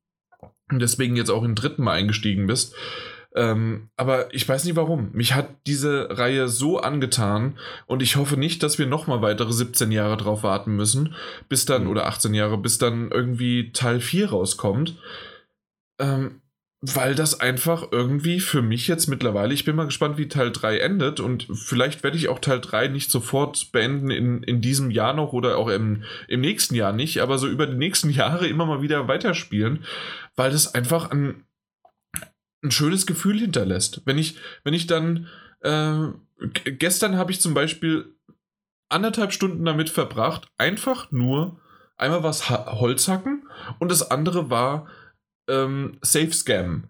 [0.70, 2.74] und deswegen jetzt auch im dritten Mal eingestiegen bist.
[3.34, 5.10] Ähm, aber ich weiß nicht warum.
[5.12, 7.56] Mich hat diese Reihe so angetan
[7.86, 11.14] und ich hoffe nicht, dass wir nochmal weitere 17 Jahre drauf warten müssen,
[11.48, 11.90] bis dann, mhm.
[11.90, 14.96] oder 18 Jahre, bis dann irgendwie Teil 4 rauskommt.
[15.98, 16.42] Ähm,
[16.84, 20.78] weil das einfach irgendwie für mich jetzt mittlerweile, ich bin mal gespannt, wie Teil 3
[20.78, 25.14] endet und vielleicht werde ich auch Teil 3 nicht sofort beenden in, in diesem Jahr
[25.14, 28.66] noch oder auch im, im nächsten Jahr nicht, aber so über die nächsten Jahre immer
[28.66, 29.84] mal wieder weiterspielen,
[30.34, 31.44] weil das einfach ein
[32.62, 34.02] ein schönes Gefühl hinterlässt.
[34.05, 35.28] Wenn ich, wenn ich dann,
[35.60, 36.09] äh,
[36.64, 38.14] gestern habe ich zum Beispiel
[38.89, 41.60] anderthalb Stunden damit verbracht, einfach nur
[41.97, 43.48] einmal was ha Holz hacken
[43.78, 44.86] und das andere war
[45.48, 46.84] ähm, Safe Scam.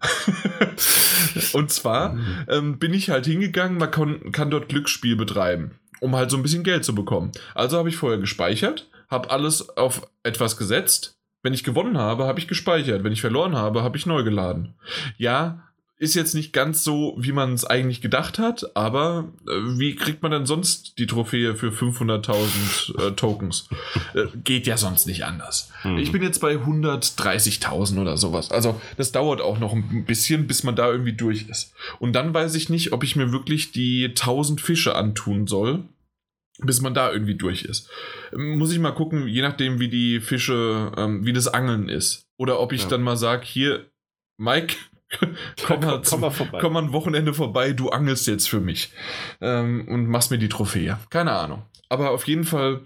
[1.53, 2.45] und zwar mhm.
[2.49, 6.43] ähm, bin ich halt hingegangen, man kann, kann dort Glücksspiel betreiben, um halt so ein
[6.43, 7.31] bisschen Geld zu bekommen.
[7.55, 12.39] Also habe ich vorher gespeichert, habe alles auf etwas gesetzt, wenn ich gewonnen habe, habe
[12.39, 13.03] ich gespeichert.
[13.03, 14.73] Wenn ich verloren habe, habe ich neu geladen.
[15.17, 15.63] Ja,
[15.99, 20.21] ist jetzt nicht ganz so, wie man es eigentlich gedacht hat, aber äh, wie kriegt
[20.21, 23.69] man denn sonst die Trophäe für 500.000 äh, Tokens?
[24.13, 25.71] Äh, geht ja sonst nicht anders.
[25.83, 25.99] Mhm.
[25.99, 28.51] Ich bin jetzt bei 130.000 oder sowas.
[28.51, 31.73] Also das dauert auch noch ein bisschen, bis man da irgendwie durch ist.
[31.99, 35.83] Und dann weiß ich nicht, ob ich mir wirklich die 1000 Fische antun soll
[36.59, 37.89] bis man da irgendwie durch ist.
[38.35, 42.27] Muss ich mal gucken, je nachdem, wie die Fische, ähm, wie das Angeln ist.
[42.37, 42.89] Oder ob ich ja.
[42.89, 43.89] dann mal sage, hier,
[44.37, 44.75] Mike,
[45.65, 46.59] komm, mal komm, mal vorbei.
[46.61, 48.91] komm mal ein Wochenende vorbei, du angelst jetzt für mich
[49.41, 50.99] ähm, und machst mir die Trophäe.
[51.09, 51.63] Keine Ahnung.
[51.89, 52.81] Aber auf jeden Fall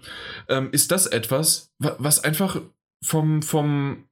[0.48, 2.60] ähm, ist das etwas, was einfach
[3.02, 4.07] vom, vom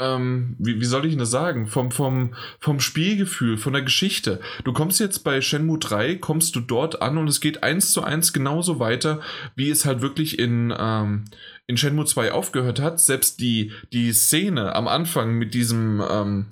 [0.00, 4.40] ähm, wie, wie soll ich das sagen, vom, vom, vom Spielgefühl, von der Geschichte.
[4.64, 8.02] Du kommst jetzt bei Shenmue 3, kommst du dort an und es geht eins zu
[8.02, 9.20] eins genauso weiter,
[9.54, 11.24] wie es halt wirklich in, ähm,
[11.66, 13.00] in Shenmue 2 aufgehört hat.
[13.00, 16.46] Selbst die, die Szene am Anfang mit diesem, ähm,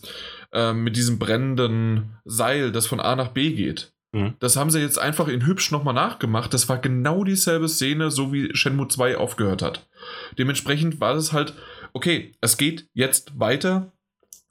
[0.53, 3.93] äh, mit diesem brennenden Seil, das von A nach B geht.
[4.13, 4.35] Mhm.
[4.39, 6.55] Das haben sie jetzt einfach in hübsch nochmal nachgemacht.
[6.55, 9.89] Das war genau dieselbe Szene, so wie Shenmue 2 aufgehört hat.
[10.39, 11.55] Dementsprechend war das halt
[11.93, 13.93] okay, es geht jetzt weiter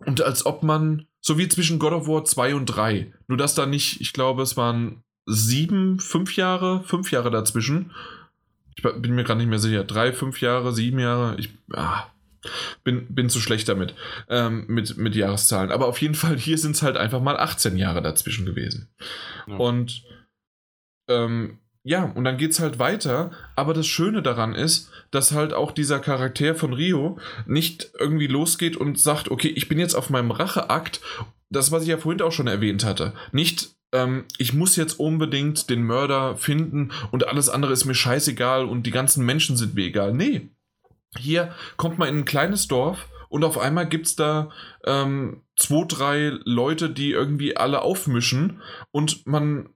[0.06, 3.56] und als ob man, so wie zwischen God of War 2 und 3, nur dass
[3.56, 7.92] da nicht, ich glaube, es waren sieben, fünf Jahre, fünf Jahre dazwischen.
[8.76, 9.84] Ich bin mir gerade nicht mehr sicher.
[9.84, 11.36] Drei, fünf Jahre, sieben Jahre.
[11.38, 12.08] Ich ah,
[12.84, 13.94] bin, bin zu schlecht damit,
[14.30, 15.72] ähm, mit, mit Jahreszahlen.
[15.72, 18.90] Aber auf jeden Fall, hier sind es halt einfach mal 18 Jahre dazwischen gewesen.
[19.48, 19.58] Ja.
[19.58, 20.04] Und
[21.08, 23.32] ähm, ja, und dann geht's halt weiter.
[23.56, 28.78] Aber das Schöne daran ist, dass halt auch dieser Charakter von Rio nicht irgendwie losgeht
[28.78, 31.02] und sagt, okay, ich bin jetzt auf meinem Racheakt.
[31.50, 33.14] Das, was ich ja vorhin auch schon erwähnt hatte.
[33.32, 38.66] Nicht, ähm, ich muss jetzt unbedingt den Mörder finden und alles andere ist mir scheißegal
[38.66, 40.14] und die ganzen Menschen sind mir egal.
[40.14, 40.50] Nee.
[41.18, 44.50] Hier kommt man in ein kleines Dorf und auf einmal gibt es da
[44.86, 48.62] ähm, zwei, drei Leute, die irgendwie alle aufmischen
[48.92, 49.70] und man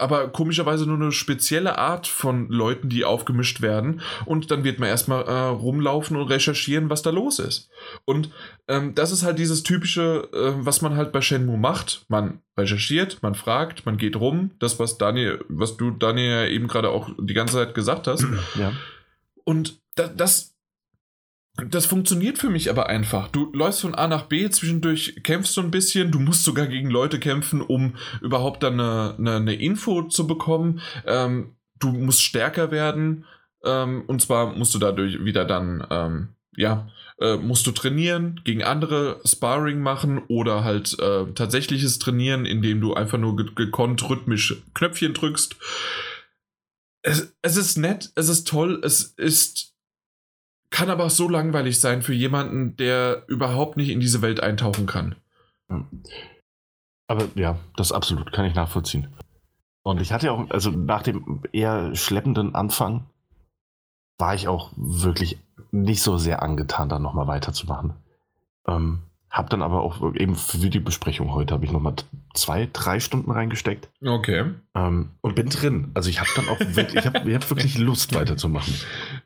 [0.00, 4.00] aber komischerweise nur eine spezielle Art von Leuten, die aufgemischt werden.
[4.24, 7.70] Und dann wird man erstmal äh, rumlaufen und recherchieren, was da los ist.
[8.04, 8.30] Und
[8.68, 12.04] ähm, das ist halt dieses typische, äh, was man halt bei Shenmue macht.
[12.08, 14.52] Man recherchiert, man fragt, man geht rum.
[14.58, 18.24] Das, was Daniel, was du Daniel eben gerade auch die ganze Zeit gesagt hast.
[18.58, 18.72] Ja.
[19.44, 20.54] Und da, das
[21.56, 23.28] das funktioniert für mich aber einfach.
[23.28, 26.90] Du läufst von A nach B, zwischendurch kämpfst du ein bisschen, du musst sogar gegen
[26.90, 30.80] Leute kämpfen, um überhaupt dann eine, eine, eine Info zu bekommen.
[31.06, 33.24] Ähm, du musst stärker werden
[33.64, 36.88] ähm, und zwar musst du dadurch wieder dann, ähm, ja,
[37.20, 42.94] äh, musst du trainieren, gegen andere Sparring machen oder halt äh, tatsächliches Trainieren, indem du
[42.94, 45.56] einfach nur gekonnt rhythmisch Knöpfchen drückst.
[47.02, 49.69] Es, es ist nett, es ist toll, es ist
[50.70, 54.86] kann aber auch so langweilig sein für jemanden, der überhaupt nicht in diese Welt eintauchen
[54.86, 55.16] kann.
[57.08, 59.08] Aber ja, das absolut kann ich nachvollziehen.
[59.82, 63.06] Und ich hatte auch, also nach dem eher schleppenden Anfang,
[64.18, 65.38] war ich auch wirklich
[65.72, 67.94] nicht so sehr angetan, da nochmal weiterzumachen.
[68.66, 69.00] Ähm,
[69.30, 71.94] hab dann aber auch eben für die Besprechung heute habe ich nochmal
[72.34, 73.90] zwei, drei Stunden reingesteckt.
[74.04, 74.52] Okay.
[74.74, 75.90] Ähm, und bin drin.
[75.94, 78.74] Also ich habe dann auch wirklich, ich habe hab wirklich Lust weiterzumachen.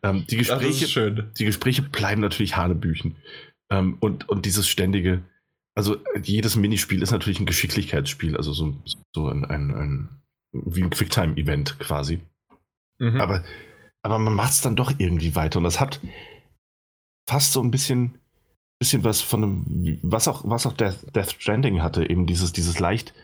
[0.02, 3.16] Ähm, die, Gespräche, die Gespräche bleiben natürlich Hanebüchen.
[3.70, 5.22] Ähm, und, und dieses ständige,
[5.74, 8.76] also jedes Minispiel ist natürlich ein Geschicklichkeitsspiel, also so,
[9.14, 10.08] so ein, ein, ein
[10.52, 12.20] wie ein Quicktime-Event quasi.
[12.98, 13.20] Mhm.
[13.20, 13.44] Aber,
[14.02, 15.58] aber man macht es dann doch irgendwie weiter.
[15.58, 16.00] Und das hat
[17.28, 18.18] fast so ein bisschen
[18.84, 22.78] bisschen was von einem, was auch, was auch Death, Death Stranding hatte, eben dieses, dieses
[22.78, 23.14] leicht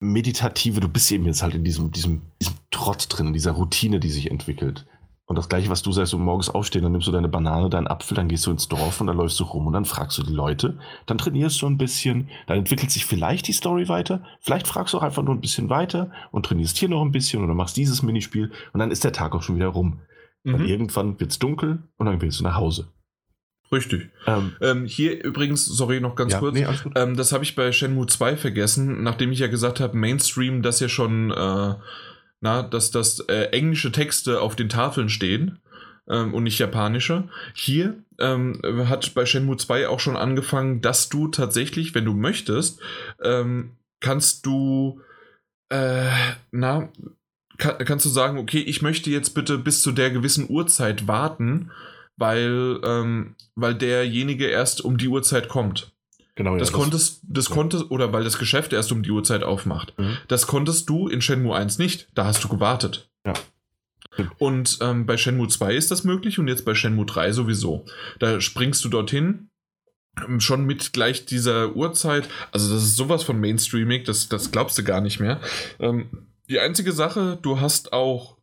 [0.00, 4.00] meditative, du bist eben jetzt halt in diesem, diesem, diesem Trott drin, in dieser Routine,
[4.00, 4.86] die sich entwickelt.
[5.26, 7.88] Und das gleiche, was du sagst, du morgens aufstehen, dann nimmst du deine Banane, deinen
[7.88, 10.22] Apfel, dann gehst du ins Dorf und dann läufst du rum und dann fragst du
[10.22, 14.66] die Leute, dann trainierst du ein bisschen, dann entwickelt sich vielleicht die Story weiter, vielleicht
[14.66, 17.54] fragst du auch einfach nur ein bisschen weiter und trainierst hier noch ein bisschen oder
[17.54, 20.00] machst dieses Minispiel und dann ist der Tag auch schon wieder rum.
[20.44, 20.52] Mhm.
[20.52, 22.88] Dann irgendwann wird es dunkel und dann willst du nach Hause.
[23.72, 24.10] Richtig.
[24.26, 26.54] Ähm, ähm, hier übrigens, sorry, noch ganz ja, kurz.
[26.54, 30.62] Nee, ähm, das habe ich bei Shenmue 2 vergessen, nachdem ich ja gesagt habe, Mainstream,
[30.62, 31.74] dass ja schon, äh,
[32.40, 35.58] na, dass das äh, englische Texte auf den Tafeln stehen
[36.08, 37.24] ähm, und nicht japanische.
[37.54, 42.80] Hier ähm, hat bei Shenmue 2 auch schon angefangen, dass du tatsächlich, wenn du möchtest,
[43.22, 45.00] ähm, kannst du,
[45.70, 46.08] äh,
[46.52, 46.88] na,
[47.58, 51.72] kann, kannst du sagen, okay, ich möchte jetzt bitte bis zu der gewissen Uhrzeit warten
[52.16, 55.92] weil, ähm, weil derjenige erst um die Uhrzeit kommt.
[56.34, 57.54] Genau, ja, das, das konntest, das ja.
[57.54, 59.94] konntest, oder weil das Geschäft erst um die Uhrzeit aufmacht.
[59.98, 60.18] Mhm.
[60.28, 62.08] Das konntest du in Shenmue 1 nicht.
[62.14, 63.08] Da hast du gewartet.
[63.24, 63.32] Ja.
[64.38, 67.84] Und ähm, bei Shenmue 2 ist das möglich und jetzt bei Shenmue 3 sowieso.
[68.18, 69.48] Da springst du dorthin,
[70.26, 72.28] ähm, schon mit gleich dieser Uhrzeit.
[72.52, 75.40] Also, das ist sowas von Mainstreaming, das, das glaubst du gar nicht mehr.
[75.78, 78.35] Ähm, die einzige Sache, du hast auch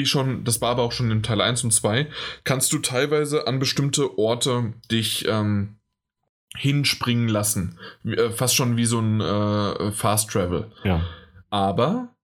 [0.00, 2.06] wie schon, das war aber auch schon in Teil 1 und 2,
[2.44, 5.76] kannst du teilweise an bestimmte Orte dich ähm,
[6.56, 7.78] hinspringen lassen.
[8.04, 10.72] Äh, fast schon wie so ein äh, Fast Travel.
[10.84, 11.04] Ja.
[11.50, 12.14] Aber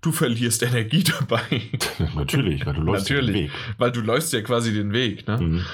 [0.00, 1.42] du verlierst Energie dabei.
[2.14, 3.50] Natürlich, weil du läufst Natürlich, den Weg.
[3.76, 5.38] Weil du läufst ja quasi den Weg, ne?
[5.38, 5.64] Mhm.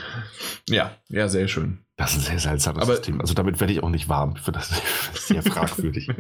[0.69, 1.79] Ja, ja, sehr schön.
[1.97, 3.21] Das ist ein sehr seltsames Aber System.
[3.21, 4.35] Also damit werde ich auch nicht warm.
[4.37, 4.73] Ich finde das
[5.29, 6.11] sehr fragwürdig.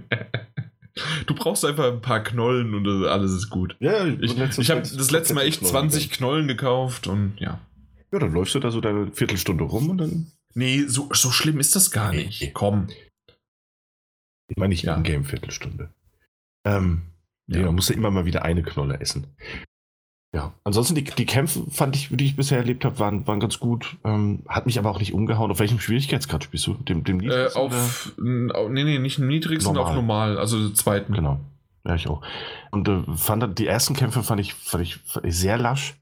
[1.26, 3.76] Du brauchst einfach ein paar Knollen und alles ist gut.
[3.81, 7.60] Ja, ich, ich habe das letzte Mal echt 20 Knollen gekauft und ja.
[8.12, 10.32] Ja, dann läufst du da so deine Viertelstunde rum und dann.
[10.55, 12.40] Nee, so, so schlimm ist das gar nicht.
[12.40, 12.50] Nee.
[12.55, 12.86] Komm.
[14.47, 14.94] Ich meine nicht ja.
[14.94, 15.92] In-Game-Viertelstunde.
[16.64, 17.02] Ähm,
[17.48, 17.58] ja.
[17.58, 19.26] Nee, man musste immer mal wieder eine Knolle essen.
[20.34, 23.60] Ja, ansonsten die, die Kämpfe fand ich, die ich bisher erlebt habe, waren, waren ganz
[23.60, 23.96] gut.
[24.02, 25.52] Ähm, hat mich aber auch nicht umgehauen.
[25.52, 26.74] Auf welchem Schwierigkeitsgrad spielst du?
[26.74, 29.90] Dem, dem Äh, auf, nee, nee, nicht im niedrigsten, normal.
[29.90, 31.12] auf normal, also zweiten.
[31.12, 31.38] Genau.
[31.86, 32.20] Ja, ich auch.
[32.72, 35.94] Und äh, fand die ersten Kämpfe fand ich, fand ich, fand ich sehr lasch.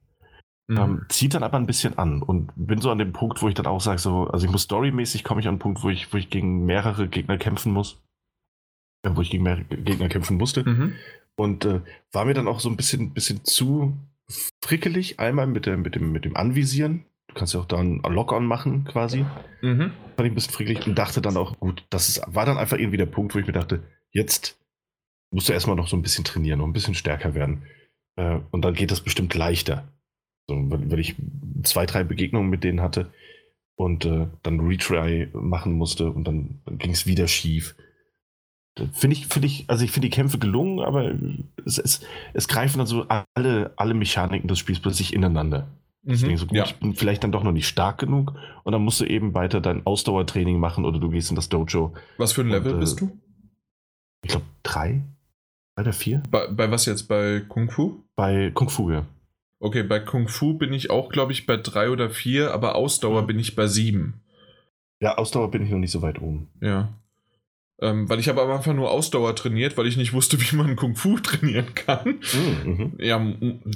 [0.67, 0.79] Mhm.
[0.79, 3.55] Ähm, zieht dann aber ein bisschen an und bin so an dem Punkt, wo ich
[3.55, 6.11] dann auch sage, so, also ich muss storymäßig komme ich an den Punkt, wo ich,
[6.11, 8.01] wo ich gegen mehrere Gegner kämpfen muss.
[9.03, 10.67] Äh, wo ich gegen mehrere Gegner kämpfen musste.
[10.67, 10.95] Mhm.
[11.37, 11.81] Und äh,
[12.13, 13.95] war mir dann auch so ein bisschen, bisschen zu
[14.63, 15.19] frickelig.
[15.21, 17.05] Einmal mit, der, mit, dem, mit dem Anvisieren.
[17.29, 19.25] Du kannst ja auch dann Lock-on machen quasi.
[19.63, 19.93] Mhm.
[20.17, 22.79] Fand ich ein bisschen frickelig und dachte dann auch, gut, das ist, war dann einfach
[22.79, 24.59] irgendwie der Punkt, wo ich mir dachte, jetzt
[25.31, 27.63] musst du erstmal noch so ein bisschen trainieren, noch ein bisschen stärker werden.
[28.17, 29.89] Äh, und dann geht das bestimmt leichter.
[30.49, 31.17] So, weil, ich
[31.63, 33.13] zwei, drei Begegnungen mit denen hatte
[33.77, 37.75] und äh, dann Retry machen musste und dann, dann ging es wieder schief.
[38.93, 41.13] Finde ich, finde ich, also ich finde die Kämpfe gelungen, aber
[41.65, 42.01] es, es,
[42.33, 45.69] es greifen dann so alle, alle Mechaniken des Spiels plötzlich ineinander.
[46.05, 46.65] Deswegen so gut, ja.
[46.65, 48.35] ich bin vielleicht dann doch noch nicht stark genug
[48.65, 51.93] und dann musst du eben weiter dein Ausdauertraining machen oder du gehst in das Dojo.
[52.17, 53.21] Was für ein Level und, äh, bist du?
[54.25, 55.03] Ich glaube drei.
[55.77, 56.23] Drei oder vier.
[56.31, 57.05] Bei, bei was jetzt?
[57.05, 58.03] Bei Kung Fu?
[58.17, 59.07] Bei Kung Fu, ja.
[59.61, 63.27] Okay, bei Kung Fu bin ich auch, glaube ich, bei drei oder vier, aber Ausdauer
[63.27, 64.23] bin ich bei sieben.
[65.01, 66.49] Ja, Ausdauer bin ich noch nicht so weit oben.
[66.61, 66.89] Ja.
[67.83, 70.77] Ähm, weil ich habe am Anfang nur Ausdauer trainiert, weil ich nicht wusste, wie man
[70.77, 72.21] Kung Fu trainieren kann.
[72.65, 72.73] Mhm.
[72.73, 72.93] mhm.
[72.99, 73.21] Ja,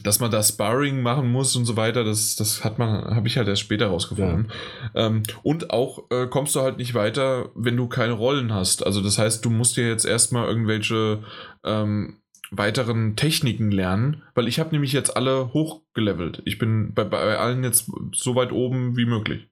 [0.03, 3.37] dass man da Sparring machen muss und so weiter, das, das hat man, habe ich
[3.37, 4.53] halt erst später rausgefunden.
[4.95, 5.07] Ja.
[5.07, 8.87] Ähm, und auch äh, kommst du halt nicht weiter, wenn du keine Rollen hast.
[8.87, 11.25] Also das heißt, du musst dir jetzt erstmal irgendwelche
[11.65, 12.21] ähm,
[12.53, 16.43] weiteren Techniken lernen, weil ich habe nämlich jetzt alle hochgelevelt.
[16.45, 19.49] Ich bin bei, bei allen jetzt so weit oben wie möglich.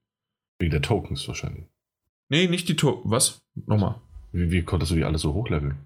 [0.61, 1.65] Wegen der Tokens wahrscheinlich.
[2.29, 3.11] Nee, nicht die Tokens.
[3.11, 3.43] Was?
[3.67, 4.01] Nochmal.
[4.35, 5.77] Wie, wie, konntest du die alle so hochleveln?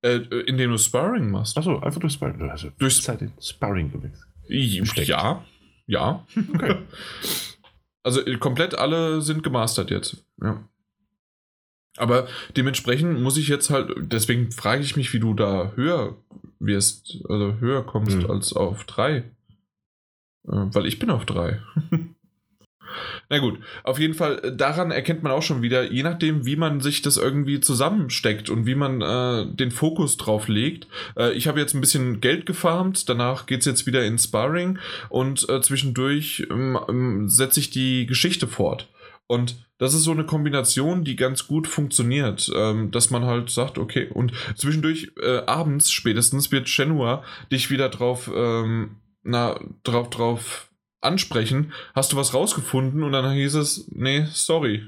[0.00, 1.56] Äh, indem du Sparring machst.
[1.58, 2.50] Achso, einfach durch Sparring.
[2.50, 5.06] Also durch Zeit in Sparring gewechselt.
[5.06, 5.44] Ja,
[5.86, 6.26] ja.
[6.54, 6.76] Okay.
[8.02, 10.24] also äh, komplett alle sind gemastert jetzt.
[10.42, 10.66] Ja.
[11.98, 16.16] Aber dementsprechend muss ich jetzt halt, deswegen frage ich mich, wie du da höher
[16.58, 18.30] wirst, also höher kommst mhm.
[18.30, 19.16] als auf drei.
[20.48, 21.60] Äh, weil ich bin auf drei.
[23.28, 26.56] Na gut, auf jeden Fall, äh, daran erkennt man auch schon wieder, je nachdem, wie
[26.56, 30.86] man sich das irgendwie zusammensteckt und wie man äh, den Fokus drauf legt.
[31.16, 34.78] Äh, ich habe jetzt ein bisschen Geld gefarmt, danach geht es jetzt wieder in Sparring
[35.08, 38.88] und äh, zwischendurch ähm, ähm, setze ich die Geschichte fort.
[39.26, 43.78] Und das ist so eine Kombination, die ganz gut funktioniert, ähm, dass man halt sagt,
[43.78, 50.71] okay, und zwischendurch äh, abends spätestens wird Shenhua dich wieder drauf, ähm, na, drauf, drauf
[51.02, 54.82] ansprechen, hast du was rausgefunden und dann hieß es, nee, sorry.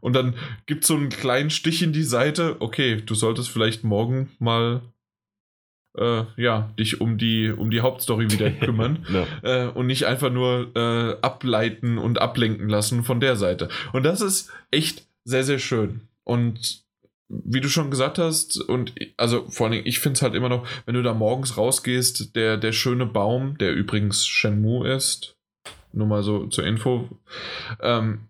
[0.00, 0.34] Und dann
[0.66, 4.80] gibt es so einen kleinen Stich in die Seite, okay, du solltest vielleicht morgen mal
[5.96, 9.26] äh, ja, dich um die, um die Hauptstory wieder kümmern no.
[9.42, 13.68] äh, und nicht einfach nur äh, ableiten und ablenken lassen von der Seite.
[13.92, 16.02] Und das ist echt sehr, sehr schön.
[16.24, 16.84] Und
[17.28, 20.66] wie du schon gesagt hast, und also vor allem, ich finde es halt immer noch,
[20.84, 25.36] wenn du da morgens rausgehst, der, der schöne Baum, der übrigens Shenmue ist,
[25.92, 27.08] nur mal so zur Info.
[27.80, 28.28] Ähm,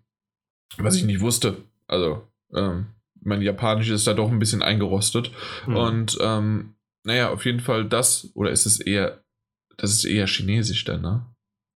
[0.77, 1.57] was ich nicht wusste.
[1.87, 2.87] Also, ähm,
[3.21, 5.31] mein Japanisch ist da doch ein bisschen eingerostet.
[5.67, 5.75] Mhm.
[5.75, 6.73] Und ähm,
[7.03, 9.23] naja, auf jeden Fall das, oder ist es eher,
[9.77, 11.25] das ist eher chinesisch dann, ne?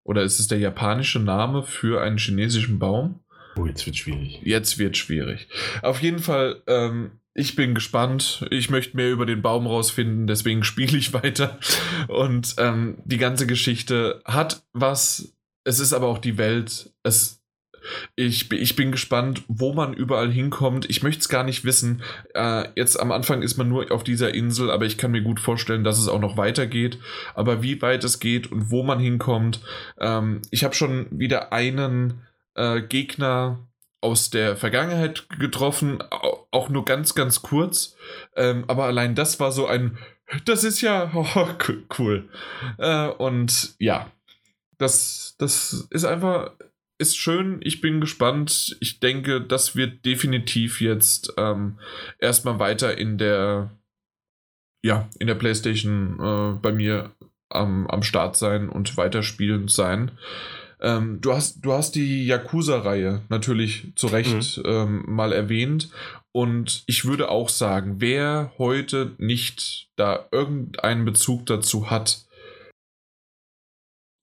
[0.06, 3.22] Oder ist es der japanische Name für einen chinesischen Baum?
[3.56, 4.42] Oh, jetzt wird schwierig.
[4.44, 5.48] Jetzt wird schwierig.
[5.82, 8.45] Auf jeden Fall, ähm, ich bin gespannt.
[8.52, 11.58] Ich möchte mehr über den Baum rausfinden, deswegen spiele ich weiter.
[12.08, 16.93] Und ähm, die ganze Geschichte hat was es ist aber auch die Welt.
[17.03, 17.42] Es,
[18.16, 20.90] ich, ich bin gespannt, wo man überall hinkommt.
[20.90, 22.01] Ich möchte es gar nicht wissen.
[22.33, 25.40] Äh, jetzt am Anfang ist man nur auf dieser Insel, aber ich kann mir gut
[25.40, 27.00] vorstellen, dass es auch noch weitergeht.
[27.35, 29.61] Aber wie weit es geht und wo man hinkommt.
[30.00, 32.22] Ähm, ich habe schon wieder einen
[32.56, 33.67] äh, Gegner
[34.01, 36.03] aus der Vergangenheit getroffen,
[36.51, 37.95] auch nur ganz, ganz kurz.
[38.35, 39.98] Ähm, aber allein das war so ein,
[40.45, 41.48] das ist ja oh,
[41.98, 42.30] cool.
[42.77, 44.11] Äh, und ja,
[44.84, 46.52] das, das ist einfach,
[47.00, 47.60] ist schön.
[47.64, 48.78] Ich bin gespannt.
[48.80, 51.80] Ich denke, das wird definitiv jetzt ähm,
[52.20, 53.72] erstmal weiter in der,
[54.84, 57.12] ja, in der PlayStation äh, bei mir
[57.50, 60.12] am, am Start sein und weiterspielend sein.
[60.82, 64.64] Ähm, du, hast, du hast die Yakuza-Reihe natürlich zu Recht mhm.
[64.66, 65.90] ähm, mal erwähnt.
[66.34, 72.26] Und ich würde auch sagen, wer heute nicht da irgendeinen Bezug dazu hat,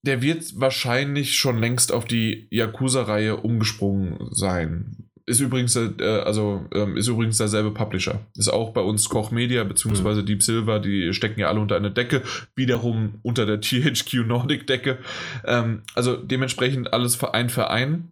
[0.03, 5.11] der wird wahrscheinlich schon längst auf die Yakuza-Reihe umgesprungen sein.
[5.27, 8.27] Ist übrigens, äh, also, ähm, ist übrigens derselbe Publisher.
[8.37, 10.23] Ist auch bei uns Koch Media bzw.
[10.23, 10.27] Mhm.
[10.27, 12.23] Deep Silver, die stecken ja alle unter einer Decke,
[12.57, 14.99] wiederum unter der THQ Nordic Decke.
[15.45, 18.11] Ähm, also dementsprechend alles ein Verein.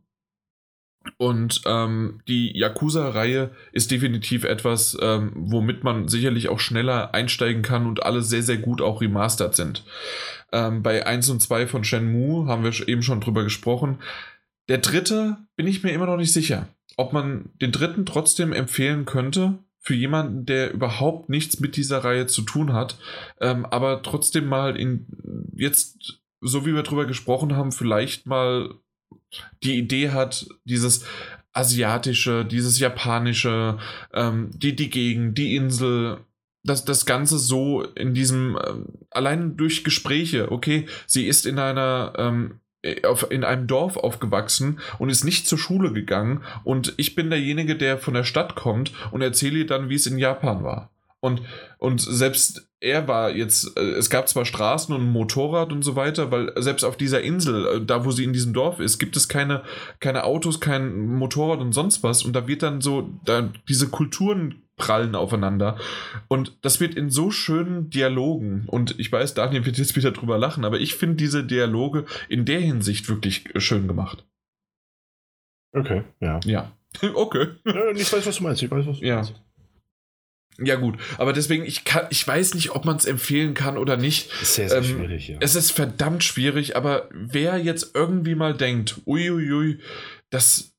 [1.17, 7.87] Und ähm, die Yakuza-Reihe ist definitiv etwas, ähm, womit man sicherlich auch schneller einsteigen kann
[7.87, 9.85] und alle sehr, sehr gut auch remastert sind.
[10.53, 13.99] Ähm, bei 1 und 2 von Shenmue haben wir eben schon drüber gesprochen.
[14.69, 19.07] Der dritte bin ich mir immer noch nicht sicher, ob man den dritten trotzdem empfehlen
[19.07, 22.99] könnte für jemanden, der überhaupt nichts mit dieser Reihe zu tun hat,
[23.41, 25.07] ähm, aber trotzdem mal in
[25.57, 28.75] jetzt, so wie wir drüber gesprochen haben, vielleicht mal
[29.63, 31.05] die Idee hat, dieses
[31.53, 33.79] asiatische, dieses japanische,
[34.15, 36.19] ähm, die, die Gegend, die Insel,
[36.65, 38.75] das, das Ganze so in diesem, äh,
[39.11, 42.61] allein durch Gespräche, okay, sie ist in einer, ähm,
[43.05, 47.77] auf, in einem Dorf aufgewachsen und ist nicht zur Schule gegangen und ich bin derjenige,
[47.77, 50.91] der von der Stadt kommt und erzähle ihr dann, wie es in Japan war.
[51.21, 51.43] Und,
[51.79, 55.97] und selbst er war jetzt, äh, es gab zwar Straßen und ein Motorrad und so
[55.97, 59.17] weiter, weil selbst auf dieser Insel, äh, da wo sie in diesem Dorf ist, gibt
[59.17, 59.65] es keine,
[59.99, 62.25] keine Autos, kein Motorrad und sonst was.
[62.25, 65.77] Und da wird dann so, da, diese Kulturen prallen aufeinander.
[66.29, 70.39] Und das wird in so schönen Dialogen, und ich weiß, Daniel wird jetzt wieder drüber
[70.39, 74.25] lachen, aber ich finde diese Dialoge in der Hinsicht wirklich schön gemacht.
[75.73, 76.39] Okay, ja.
[76.45, 76.73] Ja.
[77.15, 77.49] okay.
[77.65, 77.91] ja.
[77.91, 78.63] Ich weiß, was du meinst.
[78.63, 79.17] Ich weiß, was du Ja.
[79.17, 79.35] meinst.
[80.61, 80.97] Ja, gut.
[81.19, 84.31] Aber deswegen, ich, kann, ich weiß nicht, ob man es empfehlen kann oder nicht.
[84.43, 85.37] Ist sehr, sehr Ähm, schwierig, ja.
[85.41, 89.79] Es ist verdammt schwierig, aber wer jetzt irgendwie mal denkt, uiuiui,
[90.31, 90.73] das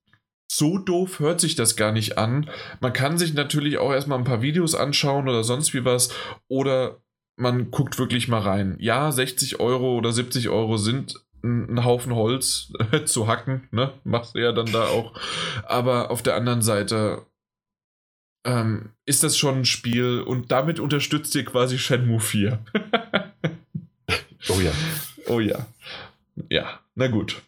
[0.51, 2.49] so doof hört sich das gar nicht an.
[2.81, 6.09] Man kann sich natürlich auch erstmal ein paar Videos anschauen oder sonst wie was.
[6.47, 7.01] Oder
[7.37, 8.75] man guckt wirklich mal rein.
[8.79, 12.73] Ja, 60 Euro oder 70 Euro sind ein ein Haufen Holz
[13.05, 13.93] zu hacken, ne?
[14.03, 15.13] Machst du ja dann da auch.
[15.63, 17.25] Aber auf der anderen Seite
[18.49, 22.59] ähm, ist das schon ein Spiel und damit unterstützt ihr quasi Shenmue 4.
[24.49, 24.71] oh ja.
[25.27, 25.67] Oh ja.
[26.49, 27.41] Ja, na gut.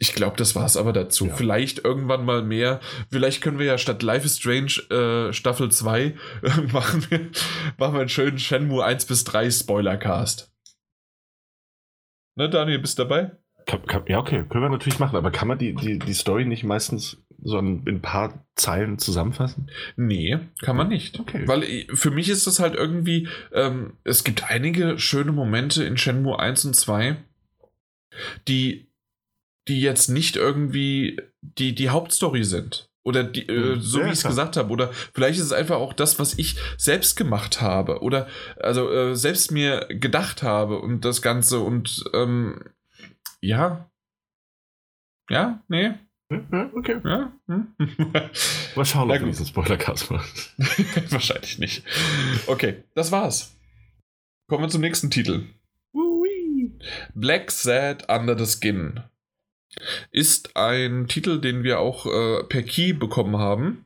[0.00, 1.26] Ich glaube, das war's aber dazu.
[1.26, 1.34] Ja.
[1.34, 2.80] Vielleicht irgendwann mal mehr.
[3.10, 6.12] Vielleicht können wir ja statt Life is Strange äh, Staffel 2 äh,
[6.72, 7.30] machen, wir,
[7.76, 10.52] machen wir einen schönen Shenmue 1 bis 3 Spoilercast.
[12.36, 13.32] Ne, Daniel, bist du dabei?
[13.66, 16.46] Kann, kann, ja, okay, können wir natürlich machen, aber kann man die, die, die Story
[16.46, 19.70] nicht meistens so in ein paar Zeilen zusammenfassen?
[19.96, 21.20] Nee, kann man nicht.
[21.20, 21.46] Okay.
[21.46, 25.96] Weil äh, für mich ist das halt irgendwie, ähm, es gibt einige schöne Momente in
[25.96, 27.16] Shenmue 1 und 2,
[28.48, 28.90] die,
[29.68, 32.90] die jetzt nicht irgendwie die, die Hauptstory sind.
[33.04, 33.80] Oder die, äh, Mhm.
[33.80, 34.70] so Ja, wie ich es gesagt habe.
[34.70, 38.02] Oder vielleicht ist es einfach auch das, was ich selbst gemacht habe.
[38.02, 38.26] Oder
[38.60, 42.60] also äh, selbst mir gedacht habe und das Ganze und ähm,
[43.40, 43.88] ja.
[45.30, 45.92] Ja, nee,
[46.30, 47.00] Ja, okay.
[47.04, 47.32] ja.
[47.46, 47.74] Hm?
[48.76, 49.28] Mal schauen, ob gut.
[49.28, 50.28] diesen Spoilercast machen.
[51.10, 51.82] Wahrscheinlich nicht.
[52.46, 53.54] Okay, das war's.
[54.48, 55.46] Kommen wir zum nächsten Titel.
[57.14, 59.00] Black Sad Under the Skin
[60.10, 63.84] ist ein Titel, den wir auch äh, per Key bekommen haben.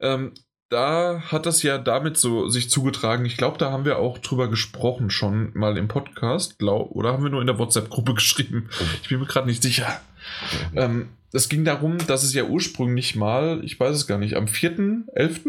[0.00, 0.32] Ähm,
[0.68, 3.24] da hat das ja damit so sich zugetragen.
[3.24, 7.24] Ich glaube, da haben wir auch drüber gesprochen schon mal im Podcast, glaub, oder haben
[7.24, 8.68] wir nur in der WhatsApp-Gruppe geschrieben?
[9.02, 10.00] Ich bin mir gerade nicht sicher.
[10.74, 14.46] Ähm, es ging darum, dass es ja ursprünglich mal, ich weiß es gar nicht, am
[14.46, 15.46] 4.11.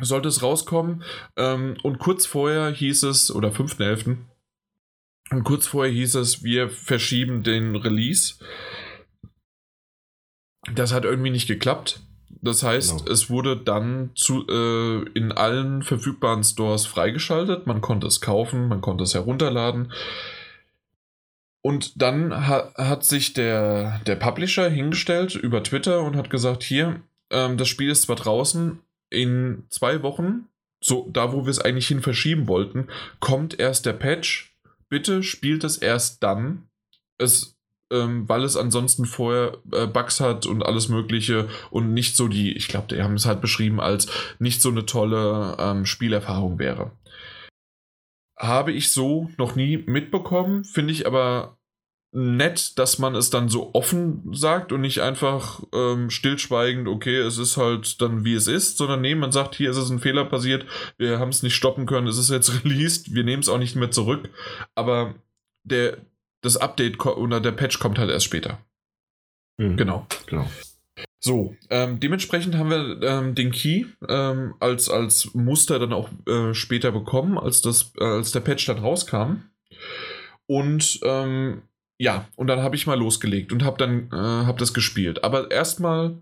[0.00, 1.02] sollte es rauskommen.
[1.36, 4.16] Ähm, und kurz vorher hieß es, oder 5.11.
[5.30, 8.36] Und kurz vorher hieß es, wir verschieben den Release.
[10.74, 12.00] Das hat irgendwie nicht geklappt.
[12.40, 13.10] Das heißt, Genau.
[13.10, 17.66] es wurde dann zu, äh, in allen verfügbaren Stores freigeschaltet.
[17.66, 19.92] Man konnte es kaufen, man konnte es herunterladen.
[21.62, 27.00] Und dann ha hat sich der, der Publisher hingestellt über Twitter und hat gesagt, hier,
[27.30, 28.78] ähm, das Spiel ist zwar draußen,
[29.10, 30.48] in zwei Wochen,
[30.80, 32.88] so da wo wir es eigentlich hin verschieben wollten,
[33.20, 34.54] kommt erst der Patch.
[34.88, 36.68] Bitte spielt es erst dann.
[37.18, 37.58] Es
[37.90, 42.52] ähm, weil es ansonsten vorher äh, Bugs hat und alles Mögliche und nicht so die,
[42.52, 46.90] ich glaube, die haben es halt beschrieben als nicht so eine tolle ähm, Spielerfahrung wäre.
[48.38, 51.58] Habe ich so noch nie mitbekommen, finde ich aber
[52.12, 57.36] nett, dass man es dann so offen sagt und nicht einfach ähm, stillschweigend, okay, es
[57.36, 60.24] ist halt dann wie es ist, sondern nee, man sagt, hier ist es ein Fehler
[60.24, 60.64] passiert,
[60.96, 63.76] wir haben es nicht stoppen können, es ist jetzt released, wir nehmen es auch nicht
[63.76, 64.30] mehr zurück,
[64.74, 65.14] aber
[65.64, 65.98] der,
[66.40, 68.58] das Update oder der Patch kommt halt erst später.
[69.58, 69.76] Mhm.
[69.76, 70.06] Genau.
[70.26, 70.48] genau.
[71.20, 76.54] So, ähm, dementsprechend haben wir ähm, den Key ähm, als, als Muster dann auch äh,
[76.54, 79.42] später bekommen, als, das, äh, als der Patch dann rauskam.
[80.46, 81.62] Und ähm,
[81.98, 85.24] ja, und dann habe ich mal losgelegt und habe dann äh, hab das gespielt.
[85.24, 86.18] Aber erstmal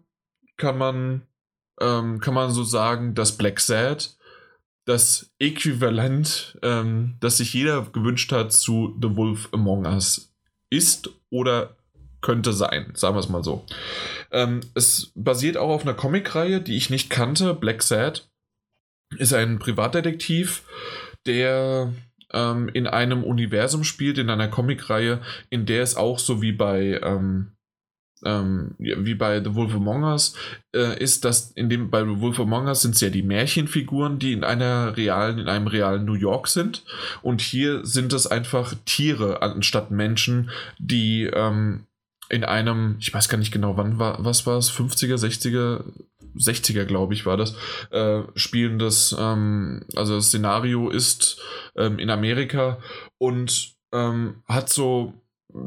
[0.56, 1.22] kann man,
[1.80, 4.16] ähm, kann man so sagen, dass Black Sad
[4.86, 10.32] das Äquivalent, ähm, das sich jeder gewünscht hat zu The Wolf Among Us
[10.70, 11.76] ist oder
[12.22, 13.64] könnte sein, sagen wir es mal so.
[14.36, 17.54] Ähm, es basiert auch auf einer Comicreihe, die ich nicht kannte.
[17.54, 18.28] Black Sad
[19.16, 20.64] ist ein Privatdetektiv,
[21.24, 21.94] der
[22.34, 27.00] ähm, in einem Universum spielt, in einer Comicreihe, in der es auch so wie bei
[27.02, 27.52] ähm,
[28.24, 30.34] ähm, wie bei The Wolf Among Us
[30.74, 34.18] äh, ist, dass in dem bei The Wolf Among Us sind es ja die Märchenfiguren,
[34.18, 36.84] die in einer realen, in einem realen New York sind.
[37.22, 41.86] Und hier sind es einfach Tiere anstatt Menschen, die ähm,
[42.28, 45.84] in einem, ich weiß gar nicht genau, wann war, was war es, 50er, 60er,
[46.36, 47.54] 60er, glaube ich, war das,
[47.90, 51.40] äh, spielendes, ähm, also das Szenario ist
[51.76, 52.78] ähm, in Amerika
[53.18, 55.14] und ähm, hat so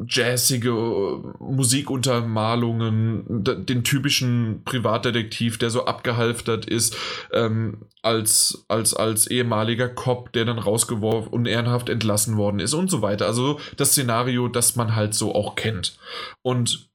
[0.06, 6.96] jazzige äh, Musikuntermalungen, den typischen Privatdetektiv, der so abgehalftert ist,
[7.32, 12.90] ähm, als, als, als ehemaliger Cop, der dann rausgeworfen und ehrenhaft entlassen worden ist und
[12.90, 13.26] so weiter.
[13.26, 15.98] Also das Szenario, das man halt so auch kennt.
[16.42, 16.90] Und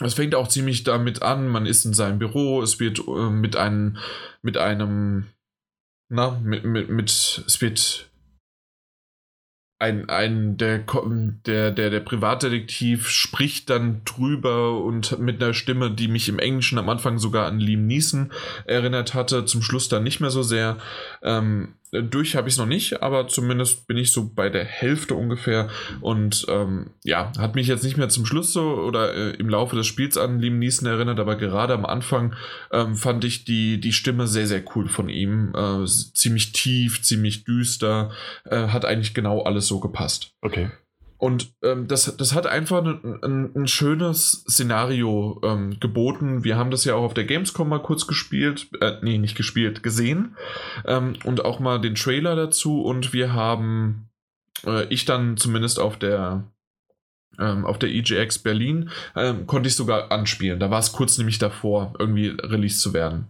[0.00, 3.56] es fängt auch ziemlich damit an, man ist in seinem Büro, es wird äh, mit
[3.56, 3.98] einem,
[4.42, 5.26] mit einem,
[6.08, 7.10] na, mit, mit, mit,
[7.46, 8.11] es wird
[9.82, 16.06] ein, ein der, der, der, der Privatdetektiv spricht dann drüber und mit einer Stimme, die
[16.06, 18.32] mich im Englischen am Anfang sogar an Liam Neeson
[18.64, 20.78] erinnert hatte, zum Schluss dann nicht mehr so sehr.
[21.20, 25.14] Ähm, durch habe ich es noch nicht, aber zumindest bin ich so bei der Hälfte
[25.14, 25.68] ungefähr.
[26.00, 29.76] Und ähm, ja, hat mich jetzt nicht mehr zum Schluss so oder äh, im Laufe
[29.76, 32.34] des Spiels an Liam Neeson erinnert, aber gerade am Anfang
[32.72, 35.52] ähm, fand ich die, die Stimme sehr, sehr cool von ihm.
[35.54, 38.10] Äh, ziemlich tief, ziemlich düster.
[38.44, 40.32] Äh, hat eigentlich genau alles so gepasst.
[40.40, 40.70] Okay.
[41.22, 46.42] Und ähm, das, das hat einfach ein, ein, ein schönes Szenario ähm, geboten.
[46.42, 49.84] Wir haben das ja auch auf der Gamescom mal kurz gespielt, äh, nee, nicht gespielt,
[49.84, 50.36] gesehen.
[50.84, 52.82] Ähm, und auch mal den Trailer dazu.
[52.82, 54.08] Und wir haben,
[54.66, 56.42] äh, ich dann zumindest auf der
[57.38, 60.58] ähm, auf der EGX Berlin, ähm, konnte ich sogar anspielen.
[60.58, 63.28] Da war es kurz nämlich davor, irgendwie released zu werden.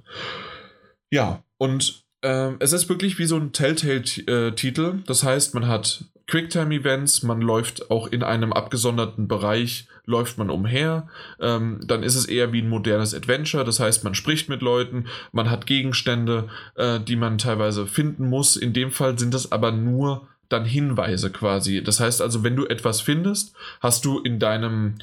[1.11, 4.87] Ja, und ähm, es ist wirklich wie so ein Telltale-Titel.
[4.87, 10.49] Äh, das heißt, man hat Quicktime-Events, man läuft auch in einem abgesonderten Bereich, läuft man
[10.49, 11.09] umher.
[11.39, 15.09] Ähm, dann ist es eher wie ein modernes Adventure, das heißt, man spricht mit Leuten,
[15.33, 18.57] man hat Gegenstände, äh, die man teilweise finden muss.
[18.57, 21.83] In dem Fall sind das aber nur dann Hinweise quasi.
[21.83, 24.95] Das heißt also, wenn du etwas findest, hast du in deinem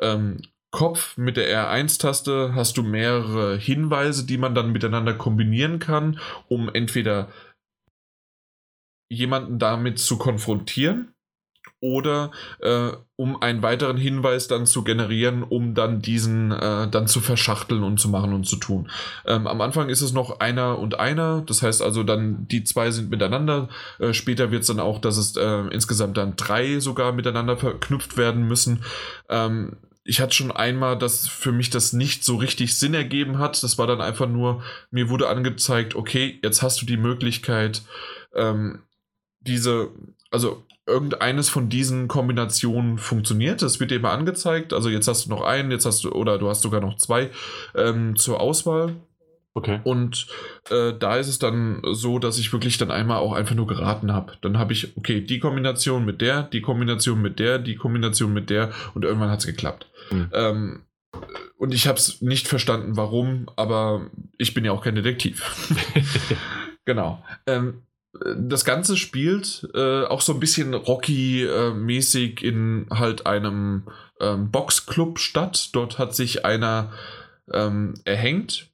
[0.00, 6.18] ähm, Kopf mit der R1-Taste hast du mehrere Hinweise, die man dann miteinander kombinieren kann,
[6.48, 7.28] um entweder
[9.08, 11.14] jemanden damit zu konfrontieren
[11.80, 17.20] oder äh, um einen weiteren Hinweis dann zu generieren, um dann diesen äh, dann zu
[17.20, 18.90] verschachteln und zu machen und zu tun.
[19.26, 22.90] Ähm, am Anfang ist es noch einer und einer, das heißt also dann die zwei
[22.90, 23.68] sind miteinander.
[23.98, 28.16] Äh, später wird es dann auch, dass es äh, insgesamt dann drei sogar miteinander verknüpft
[28.16, 28.82] werden müssen.
[29.28, 33.62] Ähm, ich hatte schon einmal, dass für mich das nicht so richtig Sinn ergeben hat.
[33.62, 37.82] Das war dann einfach nur, mir wurde angezeigt, okay, jetzt hast du die Möglichkeit,
[38.34, 38.82] ähm,
[39.48, 39.90] diese,
[40.30, 43.62] also irgendeines von diesen Kombinationen funktioniert.
[43.62, 44.72] Das wird dir immer angezeigt.
[44.72, 47.30] Also jetzt hast du noch einen, jetzt hast du, oder du hast sogar noch zwei
[47.74, 48.94] ähm, zur Auswahl.
[49.54, 49.80] Okay.
[49.82, 50.28] Und
[50.70, 54.12] äh, da ist es dann so, dass ich wirklich dann einmal auch einfach nur geraten
[54.12, 54.34] habe.
[54.40, 58.50] Dann habe ich, okay, die Kombination mit der, die Kombination mit der, die Kombination mit
[58.50, 59.88] der und irgendwann hat es geklappt.
[60.10, 60.30] Mhm.
[60.32, 60.82] Ähm,
[61.56, 65.42] und ich habe es nicht verstanden, warum, aber ich bin ja auch kein Detektiv.
[66.84, 67.24] genau.
[67.46, 67.82] Ähm,
[68.36, 73.88] das Ganze spielt äh, auch so ein bisschen Rocky-mäßig in halt einem
[74.20, 75.70] ähm, Boxclub statt.
[75.72, 76.92] Dort hat sich einer
[77.52, 78.68] ähm, erhängt.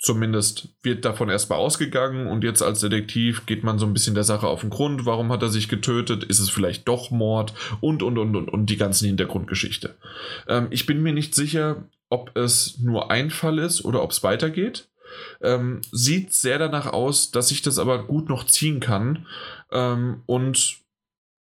[0.00, 4.22] Zumindest wird davon erstmal ausgegangen und jetzt als Detektiv geht man so ein bisschen der
[4.22, 5.06] Sache auf den Grund.
[5.06, 6.22] Warum hat er sich getötet?
[6.22, 7.52] Ist es vielleicht doch Mord?
[7.80, 9.96] Und, und, und, und, und die ganzen Hintergrundgeschichte.
[10.46, 14.22] Ähm, ich bin mir nicht sicher, ob es nur ein Fall ist oder ob es
[14.22, 14.88] weitergeht.
[15.40, 19.26] Ähm, sieht sehr danach aus, dass ich das aber gut noch ziehen kann.
[19.70, 20.78] Ähm, und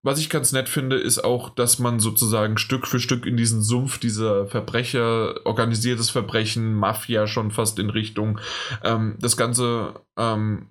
[0.04, 3.62] was ich ganz nett finde, ist auch, dass man sozusagen Stück für Stück in diesen
[3.62, 8.40] Sumpf dieser Verbrecher, organisiertes Verbrechen, Mafia schon fast in Richtung,
[8.84, 10.70] ähm, das Ganze ähm,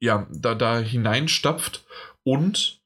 [0.00, 1.84] ja, da, da hineinstapft
[2.22, 2.77] und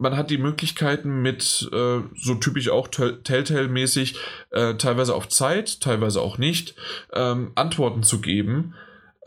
[0.00, 4.16] man hat die Möglichkeiten mit, äh, so typisch auch Telltale-mäßig,
[4.50, 6.74] äh, teilweise auf Zeit, teilweise auch nicht,
[7.12, 8.74] ähm, Antworten zu geben,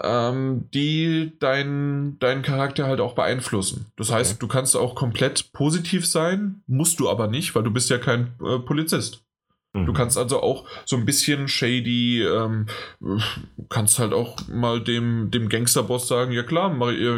[0.01, 3.85] ähm, die deinen dein Charakter halt auch beeinflussen.
[3.97, 4.19] Das okay.
[4.19, 7.99] heißt, du kannst auch komplett positiv sein, musst du aber nicht, weil du bist ja
[7.99, 9.22] kein äh, Polizist.
[9.73, 9.93] Du mhm.
[9.93, 12.67] kannst also auch so ein bisschen shady, ähm,
[13.69, 16.69] kannst halt auch mal dem, dem Gangsterboss sagen, ja klar,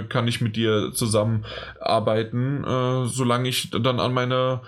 [0.08, 4.62] kann ich mit dir zusammenarbeiten, äh, solange ich dann an meine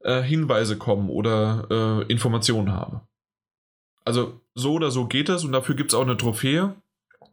[0.00, 3.02] äh, Hinweise komme oder äh, Informationen habe.
[4.04, 6.74] Also so oder so geht das und dafür gibt es auch eine Trophäe,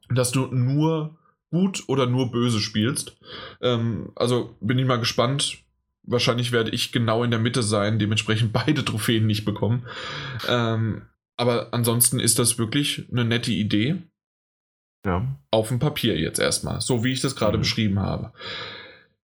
[0.10, 1.18] dass du nur
[1.50, 3.18] gut oder nur böse spielst.
[3.62, 5.64] Ähm, also bin ich mal gespannt,
[6.08, 9.86] wahrscheinlich werde ich genau in der Mitte sein, dementsprechend beide Trophäen nicht bekommen.
[10.48, 11.04] Ähm,
[11.36, 14.02] aber ansonsten ist das wirklich eine nette Idee.
[15.06, 15.38] Ja.
[15.52, 17.62] Auf dem Papier jetzt erstmal, so wie ich das gerade mhm.
[17.62, 18.34] beschrieben habe.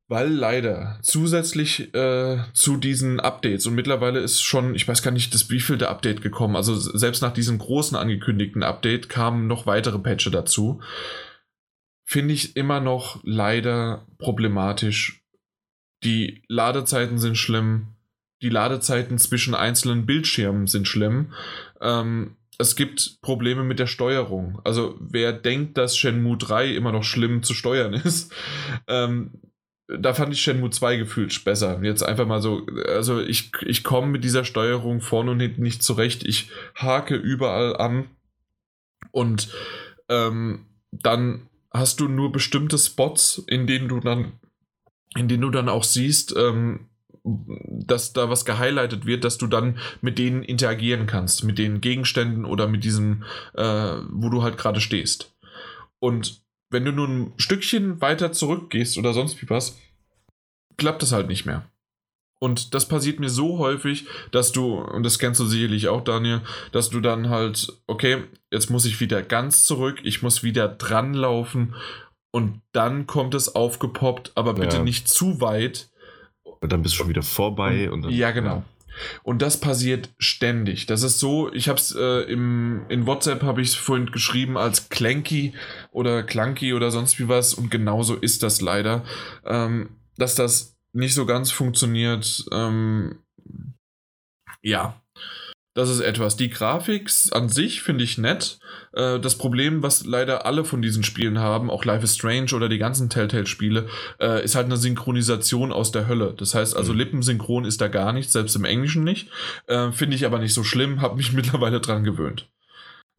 [0.07, 5.33] Weil leider zusätzlich äh, zu diesen Updates und mittlerweile ist schon, ich weiß gar nicht,
[5.33, 6.55] das wievielte Update gekommen.
[6.55, 10.81] Also selbst nach diesem großen angekündigten Update kamen noch weitere Patches dazu.
[12.05, 15.22] Finde ich immer noch leider problematisch
[16.03, 17.87] die Ladezeiten sind schlimm,
[18.41, 21.33] die Ladezeiten zwischen einzelnen Bildschirmen sind schlimm.
[21.81, 24.59] Ähm, es gibt Probleme mit der Steuerung.
[24.63, 28.33] Also wer denkt, dass Shenmue 3 immer noch schlimm zu steuern ist,
[28.87, 29.31] ähm,
[29.87, 31.81] da fand ich Shenmue 2 gefühlt besser.
[31.83, 35.83] Jetzt einfach mal so, also ich, ich komme mit dieser Steuerung vorne und hinten nicht
[35.83, 36.23] zurecht.
[36.23, 38.05] Ich hake überall an
[39.11, 39.49] und
[40.09, 44.33] ähm, dann hast du nur bestimmte Spots, in denen du dann,
[45.17, 46.87] in denen du dann auch siehst, ähm,
[47.23, 52.43] dass da was gehighlightet wird, dass du dann mit denen interagieren kannst, mit den Gegenständen
[52.43, 55.33] oder mit diesem, äh, wo du halt gerade stehst.
[55.99, 59.77] Und wenn du nur ein Stückchen weiter zurückgehst oder sonst wie was,
[60.77, 61.69] klappt das halt nicht mehr.
[62.39, 66.41] Und das passiert mir so häufig, dass du, und das kennst du sicherlich auch, Daniel,
[66.73, 71.13] dass du dann halt, okay, jetzt muss ich wieder ganz zurück, ich muss wieder dran
[71.13, 71.73] laufen
[72.33, 74.83] und dann kommt es aufgepoppt, aber bitte Ja.
[74.83, 75.89] nicht zu weit,
[76.61, 77.91] Und dann bist du schon wieder vorbei.
[77.91, 78.63] Und dann, ja, genau.
[79.23, 80.85] Und das passiert ständig.
[80.85, 84.57] Das ist so, ich habe es äh, im in WhatsApp habe ich es vorhin geschrieben
[84.57, 85.53] als Clanky
[85.91, 89.03] oder Clunky oder sonst wie was und genauso ist das leider,
[89.45, 92.45] ähm, dass das nicht so ganz funktioniert.
[92.51, 93.19] Ähm,
[94.61, 95.01] ja,
[95.73, 96.35] das ist etwas.
[96.35, 98.59] Die Grafik an sich finde ich nett.
[98.93, 102.69] Äh, das Problem, was leider alle von diesen Spielen haben, auch Life is Strange oder
[102.69, 103.87] die ganzen Telltale-Spiele,
[104.19, 106.33] äh, ist halt eine Synchronisation aus der Hölle.
[106.37, 106.99] Das heißt also, Mhm.
[106.99, 109.29] Lippensynchron ist da gar nicht, selbst im Englischen nicht.
[109.67, 112.49] Äh, finde ich aber nicht so schlimm, habe mich mittlerweile dran gewöhnt.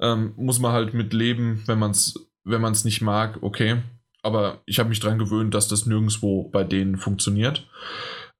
[0.00, 3.78] Ähm, muss man halt mit leben, wenn man es wenn man's nicht mag, okay.
[4.22, 7.66] Aber ich habe mich dran gewöhnt, dass das nirgendwo bei denen funktioniert.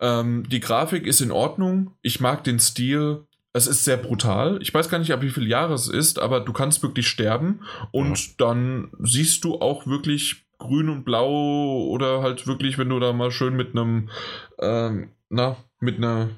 [0.01, 1.93] Ähm, die Grafik ist in Ordnung.
[2.03, 3.27] Ich mag den Stil.
[3.57, 4.59] Es ist sehr brutal.
[4.61, 7.61] Ich weiß gar nicht, ab wie viele Jahre es ist, aber du kannst wirklich sterben
[7.93, 13.13] und dann siehst du auch wirklich grün und blau oder halt wirklich, wenn du da
[13.13, 14.11] mal schön mit einem,
[14.59, 16.31] ähm, na, mit einer,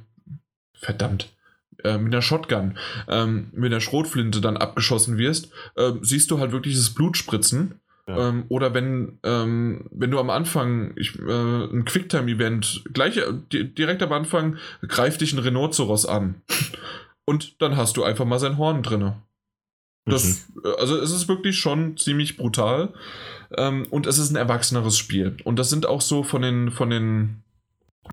[0.74, 1.32] verdammt,
[1.84, 2.76] äh, mit einer Shotgun,
[3.08, 7.80] ähm, mit einer Schrotflinte dann abgeschossen wirst, ähm, siehst du halt wirklich das Blut spritzen.
[8.08, 8.28] Ja.
[8.28, 13.64] Ähm, oder wenn, ähm, wenn du am Anfang ich, äh, ein Quicktime-Event, gleich äh, di-
[13.64, 16.42] direkt am Anfang greift dich ein Rhinoceros an.
[17.26, 19.22] Und dann hast du einfach mal sein Horn drinne.
[20.06, 22.94] Das, äh, also es ist wirklich schon ziemlich brutal.
[23.56, 25.36] Ähm, und es ist ein erwachseneres Spiel.
[25.44, 27.42] Und das sind auch so von den, von den,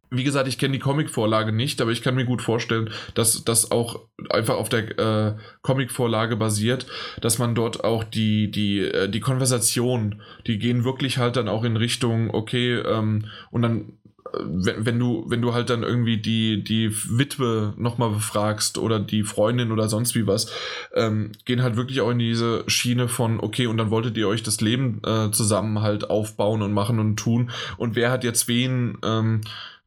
[0.10, 3.72] wie gesagt, ich kenne die Comic-Vorlage nicht, aber ich kann mir gut vorstellen, dass das
[3.72, 6.88] auch einfach auf der äh, Comic-Vorlage basiert,
[7.22, 11.64] dass man dort auch die, die, äh, die Konversation, die gehen wirklich halt dann auch
[11.64, 13.94] in Richtung, okay, ähm, und dann
[14.40, 19.24] wenn, wenn du, wenn du halt dann irgendwie die, die Witwe nochmal befragst oder die
[19.24, 20.52] Freundin oder sonst wie was,
[20.94, 24.44] ähm, gehen halt wirklich auch in diese Schiene von, okay, und dann wolltet ihr euch
[24.44, 27.52] das Leben äh, zusammen halt aufbauen und machen und tun.
[27.78, 29.42] Und wer hat jetzt wen ähm,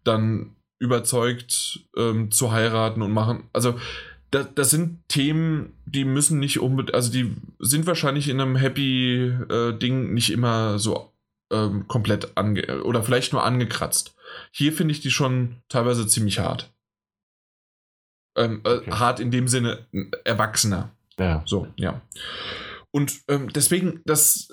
[0.04, 3.44] dann überzeugt ähm, zu heiraten und machen?
[3.52, 3.76] Also,
[4.30, 10.12] das, das sind Themen, die müssen nicht unbedingt, also die sind wahrscheinlich in einem Happy-Ding
[10.12, 11.12] nicht immer so
[11.52, 14.15] ähm, komplett ange oder vielleicht nur angekratzt.
[14.52, 16.72] Hier finde ich die schon teilweise ziemlich hart.
[18.36, 18.90] Ähm, äh, Okay.
[18.92, 20.90] Hart in dem Sinne äh, erwachsener.
[21.18, 21.42] Ja.
[21.46, 22.02] So, ja.
[22.90, 24.48] Und ähm, deswegen, das.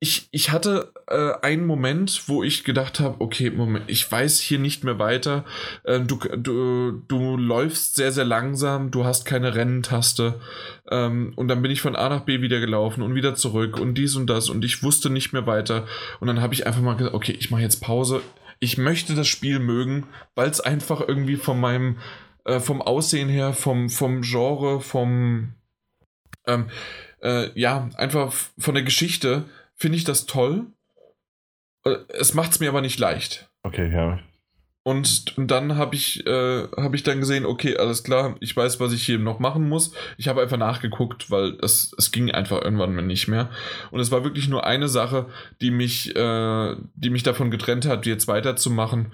[0.00, 4.58] Ich, ich hatte äh, einen Moment, wo ich gedacht habe, okay, Moment, ich weiß hier
[4.58, 5.46] nicht mehr weiter.
[5.84, 10.40] Äh, du, du, du läufst sehr, sehr langsam, du hast keine Rennentaste.
[10.90, 13.94] Ähm, und dann bin ich von A nach B wieder gelaufen und wieder zurück und
[13.94, 15.86] dies und das und ich wusste nicht mehr weiter.
[16.20, 18.20] Und dann habe ich einfach mal gesagt, okay, ich mache jetzt Pause.
[18.64, 21.98] Ich möchte das Spiel mögen, weil es einfach irgendwie von meinem,
[22.46, 25.52] äh, vom Aussehen her, vom, vom Genre, vom,
[26.46, 26.70] ähm,
[27.22, 29.44] äh, ja, einfach von der Geschichte
[29.74, 30.64] finde ich das toll.
[31.84, 33.50] Äh, Es macht es mir aber nicht leicht.
[33.64, 34.18] Okay, ja.
[34.84, 38.92] Und, dann habe ich, äh, hab ich dann gesehen, okay, alles klar, ich weiß, was
[38.92, 39.92] ich hier noch machen muss.
[40.18, 43.48] Ich habe einfach nachgeguckt, weil es, es ging einfach irgendwann nicht mehr.
[43.90, 45.24] Und es war wirklich nur eine Sache,
[45.62, 49.10] die mich, äh, die mich davon getrennt hat, jetzt weiterzumachen.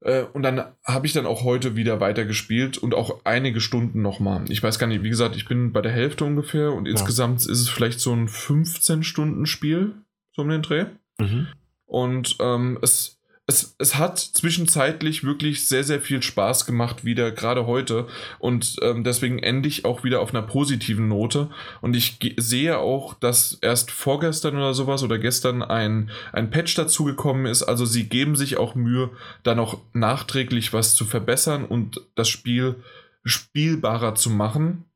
[0.00, 4.44] Äh, und dann habe ich dann auch heute wieder weitergespielt und auch einige Stunden nochmal.
[4.48, 7.48] Ich weiß gar nicht, wie gesagt, ich bin bei der Hälfte ungefähr und insgesamt ist
[7.48, 9.94] es vielleicht so ein 15-Stunden-Spiel,
[10.32, 10.86] so um den Dreh.
[11.20, 11.46] Mhm.
[11.86, 17.66] Und ähm, es, es, es hat zwischenzeitlich wirklich sehr, sehr viel Spaß gemacht, wieder gerade
[17.66, 18.08] heute.
[18.40, 21.48] Und ähm, deswegen ende ich auch wieder auf einer positiven Note.
[21.80, 27.46] Und ich sehe auch, dass erst vorgestern oder sowas oder gestern ein, ein Patch dazugekommen
[27.46, 27.62] ist.
[27.62, 29.10] Also sie geben sich auch Mühe,
[29.44, 32.82] da noch nachträglich was zu verbessern und das Spiel
[33.24, 34.86] spielbarer zu machen.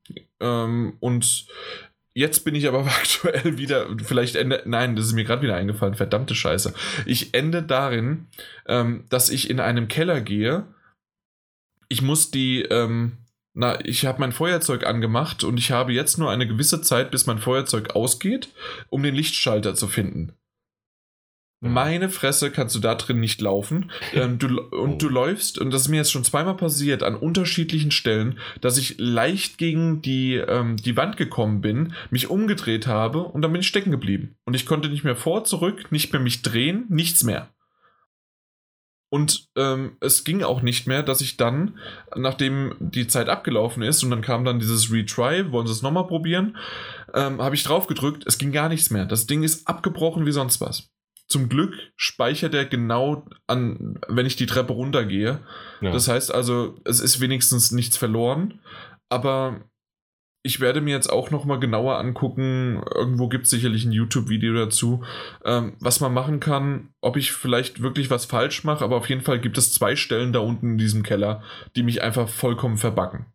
[0.41, 1.47] Ähm, und
[2.13, 5.95] Jetzt bin ich aber aktuell wieder, vielleicht ende, nein, das ist mir gerade wieder eingefallen,
[5.95, 6.73] verdammte Scheiße.
[7.05, 8.27] Ich ende darin,
[8.67, 10.65] ähm, dass ich in einem Keller gehe
[11.91, 13.17] ich muss die, ähm,
[13.53, 17.25] na, ich habe mein Feuerzeug angemacht und ich habe jetzt nur eine gewisse Zeit, bis
[17.25, 18.47] mein Feuerzeug ausgeht,
[18.89, 20.31] um den Lichtschalter zu finden.
[21.63, 23.91] Meine Fresse kannst du da drin nicht laufen.
[24.13, 24.97] Ähm, du, und Oh.
[24.97, 28.95] du läufst, und das ist mir jetzt schon zweimal passiert, an unterschiedlichen Stellen, dass ich
[28.97, 33.67] leicht gegen die, ähm, die Wand gekommen bin, mich umgedreht habe und dann bin ich
[33.67, 34.35] stecken geblieben.
[34.45, 37.49] Und ich konnte nicht mehr vor, zurück, nicht mehr mich drehen, nichts mehr.
[39.13, 41.77] Und ähm, es ging auch nicht mehr, dass ich dann,
[42.15, 46.07] nachdem die Zeit abgelaufen ist und dann kam dann dieses Retry, wollen sie es nochmal
[46.07, 46.57] probieren,
[47.13, 49.05] ähm, habe ich drauf gedrückt, es ging gar nichts mehr.
[49.05, 50.89] Das Ding ist abgebrochen wie sonst was.
[51.31, 55.39] Zum Glück speichert er genau an, wenn ich die Treppe runtergehe.
[55.79, 55.91] Ja.
[55.91, 58.59] Das heißt also, es ist wenigstens nichts verloren,
[59.07, 59.61] aber
[60.43, 62.83] ich werde mir jetzt auch nochmal genauer angucken.
[62.95, 65.03] Irgendwo gibt es sicherlich ein YouTube-Video dazu,
[65.45, 69.21] ähm, was man machen kann, ob ich vielleicht wirklich was falsch mache, aber auf jeden
[69.21, 71.43] Fall gibt es zwei Stellen da unten in diesem Keller,
[71.75, 73.27] die mich einfach vollkommen verbacken.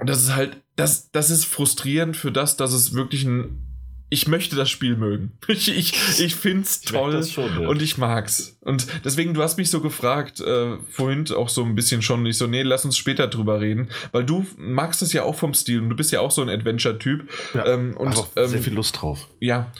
[0.00, 3.64] Und das ist halt, das, das ist frustrierend für das, dass es wirklich ein.
[4.10, 5.32] Ich möchte das Spiel mögen.
[5.48, 7.24] Ich, ich, ich finde es toll.
[7.24, 7.68] schon, ja.
[7.68, 8.58] Und ich mag's.
[8.60, 12.38] Und deswegen, du hast mich so gefragt, äh, vorhin auch so ein bisschen schon, ich
[12.38, 15.80] so, nee, lass uns später drüber reden, weil du magst es ja auch vom Stil
[15.80, 17.28] und du bist ja auch so ein Adventure-Typ.
[17.54, 19.28] Ja, ähm, und auch ähm, sehr viel Lust drauf.
[19.40, 19.72] ja.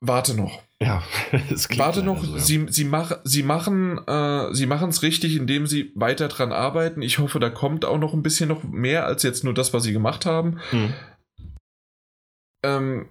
[0.00, 0.62] Warte noch.
[0.80, 1.02] Ja,
[1.50, 2.38] es klingt Warte noch, so, ja.
[2.38, 7.02] sie, sie, mach, sie machen äh, sie es richtig, indem sie weiter dran arbeiten.
[7.02, 9.82] Ich hoffe, da kommt auch noch ein bisschen noch mehr als jetzt nur das, was
[9.82, 10.60] sie gemacht haben.
[10.70, 10.94] Hm.
[12.62, 13.08] Ähm,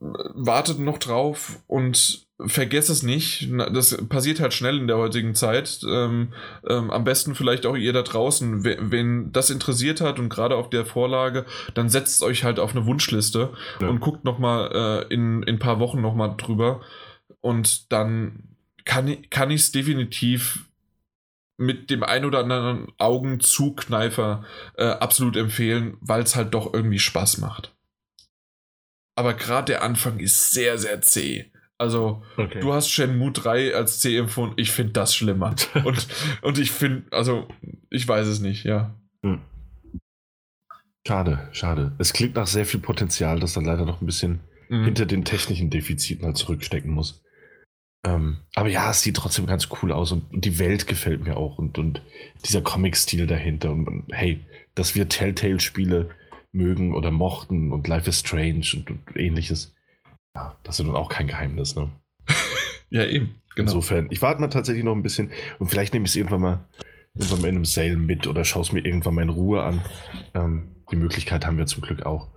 [0.00, 3.48] wartet noch drauf und vergesst es nicht.
[3.72, 5.80] Das passiert halt schnell in der heutigen Zeit.
[5.88, 6.32] Ähm,
[6.68, 8.64] ähm, am besten vielleicht auch ihr da draußen.
[8.64, 12.72] Wen, wen das interessiert hat und gerade auf der Vorlage, dann setzt euch halt auf
[12.74, 13.88] eine Wunschliste Ja.
[13.88, 16.80] und guckt nochmal äh, in, in ein paar Wochen nochmal drüber.
[17.40, 20.64] Und dann kann, ich- kann ich es definitiv
[21.58, 24.44] mit dem ein oder anderen Augenzukneifer
[24.76, 27.72] äh, absolut empfehlen, weil es halt doch irgendwie Spaß macht.
[29.14, 31.50] Aber gerade der Anfang ist sehr, sehr zäh.
[31.78, 32.60] Also, Okay.
[32.60, 34.54] du hast Shenmue 3 als zäh empfunden.
[34.56, 35.54] Ich finde das schlimmer.
[35.84, 36.06] Und,
[36.42, 37.48] und ich finde, also,
[37.90, 38.94] ich weiß es nicht, ja.
[39.24, 39.40] Hm.
[41.06, 41.92] Schade, schade.
[41.98, 44.84] Es klingt nach sehr viel Potenzial, das dann leider noch ein bisschen Mhm.
[44.84, 47.22] hinter den technischen Defiziten halt zurückstecken muss.
[48.06, 51.36] Ähm, aber ja, es sieht trotzdem ganz cool aus und, und die Welt gefällt mir
[51.36, 52.00] auch und, und
[52.46, 53.70] dieser Comic-Stil dahinter.
[53.72, 56.08] Und, und hey, dass wir Telltale-Spiele
[56.52, 59.74] mögen oder mochten und Life is Strange und, und ähnliches.
[60.34, 61.90] Ja, das ist nun auch kein Geheimnis, ne?
[62.90, 63.36] Ja, eben.
[63.54, 63.70] Genau.
[63.70, 66.64] Insofern, ich warte mal tatsächlich noch ein bisschen und vielleicht nehme ich es irgendwann mal,
[67.14, 69.82] irgendwann mal in einem Sale mit oder schaue es mir irgendwann mal in Ruhe an.
[70.34, 72.28] Ähm, die Möglichkeit haben wir zum Glück auch.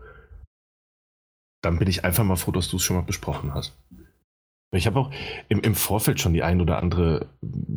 [1.62, 3.78] Dann bin ich einfach mal froh, dass du es schon mal besprochen hast.
[4.72, 5.12] Ich habe auch
[5.50, 7.30] im, im Vorfeld schon die ein oder andere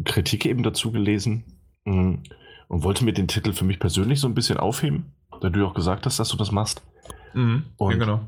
[0.05, 1.45] Kritik eben dazu gelesen
[1.85, 2.15] mm,
[2.69, 5.67] und wollte mir den Titel für mich persönlich so ein bisschen aufheben, da du ja
[5.67, 6.83] auch gesagt hast, dass du das machst.
[7.35, 7.65] Mhm.
[7.79, 8.21] Ja, Und- genau.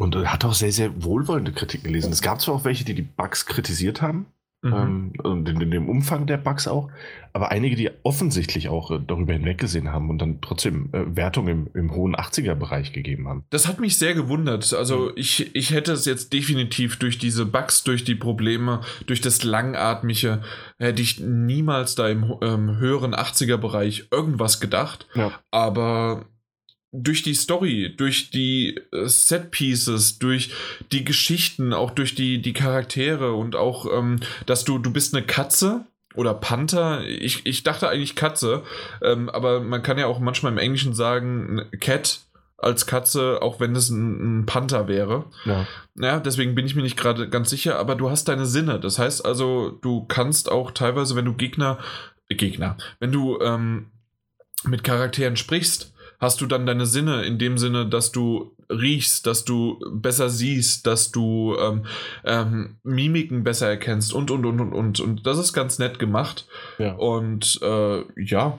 [0.00, 2.12] Und äh, hat auch sehr, sehr wohlwollende Kritiken gelesen.
[2.12, 4.26] Es gab zwar auch welche, die die Bugs kritisiert haben,
[4.60, 4.72] Mhm.
[4.72, 6.90] ähm, und in, in dem Umfang der Bugs auch,
[7.32, 11.80] aber einige, die offensichtlich auch äh, darüber hinweggesehen haben und dann trotzdem äh, Wertungen im,
[11.80, 13.44] im hohen 80er-Bereich gegeben haben.
[13.50, 14.72] Das hat mich sehr gewundert.
[14.72, 14.78] Mhm.
[14.78, 19.44] Also ich, ich hätte es jetzt definitiv durch diese Bugs, durch die Probleme, durch das
[19.44, 20.42] Langatmige,
[20.78, 25.06] hätte ich niemals da im ähm, höheren 80er-Bereich irgendwas gedacht.
[25.14, 25.32] Ja.
[25.52, 26.26] Aber
[26.92, 30.52] durch die Story, durch die äh, Set-Pieces, durch
[30.90, 35.26] die Geschichten, auch durch die, die Charaktere und auch, ähm, dass du, du bist eine
[35.26, 35.84] Katze
[36.14, 37.04] oder Panther.
[37.06, 38.62] Ich, ich dachte eigentlich Katze,
[39.02, 42.20] ähm, aber man kann ja auch manchmal im Englischen sagen Cat
[42.56, 45.26] als Katze, auch wenn es ein, ein Panther wäre.
[45.44, 45.66] Ja.
[45.94, 48.80] Ja, deswegen bin ich mir nicht gerade ganz sicher, aber du hast deine Sinne.
[48.80, 51.78] Das heißt also, du kannst auch teilweise, wenn du Gegner,
[52.28, 53.90] äh, Gegner, wenn du ähm,
[54.64, 59.44] mit Charakteren sprichst, hast du dann deine Sinne in dem Sinne, dass du riechst, dass
[59.44, 61.86] du besser siehst, dass du ähm,
[62.24, 65.00] ähm, Mimiken besser erkennst und, und, und, und, und.
[65.00, 66.46] Und das ist ganz nett gemacht.
[66.78, 66.94] Ja.
[66.94, 68.58] Und äh, ja,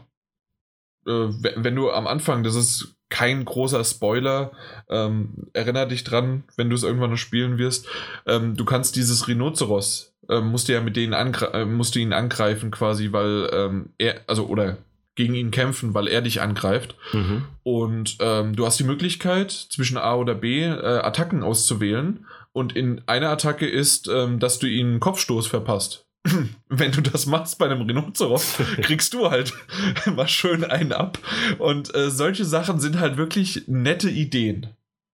[1.06, 4.52] äh, we- wenn du am Anfang, das ist kein großer Spoiler,
[4.88, 7.88] ähm, erinner dich dran, wenn du es irgendwann noch spielen wirst,
[8.28, 12.00] ähm, du kannst dieses Rhinoceros, ähm, musst du ja mit denen angre äh, musst du
[12.00, 14.78] ihn angreifen quasi, weil ähm, er, also oder
[15.20, 16.96] gegen ihn kämpfen, weil er dich angreift.
[17.12, 17.44] Mhm.
[17.64, 22.26] Und ähm, du hast die Möglichkeit, zwischen A oder B äh, Attacken auszuwählen.
[22.54, 26.06] Und in einer Attacke ist, ähm, dass du einen Kopfstoß verpasst.
[26.70, 29.52] Wenn du das machst bei einem Rhinoceros, kriegst du halt
[30.16, 31.20] mal schön einen ab.
[31.58, 34.68] Und äh, solche Sachen sind halt wirklich nette Ideen.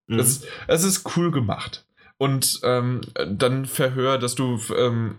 [0.05, 0.19] Mhm.
[0.19, 1.83] Es, es ist cool gemacht.
[2.19, 5.15] Und ähm, dann Verhör, dass du ähm,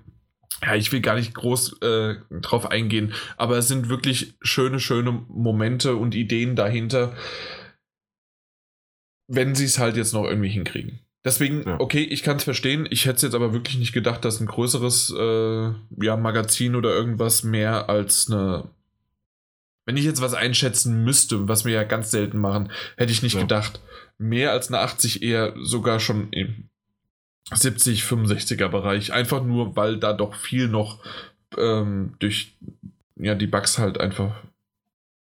[0.63, 5.13] ja, ich will gar nicht groß äh, drauf eingehen, aber es sind wirklich schöne, schöne
[5.29, 7.15] Momente und Ideen dahinter,
[9.29, 11.01] wenn sie es halt jetzt noch irgendwie hinkriegen.
[11.27, 11.81] Deswegen, ja.
[11.81, 12.87] okay, ich kann es verstehen.
[12.89, 16.91] Ich hätte es jetzt aber wirklich nicht gedacht, dass ein größeres äh, ja, Magazin oder
[16.91, 18.71] irgendwas mehr als eine.
[19.87, 23.35] Wenn ich jetzt was einschätzen müsste, was wir ja ganz selten machen, hätte ich nicht
[23.35, 23.41] ja.
[23.41, 23.81] gedacht.
[24.19, 26.29] Mehr als eine 80 eher sogar schon
[27.53, 29.13] 70, 65er Bereich.
[29.13, 31.03] Einfach nur, weil da doch viel noch
[31.57, 32.57] ähm, durch
[33.17, 34.43] ja, die Bugs halt einfach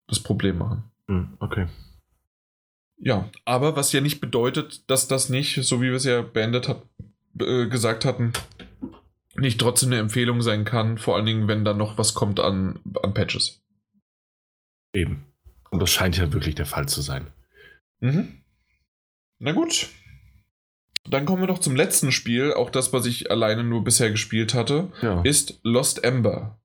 [0.08, 0.84] das Problem machen.
[1.08, 1.68] Hm, okay.
[2.98, 6.70] Ja, aber was ja nicht bedeutet, dass das nicht, so wie wir es ja beendet
[6.70, 6.84] hat,
[7.40, 8.32] äh, gesagt hatten,
[9.36, 12.80] nicht trotzdem eine Empfehlung sein kann, vor allen Dingen, wenn da noch was kommt an,
[13.02, 13.62] an Patches.
[14.94, 15.26] Eben.
[15.70, 17.28] Und das scheint ja wirklich der Fall zu sein.
[18.00, 18.44] Mhm.
[19.40, 19.90] Na gut.
[21.10, 24.54] Dann kommen wir noch zum letzten Spiel, auch das, was ich alleine nur bisher gespielt
[24.54, 25.22] hatte, ja.
[25.24, 26.60] ist Lost Ember.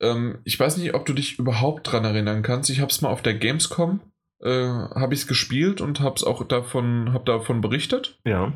[0.00, 2.70] Ähm, ich weiß nicht, ob du dich überhaupt dran erinnern kannst.
[2.70, 4.00] Ich habe es mal auf der Gamescom
[4.40, 8.18] äh, habe ich es gespielt und habe es auch davon, hab davon berichtet.
[8.24, 8.52] Ja.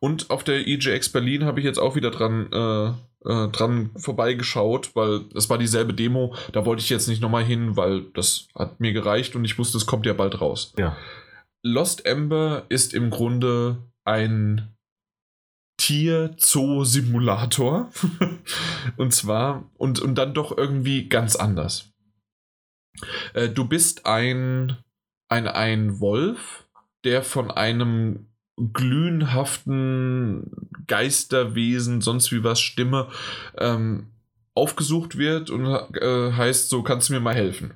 [0.00, 2.88] Und auf der EJX Berlin habe ich jetzt auch wieder dran, äh,
[3.28, 6.34] äh, dran vorbeigeschaut, weil es war dieselbe Demo.
[6.52, 9.78] Da wollte ich jetzt nicht nochmal hin, weil das hat mir gereicht und ich wusste,
[9.78, 10.74] es kommt ja bald raus.
[10.78, 10.96] Ja.
[11.62, 13.78] Lost Ember ist im Grunde
[14.10, 14.74] ein
[15.78, 17.90] Tier-Zoo-Simulator.
[18.96, 21.92] und zwar, und, und dann doch irgendwie ganz anders.
[23.34, 24.76] Äh, du bist ein,
[25.28, 26.66] ein, ein Wolf,
[27.04, 30.50] der von einem glühenhaften
[30.86, 33.08] Geisterwesen, sonst wie was Stimme,
[33.56, 34.08] ähm,
[34.54, 35.64] aufgesucht wird und
[35.96, 37.72] äh, heißt, so kannst du mir mal helfen.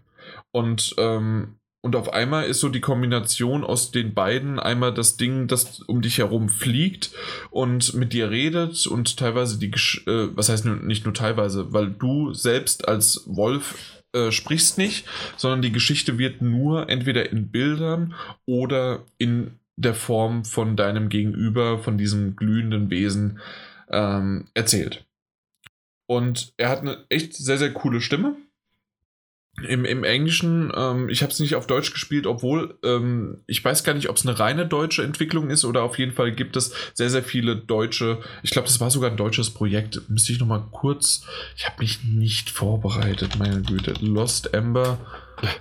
[0.51, 5.49] Und, ähm, und auf einmal ist so die Kombination aus den beiden einmal das Ding,
[5.49, 7.11] das um dich herum fliegt
[7.51, 12.33] und mit dir redet und teilweise die, äh, was heißt nicht nur teilweise, weil du
[12.33, 15.07] selbst als Wolf äh, sprichst nicht,
[15.37, 18.15] sondern die Geschichte wird nur entweder in Bildern
[18.47, 23.41] oder in der Form von deinem Gegenüber, von diesem glühenden Wesen
[23.91, 25.05] ähm, erzählt.
[26.07, 28.37] Und er hat eine echt sehr, sehr coole Stimme.
[29.63, 33.85] Im, im Englischen, ähm, ich habe es nicht auf Deutsch gespielt, obwohl ähm, ich weiß
[33.85, 36.75] gar nicht, ob es eine reine deutsche Entwicklung ist oder auf jeden Fall gibt es
[36.93, 38.21] sehr, sehr viele deutsche.
[38.43, 40.09] Ich glaube, das war sogar ein deutsches Projekt.
[40.09, 41.25] Müsste ich nochmal kurz.
[41.57, 43.95] Ich habe mich nicht vorbereitet, meine Güte.
[44.01, 44.99] Lost Ember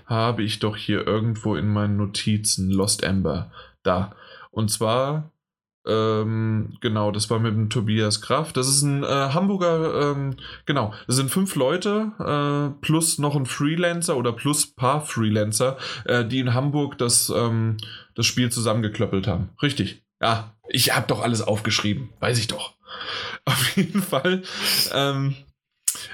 [0.08, 2.72] habe ich doch hier irgendwo in meinen Notizen.
[2.72, 3.52] Lost Ember.
[3.84, 4.16] Da.
[4.50, 5.33] Und zwar
[5.86, 8.56] ähm, genau, das war mit dem Tobias Kraft.
[8.56, 13.46] Das ist ein äh, Hamburger, ähm, genau, das sind fünf Leute äh, plus noch ein
[13.46, 17.78] Freelancer oder plus paar Freelancer, äh, die in Hamburg das, ähm,
[18.16, 19.50] das Spiel zusammengeklöppelt haben.
[19.62, 20.04] Richtig.
[20.22, 22.76] Ja, ich habe doch alles aufgeschrieben, weiß ich doch.
[23.46, 24.44] Auf jeden Fall.
[24.94, 25.36] Ähm,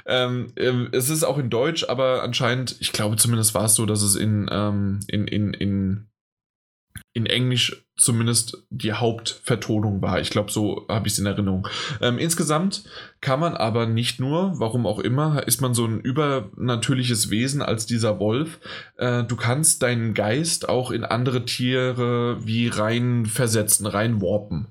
[0.05, 3.85] ähm, ähm, es ist auch in Deutsch, aber anscheinend, ich glaube zumindest war es so,
[3.85, 6.07] dass es in, ähm, in, in, in
[7.13, 10.21] in Englisch zumindest die Hauptvertonung war.
[10.21, 11.67] Ich glaube, so habe ich es in Erinnerung.
[12.01, 12.83] Ähm, insgesamt
[13.19, 17.85] kann man aber nicht nur, warum auch immer, ist man so ein übernatürliches Wesen als
[17.85, 18.59] dieser Wolf.
[18.97, 24.67] Äh, du kannst deinen Geist auch in andere Tiere wie rein versetzen, rein warpen.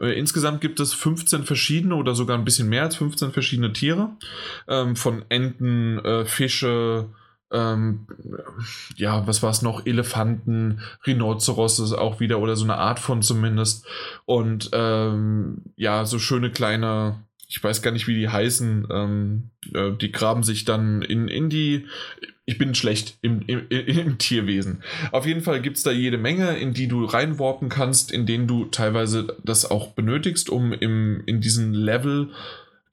[0.00, 4.10] Äh, insgesamt gibt es 15 verschiedene oder sogar ein bisschen mehr als 15 verschiedene Tiere.
[4.68, 7.08] Ähm, von Enten, äh, Fische,
[7.50, 8.06] ähm,
[8.96, 9.86] ja, was war es noch?
[9.86, 13.86] Elefanten, Rhinoceros auch wieder oder so eine Art von zumindest.
[14.26, 19.92] Und ähm, ja, so schöne kleine, ich weiß gar nicht, wie die heißen, ähm, äh,
[19.92, 21.86] die graben sich dann in, in die.
[22.44, 24.82] Ich bin schlecht im, im, im Tierwesen.
[25.12, 28.46] Auf jeden Fall gibt es da jede Menge, in die du reinwarpen kannst, in denen
[28.46, 32.30] du teilweise das auch benötigst, um im, in diesen Level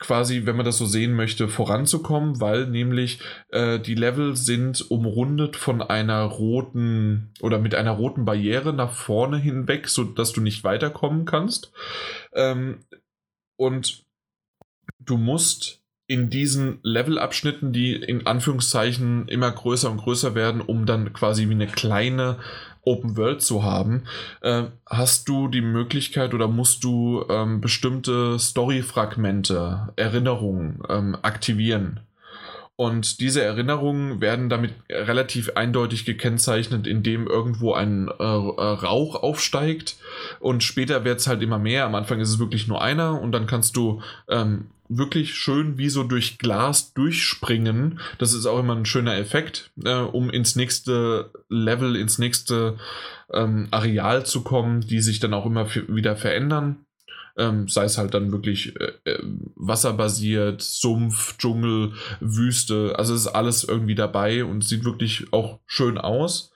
[0.06, 3.20] quasi, wenn man das so sehen möchte, voranzukommen, weil nämlich
[3.50, 9.38] äh, die Level sind umrundet von einer roten oder mit einer roten Barriere nach vorne
[9.38, 11.72] hinweg, sodass du nicht weiterkommen kannst.
[12.34, 12.86] Ähm,
[13.58, 14.06] und
[15.00, 21.14] du musst in diesen Levelabschnitten, die in Anführungszeichen immer größer und größer werden, um dann
[21.14, 22.38] quasi wie eine kleine
[22.86, 24.04] Open World zu haben,
[24.42, 32.00] äh, hast du die Möglichkeit oder musst du ähm, bestimmte Story-Fragmente, Erinnerungen ähm, aktivieren.
[32.78, 39.96] Und diese Erinnerungen werden damit relativ eindeutig gekennzeichnet, indem irgendwo ein äh, äh Rauch aufsteigt
[40.42, 41.86] und später wird es halt immer mehr.
[41.86, 45.90] Am Anfang ist es wirklich nur einer und dann kannst du ähm, wirklich schön wie
[45.90, 48.00] so durch Glas durchspringen.
[48.18, 52.78] Das ist auch immer ein schöner Effekt, äh, um ins nächste Level, ins nächste
[53.34, 56.85] ähm, Areal zu kommen, die sich dann auch immer wieder verändern.
[57.38, 59.20] Ähm, sei es halt dann wirklich äh, äh,
[59.56, 62.96] wasserbasiert, Sumpf, Dschungel, Wüste.
[62.98, 66.54] Also es ist alles irgendwie dabei und sieht wirklich auch schön aus.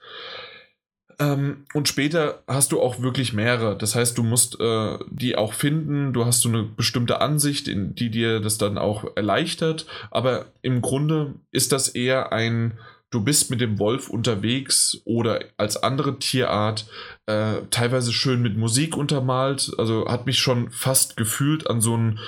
[1.20, 3.76] Ähm, und später hast du auch wirklich mehrere.
[3.76, 6.14] Das heißt, du musst äh, die auch finden.
[6.14, 9.86] Du hast so eine bestimmte Ansicht, in die dir das dann auch erleichtert.
[10.10, 12.78] Aber im Grunde ist das eher ein,
[13.10, 16.86] du bist mit dem Wolf unterwegs oder als andere Tierart,
[17.30, 19.72] äh, teilweise schön mit Musik untermalt.
[19.78, 22.18] Also hat mich schon fast gefühlt an so ein,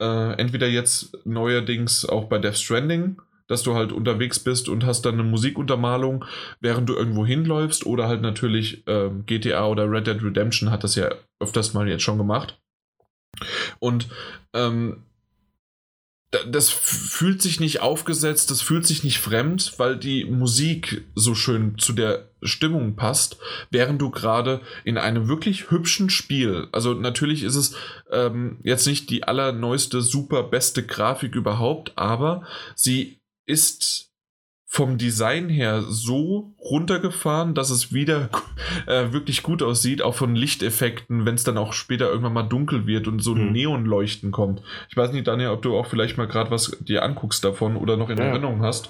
[0.00, 3.16] äh, entweder jetzt neuerdings auch bei Death Stranding
[3.52, 6.24] dass du halt unterwegs bist und hast dann eine Musikuntermalung,
[6.60, 10.94] während du irgendwo hinläufst oder halt natürlich äh, GTA oder Red Dead Redemption hat das
[10.94, 12.58] ja öfters mal jetzt schon gemacht.
[13.78, 14.08] Und
[14.54, 15.02] ähm,
[16.46, 21.78] das fühlt sich nicht aufgesetzt, das fühlt sich nicht fremd, weil die Musik so schön
[21.78, 23.36] zu der Stimmung passt,
[23.70, 27.74] während du gerade in einem wirklich hübschen Spiel, also natürlich ist es
[28.10, 32.42] ähm, jetzt nicht die allerneueste, super beste Grafik überhaupt, aber
[32.74, 34.11] sie ist
[34.74, 38.30] vom Design her so runtergefahren, dass es wieder
[38.86, 42.86] äh, wirklich gut aussieht, auch von Lichteffekten, wenn es dann auch später irgendwann mal dunkel
[42.86, 43.52] wird und so ein mhm.
[43.52, 44.62] Neonleuchten kommt.
[44.88, 47.98] Ich weiß nicht, Daniel, ob du auch vielleicht mal gerade was dir anguckst davon oder
[47.98, 48.24] noch in ja.
[48.24, 48.88] Erinnerung hast.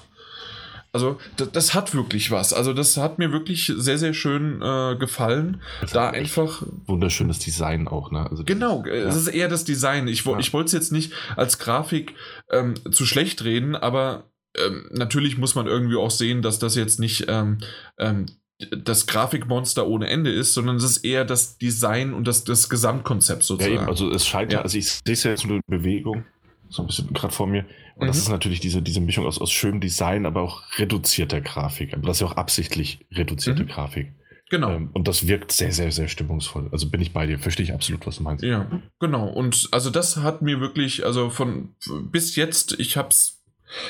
[0.93, 2.53] Also das, das, hat wirklich was.
[2.53, 5.59] Also das hat mir wirklich sehr, sehr schön äh, gefallen.
[5.81, 6.63] Das da einfach...
[6.85, 8.29] Wunderschönes Design auch, ne?
[8.29, 8.93] Also genau, ja.
[8.93, 10.07] es ist eher das Design.
[10.07, 10.39] Ich, ja.
[10.39, 12.15] ich wollte es jetzt nicht als Grafik
[12.51, 16.99] ähm, zu schlecht reden, aber ähm, natürlich muss man irgendwie auch sehen, dass das jetzt
[16.99, 17.59] nicht ähm,
[17.97, 18.27] ähm,
[18.71, 23.43] das Grafikmonster ohne Ende ist, sondern es ist eher das Design und das, das Gesamtkonzept
[23.43, 23.75] sozusagen.
[23.75, 26.25] Ja, eben, also es scheint ja, also ich sehe es ja jetzt nur in Bewegung,
[26.69, 27.65] so ein bisschen gerade vor mir.
[27.95, 28.07] Und mhm.
[28.07, 31.93] das ist natürlich diese, diese Mischung aus, aus schönem Design, aber auch reduzierter Grafik.
[31.93, 33.67] Aber das ist ja auch absichtlich reduzierte mhm.
[33.67, 34.13] Grafik.
[34.49, 34.71] Genau.
[34.71, 36.69] Ähm, und das wirkt sehr, sehr, sehr stimmungsvoll.
[36.71, 38.43] Also bin ich bei dir, verstehe ich absolut, was du meinst.
[38.43, 39.27] Ja, genau.
[39.27, 41.75] Und also das hat mir wirklich, also von
[42.11, 43.42] bis jetzt, ich habe es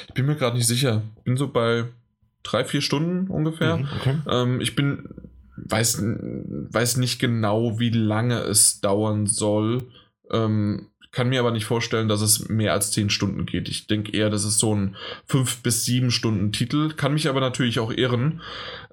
[0.07, 1.01] ich bin mir gerade nicht sicher.
[1.23, 1.85] Bin so bei
[2.43, 3.77] drei, vier Stunden ungefähr.
[3.77, 4.17] Mhm, okay.
[4.29, 5.09] ähm, ich bin,
[5.55, 9.89] weiß, weiß nicht genau, wie lange es dauern soll.
[10.31, 13.69] Ähm, kann mir aber nicht vorstellen, dass es mehr als zehn Stunden geht.
[13.69, 14.95] Ich denke eher, das ist so ein
[15.27, 16.91] fünf bis sieben Stunden Titel.
[16.93, 18.41] Kann mich aber natürlich auch irren,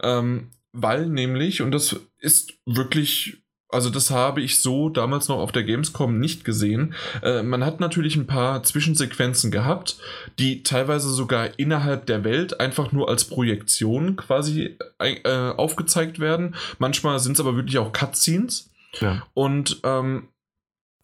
[0.03, 5.53] ähm, weil nämlich, und das ist wirklich also das habe ich so damals noch auf
[5.53, 6.95] der Gamescom nicht gesehen.
[7.23, 9.99] Äh, man hat natürlich ein paar Zwischensequenzen gehabt,
[10.39, 16.55] die teilweise sogar innerhalb der Welt einfach nur als Projektion quasi äh, aufgezeigt werden.
[16.79, 18.71] Manchmal sind es aber wirklich auch Cutscenes.
[19.01, 19.27] Ja.
[19.35, 20.29] Und, ähm,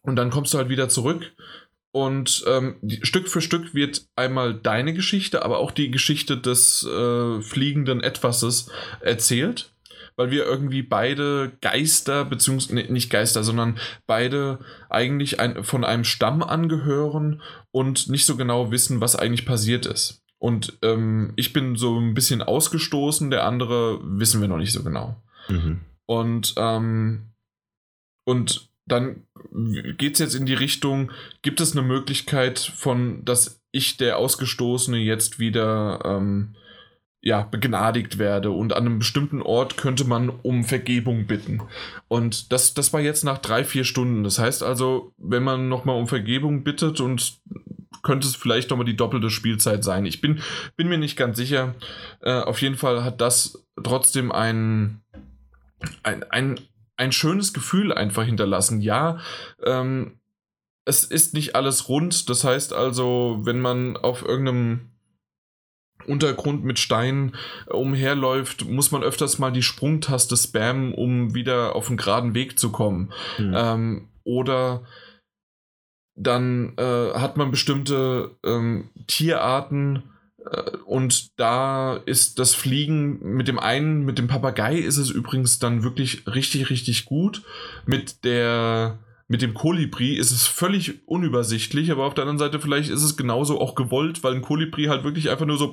[0.02, 1.32] und dann kommst du halt wieder zurück.
[1.92, 7.40] Und ähm, Stück für Stück wird einmal deine Geschichte, aber auch die Geschichte des äh,
[7.40, 8.70] fliegenden Etwases
[9.00, 9.72] erzählt
[10.16, 16.42] weil wir irgendwie beide Geister, beziehungsweise nicht Geister, sondern beide eigentlich ein, von einem Stamm
[16.42, 20.22] angehören und nicht so genau wissen, was eigentlich passiert ist.
[20.38, 24.82] Und ähm, ich bin so ein bisschen ausgestoßen, der andere wissen wir noch nicht so
[24.82, 25.22] genau.
[25.48, 25.80] Mhm.
[26.06, 27.32] Und, ähm,
[28.24, 29.24] und dann
[29.98, 31.10] geht es jetzt in die Richtung,
[31.42, 36.54] gibt es eine Möglichkeit von, dass ich, der Ausgestoßene, jetzt wieder ähm,
[37.26, 41.60] ja, begnadigt werde und an einem bestimmten Ort könnte man um Vergebung bitten.
[42.06, 44.22] Und das, das war jetzt nach drei, vier Stunden.
[44.22, 47.40] Das heißt also, wenn man nochmal um Vergebung bittet und
[48.04, 50.06] könnte es vielleicht nochmal die doppelte Spielzeit sein.
[50.06, 50.40] Ich bin,
[50.76, 51.74] bin mir nicht ganz sicher.
[52.22, 55.00] Äh, auf jeden Fall hat das trotzdem ein,
[56.04, 56.60] ein, ein,
[56.96, 58.80] ein schönes Gefühl einfach hinterlassen.
[58.80, 59.18] Ja,
[59.64, 60.20] ähm,
[60.84, 62.30] es ist nicht alles rund.
[62.30, 64.92] Das heißt also, wenn man auf irgendeinem
[66.06, 67.34] Untergrund mit Steinen
[67.68, 72.58] äh, umherläuft, muss man öfters mal die Sprungtaste spammen, um wieder auf einen geraden Weg
[72.58, 73.12] zu kommen.
[73.38, 73.54] Mhm.
[73.56, 74.82] Ähm, oder
[76.16, 80.02] dann äh, hat man bestimmte ähm, Tierarten
[80.50, 85.58] äh, und da ist das Fliegen mit dem einen, mit dem Papagei ist es übrigens
[85.58, 87.42] dann wirklich richtig, richtig gut.
[87.84, 92.90] Mit der mit dem Kolibri ist es völlig unübersichtlich, aber auf der anderen Seite vielleicht
[92.90, 95.72] ist es genauso auch gewollt, weil ein Kolibri halt wirklich einfach nur so,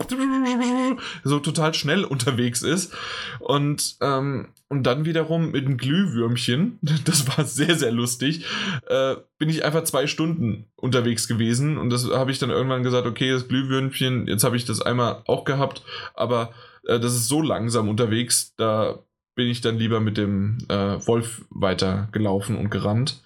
[1.24, 2.94] so total schnell unterwegs ist.
[3.40, 8.46] Und, ähm, und dann wiederum mit einem Glühwürmchen, das war sehr, sehr lustig,
[8.88, 13.06] äh, bin ich einfach zwei Stunden unterwegs gewesen und das habe ich dann irgendwann gesagt,
[13.06, 15.84] okay, das Glühwürmchen, jetzt habe ich das einmal auch gehabt,
[16.16, 16.54] aber
[16.88, 19.04] äh, das ist so langsam unterwegs, da
[19.36, 23.23] bin ich dann lieber mit dem äh, Wolf weiter gelaufen und gerannt.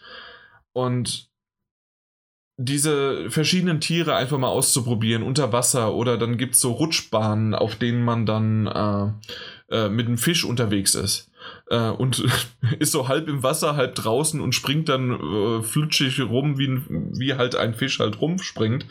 [0.78, 1.28] Und
[2.60, 7.78] diese verschiedenen Tiere einfach mal auszuprobieren unter Wasser oder dann gibt es so Rutschbahnen, auf
[7.78, 11.32] denen man dann äh, äh, mit einem Fisch unterwegs ist.
[11.70, 12.24] Äh, und
[12.80, 17.36] ist so halb im Wasser, halb draußen und springt dann äh, flutschig rum, wie, wie
[17.36, 18.86] halt ein Fisch halt rumspringt.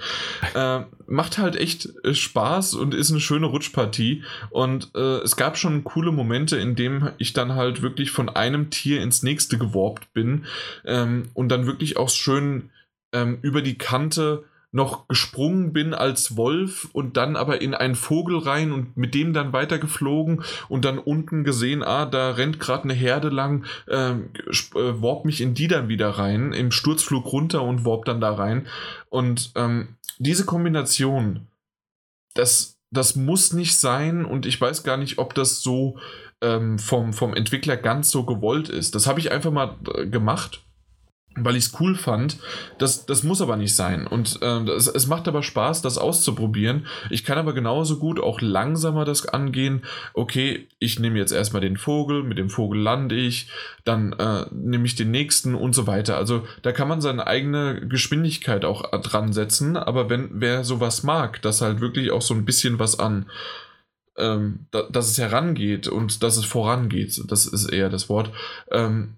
[0.55, 4.25] Äh, macht halt echt äh, Spaß und ist eine schöne Rutschpartie.
[4.51, 8.71] Und äh, es gab schon coole Momente, in denen ich dann halt wirklich von einem
[8.71, 10.45] Tier ins nächste geworbt bin
[10.85, 12.71] ähm, und dann wirklich auch schön
[13.13, 18.39] ähm, über die Kante noch gesprungen bin als Wolf und dann aber in einen Vogel
[18.39, 22.95] rein und mit dem dann weitergeflogen und dann unten gesehen, ah, da rennt gerade eine
[22.95, 24.31] Herde lang, ähm,
[24.75, 28.35] äh, warp mich in die dann wieder rein, im Sturzflug runter und warp dann da
[28.35, 28.67] rein.
[29.09, 31.47] Und ähm, diese Kombination,
[32.35, 35.99] das, das muss nicht sein und ich weiß gar nicht, ob das so
[36.43, 38.95] ähm, vom, vom Entwickler ganz so gewollt ist.
[38.95, 40.66] Das habe ich einfach mal äh, gemacht
[41.37, 42.39] weil ich es cool fand.
[42.79, 44.07] Das, das muss aber nicht sein.
[44.07, 46.87] Und äh, das, es macht aber Spaß, das auszuprobieren.
[47.11, 49.85] Ich kann aber genauso gut auch langsamer das angehen.
[50.15, 53.51] Okay, ich nehme jetzt erstmal den Vogel, mit dem Vogel lande ich,
[53.85, 56.17] dann äh, nehme ich den nächsten und so weiter.
[56.17, 59.77] Also da kann man seine eigene Geschwindigkeit auch dran setzen.
[59.77, 63.27] Aber wenn wer sowas mag, dass halt wirklich auch so ein bisschen was an
[64.19, 68.31] ähm, da, dass es herangeht und dass es vorangeht, das ist eher das Wort,
[68.71, 69.17] ähm,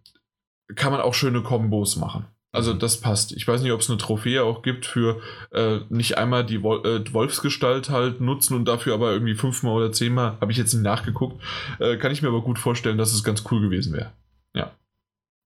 [0.75, 2.27] kann man auch schöne Kombos machen.
[2.51, 2.79] Also mhm.
[2.79, 3.33] das passt.
[3.33, 5.21] Ich weiß nicht, ob es eine Trophäe auch gibt für
[5.53, 9.93] äh, nicht einmal die Wol äh, Wolfsgestalt halt nutzen und dafür aber irgendwie fünfmal oder
[9.93, 11.43] zehnmal, habe ich jetzt nicht nachgeguckt.
[11.79, 14.13] Äh, kann ich mir aber gut vorstellen, dass es ganz cool gewesen wäre.
[14.55, 14.75] Ja.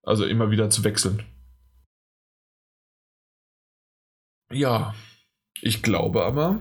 [0.05, 1.23] Also immer wieder zu wechseln.
[4.53, 4.95] Ja.
[5.61, 6.61] Ich glaube aber,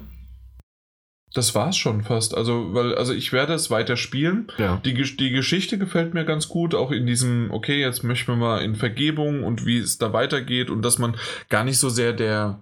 [1.33, 2.35] das war's schon fast.
[2.35, 4.51] Also, weil, also ich werde es weiter spielen.
[4.57, 4.77] Ja.
[4.83, 8.61] Die, die Geschichte gefällt mir ganz gut, auch in diesem, okay, jetzt möchten wir mal
[8.61, 11.15] in Vergebung und wie es da weitergeht und dass man
[11.49, 12.59] gar nicht so sehr der,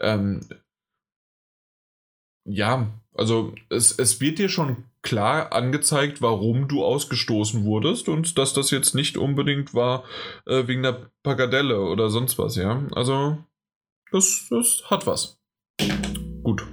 [0.00, 0.40] ähm,
[2.44, 8.54] ja, also es, es wird dir schon klar angezeigt, warum du ausgestoßen wurdest und dass
[8.54, 10.04] das jetzt nicht unbedingt war
[10.46, 12.86] äh, wegen der Pagadelle oder sonst was, ja.
[12.92, 13.38] Also,
[14.12, 15.40] das, das hat was.
[16.42, 16.64] Gut.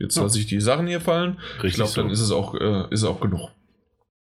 [0.00, 0.22] Jetzt ja.
[0.22, 1.38] lasse ich die Sachen hier fallen.
[1.56, 2.00] Richtig ich glaube, so.
[2.00, 3.50] dann ist es auch, äh, ist auch genug.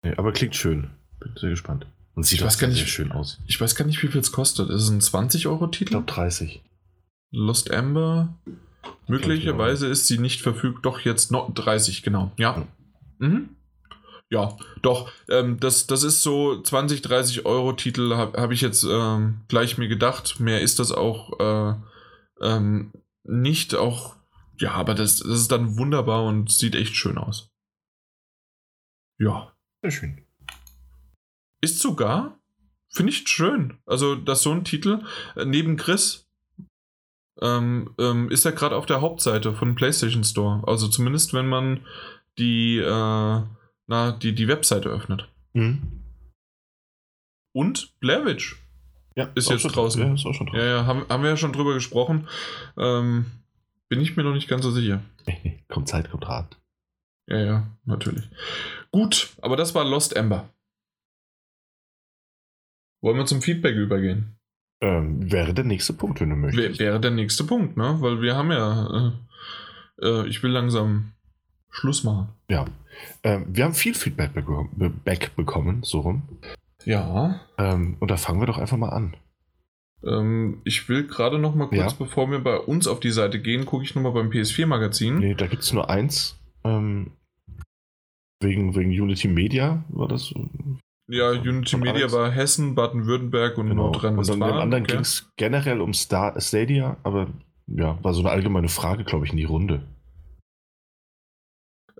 [0.05, 0.91] Ja, aber klingt schön.
[1.19, 1.87] Bin sehr gespannt.
[2.13, 3.39] Und sieht ich weiß gar nicht, schön aus.
[3.47, 4.69] Ich weiß gar nicht, wie viel es kostet.
[4.69, 5.85] Ist es ein 20-Euro-Titel?
[5.85, 6.61] Ich glaube 30.
[7.31, 8.37] Lost Amber.
[9.07, 10.85] Möglicherweise ist sie nicht verfügt.
[10.85, 12.31] Doch, jetzt noch 30, genau.
[12.37, 12.67] Ja.
[13.17, 13.49] Mhm.
[14.29, 15.11] Ja, doch.
[15.27, 19.87] Ähm, das, das ist so 20, 30 Euro-Titel, habe hab ich jetzt ähm, gleich mir
[19.87, 20.39] gedacht.
[20.39, 21.75] Mehr ist das auch äh,
[22.41, 22.91] ähm,
[23.23, 23.73] nicht.
[23.73, 24.15] Auch
[24.63, 27.51] ja, aber das, das ist dann wunderbar und sieht echt schön aus.
[29.19, 29.53] Ja.
[29.81, 30.25] Sehr schön.
[31.59, 32.39] Ist sogar,
[32.87, 33.77] finde ich schön.
[33.85, 35.03] Also, dass so ein Titel
[35.35, 36.29] äh, neben Chris
[37.41, 40.65] ähm, ähm, ist er gerade auf der Hauptseite von PlayStation Store.
[40.65, 41.85] Also zumindest, wenn man
[42.37, 43.41] die, äh,
[43.87, 45.27] na, die, die Webseite öffnet.
[45.51, 46.05] Mhm.
[47.53, 48.63] Und Blair Witch
[49.15, 50.01] ja, ist jetzt draußen.
[50.01, 50.61] Ja, ist auch schon draußen.
[50.61, 52.29] Ja, ja, haben, haben wir ja schon drüber gesprochen.
[52.77, 53.42] Ähm,
[53.93, 55.03] bin ich mir noch nicht ganz so sicher.
[55.69, 56.57] kommt Zeit, kommt Rat.
[57.27, 58.27] Ja, ja, natürlich.
[58.91, 60.49] Gut, aber das war Lost Ember.
[63.03, 64.35] Wollen wir zum Feedback übergehen?
[64.81, 66.79] Ähm, wäre der nächste Punkt, wenn du möchtest.
[66.79, 67.97] Wäre der nächste Punkt, ne?
[67.99, 69.13] Weil wir haben ja.
[70.01, 71.11] Äh, äh, ich will langsam
[71.69, 72.29] Schluss machen.
[72.49, 72.65] Ja.
[73.21, 76.23] Ähm, wir haben viel Feedback bekommen, so rum.
[76.83, 77.41] Ja.
[77.59, 79.15] Ähm, und da fangen wir doch einfach mal an.
[80.05, 81.97] Ähm, ich will gerade noch mal kurz, ja.
[81.97, 85.19] bevor wir bei uns auf die Seite gehen, gucke ich noch mal beim PS4-Magazin.
[85.19, 86.37] Nee, da gibt es nur eins.
[86.63, 87.11] Ähm,
[88.41, 90.33] wegen, wegen Unity Media war das.
[91.07, 93.83] Ja, Unity Media war Hessen, Baden-Württemberg und genau.
[93.83, 94.41] Nordrhein-Westfalen.
[94.41, 94.93] Und dann dem anderen okay.
[94.93, 97.27] ging es generell um Star Stadia, aber
[97.67, 99.83] ja, war so eine allgemeine Frage, glaube ich, in die Runde.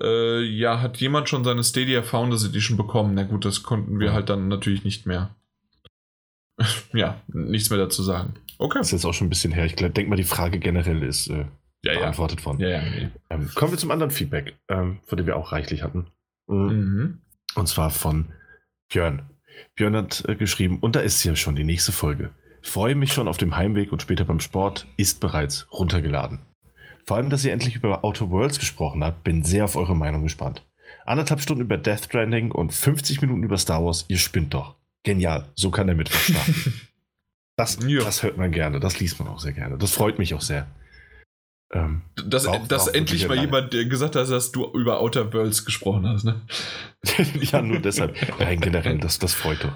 [0.02, 3.14] Äh, ja, hat jemand schon seine Stadia Founders Edition bekommen?
[3.14, 5.36] Na gut, das konnten wir halt dann natürlich nicht mehr.
[6.94, 8.36] ja, nichts mehr dazu sagen.
[8.58, 8.80] Okay.
[8.80, 9.66] Das ist jetzt auch schon ein bisschen her.
[9.66, 11.46] Ich denke mal, die Frage generell ist äh,
[11.84, 12.46] ja, beantwortet ja.
[12.46, 12.60] worden.
[12.60, 13.10] Ja, ja, nee.
[13.30, 16.08] ähm, kommen wir zum anderen Feedback, ähm, von dem wir auch reichlich hatten.
[16.48, 16.68] Mhm.
[16.68, 17.18] mhm.
[17.56, 18.30] Und zwar von
[18.90, 19.30] Björn.
[19.76, 22.32] Björn hat äh, geschrieben, und da ist hier schon die nächste Folge.
[22.64, 26.40] Freue mich schon auf dem Heimweg und später beim Sport, ist bereits runtergeladen.
[27.06, 30.24] Vor allem, dass ihr endlich über Outer Worlds gesprochen habt, bin sehr auf eure Meinung
[30.24, 30.66] gespannt.
[31.06, 34.76] Anderthalb Stunden über Death Stranding und 50 Minuten über Star Wars, ihr spinnt doch.
[35.04, 36.74] Genial, so kann der Mittwoch starten.
[37.58, 38.04] das, ja.
[38.04, 39.78] das hört man gerne, das liest man auch sehr gerne.
[39.78, 40.68] Das freut mich auch sehr.
[41.74, 45.66] Ähm, dass, brauch, dass brauch endlich mal jemand gesagt hat, dass du über Outer Worlds
[45.66, 46.42] gesprochen hast, ne?
[47.42, 48.16] ja, nur deshalb.
[48.40, 49.74] Nein, generell, das, das freut doch.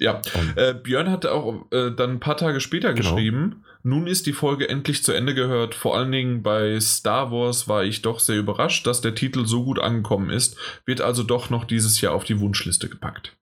[0.00, 3.14] Ja, ähm, äh, Björn hatte auch äh, dann ein paar Tage später genau.
[3.14, 5.74] geschrieben, nun ist die Folge endlich zu Ende gehört.
[5.74, 9.64] Vor allen Dingen bei Star Wars war ich doch sehr überrascht, dass der Titel so
[9.64, 10.56] gut angekommen ist.
[10.86, 13.36] Wird also doch noch dieses Jahr auf die Wunschliste gepackt.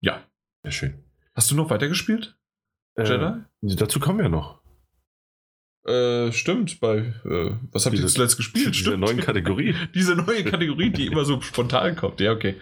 [0.00, 0.22] Ja,
[0.64, 0.94] Sehr schön.
[1.34, 2.36] Hast du noch weitergespielt?
[2.96, 3.76] Äh, Jedi?
[3.76, 4.60] Dazu kommen wir noch.
[5.86, 8.74] Äh, stimmt, bei äh, was habt ihr Diese- zuletzt gespielt?
[8.74, 9.74] Diese neuen Kategorie.
[9.94, 12.20] Diese neue Kategorie, die immer so spontan kommt.
[12.20, 12.54] Ja, okay.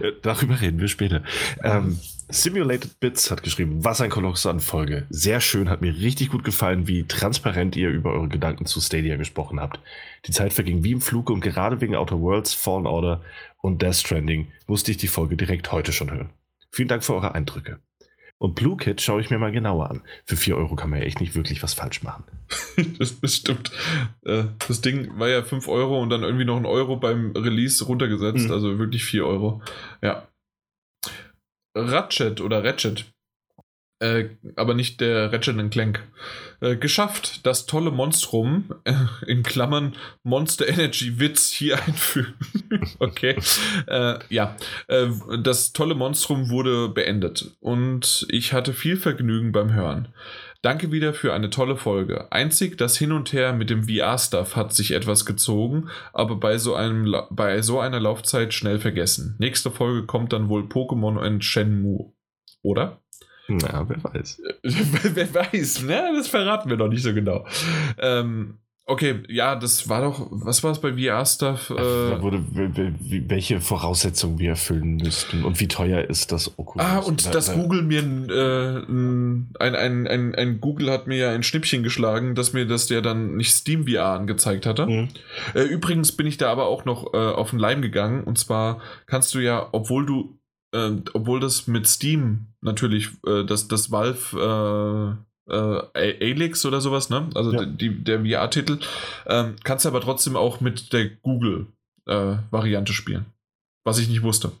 [0.00, 1.22] Äh, Darüber reden wir später.
[1.62, 5.06] Ähm, Simulated Bits hat geschrieben, was ein Koloss an Folge.
[5.10, 9.14] Sehr schön, hat mir richtig gut gefallen, wie transparent ihr über eure Gedanken zu Stadia
[9.14, 9.78] gesprochen habt.
[10.26, 13.22] Die Zeit verging wie im Flug und gerade wegen Outer Worlds, Fallen Order
[13.62, 16.30] und Death Stranding musste ich die Folge direkt heute schon hören.
[16.70, 17.80] Vielen Dank für eure Eindrücke.
[18.38, 20.02] Und Blue Kid schaue ich mir mal genauer an.
[20.26, 22.24] Für 4 Euro kann man ja echt nicht wirklich was falsch machen.
[22.98, 23.72] Das, das stimmt.
[24.26, 27.82] Äh, Das Ding war ja 5 Euro und dann irgendwie noch ein Euro beim Release
[27.84, 28.46] runtergesetzt.
[28.48, 28.52] Mhm.
[28.52, 29.62] Also wirklich 4 Euro.
[30.02, 30.28] Ja.
[31.74, 33.06] Ratchet oder Ratchet.
[33.98, 36.02] Äh, aber nicht der Ratchet Clank.
[36.60, 38.94] Äh, geschafft, das tolle Monstrum, äh,
[39.26, 42.34] in Klammern Monster Energy Witz hier einfügen.
[42.98, 43.36] okay.
[43.86, 44.56] Äh, ja,
[44.88, 45.06] äh,
[45.42, 50.08] das tolle Monstrum wurde beendet und ich hatte viel Vergnügen beim Hören.
[50.62, 52.32] Danke wieder für eine tolle Folge.
[52.32, 56.74] Einzig das Hin und Her mit dem VR-Stuff hat sich etwas gezogen, aber bei so,
[56.74, 59.36] einem, bei so einer Laufzeit schnell vergessen.
[59.38, 62.12] Nächste Folge kommt dann wohl Pokémon und Shenmue.
[62.62, 63.00] Oder?
[63.48, 64.40] Na, wer weiß.
[64.62, 66.12] Wer weiß, ne?
[66.16, 67.46] Das verraten wir noch nicht so genau.
[67.98, 71.72] Ähm, okay, ja, das war doch, was war es bei VR-Stuff?
[71.76, 76.32] Da Äh, wurde, w- w- wie- welche Voraussetzungen wir erfüllen müssten und wie teuer ist
[76.32, 76.84] das Oculus.
[76.86, 81.16] Ah, und Da- das da- Google mir äh, ein, ein, ein, ein Google hat mir
[81.18, 84.86] ja ein Schnippchen geschlagen, dass mir das der dann nicht Steam VR angezeigt hatte.
[84.86, 85.08] Mhm.
[85.54, 88.24] Äh, übrigens bin ich da aber auch noch äh, auf den Leim gegangen.
[88.24, 90.38] Und zwar kannst du ja, obwohl du,
[90.76, 95.16] äh, obwohl das mit Steam natürlich, äh, das, das Valve
[95.48, 97.28] äh, äh, Alix oder sowas, ne?
[97.34, 97.64] Also Ja.
[97.64, 98.78] die, der VR-Titel,
[99.26, 103.26] ähm, kannst du aber trotzdem auch mit der Google-Variante spielen.
[103.84, 104.52] Was ich nicht wusste.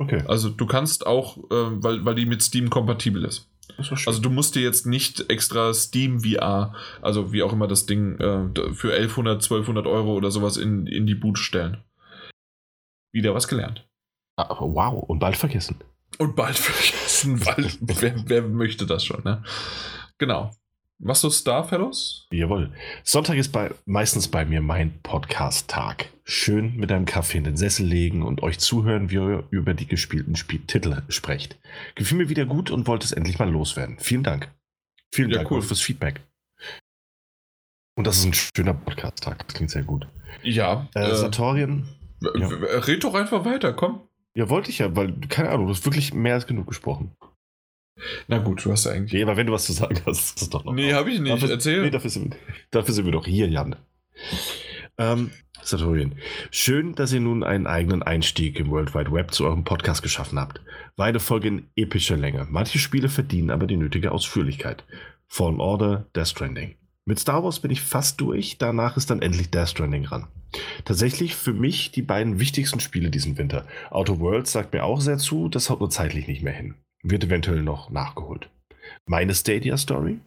[0.00, 0.22] Okay.
[0.26, 3.48] Also du kannst auch, äh, weil, weil die mit Steam kompatibel ist.
[3.76, 4.08] Das war schön.
[4.08, 8.18] Also du musst dir jetzt nicht extra Steam VR, also wie auch immer das Ding,
[8.18, 11.78] äh, für 1100, 1200 Euro oder sowas in, in die Boot stellen.
[13.12, 13.87] Wieder was gelernt.
[14.38, 15.76] Ah, wow, und bald vergessen.
[16.18, 19.42] Und bald vergessen, weil wer, wer möchte das schon, ne?
[20.18, 20.52] Genau.
[21.00, 22.26] Machst du Starfellows?
[22.32, 22.72] Jawohl.
[23.04, 26.08] Sonntag ist bei, meistens bei mir mein Podcast-Tag.
[26.24, 29.86] Schön mit einem Kaffee in den Sessel legen und euch zuhören, wie ihr über die
[29.86, 31.56] gespielten Spiel Titel sprecht.
[31.94, 33.96] Gefiel mir wieder gut und wollte es endlich mal loswerden.
[34.00, 34.50] Vielen Dank.
[35.12, 35.62] Vielen Ja, Dank cool.
[35.62, 36.20] fürs Feedback.
[37.96, 39.46] Und das ist ein schöner Podcast-Tag.
[39.46, 40.06] Das klingt sehr gut.
[40.42, 40.88] Ja.
[40.94, 41.88] Äh, Äh, Satorien,
[42.20, 42.48] ja.
[42.48, 44.07] red doch einfach weiter, komm.
[44.38, 47.10] Ja, wollte ich ja, weil, keine Ahnung, du hast wirklich mehr als genug gesprochen.
[48.28, 49.12] Na gut, du hast ja eigentlich.
[49.12, 50.74] Ja, aber wenn du was zu sagen hast, ist das doch noch.
[50.74, 51.32] Nee, habe ich nicht.
[51.32, 51.82] Dafür, Erzähl.
[51.82, 52.36] Nee, dafür, sind,
[52.70, 53.74] dafür sind wir doch hier, Jan.
[54.96, 56.14] Ähm, Satorien,
[56.52, 60.38] schön, dass ihr nun einen eigenen Einstieg im World Wide Web zu eurem Podcast geschaffen
[60.38, 60.60] habt.
[60.94, 62.46] War eine Folge in epischer Länge.
[62.48, 64.84] Manche Spiele verdienen aber die nötige Ausführlichkeit.
[65.26, 66.76] Fallen Order, Death Stranding.
[67.04, 70.28] Mit Star Wars bin ich fast durch, danach ist dann endlich Death Stranding ran.
[70.84, 73.66] Tatsächlich für mich die beiden wichtigsten Spiele diesen Winter.
[73.90, 76.74] Outer Worlds sagt mir auch sehr zu, das haut nur zeitlich nicht mehr hin.
[77.02, 78.50] Wird eventuell noch nachgeholt.
[79.06, 80.18] Meine Stadia Story?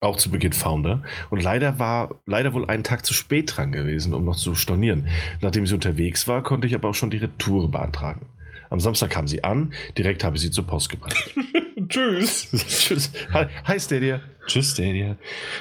[0.00, 1.02] Auch zu Beginn Founder.
[1.30, 5.08] Und leider war leider wohl einen Tag zu spät dran gewesen, um noch zu stornieren.
[5.40, 8.26] Nachdem sie unterwegs war, konnte ich aber auch schon die Retour beantragen.
[8.68, 11.34] Am Samstag kam sie an, direkt habe ich sie zur Post gebracht.
[11.88, 12.48] Tschüss.
[12.68, 13.10] Tschüss.
[13.32, 14.20] Hi, Stadia.
[14.46, 15.16] Tschüss Stadia.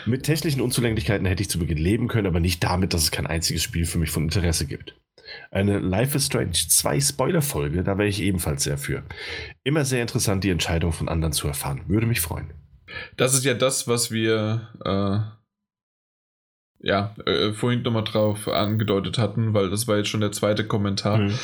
[0.06, 3.28] Mit technischen Unzulänglichkeiten hätte ich zu Beginn leben können, aber nicht damit, dass es kein
[3.28, 4.96] einziges Spiel für mich von Interesse gibt.
[5.52, 9.04] Eine Life is Strange 2 Spoiler-Folge, da wäre ich ebenfalls sehr für.
[9.64, 11.82] Immer sehr interessant, die Entscheidung von anderen zu erfahren.
[11.88, 12.54] Würde mich freuen.
[13.18, 19.70] Das ist ja das, was wir äh, ja äh, vorhin nochmal drauf angedeutet hatten, weil
[19.70, 21.18] das war jetzt schon der zweite Kommentar.
[21.18, 21.40] Mhm.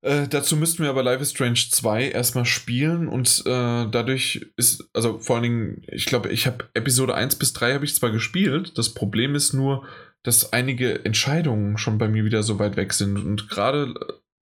[0.00, 4.88] Äh, dazu müssten wir aber Life is Strange 2 erstmal spielen und äh, dadurch ist,
[4.94, 8.10] also vor allen Dingen, ich glaube, ich habe Episode 1 bis 3 habe ich zwar
[8.10, 9.84] gespielt, das Problem ist nur,
[10.22, 13.92] dass einige Entscheidungen schon bei mir wieder so weit weg sind und gerade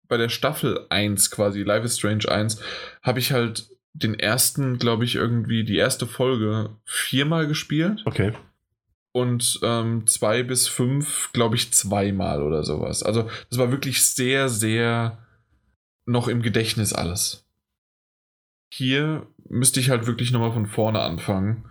[0.07, 2.59] bei der Staffel 1 quasi, Life is Strange 1,
[3.01, 8.33] habe ich halt den ersten, glaube ich, irgendwie die erste Folge viermal gespielt Okay.
[9.13, 13.03] und ähm, zwei bis fünf, glaube ich, zweimal oder sowas.
[13.03, 15.17] Also das war wirklich sehr, sehr
[16.05, 17.45] noch im Gedächtnis alles.
[18.73, 21.65] Hier müsste ich halt wirklich nochmal von vorne anfangen.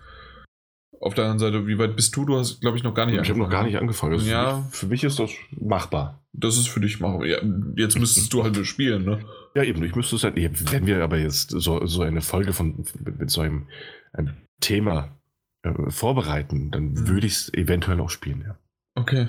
[1.00, 2.24] Auf der anderen Seite, wie weit bist du?
[2.24, 4.14] Du hast, glaube ich, noch gar nicht Ich habe noch gar nicht angefangen.
[4.14, 4.56] Also Ja.
[4.56, 6.24] für, mich, für mich ist das machbar.
[6.32, 7.26] Das ist für dich machbar.
[7.26, 7.38] Ja,
[7.76, 9.20] jetzt müsstest du halt nur spielen, ne?
[9.54, 12.76] Ja, eben, ich müsste es halt, wenn wir aber jetzt so, so eine Folge von,
[13.04, 13.66] mit, mit so einem,
[14.14, 15.18] einem Thema
[15.62, 17.08] äh, vorbereiten, dann Mhm.
[17.08, 18.56] würde ich es eventuell auch spielen, ja.
[18.94, 19.28] Okay.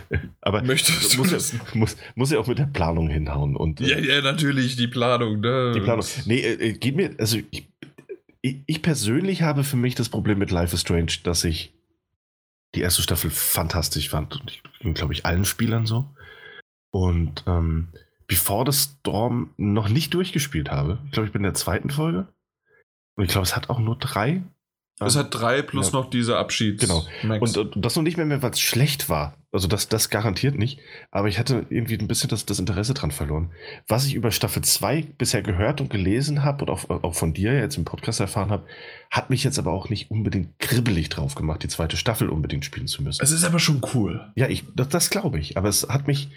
[0.40, 1.52] Aber Möchtest du muss, das?
[1.52, 3.56] ja, muss, muss ja auch mit der Planung hinhauen.
[3.56, 5.40] Und, äh, Ja, ja, natürlich, die Planung.
[5.40, 5.72] Ne?
[5.74, 6.04] Die Planung.
[6.26, 7.68] Nee, äh, äh, geht mir, also ich,
[8.40, 11.72] ich, ich persönlich habe für mich das Problem mit Life is Strange, dass ich
[12.74, 14.40] die erste Staffel fantastisch fand.
[14.40, 16.08] Und ich bin, glaube ich, allen Spielern so.
[16.90, 17.88] Und ähm,
[18.26, 20.98] Before the Storm noch nicht durchgespielt habe.
[21.06, 22.28] Ich glaube, ich bin in der zweiten Folge.
[23.14, 24.42] Und ich glaube, es hat auch nur drei.
[25.06, 25.98] Es hat drei plus Ja.
[25.98, 26.80] noch diese Abschieds.
[26.80, 27.04] Genau.
[27.22, 27.56] Max.
[27.56, 29.36] Und, und das noch nicht mehr, mehr weil es schlecht war.
[29.52, 30.80] Also das, das garantiert nicht.
[31.10, 33.50] Aber ich hatte irgendwie ein bisschen das, das Interesse dran verloren.
[33.86, 37.52] Was ich über Staffel 2 bisher gehört und gelesen habe und auch, auch von dir
[37.54, 38.66] jetzt im Podcast erfahren habe,
[39.10, 42.86] hat mich jetzt aber auch nicht unbedingt kribbelig drauf gemacht, die zweite Staffel unbedingt spielen
[42.86, 43.22] zu müssen.
[43.22, 44.32] es ist aber schon cool.
[44.36, 45.56] ja, ich, das, das glaube ich.
[45.58, 46.30] Aber es hat mich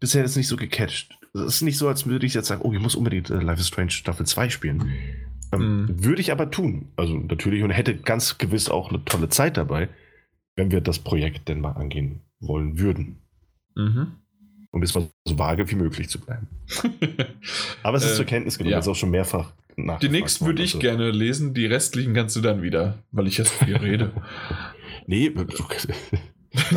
[0.00, 1.18] bisher jetzt nicht so gecatcht.
[1.34, 3.60] Es ist nicht so, als würde ich jetzt sagen, oh, ich muss unbedingt äh, Life
[3.60, 4.92] is Strange Staffel 2 spielen.
[5.52, 6.04] Ähm, Mhm.
[6.04, 6.88] Würde ich aber tun.
[6.96, 9.88] Also natürlich und hätte ganz gewiss auch eine tolle Zeit dabei,
[10.56, 13.18] wenn wir das Projekt denn mal angehen wollen würden.
[13.74, 14.12] Mhm.
[14.70, 16.48] Um jetzt mal so vage wie möglich zu bleiben.
[17.82, 18.78] Aber es ist Äh, zur Kenntnis genommen, ja.
[18.78, 20.00] es ist auch schon mehrfach nach.
[20.00, 23.52] Die nächsten würde ich gerne lesen, die restlichen kannst du dann wieder, weil ich jetzt
[23.52, 24.10] viel rede.
[25.06, 25.32] Nee,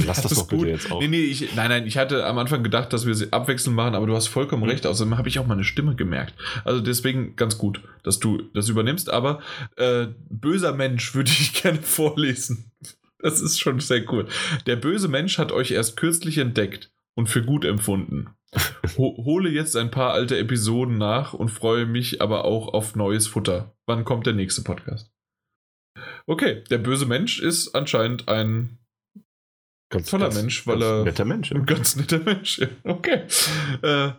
[0.06, 0.68] lass das ist doch bitte gut.
[0.68, 1.00] jetzt auch.
[1.02, 3.96] Nee, nee, ich, nein, nein, ich hatte am Anfang gedacht, dass wir sie abwechselnd machen,
[3.96, 4.70] aber du hast vollkommen Mhm.
[4.70, 4.86] recht.
[4.88, 6.34] Außerdem habe ich auch meine Stimme gemerkt.
[6.64, 9.10] Also deswegen ganz gut, dass du das übernimmst.
[9.10, 9.42] Aber
[9.78, 12.72] äh, böser Mensch würde ich gerne vorlesen.
[13.20, 14.28] Das ist schon sehr cool.
[14.68, 18.30] Der böse Mensch hat euch erst kürzlich entdeckt und für gut empfunden.
[18.98, 23.28] Ho hole jetzt ein paar alte Episoden nach und freue mich aber auch auf neues
[23.28, 23.76] Futter.
[23.88, 25.12] Wann kommt der nächste Podcast?
[26.28, 28.78] Okay, der böse Mensch ist anscheinend ein
[29.98, 31.52] Ganz, toller Mensch, weil ganz er- Netter Mensch.
[31.52, 31.58] Ja.
[31.58, 32.60] ein ganz netter Mensch.
[32.60, 32.68] ja.
[32.84, 33.22] Okay.
[33.82, 34.12] Äh,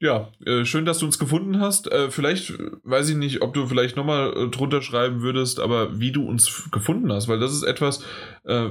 [0.00, 1.90] ja, äh, schön, dass du uns gefunden hast.
[1.92, 6.00] Äh, vielleicht, äh, weiß ich nicht, ob du vielleicht nochmal äh, drunter schreiben würdest, aber
[6.00, 8.04] wie du uns gefunden hast, weil das ist etwas,
[8.44, 8.70] äh,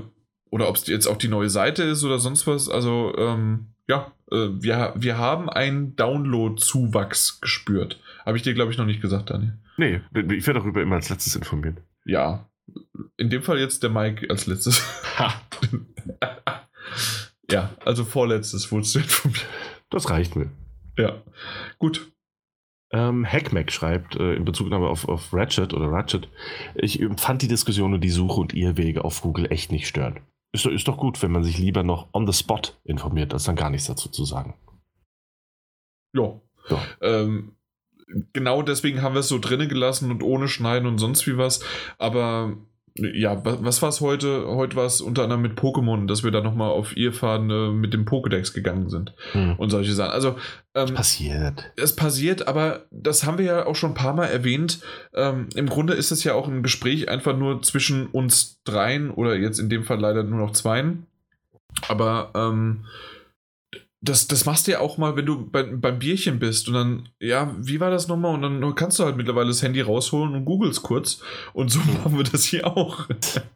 [0.50, 2.68] oder ob es jetzt auch die neue Seite ist oder sonst was.
[2.70, 8.00] Also, ähm, ja, wir, wir haben einen Download-Zuwachs gespürt.
[8.26, 9.58] Habe ich dir, glaube ich, noch nicht gesagt, Daniel.
[9.78, 11.78] Nee, ich werde darüber immer als letztes informiert.
[12.06, 12.50] Ja.
[13.18, 14.82] In dem Fall jetzt der Mike als letztes.
[17.52, 19.46] Ja, also vorletztes wurdest du informiert.
[19.90, 20.50] das reicht mir.
[20.98, 21.22] Ja.
[21.80, 22.12] Gut.
[22.94, 26.30] Ähm, Hackmack schreibt äh, in Bezugnahme auf, auf Ratchet oder Ratchet,
[26.76, 30.22] ich fand die Diskussion und die Suche und Irrwege auf Google echt nicht störend.
[30.54, 33.44] Ist, doch- ist doch gut, wenn man sich lieber noch on the spot informiert, als
[33.46, 34.56] dann gar nichts dazu zu sagen.
[36.14, 36.40] Ja.
[36.70, 36.82] Ja.
[37.02, 37.56] Ähm,
[38.34, 41.62] genau deswegen haben wir es so drinnen gelassen und ohne Schneiden und sonst wie was.
[41.98, 42.58] Aber
[42.96, 44.46] ja, wa- was war es heute?
[44.48, 47.94] Heute war es unter anderem mit Pokémon, dass wir da nochmal auf Irrfaden äh, mit
[47.94, 49.56] dem Pokédex gegangen sind Hm.
[49.56, 50.12] und solche Sachen.
[50.12, 50.36] Also,
[50.76, 51.72] ähm, Passiert.
[51.78, 54.80] es passiert, aber das haben wir ja auch schon ein paar Mal erwähnt.
[55.14, 59.36] Ähm, Im Grunde ist es ja auch ein Gespräch einfach nur zwischen uns dreien oder
[59.38, 61.06] jetzt in dem Fall leider nur noch zweien.
[61.88, 62.84] Aber ähm,
[64.04, 67.10] das, das machst du ja auch mal, wenn du bei, beim Bierchen bist und dann,
[67.20, 68.34] ja, wie war das nochmal?
[68.34, 71.22] Und dann kannst du halt mittlerweile das Handy rausholen und googelst kurz.
[71.54, 73.08] Und so machen wir das hier auch.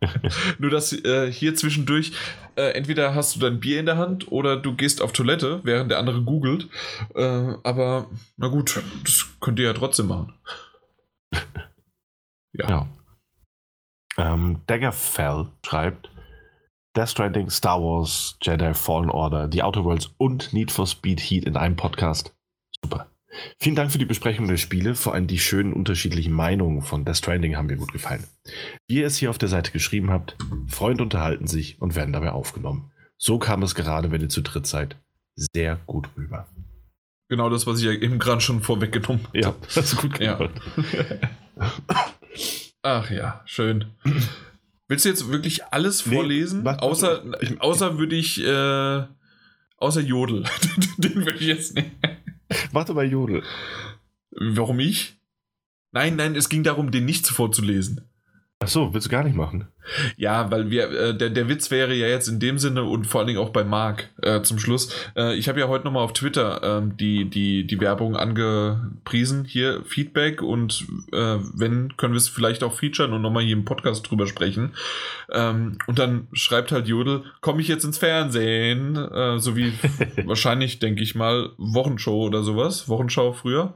[0.60, 2.12] Nur, dass äh, hier zwischendurch
[2.56, 5.90] äh, entweder hast du dein Bier in der Hand oder du gehst auf Toilette, während
[5.90, 6.70] der andere googelt.
[7.16, 10.34] Äh, aber na gut, das könnt ihr ja trotzdem machen.
[12.58, 12.70] Ja.
[12.70, 12.88] Ja.
[14.18, 16.10] Ähm, Daggerfell schreibt,
[16.96, 21.44] Death Stranding, Star Wars, Jedi Fallen Order, The Outer Worlds und Need for Speed Heat
[21.46, 22.34] in einem Podcast.
[22.82, 23.08] Super.
[23.60, 27.18] Vielen Dank für die Besprechung der Spiele, vor allem die schönen unterschiedlichen Meinungen von Death
[27.18, 28.24] Stranding haben mir gut gefallen.
[28.88, 32.32] Wie ihr es hier auf der Seite geschrieben habt, Freunde unterhalten sich und werden dabei
[32.32, 32.92] aufgenommen.
[33.18, 34.96] So kam es gerade, wenn ihr zu dritt seid,
[35.36, 36.48] sehr gut rüber.
[37.28, 39.40] Genau das, was ich ja eben gerade schon vorweggenommen habe.
[39.40, 40.36] Ja, das ist gut Ja.
[40.36, 40.62] gemacht.
[42.84, 43.86] Ach ja, schön.
[44.88, 46.64] Willst du jetzt wirklich alles Nee, vorlesen?
[46.64, 49.04] mach- außer, ich- außer würde ich, äh,
[49.78, 50.44] außer Jodel.
[50.98, 51.92] Den würde ich jetzt nicht.
[52.72, 53.44] Mach doch mal Jodel.
[54.32, 55.18] Warum ich?
[55.92, 58.02] Nein, nein, es ging darum, den nicht vorzulesen.
[58.60, 59.68] Achso, willst du gar nicht machen?
[60.18, 63.20] Ja, weil wir, äh, der, der Witz wäre ja jetzt in dem Sinne und vor
[63.20, 64.90] allen Dingen auch bei Marc äh, zum Schluss.
[65.16, 69.46] Äh, ich habe ja heute nochmal auf Twitter ähm, die, die, die Werbung angepriesen.
[69.46, 73.66] Hier Feedback und äh, wenn, können wir es vielleicht auch featuren und nochmal hier im
[73.66, 74.74] Podcast drüber sprechen.
[75.32, 78.96] Ähm, und dann schreibt halt Jodel, komme ich jetzt ins Fernsehen?
[78.96, 79.74] Äh, so wie
[80.26, 82.88] wahrscheinlich, denke ich mal, Wochenshow oder sowas.
[82.88, 83.74] Wochenschau früher.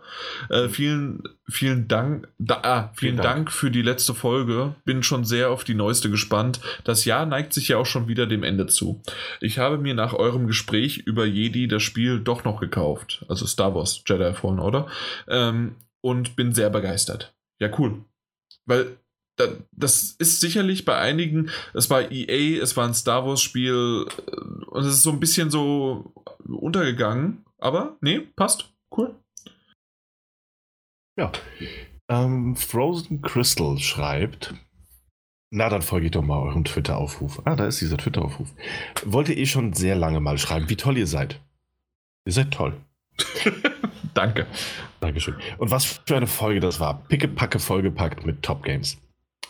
[0.49, 2.27] Äh, vielen, vielen Dank.
[2.37, 3.35] Da, ah, vielen, Vielen Dank.
[3.35, 3.51] Dank.
[3.51, 4.75] für die letzte Folge.
[4.85, 6.61] Bin schon sehr auf die neueste gespannt.
[6.85, 9.01] Das Jahr neigt sich ja auch schon wieder dem Ende zu.
[9.41, 13.25] Ich habe mir nach eurem Gespräch über Jedi das Spiel doch noch gekauft.
[13.27, 14.87] Also Star Wars Jedi Fallen Order.
[15.27, 17.33] Ähm, und bin sehr begeistert.
[17.59, 18.05] Ja, cool.
[18.65, 18.97] Weil
[19.37, 24.65] da, das ist sicherlich bei einigen, es war EA, es war ein Star Wars-Spiel äh,
[24.65, 26.13] und es ist so ein bisschen so
[26.47, 27.45] untergegangen.
[27.57, 28.73] Aber nee, passt.
[28.95, 29.15] Cool.
[31.17, 31.31] Ja.
[32.09, 34.53] Ähm, Frozen Crystal schreibt.
[35.51, 37.41] Na, dann folge ich doch mal eurem Twitter-Aufruf.
[37.45, 38.53] Ah, da ist dieser Twitter-Aufruf.
[39.05, 41.41] Wollte eh schon sehr lange mal schreiben, wie toll ihr seid.
[42.25, 42.77] Ihr seid toll.
[44.13, 44.45] Danke.
[44.99, 45.35] Dankeschön.
[45.57, 47.03] Und was für eine Folge das war.
[47.07, 49.01] Pickepacke vollgepackt mit Top Games.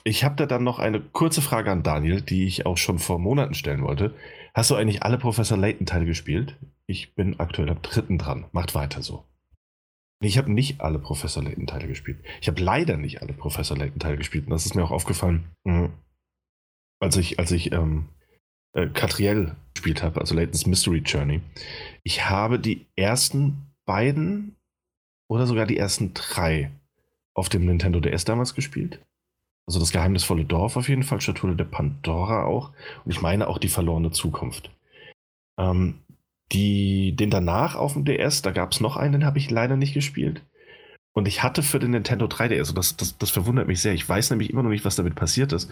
[0.05, 3.19] Ich habe da dann noch eine kurze Frage an Daniel, die ich auch schon vor
[3.19, 4.13] Monaten stellen wollte.
[4.53, 6.55] Hast du eigentlich alle Professor Layton-Teile gespielt?
[6.85, 8.45] Ich bin aktuell am dritten dran.
[8.51, 9.25] Macht weiter so.
[10.21, 12.19] Ich habe nicht alle Professor Layton-Teile gespielt.
[12.41, 14.45] Ich habe leider nicht alle Professor Layton-Teile gespielt.
[14.45, 15.89] Und das ist mir auch aufgefallen, mh,
[16.99, 18.09] als ich, als ich ähm,
[18.73, 21.41] äh, Catriel gespielt habe, also Layton's Mystery Journey.
[22.03, 24.55] Ich habe die ersten beiden
[25.29, 26.71] oder sogar die ersten drei
[27.33, 28.99] auf dem Nintendo DS damals gespielt.
[29.67, 32.73] Also das geheimnisvolle Dorf auf jeden Fall, Statue der Pandora auch.
[33.05, 34.71] Und ich meine auch die verlorene Zukunft.
[35.57, 36.01] Ähm,
[36.51, 39.75] die, den danach auf dem DS, da gab es noch einen, den habe ich leider
[39.75, 40.41] nicht gespielt.
[41.13, 44.07] Und ich hatte für den Nintendo 3DS, und das, das, das verwundert mich sehr, ich
[44.07, 45.69] weiß nämlich immer noch nicht, was damit passiert ist.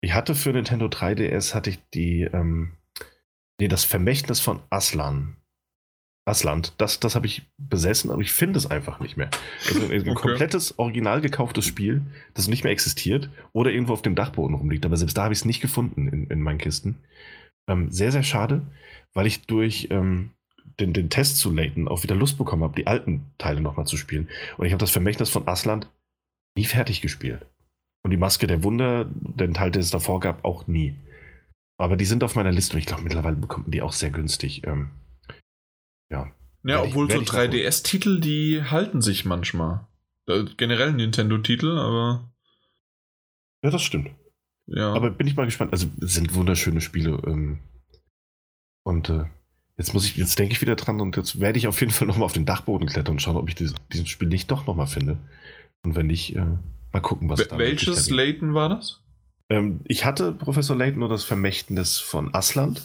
[0.00, 2.72] Ich hatte für Nintendo 3DS, hatte ich die, ähm,
[3.60, 5.36] nee, das Vermächtnis von Aslan.
[6.24, 9.28] Asland, das, das habe ich besessen, aber ich finde es einfach nicht mehr.
[9.66, 10.14] Also ein Okay.
[10.14, 12.02] komplettes, original gekauftes Spiel,
[12.34, 14.86] das nicht mehr existiert oder irgendwo auf dem Dachboden rumliegt.
[14.86, 16.96] Aber selbst da habe ich es nicht gefunden in, in meinen Kisten.
[17.68, 18.62] Ähm, sehr, sehr schade,
[19.14, 20.30] weil ich durch ähm,
[20.80, 23.96] den, den Test zu Layton auch wieder Lust bekommen habe, die alten Teile nochmal zu
[23.96, 24.28] spielen.
[24.56, 25.88] Und ich habe das Vermächtnis von Asland
[26.56, 27.44] nie fertig gespielt.
[28.04, 30.96] Und die Maske der Wunder, den Teil, den es davor gab, auch nie.
[31.78, 34.10] Aber die sind auf meiner Liste und ich glaube, mittlerweile bekommt man die auch sehr
[34.10, 34.66] günstig.
[34.66, 34.90] Ähm,
[36.10, 36.30] ja.
[36.64, 37.50] Ja, ich- obwohl so ich nachholen.
[37.52, 39.86] 3DS-Titel, die halten sich manchmal.
[40.28, 42.32] Äh, generell Nintendo-Titel, aber
[43.64, 44.10] Ja, das stimmt.
[44.66, 44.92] ja.
[44.94, 45.72] Aber bin ich mal gespannt.
[45.72, 47.20] Also, sind wunderschöne Spiele.
[47.26, 47.58] Ähm,
[48.84, 49.24] und äh,
[49.78, 52.06] jetzt muss ich, jetzt denke ich wieder dran und jetzt werde ich auf jeden Fall
[52.06, 54.86] nochmal auf den Dachboden klettern und schauen, ob ich dieses, dieses Spiel nicht doch nochmal
[54.86, 55.18] finde.
[55.84, 56.44] Und wenn nicht, äh,
[56.92, 58.10] mal gucken, was Wel- da welches.
[58.10, 59.00] Layton war das?
[59.48, 62.82] ähm, Ich hatte Professor Layton nur das Vermächtnis von Asland,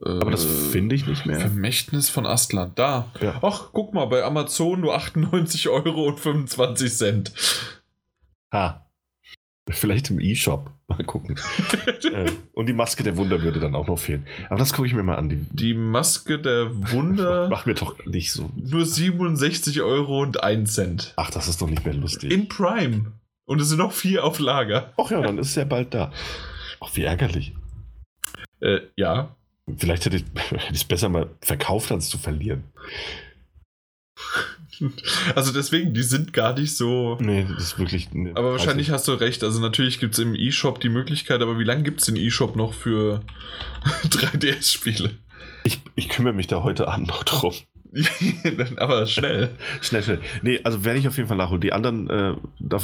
[0.00, 1.40] aber das Äh, finde ich nicht mehr.
[1.40, 2.78] Vermächtnis von Astland.
[2.78, 3.12] Da.
[3.20, 3.38] Ja.
[3.42, 7.32] Ach, guck mal, bei Amazon nur 98 Euro und 25 Cent.
[8.52, 8.86] Ha.
[9.68, 10.72] Vielleicht im E-Shop.
[10.88, 11.36] Mal gucken.
[12.12, 14.26] äh, und die Maske der Wunder würde dann auch noch fehlen.
[14.48, 15.28] Aber das gucke ich mir mal an.
[15.28, 18.50] Die, Die Maske der Wunder Mach mir doch nicht so.
[18.56, 21.12] nur 67 Euro und 1 Cent.
[21.16, 22.32] Ach, das ist doch nicht mehr lustig.
[22.32, 23.12] In Prime.
[23.44, 24.92] Und es sind noch vier auf Lager.
[24.96, 26.12] Ach ja, dann ist es ja bald da.
[26.80, 27.54] Ach, wie ärgerlich.
[28.60, 29.36] Äh, ja.
[29.76, 32.64] Vielleicht hätte ich hätte ich es besser mal verkauft, als zu verlieren.
[35.34, 37.16] Also deswegen, die sind gar nicht so.
[37.20, 38.12] Nee, das ist wirklich.
[38.12, 39.44] nee, Aber wahrscheinlich hast du recht.
[39.44, 42.56] Also natürlich gibt es im E-Shop die Möglichkeit, aber wie lange gibt es den E-Shop
[42.56, 43.22] noch für
[44.04, 45.10] 3DS-Spiele?
[45.64, 47.54] Ich, ich kümmere mich da heute Abend noch drum.
[48.76, 49.50] aber schnell.
[49.80, 50.20] Schnell, schnell.
[50.42, 51.60] Nee, also werde ich auf jeden Fall nachholen.
[51.60, 52.34] Die anderen, äh,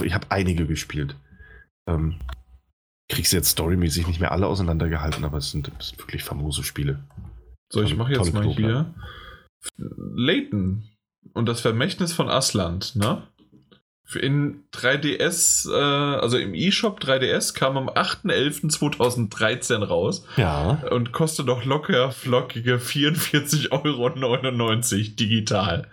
[0.05, 1.17] ich habe einige gespielt.
[1.89, 2.17] Ähm,
[3.09, 7.05] kriegst jetzt storymäßig nicht mehr alle auseinandergehalten, aber es sind, es sind wirklich famose Spiele.
[7.73, 8.67] So, ich mache jetzt mal Knobler.
[8.69, 8.95] hier.
[10.15, 10.85] Layton
[11.37, 13.23] und das Vermächtnis von Asland, ne?
[14.09, 15.75] Für In 3DS, äh,
[16.21, 20.81] also im eShop 3DS kam am 8.11.2013 raus Ja.
[20.93, 24.09] und kostet doch locker flockige 44,99 Euro
[25.17, 25.91] digital.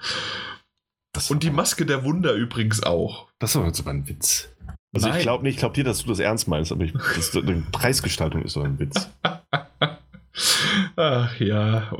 [1.11, 3.29] Das Und die Maske der Wunder übrigens auch.
[3.39, 4.49] Das war jetzt aber ein Witz.
[4.93, 5.17] Also Nein.
[5.17, 7.63] ich glaube nicht, ich glaube dir, dass du das ernst meinst, aber ich, das, die
[7.71, 9.09] Preisgestaltung ist so ein Witz.
[10.95, 11.91] Ach ja.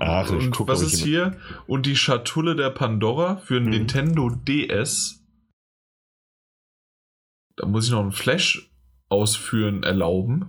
[0.00, 1.36] Ach, und guck, was ist hier?
[1.66, 3.68] Und die Schatulle der Pandora für Mhm.
[3.70, 5.22] Nintendo DS.
[7.56, 8.70] Da muss ich noch ein Flash
[9.08, 10.48] ausführen erlauben.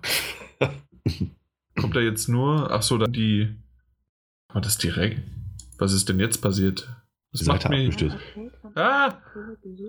[1.80, 2.72] Kommt da jetzt nur.
[2.72, 3.56] Ach so, dann die.
[4.49, 5.22] War das direkt?
[5.77, 6.90] Was ist denn jetzt passiert?
[7.33, 7.82] Die Das macht Seite mir.
[7.85, 8.17] abgestürzt.
[8.75, 9.14] Ah!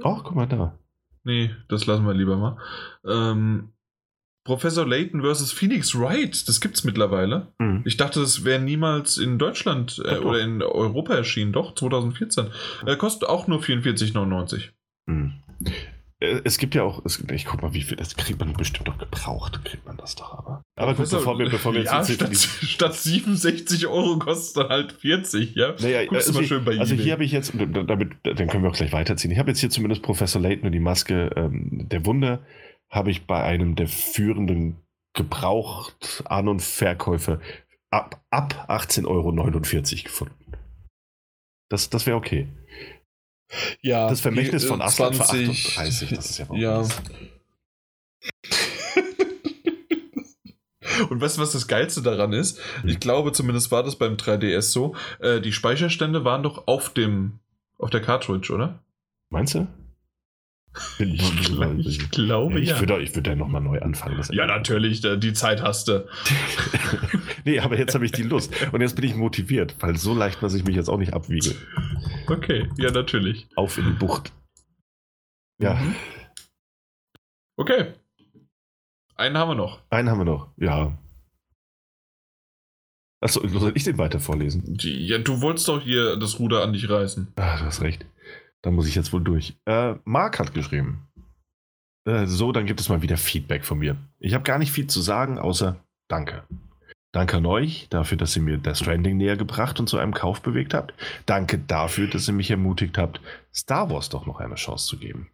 [0.03, 0.79] Oh, guck mal da.
[1.25, 2.59] Nee, das lassen wir lieber mal.
[3.07, 3.73] Ähm,
[4.45, 5.53] Professor Layton vs.
[5.53, 7.53] Phoenix Wright, das gibt's mittlerweile.
[7.59, 7.83] Mhm.
[7.85, 11.53] Ich dachte, das wäre niemals in Deutschland äh, oder in Europa erschienen.
[11.53, 12.47] Doch, 2014.
[12.87, 14.71] Er kostet auch nur 44,99.
[15.09, 15.35] Hm.
[16.21, 18.89] Äh, Es gibt ja auch, es, ich guck mal, wie viel, das kriegt man bestimmt
[18.89, 20.63] doch gebraucht, kriegt man das doch aber.
[20.77, 24.93] Aber gut, bevor wir, bevor wir ja, jetzt statt, statt 67 Euro kostet dann halt
[24.93, 25.75] 40, ja?
[25.81, 28.63] naja, Guckst du also, mal schön bei also hier habe ich jetzt, damit, dann können
[28.63, 29.31] wir auch gleich weiterziehen.
[29.31, 32.41] Ich habe jetzt hier zumindest Professor Layton und die Maske ähm, der Wunder,
[32.91, 34.77] habe ich bei einem der führenden
[35.15, 37.41] Gebraucht-An- und Verkäufe
[37.91, 39.33] ab, ab 18,49 Euro
[40.05, 40.53] gefunden.
[41.69, 42.49] Das, das wäre okay.
[43.81, 46.83] Ja, das Vermächtnis von äh, Aslan 20, für 38, das ist ja, ja.
[51.11, 52.59] Und weißt du, was das Geilste daran ist?
[52.85, 53.01] Ich hm.
[53.01, 54.97] glaube, zumindest war das beim 3DS so.
[55.21, 57.39] Äh, die Speicherstände waren doch auf dem,
[57.79, 58.83] auf der Cartridge, oder?
[59.31, 59.67] Meinst du?
[60.99, 62.81] Ich, glaub, ich glaube, ich ja.
[62.81, 64.23] Würde, ich würde ja nochmal neu anfangen.
[64.31, 66.07] Ja, natürlich, die Zeit hast du.
[67.45, 68.53] nee, aber jetzt habe ich die Lust.
[68.73, 71.55] Und jetzt bin ich motiviert, weil so leicht, dass ich mich jetzt auch nicht abwiege.
[72.29, 73.49] Okay, ja, natürlich.
[73.57, 74.33] Auf in die Bucht.
[75.61, 75.95] Ja, Mhm.
[77.57, 77.95] Okay.
[79.17, 79.81] Einen haben wir noch.
[79.91, 80.53] einen haben wir noch.
[80.59, 80.97] Ja.
[83.21, 84.79] Achso, soll ich den weiter vorlesen?
[84.81, 87.33] Ja, du wolltest doch hier das Ruder an dich reißen.
[87.35, 88.07] Ah, du hast recht.
[88.63, 89.57] Da muss ich jetzt wohl durch.
[89.67, 91.09] Äh, Marc hat geschrieben.
[92.05, 93.97] Äh, so, dann gibt es mal wieder Feedback von mir.
[94.19, 95.77] Ich habe gar nicht viel zu sagen, außer
[96.09, 96.45] Danke.
[97.13, 100.43] Danke an euch dafür, dass ihr mir Death Stranding näher gebracht und zu einem Kauf
[100.43, 100.95] bewegt habt.
[101.27, 103.21] Danke dafür, dass ihr mich ermutigt habt,
[103.55, 105.31] Star Wars doch noch eine Chance zu geben.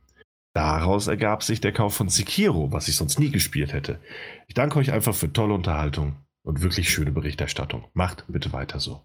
[0.52, 3.98] Daraus ergab sich der Kauf von Sekiro, was ich sonst nie gespielt hätte.
[4.46, 7.86] Ich danke euch einfach für tolle Unterhaltung und wirklich schöne Berichterstattung.
[7.92, 9.04] Macht bitte weiter so.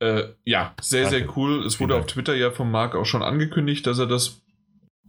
[0.00, 1.18] Äh, ja, sehr, Danke.
[1.18, 1.64] sehr cool.
[1.66, 4.40] Es wurde auf Twitter ja von Marc auch schon angekündigt, dass er das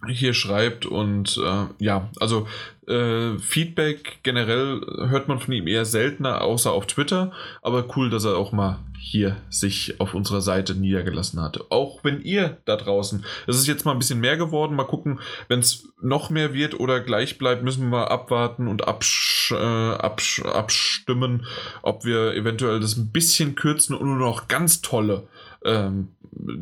[0.08, 2.48] hier schreibt und äh, ja, also
[2.90, 8.26] äh, Feedback generell hört man von ihm eher seltener, außer auf Twitter, aber cool, dass
[8.26, 11.66] er auch mal hier sich auf unserer Seite niedergelassen hatte.
[11.70, 15.20] Auch wenn ihr da draußen, es ist jetzt mal ein bisschen mehr geworden, mal gucken,
[15.48, 19.56] wenn es noch mehr wird oder gleich bleibt, müssen wir mal abwarten und absch, äh,
[19.56, 21.46] absch, abstimmen,
[21.82, 25.28] ob wir eventuell das ein bisschen kürzen und nur noch ganz tolle
[25.64, 26.10] ähm,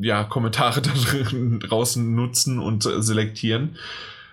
[0.02, 0.92] ja, Kommentare da
[1.68, 3.78] draußen nutzen und äh, selektieren.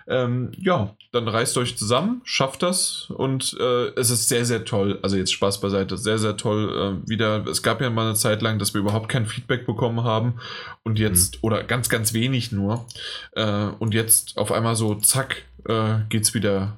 [0.07, 4.99] Ähm, ja, dann reißt euch zusammen, schafft das und äh, es ist sehr, sehr toll.
[5.01, 7.01] Also jetzt Spaß beiseite, sehr, sehr toll.
[7.05, 10.03] Äh, wieder, es gab ja mal eine Zeit lang, dass wir überhaupt kein Feedback bekommen
[10.03, 10.35] haben
[10.83, 12.85] und jetzt, oder ganz, ganz wenig nur.
[13.31, 16.77] Äh, und jetzt auf einmal so, zack, äh, geht's wieder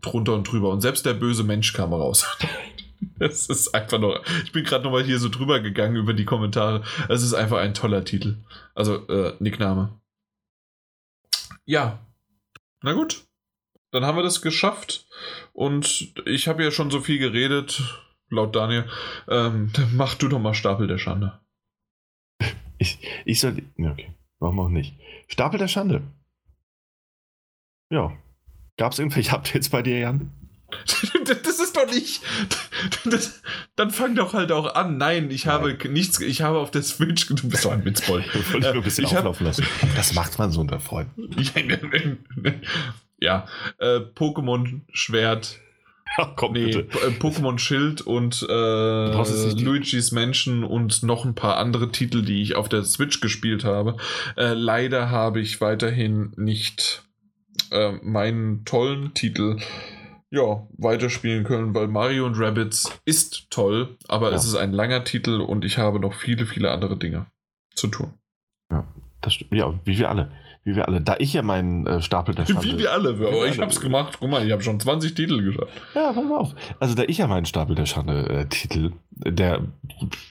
[0.00, 0.70] drunter und drüber.
[0.70, 2.26] Und selbst der böse Mensch kam raus.
[3.20, 4.20] Es ist einfach noch.
[4.44, 6.82] Ich bin gerade nochmal hier so drüber gegangen über die Kommentare.
[7.08, 8.38] Es ist einfach ein toller Titel.
[8.74, 10.00] Also, äh, Nickname.
[11.64, 12.00] Ja.
[12.82, 13.26] Na gut.
[13.90, 15.06] Dann haben wir das geschafft.
[15.52, 17.82] Und ich habe ja schon so viel geredet,
[18.28, 18.88] laut Daniel.
[19.28, 21.40] Ähm, mach du doch mal Stapel der Schande.
[22.80, 23.60] Ich, ich soll.
[23.76, 24.14] Ja, okay.
[24.38, 24.94] Warum auch nicht?
[25.26, 26.00] Stapel der Schande.
[27.90, 28.16] Ja.
[28.76, 30.30] Gab es irgendwelche Updates bei dir, Jan?
[31.42, 32.20] Das ist doch nicht.
[33.04, 33.42] Das,
[33.76, 34.98] dann fang doch halt auch an.
[34.98, 36.20] Nein, ich habe nichts.
[36.20, 37.26] Ich habe auf der Switch.
[37.26, 38.24] Du bist doch ein Witzbold.
[38.34, 39.66] Ich wollte nur ein bisschen Ich hab- auflaufen lassen.
[39.96, 41.28] Das macht man so unter Freunden.
[43.20, 43.46] ja,
[43.78, 45.58] äh, Pokémon Schwert.
[46.16, 46.84] Ja, komm Nee, äh,
[47.18, 52.68] Pokémon Schild und äh, Luigi's Mansion und noch ein paar andere Titel, die ich auf
[52.68, 53.96] der Switch gespielt habe.
[54.36, 57.02] Äh, leider habe ich weiterhin nicht
[57.70, 59.58] äh, meinen tollen Titel
[60.30, 64.36] ja, weiterspielen können, weil Mario und Rabbids ist toll, aber Ja.
[64.36, 67.26] es ist ein langer Titel und ich habe noch viele, viele andere Dinge
[67.74, 68.12] zu tun.
[69.20, 69.52] Das stimmt.
[69.52, 70.30] Ja, wie wir alle.
[70.62, 71.00] Wie wir alle.
[71.00, 72.62] Da ich ja meinen äh, Stapel der Schande.
[72.62, 73.16] Wie wir alle.
[73.16, 73.62] Wie wir Aber ich alle.
[73.62, 74.18] habe es gemacht.
[74.20, 75.72] Guck mal, ich habe schon 20 Titel geschafft.
[75.94, 76.54] Ja, pass mal auf.
[76.78, 79.62] Also da ich ja meinen Stapel der Schande äh, Titel, der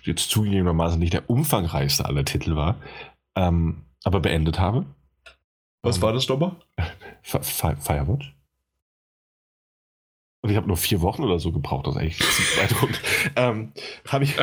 [0.04, 2.78] jetzt zugegebenermaßen nicht der umfangreichste aller Titel war,
[3.36, 4.86] ähm, aber beendet habe.
[5.84, 6.56] Was Ähm, war das nochmal?
[7.24, 8.34] Fi- Fi- Firewatch.
[10.42, 13.02] Und ich habe nur vier Wochen oder so gebraucht, das ist eigentlich beeindruckend.
[13.36, 13.72] ähm,
[14.08, 14.36] hab ich,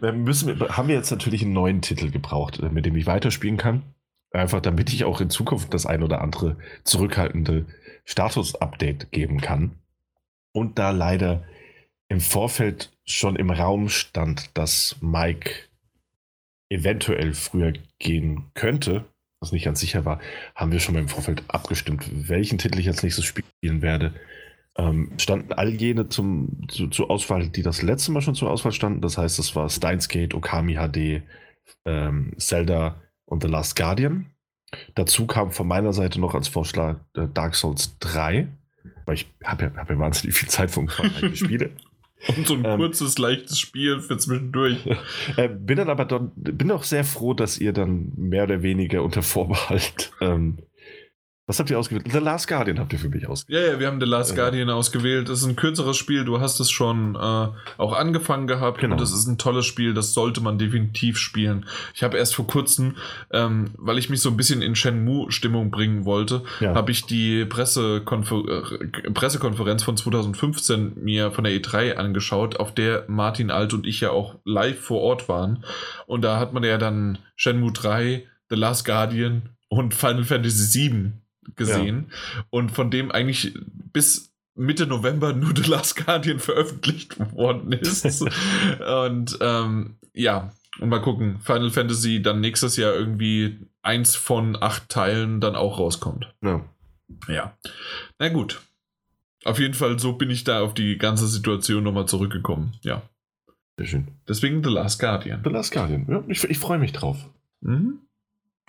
[0.00, 3.56] wir müssen, haben wir jetzt natürlich einen neuen Titel gebraucht, äh, mit dem ich weiterspielen
[3.56, 3.82] kann.
[4.30, 7.66] Einfach damit ich auch in Zukunft das ein oder andere zurückhaltende
[8.04, 9.78] Status-Update geben kann.
[10.52, 11.44] Und da leider
[12.08, 15.50] im Vorfeld schon im Raum stand, dass Mike
[16.68, 19.04] eventuell früher gehen könnte,
[19.40, 20.20] was nicht ganz sicher war,
[20.54, 24.14] haben wir schon mal im Vorfeld abgestimmt, welchen Titel ich als nächstes spielen werde.
[24.76, 28.72] Ähm, standen all jene zum, zu, zur Auswahl, die das letzte Mal schon zur Auswahl
[28.72, 29.00] standen.
[29.00, 31.22] Das heißt, das war Steins Gate, Okami HD,
[31.84, 34.26] ähm, Zelda und The Last Guardian.
[34.94, 38.48] Dazu kam von meiner Seite noch als Vorschlag äh, Dark Souls 3,
[39.06, 41.70] weil ich habe ja, hab ja wahnsinnig viel Zeit vom umfangreichen Spiele.
[42.36, 44.78] Und so ein Ähm, kurzes, leichtes Spiel für zwischendurch.
[45.36, 49.02] Äh, bin dann aber dann, bin auch sehr froh, dass ihr dann mehr oder weniger
[49.02, 50.12] unter Vorbehalt.
[50.20, 50.58] Ähm,
[51.46, 52.06] was habt ihr ausgewählt?
[52.10, 53.66] The Last Guardian habt ihr für mich ausgewählt.
[53.66, 54.36] Ja, ja, wir haben The Last Ja.
[54.36, 55.28] Guardian ausgewählt.
[55.28, 56.24] Das ist ein kürzeres Spiel.
[56.24, 58.80] Du hast es schon äh, auch angefangen gehabt.
[58.80, 58.94] Genau.
[58.94, 59.92] Und das ist ein tolles Spiel.
[59.92, 61.66] Das sollte man definitiv spielen.
[61.94, 62.96] Ich habe erst vor kurzem,
[63.30, 66.74] ähm, weil ich mich so ein bisschen in Shenmue-Stimmung bringen wollte, Ja.
[66.74, 73.04] habe ich die Pressekonfer äh, Pressekonferenz von 2015 mir von der E3 angeschaut, auf der
[73.08, 75.64] Martin Alt und ich ja auch live vor Ort waren.
[76.06, 81.12] Und da hat man ja dann Shenmue 3, The Last Guardian und Final Fantasy VII
[81.56, 82.12] gesehen.
[82.50, 83.54] Und von dem eigentlich
[83.92, 88.22] bis Mitte November nur The Last Guardian veröffentlicht worden ist.
[88.22, 94.88] und ähm, ja, und mal gucken, Final Fantasy dann nächstes Jahr irgendwie eins von acht
[94.88, 96.32] Teilen dann auch rauskommt.
[96.42, 96.64] Ja.
[97.28, 97.56] Ja.
[98.18, 98.62] Na gut.
[99.44, 102.72] Auf jeden Fall, so bin ich da auf die ganze Situation nochmal zurückgekommen.
[102.82, 103.02] Ja.
[103.76, 104.08] Sehr schön.
[104.28, 105.42] Deswegen The Last Guardian.
[105.44, 106.06] The Last Guardian.
[106.08, 107.28] Ja, ich ich freue mich drauf.
[107.60, 107.98] Mhm.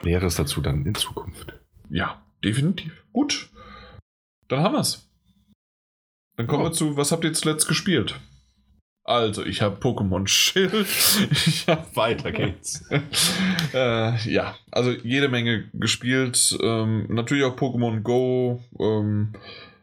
[0.03, 1.53] Näheres dazu dann in Zukunft.
[1.89, 3.03] Ja, definitiv.
[3.11, 3.49] Gut.
[4.47, 5.09] Dann haben wir's.
[6.37, 6.69] Dann kommen Ja.
[6.69, 8.19] wir zu, was habt ihr zuletzt gespielt?
[9.07, 10.87] Also, ich habe Pokémon Schild.
[11.31, 12.83] Ich habe Weiter geht's.
[13.73, 16.57] äh, ja, also jede Menge gespielt.
[16.61, 18.63] Ähm, natürlich auch Pokémon Go.
[18.79, 19.33] Ähm,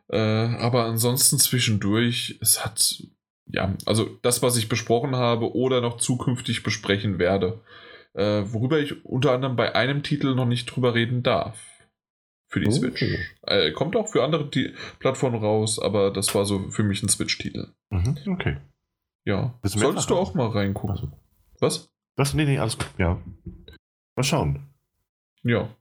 [0.09, 3.03] äh, aber ansonsten zwischendurch, es hat,
[3.47, 7.61] ja, also das, was ich besprochen habe oder noch zukünftig besprechen werde.
[8.15, 11.59] Äh, worüber ich unter anderem bei einem Titel noch nicht drüber reden darf.
[12.53, 12.71] Für die Oh.
[12.73, 13.03] Switch.
[13.47, 17.09] Äh, kommt auch für andere Ti- Plattformen raus, aber das war so für mich ein
[17.09, 17.69] Switch-Titel.
[17.91, 18.59] Mhm, okay.
[19.25, 19.59] Ja.
[19.63, 20.91] Solltest du auch mal reingucken.
[20.91, 21.11] Also,
[21.61, 21.89] Was?
[22.17, 22.35] was?
[22.35, 22.89] Nee, nee, alles gut.
[22.99, 23.21] Ja.
[24.17, 24.67] Mal schauen.
[25.45, 25.75] Ja.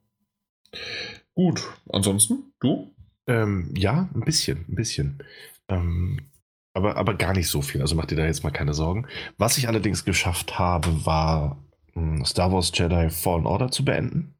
[1.34, 1.62] Gut.
[1.90, 2.94] Ansonsten, du?
[3.26, 5.22] Ähm, ja, ein bisschen, ein bisschen.
[5.68, 6.30] Ähm,
[6.74, 7.80] aber, aber gar nicht so viel.
[7.82, 9.06] Also mach dir da jetzt mal keine Sorgen.
[9.38, 11.62] Was ich allerdings geschafft habe, war
[11.94, 14.34] mh, Star Wars Jedi Fallen Order zu beenden.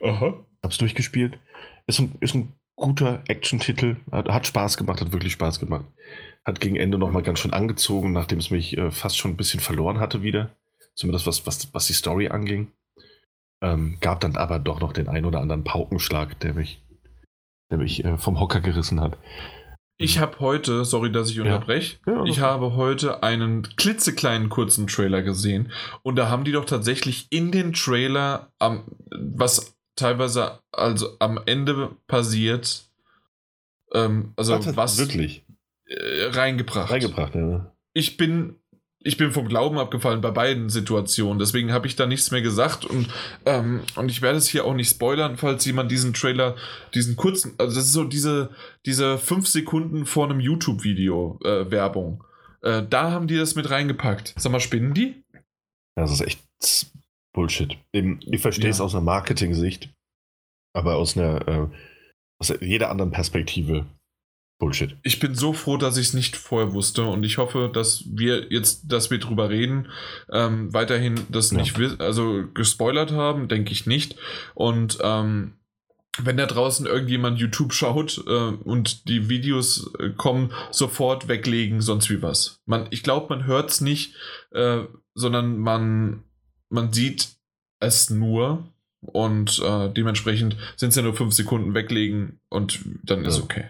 [0.00, 0.34] Aha.
[0.62, 1.38] Hab's durchgespielt.
[1.86, 3.96] Ist ein, ist ein guter Action-Titel.
[4.10, 5.84] Hat, hat Spaß gemacht, hat wirklich Spaß gemacht.
[6.44, 9.60] Hat gegen Ende nochmal ganz schön angezogen, nachdem es mich äh, fast schon ein bisschen
[9.60, 10.50] verloren hatte wieder.
[10.94, 12.70] Zumindest was, was, was die Story anging.
[13.62, 16.82] Ähm, gab dann aber doch noch den ein oder anderen Paukenschlag, der mich,
[17.70, 19.16] der mich äh, vom Hocker gerissen hat.
[19.96, 25.22] Ich habe heute, sorry, dass ich unterbreche, Ja, ich habe heute einen klitzekleinen kurzen Trailer
[25.22, 25.70] gesehen
[26.02, 31.90] und da haben die doch tatsächlich in den Trailer, am, was teilweise also am Ende
[32.06, 32.84] passiert,
[33.92, 35.44] ähm, also er was wirklich
[35.86, 36.90] äh, reingebracht.
[36.90, 37.34] reingebracht.
[37.34, 37.72] Ja.
[37.92, 38.56] ich bin
[39.06, 42.86] ich bin vom Glauben abgefallen bei beiden Situationen, deswegen habe ich da nichts mehr gesagt
[42.86, 43.08] und,
[43.44, 46.56] ähm, und ich werde es hier auch nicht spoilern, falls jemand diesen Trailer,
[46.94, 48.50] diesen kurzen, also das ist so diese,
[48.86, 52.24] diese fünf Sekunden vor einem YouTube-Video äh, Werbung.
[52.62, 54.32] Äh, da haben die das mit reingepackt.
[54.38, 55.22] Sag mal, spinnen die?
[55.96, 56.40] Das ist echt
[57.34, 57.76] Bullshit.
[57.92, 58.84] Eben, Ich verstehe es Ja.
[58.84, 59.90] aus einer Marketing-Sicht,
[60.74, 61.68] aber aus einer äh,
[62.40, 63.86] aus jeder anderen Perspektive
[64.60, 64.96] Bullshit.
[65.02, 68.52] Ich bin so froh, dass ich es nicht vorher wusste und ich hoffe, dass wir
[68.52, 69.88] jetzt, dass wir drüber reden,
[70.32, 71.58] ähm, weiterhin das Ja.
[71.58, 74.16] nicht, also gespoilert haben, denke ich nicht.
[74.54, 75.54] Und ähm,
[76.18, 82.08] wenn da draußen irgendjemand YouTube schaut äh, und die Videos äh, kommen, sofort weglegen, sonst
[82.10, 82.60] wie was.
[82.66, 84.14] Man, ich glaube, man hört es nicht,
[84.52, 86.22] äh, sondern man,
[86.74, 87.28] man sieht
[87.80, 88.64] es nur
[89.00, 93.44] und äh, dementsprechend sind es ja nur fünf Sekunden weglegen und dann ist Ja.
[93.44, 93.64] okay.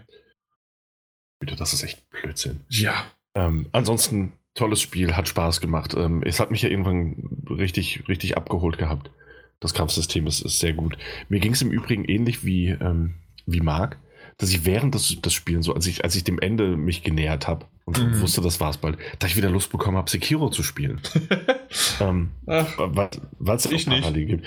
[1.40, 2.60] Bitte, das ist echt Blödsinn.
[2.68, 3.04] Ja,
[3.36, 5.94] Ähm, ansonsten, tolles Spiel, hat Spaß gemacht.
[5.94, 9.10] Ähm, es hat mich ja irgendwann richtig, richtig abgeholt gehabt.
[9.58, 10.96] Das Kampfsystem ist, ist sehr gut.
[11.28, 13.14] Mir ging es im Übrigen ähnlich wie, ähm,
[13.46, 13.98] wie Marc,
[14.38, 17.48] dass ich während des, des Spielens, so als ich, als ich dem Ende mich genähert
[17.48, 18.20] habe und Mhm.
[18.20, 21.00] wusste, das war's bald, da ich wieder Lust bekommen habe, Sekiro zu spielen.
[22.00, 24.14] ähm, Ach, weil es Ich nicht.
[24.14, 24.46] Gibt.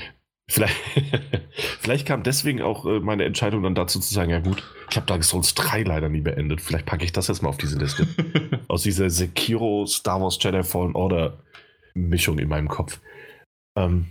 [0.50, 0.76] Vielleicht,
[1.80, 5.06] vielleicht kam deswegen auch äh, meine Entscheidung dann dazu zu sagen, ja gut, ich habe
[5.06, 6.62] Dark Souls 3 leider nie beendet.
[6.62, 8.08] Vielleicht packe ich das jetzt mal auf diese Liste.
[8.70, 11.44] Aus dieser Sekiro Star Wars Jedi Fallen Order
[11.94, 13.02] Mischung in meinem Kopf.
[13.76, 14.08] Ähm,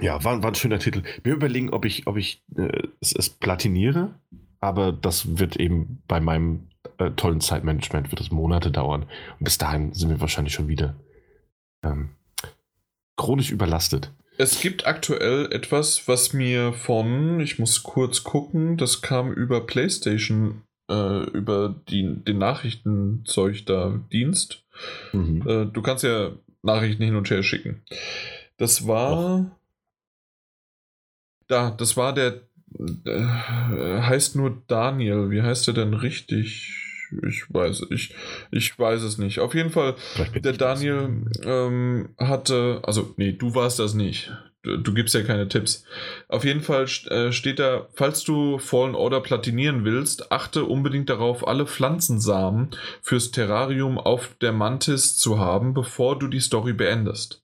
[0.00, 1.02] ja, war, war ein schöner Titel.
[1.24, 4.14] Mir überlegen, ob ich, ob ich äh, es, es platiniere,
[4.60, 6.68] aber das wird eben bei meinem
[6.98, 9.02] äh, tollen Zeitmanagement wird es Monate dauern.
[9.38, 10.94] Und bis dahin sind wir wahrscheinlich schon wieder
[11.84, 12.10] ähm,
[13.22, 14.10] chronisch überlastet.
[14.38, 20.62] Es gibt aktuell etwas, was mir von, ich muss kurz gucken, das kam über PlayStation,
[20.90, 24.64] äh, über die, den Nachrichtenzeug da, Dienst.
[25.12, 25.46] Mhm.
[25.46, 27.82] Äh, du kannst ja Nachrichten hin und her schicken.
[28.56, 29.50] Das war.
[31.46, 32.40] Da, das war der.
[33.04, 33.20] Äh,
[34.00, 35.30] heißt nur Daniel.
[35.30, 36.81] Wie heißt der denn richtig?
[37.26, 38.14] Ich weiß, ich,
[38.50, 39.40] ich weiß es nicht.
[39.40, 39.94] Auf jeden Fall,
[40.34, 40.52] der.
[40.52, 44.32] Daniel ähm, hatte, also nee, du warst das nicht.
[44.62, 45.84] Du, du gibst ja keine Tipps.
[46.28, 51.46] Auf jeden Fall äh, steht da, falls du Fallen Order platinieren willst, achte unbedingt darauf,
[51.46, 52.70] alle Pflanzensamen
[53.02, 57.42] fürs Terrarium auf der Mantis zu haben, bevor du die Story beendest.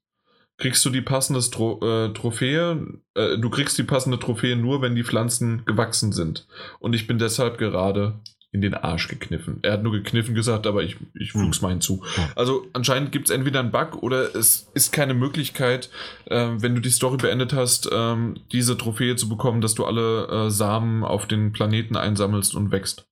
[0.58, 4.97] Kriegst du die passende Tro äh, Trophäe, äh, du kriegst die passende Trophäe nur, wenn
[4.97, 6.47] die Pflanzen gewachsen sind.
[6.80, 8.20] Und ich bin deshalb gerade
[8.51, 9.59] in den Arsch gekniffen.
[9.62, 11.41] Er hat nur gekniffen gesagt, aber ich, ich Hm.
[11.43, 12.02] flug's meinen zu.
[12.17, 12.31] Ja.
[12.35, 15.91] Also anscheinend gibt es entweder einen Bug oder es ist keine Möglichkeit,
[16.28, 20.47] ähm, wenn du die Story beendet hast, ähm, diese Trophäe zu bekommen, dass du alle
[20.47, 23.05] äh, Samen auf den Planeten einsammelst und wächst.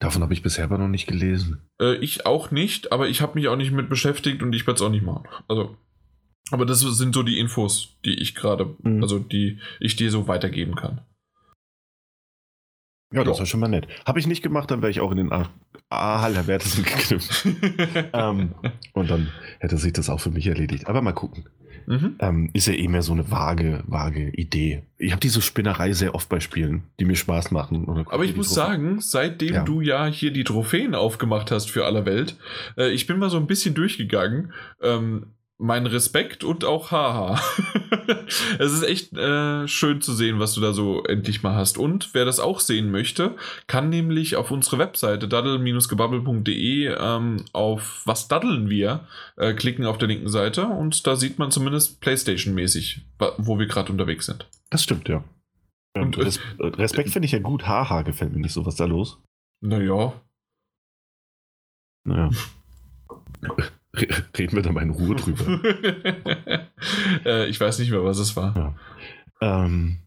[0.00, 1.70] Davon habe ich bisher aber noch nicht gelesen.
[1.80, 4.76] Äh, ich auch nicht, aber ich habe mich auch nicht mit beschäftigt und ich werde
[4.76, 5.26] es auch nicht machen.
[5.48, 5.76] Also,
[6.50, 9.02] aber das sind so die Infos, die ich gerade, Mhm.
[9.02, 11.00] also die ich dir so weitergeben kann.
[13.12, 13.44] Ja, das Ja.
[13.44, 13.86] ist schon mal nett.
[14.04, 15.32] Habe ich nicht gemacht, dann wäre ich auch in den
[15.90, 17.46] allerwertesten geknüpft.
[18.12, 18.54] ähm,
[18.92, 19.28] und dann
[19.60, 20.88] hätte sich das auch für mich erledigt.
[20.88, 21.44] Aber mal gucken.
[21.86, 22.16] mhm.
[22.18, 24.82] Ähm, ist ja eh mehr so eine vage, vage Idee.
[24.98, 27.86] Ich habe diese Spinnerei sehr oft bei Spielen, die mir Spaß machen.
[28.10, 29.62] Aber ich muss sagen, seitdem Ja.
[29.62, 32.36] du ja hier die Trophäen aufgemacht hast für aller Welt,
[32.76, 34.52] äh, ich bin mal so ein bisschen durchgegangen.
[34.82, 35.26] Ähm,
[35.58, 37.40] mein Respekt und auch Haha.
[38.58, 41.78] es ist echt äh, schön zu sehen, was du da so endlich mal hast.
[41.78, 43.36] Und wer das auch sehen möchte,
[43.66, 50.08] kann nämlich auf unsere Webseite daddel-gebabbel.de ähm, auf Was daddeln wir äh, klicken auf der
[50.08, 53.02] linken Seite und da sieht man zumindest Playstation-mäßig,
[53.38, 54.46] wo wir gerade unterwegs sind.
[54.70, 55.24] Das stimmt, ja.
[55.94, 57.66] Und, Und Res Respekt finde ich ja gut.
[57.66, 58.66] Haha, gefällt mir nicht so.
[58.66, 59.18] Was ist da los?
[59.62, 60.12] Naja,
[62.04, 62.30] Naja.
[63.96, 64.08] Re-
[64.38, 65.60] Reden wir da mal in Ruhe drüber.
[67.24, 68.74] äh, ich weiß nicht mehr, was es war.
[69.40, 69.98] ähm,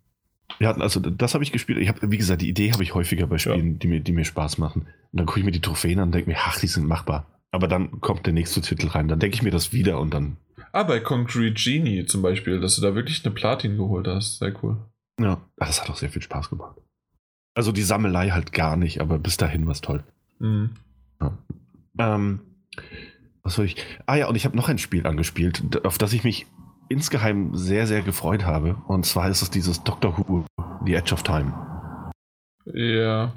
[0.59, 1.79] ja, also das habe ich gespielt.
[1.79, 4.25] Ich habe, wie gesagt, die Idee habe ich häufiger bei Spielen, die, mir, die mir
[4.25, 4.81] Spaß machen.
[5.11, 7.25] Und dann gucke ich mir die Trophäen an und denke mir, ach, die sind machbar.
[7.51, 9.07] Aber dann kommt der nächste Titel rein.
[9.07, 10.37] Dann denke ich mir das wieder und dann,
[10.71, 14.37] Ah, bei Concrete Genie zum Beispiel, dass du da wirklich eine Platin geholt hast.
[14.37, 14.77] Sehr cool.
[15.19, 16.75] ja, das hat auch sehr viel Spaß gemacht.
[17.55, 20.03] Also die Sammelei halt gar nicht, aber bis dahin war es toll.
[20.37, 20.69] Mhm.
[21.97, 22.39] Ähm,
[23.49, 23.77] was soll ich?
[24.05, 26.45] Ah ja, und ich habe noch ein Spiel angespielt, auf das ich mich
[26.87, 28.75] insgeheim sehr, sehr gefreut habe.
[28.87, 30.45] Und zwar ist es dieses Doctor Who,
[30.85, 32.11] The Edge of Time.
[32.71, 33.33] Ja.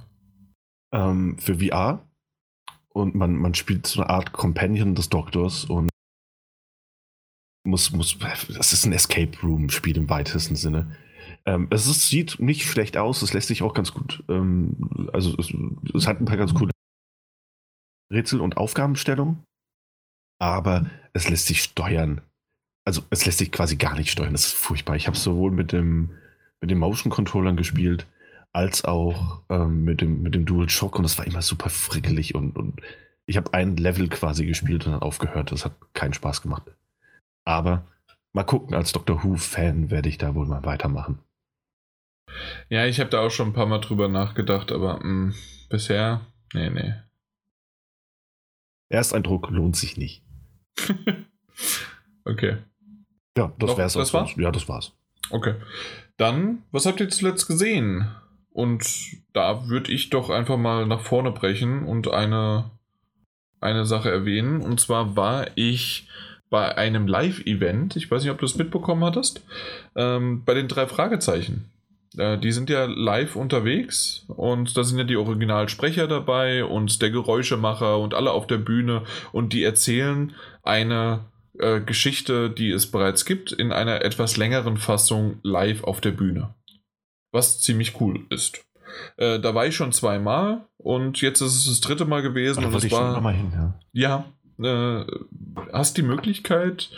[0.92, 2.06] ähm, für VR.
[2.90, 5.88] Und man, man spielt so eine Art Companion des Doktors und
[7.64, 10.94] muss, muss, das ist ein Escape Room-Spiel im weitesten Sinne.
[11.46, 15.34] Ähm, es ist, sieht nicht schlecht aus, es lässt sich auch ganz gut, ähm, also
[15.38, 15.54] es,
[15.94, 16.70] es hat ein paar ganz coole
[18.12, 19.42] Rätsel- und Aufgabenstellungen,
[20.42, 22.20] aber es lässt sich steuern.
[22.84, 24.96] Also es lässt sich quasi gar nicht steuern, das ist furchtbar.
[24.96, 26.10] Ich habe sowohl mit dem,
[26.60, 28.08] mit den Motion-Controllern gespielt,
[28.52, 32.34] als auch ähm, mit, dem, mit dem Dual Shock und das war immer super frickelig
[32.34, 32.80] und, und
[33.24, 35.52] ich habe ein Level quasi gespielt und dann aufgehört.
[35.52, 36.64] Das hat keinen Spaß gemacht.
[37.44, 37.86] Aber
[38.32, 41.20] mal gucken, als Doctor Who-Fan werde ich da wohl mal weitermachen.
[42.68, 45.34] Ja, ich habe da auch schon ein paar Mal drüber nachgedacht, aber mh,
[45.68, 46.94] bisher, nee, nee.
[48.88, 50.21] Ersteindruck lohnt sich nicht.
[52.24, 52.58] okay.
[53.36, 53.92] Ja, das Doch, wär's.
[53.94, 54.30] das war's?
[54.36, 54.92] Ja, das war's.
[55.30, 55.54] Okay.
[56.16, 58.06] Dann, was habt ihr zuletzt gesehen?
[58.50, 58.84] Und
[59.32, 62.70] da würde ich doch einfach mal nach vorne brechen und eine,
[63.60, 64.60] eine Sache erwähnen.
[64.60, 66.08] Und zwar war ich
[66.50, 69.42] bei einem Live-Event, ich weiß nicht, ob du es mitbekommen hattest,
[69.96, 71.71] ähm, bei den drei Fragezeichen.
[72.16, 77.10] Äh, die sind ja live unterwegs und da sind ja die Originalsprecher dabei und der
[77.10, 81.24] Geräuschemacher und alle auf der Bühne und die erzählen eine
[81.58, 86.54] äh, Geschichte, die es bereits gibt, in einer etwas längeren Fassung live auf der Bühne.
[87.30, 88.64] Was ziemlich cool ist.
[89.16, 92.68] Äh, da war ich schon zweimal und jetzt ist es das dritte Mal gewesen Da
[92.68, 93.52] und es war hin,
[93.92, 94.24] ja.
[94.58, 95.06] ja, äh,
[95.72, 96.90] hast die Möglichkeit,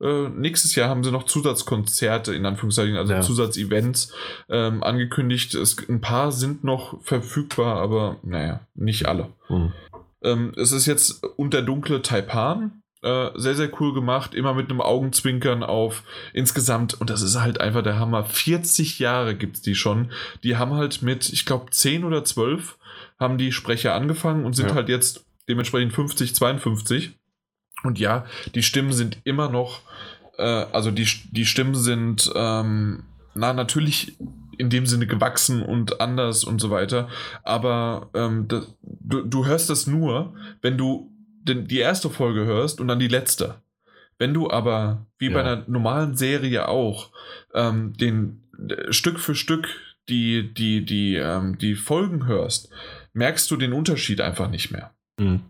[0.00, 3.20] äh, nächstes Jahr haben sie noch Zusatzkonzerte, in Anführungszeichen, also Ja.
[3.20, 4.12] Zusatzevents
[4.48, 5.54] ähm, angekündigt.
[5.54, 9.28] Es, ein paar sind noch verfügbar, aber naja, nicht alle.
[9.48, 9.72] Hm.
[10.22, 12.82] Ähm, es ist jetzt unter dunkle Taipan.
[13.02, 16.02] Äh, sehr, sehr cool gemacht, immer mit einem Augenzwinkern auf
[16.34, 20.10] insgesamt, und das ist halt einfach der Hammer, 40 Jahre gibt es die schon.
[20.44, 22.76] Die haben halt mit, ich glaube, 10 oder 12
[23.18, 24.74] haben die Sprecher angefangen und sind Ja.
[24.74, 27.12] halt jetzt dementsprechend 50, 52.
[27.82, 29.80] Und ja, die Stimmen sind immer noch,
[30.38, 34.16] äh, also die, die Stimmen sind, ähm, na, natürlich
[34.58, 37.08] in dem Sinne gewachsen und anders und so weiter.
[37.42, 41.10] Aber ähm, das, du, du hörst das nur, wenn du
[41.42, 43.62] den, die erste Folge hörst und dann die letzte.
[44.18, 45.52] Wenn du aber, wie bei Ja.
[45.52, 47.10] einer normalen Serie auch,
[47.54, 49.68] ähm, den äh, Stück für Stück
[50.10, 52.68] die, die, die, ähm, die Folgen hörst,
[53.14, 54.92] merkst du den Unterschied einfach nicht mehr.
[55.18, 55.40] Hm.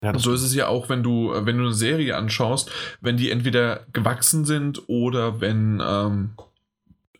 [0.00, 2.70] Ja, so ist es ja auch, wenn du, äh, wenn du eine Serie anschaust,
[3.00, 6.30] wenn die entweder gewachsen sind oder wenn, ähm,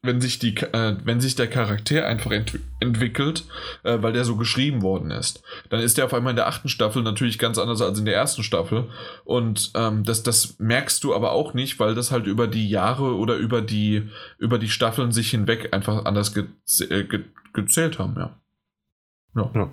[0.01, 3.45] wenn sich die, äh, wenn sich der Charakter einfach ent entwickelt,
[3.83, 6.69] äh, weil der so geschrieben worden ist, dann ist der auf einmal in der achten
[6.69, 8.85] Staffel natürlich ganz anders als in der ersten Staffel.
[9.25, 13.17] Und ähm, das, das merkst du aber auch nicht, weil das halt über die Jahre
[13.17, 14.09] oder über die,
[14.39, 16.45] über die Staffeln sich hinweg einfach anders ge
[16.89, 18.37] äh, ge gezählt haben, ja.
[19.35, 19.51] ja.
[19.53, 19.71] Ja.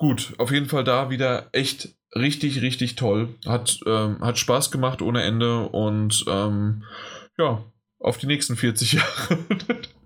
[0.00, 3.34] Gut, auf jeden Fall da wieder echt richtig, richtig toll.
[3.44, 6.84] Hat, ähm, hat Spaß gemacht ohne Ende und ähm,
[7.36, 7.62] ja,
[7.98, 9.38] auf die nächsten 40 Jahre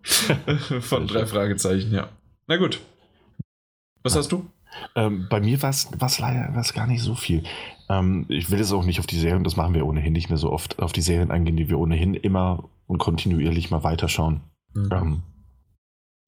[0.80, 1.26] von drei.
[1.26, 2.08] Fragezeichen, ja.
[2.48, 2.80] Na gut.
[4.02, 4.50] Was hast du?
[4.96, 7.44] Ähm, bei mir war es leider war's gar nicht so viel.
[7.88, 10.38] Ähm, ich will jetzt auch nicht auf die Serien, das machen wir ohnehin nicht mehr
[10.38, 14.40] so oft, auf die Serien eingehen, die wir ohnehin immer und kontinuierlich mal weiterschauen.
[14.74, 14.90] Mhm.
[14.92, 15.22] Ähm,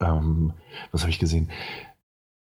[0.00, 0.52] ähm,
[0.92, 1.50] was habe ich gesehen?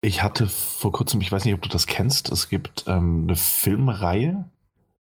[0.02, 3.36] Ich hatte vor kurzem, ich weiß nicht, ob du das kennst, es gibt ähm, eine
[3.36, 4.46] Filmreihe.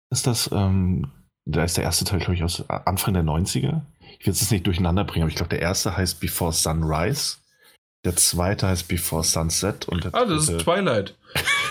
[0.10, 1.12] Ist das, ähm,
[1.46, 3.82] da ist der erste Teil, glaube ich, aus Anfang der 90er.
[4.20, 7.38] Ich will es jetzt nicht durcheinander bringen, aber ich glaube, der erste heißt Before Sunrise.
[8.06, 9.88] Der zweite heißt Before Sunset.
[9.90, 11.18] Und der ah, das dritte, ist Twilight.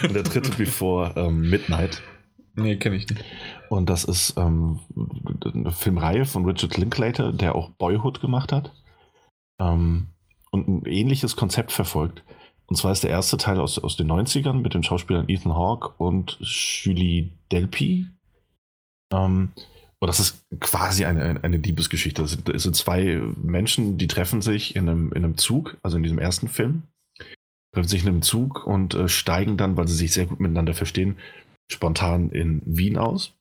[0.02, 2.02] und der dritte Before ähm, Midnight.
[2.54, 3.24] Nee, kenne ich nicht.
[3.68, 4.80] Und das ist ähm,
[5.42, 8.72] eine Filmreihe von Richard Linklater, der auch Boyhood gemacht hat.
[9.58, 10.08] Ähm,
[10.50, 12.22] und ein ähnliches Konzept verfolgt.
[12.66, 15.94] Und zwar ist der erste Teil aus, aus den 90ern mit den Schauspielern Ethan Hawke
[15.98, 18.06] und Julie Delpy.
[19.12, 19.52] Ähm,
[19.98, 22.22] und das ist quasi eine, eine Liebesgeschichte.
[22.22, 26.02] Es sind, sind, zwei Menschen, die treffen sich in einem, in einem Zug, also in
[26.02, 26.82] diesem ersten Film,
[27.72, 30.74] treffen sich in einem Zug und äh, steigen dann, weil sie sich sehr gut miteinander
[30.74, 31.16] verstehen,
[31.70, 33.32] spontan in Wien aus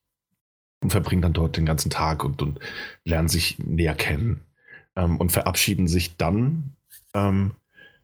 [0.82, 2.60] und verbringen dann dort den ganzen Tag und, und
[3.04, 4.42] lernen sich näher kennen
[4.96, 6.76] ähm, und verabschieden sich dann
[7.14, 7.52] ähm,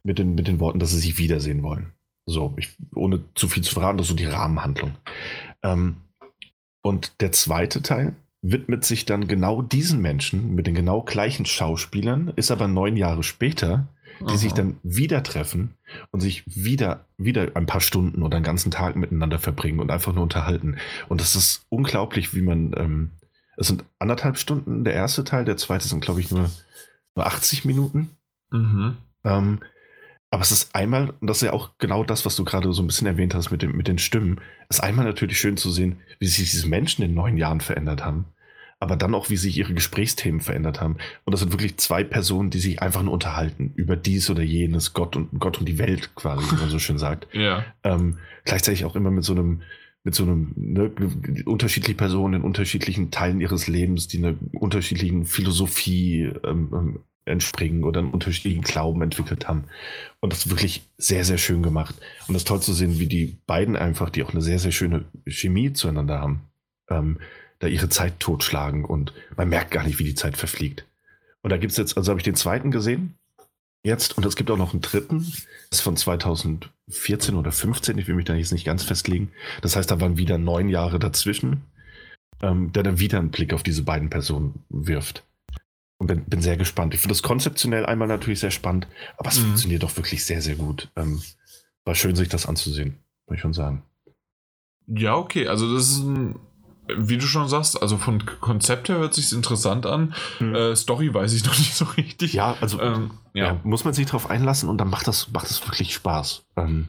[0.03, 1.91] mit, den, mit den Worten, dass sie sich wiedersehen wollen.
[2.25, 4.91] So, ich, ohne zu viel zu verraten, das ist so die Rahmenhandlung.
[5.63, 5.97] Ähm,
[6.81, 12.33] und der zweite Teil widmet sich dann genau diesen Menschen mit den genau gleichen Schauspielern,
[12.35, 13.87] ist aber neun Jahre später,
[14.19, 14.37] die Aha.
[14.37, 15.75] sich dann wieder treffen
[16.11, 20.13] und sich wieder, wieder ein paar Stunden oder einen ganzen Tag miteinander verbringen und einfach
[20.13, 20.77] nur unterhalten.
[21.07, 23.11] Und das ist unglaublich, wie man, ähm,
[23.57, 26.49] es sind anderthalb Stunden der erste Teil, der zweite sind, glaube ich, nur,
[27.15, 28.11] nur 80 Minuten.
[28.51, 28.97] Mhm.
[29.23, 29.59] Ähm,
[30.31, 32.81] aber es ist einmal, und das ist ja auch genau das, was du gerade so
[32.81, 35.69] ein bisschen erwähnt hast mit, dem, mit den Stimmen, es ist einmal natürlich schön zu
[35.69, 38.25] sehen, wie sich diese Menschen in neun Jahren verändert haben,
[38.79, 40.95] aber dann auch, wie sich ihre Gesprächsthemen verändert haben.
[41.25, 44.93] Und das sind wirklich zwei Personen, die sich einfach nur unterhalten über dies oder jenes,
[44.93, 47.27] Gott und Gott und die Welt quasi, wie man so schön sagt.
[47.33, 47.65] Ja.
[47.83, 49.63] Ähm, gleichzeitig auch immer mit so einem,
[50.03, 50.91] mit so einem, ne,
[51.45, 57.99] unterschiedliche Personen in unterschiedlichen Teilen ihres Lebens, die eine unterschiedlichen Philosophie ähm, ähm entspringen oder
[57.99, 59.65] einen unterschiedlichen Glauben entwickelt haben.
[60.19, 61.95] Und das ist wirklich sehr, sehr schön gemacht.
[62.27, 64.71] Und das ist toll zu sehen, wie die beiden einfach, die auch eine sehr, sehr
[64.71, 66.41] schöne Chemie zueinander haben,
[66.89, 67.19] ähm,
[67.59, 70.85] da ihre Zeit totschlagen und man merkt gar nicht, wie die Zeit verfliegt.
[71.41, 73.15] Und da gibt es jetzt, also habe ich den zweiten gesehen,
[73.83, 75.19] jetzt, und es gibt auch noch einen dritten,
[75.69, 79.31] das ist von 2014 oder 15, ich will mich da jetzt nicht ganz festlegen.
[79.61, 81.61] Das heißt, da waren wieder neun Jahre dazwischen,
[82.41, 85.23] ähm, der dann wieder einen Blick auf diese beiden Personen wirft.
[86.01, 86.95] Und bin, bin sehr gespannt.
[86.95, 88.87] Ich finde das konzeptionell einmal natürlich sehr spannend,
[89.19, 89.43] aber es mhm.
[89.43, 90.89] funktioniert doch wirklich sehr, sehr gut.
[90.95, 91.21] Ähm,
[91.85, 92.97] war schön, sich das anzusehen,
[93.27, 93.83] muss ich schon sagen.
[94.87, 95.47] Ja, okay.
[95.47, 96.39] Also, das ist ein,
[96.97, 100.15] wie du schon sagst, also von Konzept her hört sich interessant an.
[100.39, 100.55] Mhm.
[100.55, 102.33] Äh, Story weiß ich noch nicht so richtig.
[102.33, 103.45] Ja, also ähm, ja.
[103.45, 103.59] ja.
[103.63, 106.47] muss man sich darauf einlassen und dann macht das, macht das wirklich Spaß.
[106.57, 106.87] Ähm,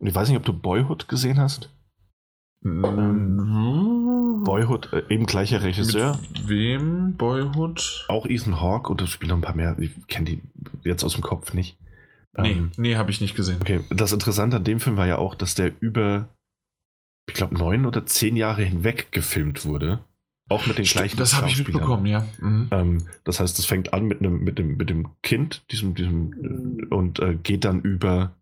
[0.00, 1.70] und ich weiß nicht, ob du Boyhood gesehen hast.
[2.84, 6.18] Ähm, Boyhood, äh, eben gleicher Regisseur.
[6.32, 7.14] Mit wem?
[7.16, 8.06] Boyhood?
[8.08, 9.76] Auch Ethan Hawke und es spielen noch ein paar mehr.
[9.78, 10.42] Ich kenne die
[10.84, 11.76] jetzt aus dem Kopf nicht.
[12.36, 13.58] Nee, ähm, nee, habe ich nicht gesehen.
[13.60, 16.28] Okay, das Interessante an dem Film war ja auch, dass der über,
[17.28, 20.00] ich glaube, neun oder zehn Jahre hinweg gefilmt wurde.
[20.50, 22.26] Auch mit den Stimmt, gleichen Das habe ich mitbekommen, ja.
[22.40, 22.68] Mhm.
[22.70, 26.86] Ähm, das heißt, es fängt an mit, einem, mit, dem, mit dem Kind, diesem, diesem,
[26.90, 28.32] und äh, geht dann über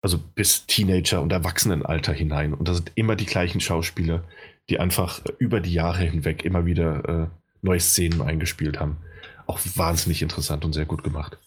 [0.00, 2.54] also bis Teenager- und Erwachsenenalter hinein.
[2.54, 4.24] Und da sind immer die gleichen Schauspieler,
[4.68, 7.26] die einfach äh, über die Jahre hinweg immer wieder äh,
[7.62, 8.98] neue Szenen eingespielt haben.
[9.46, 11.38] Auch wahnsinnig interessant und sehr gut gemacht.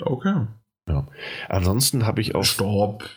[0.00, 0.46] Okay.
[0.86, 1.06] Ja.
[1.48, 2.44] Ansonsten habe ich auch.
[2.44, 3.08] Stopp.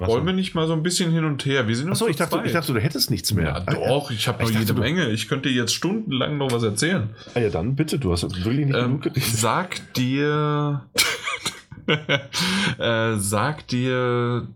[0.00, 1.66] Was Wollen wir nicht mal so ein bisschen hin und her?
[1.66, 3.64] Wir sind Achso, ich dachte, ich dachte, du hättest nichts mehr.
[3.66, 5.08] Ja, doch, ich habe noch jede dachte, Menge.
[5.10, 7.10] Ich könnte jetzt stundenlang noch was erzählen.
[7.34, 10.88] Ah ja, dann bitte, du hast wirklich nicht ähm, genug Sag dir.
[12.78, 14.46] äh, sagt dir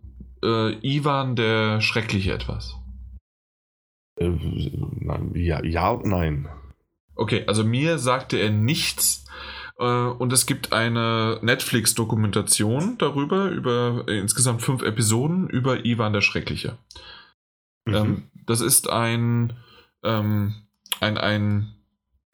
[0.42, 2.74] äh, Ivan der Schreckliche etwas?
[4.18, 4.30] Äh,
[5.34, 6.48] ja, ja und nein.
[7.14, 9.24] Okay, also mir sagte er nichts.
[9.78, 16.78] Äh, und es gibt eine Netflix-Dokumentation darüber, über insgesamt fünf Episoden über Ivan der Schreckliche.
[17.84, 17.94] Mhm.
[17.94, 19.54] Ähm, das ist ein,
[20.02, 20.54] ähm,
[21.00, 21.74] ein, ein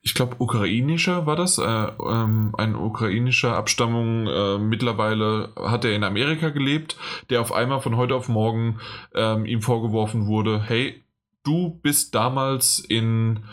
[0.01, 4.27] ich glaube, ukrainischer war das, äh, ähm, ein ukrainischer Abstammung.
[4.27, 6.97] Äh, mittlerweile hat er in Amerika gelebt,
[7.31, 8.79] der auf einmal von heute auf morgen
[9.15, 11.03] ähm, ihm vorgeworfen wurde, hey,
[11.43, 13.45] du bist damals in,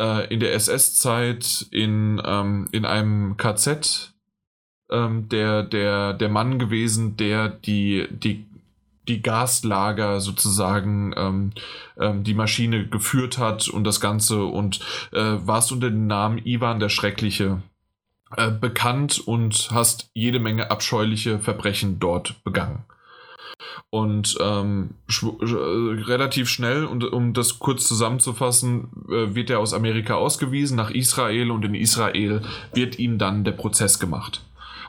[0.00, 4.14] äh, in der SS-Zeit in, ähm, in einem KZ
[4.90, 8.46] ähm, der, der, der Mann gewesen, der die, die
[9.08, 11.52] die Gaslager sozusagen ähm,
[11.98, 14.80] ähm, die Maschine geführt hat und das Ganze und
[15.12, 17.62] äh, warst unter dem Namen Ivan der Schreckliche
[18.36, 22.84] äh, bekannt und hast jede Menge abscheuliche Verbrechen dort begangen.
[23.90, 30.14] Und ähm, äh, relativ schnell, und um das kurz zusammenzufassen, äh, wird er aus Amerika
[30.14, 32.42] ausgewiesen nach Israel und in Israel
[32.72, 34.42] wird ihm dann der Prozess gemacht.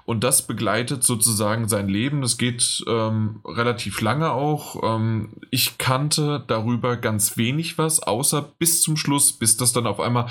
[0.06, 2.22] Und das begleitet sozusagen sein Leben.
[2.22, 4.82] Das geht ähm, relativ lange auch.
[4.84, 10.00] Ähm, ich kannte darüber ganz wenig was, außer bis zum Schluss, bis das dann auf
[10.00, 10.28] einmal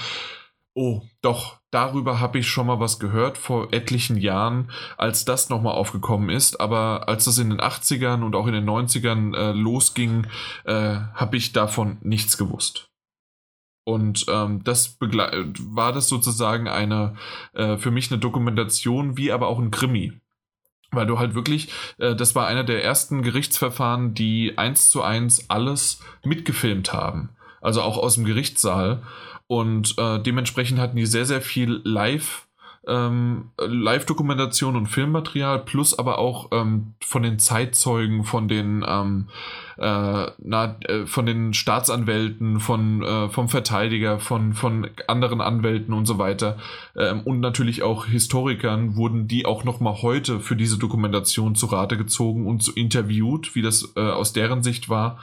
[0.76, 5.74] Oh, doch, darüber habe ich schon mal was gehört vor etlichen Jahren, als das nochmal
[5.74, 6.60] aufgekommen ist.
[6.60, 10.26] Aber als das in den 80ern und auch in den 90ern äh, losging,
[10.64, 12.90] äh, habe ich davon nichts gewusst.
[13.84, 17.16] Und ähm, das war das sozusagen eine,
[17.52, 20.12] äh, für mich eine Dokumentation, wie aber auch ein Krimi.
[20.90, 25.50] Weil du halt wirklich, äh, das war einer der ersten Gerichtsverfahren, die eins zu eins
[25.50, 27.30] alles mitgefilmt haben.
[27.60, 29.02] Also auch aus dem Gerichtssaal.
[29.46, 32.43] Und äh, dementsprechend hatten die sehr, sehr viel Live-
[32.86, 39.28] ähm, Live-Dokumentation und Filmmaterial, plus aber auch ähm, von den Zeitzeugen, von den, ähm,
[39.76, 46.06] äh, na, äh, von den Staatsanwälten, von, äh, vom Verteidiger, von, von anderen Anwälten und
[46.06, 46.58] so weiter
[46.96, 51.96] ähm, und natürlich auch Historikern wurden die auch nochmal heute für diese Dokumentation zu Rate
[51.96, 55.18] gezogen und interviewt, wie das äh, aus deren Sicht war.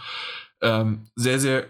[0.62, 1.66] Ähm, sehr, sehr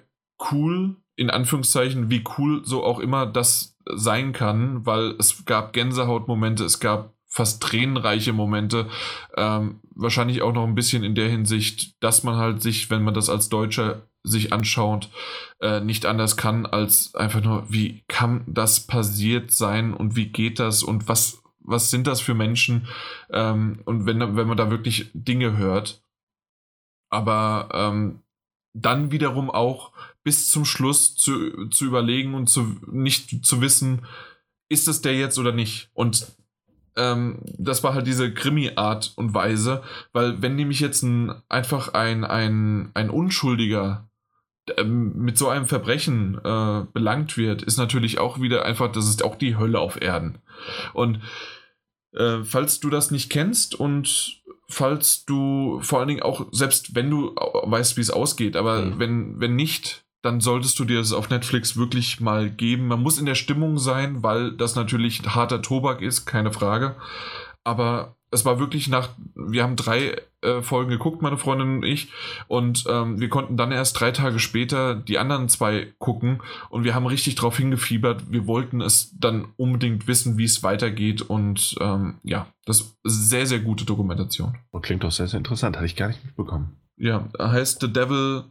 [0.52, 6.64] cool in Anführungszeichen, wie cool so auch immer das sein kann, weil es gab Gänsehautmomente,
[6.64, 8.88] es gab fast tränenreiche Momente.
[9.38, 13.14] Ähm, wahrscheinlich auch noch ein bisschen in der Hinsicht, dass man halt sich, wenn man
[13.14, 15.10] das als Deutscher sich anschaut,
[15.62, 20.60] äh, nicht anders kann, als einfach nur, wie kann das passiert sein und wie geht
[20.60, 22.88] das und was, was sind das für Menschen?
[23.32, 26.04] Ähm, und wenn, wenn man da wirklich Dinge hört.
[27.10, 28.22] Aber ähm,
[28.74, 29.91] dann wiederum auch
[30.24, 34.06] bis zum Schluss zu, zu überlegen und zu nicht zu wissen,
[34.70, 35.90] ist es der jetzt oder nicht.
[35.94, 36.28] Und
[36.96, 39.82] ähm, das war halt diese Krimi-Art und Weise,
[40.14, 44.10] weil wenn nämlich jetzt ein, einfach ein, ein, ein Unschuldiger
[44.78, 49.24] ähm, mit so einem Verbrechen äh, belangt wird, ist natürlich auch wieder einfach, das ist
[49.24, 50.40] auch die Hölle auf Erden.
[50.94, 51.22] Und
[52.14, 57.10] äh, falls du das nicht kennst und falls du vor allen Dingen auch, selbst wenn
[57.10, 59.00] du weißt, wie es ausgeht, aber mhm.
[59.00, 62.88] wenn, wenn nicht, dann solltest du dir das auf Netflix wirklich mal geben.
[62.88, 66.96] Man muss in der Stimmung sein, weil das natürlich harter Tobak ist, keine Frage.
[67.64, 72.12] Aber es war wirklich nach, wir haben drei äh, Folgen geguckt, meine Freundin und ich,
[72.48, 76.96] und ähm, wir konnten dann erst drei Tage später die anderen zwei gucken und wir
[76.96, 78.32] haben richtig drauf hingefiebert.
[78.32, 83.46] Wir wollten es dann unbedingt wissen, wie es weitergeht und ähm, ja, das ist sehr,
[83.46, 84.58] sehr gute Dokumentation.
[84.72, 86.78] Und klingt doch sehr, sehr interessant, hatte ich gar nicht mitbekommen.
[86.96, 88.46] Ja, heißt The Devil,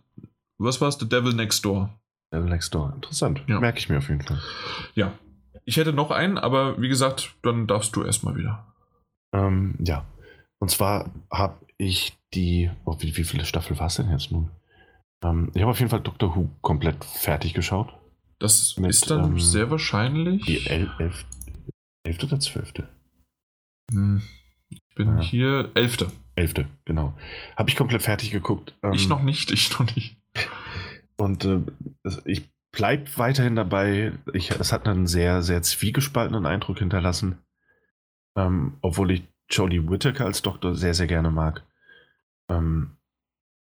[0.65, 0.97] was war es?
[0.97, 1.91] The Devil Next Door.
[2.33, 3.43] Devil Next Door, interessant.
[3.49, 3.61] Ja.
[3.61, 4.41] Merke ich mir auf jeden Fall.
[4.95, 5.13] Ja.
[5.65, 8.67] Ich hätte noch einen, aber wie gesagt, dann darfst du erstmal wieder.
[9.33, 10.05] Ähm, ja.
[10.59, 12.71] Und zwar habe ich die.
[12.85, 14.51] Oh, wie, wie viele Staffel war es denn jetzt nun?
[15.25, 17.93] Ähm, ich habe auf jeden Fall Doctor Who komplett fertig geschaut.
[18.39, 20.45] Das Mit, ist dann ähm, sehr wahrscheinlich.
[20.45, 20.91] Die 11.
[20.99, 21.27] Elf,
[22.05, 22.89] elfte oder zwölfte?
[23.93, 24.23] Hm.
[24.69, 25.23] Ich bin ja.
[25.23, 26.11] hier elfte.
[26.37, 27.15] Elfte, genau.
[27.57, 28.75] Habe ich komplett fertig geguckt.
[28.93, 30.20] ich ähm, noch nicht, ich noch nicht.
[31.17, 31.61] Und äh,
[32.25, 34.13] ich bleibe weiterhin dabei.
[34.33, 37.39] Ich, es hat einen sehr, sehr zwiegespaltenen Eindruck hinterlassen.
[38.37, 41.65] Ähm, obwohl ich Jodie Whittaker als Doktor sehr, sehr gerne mag.
[42.49, 42.97] Ähm,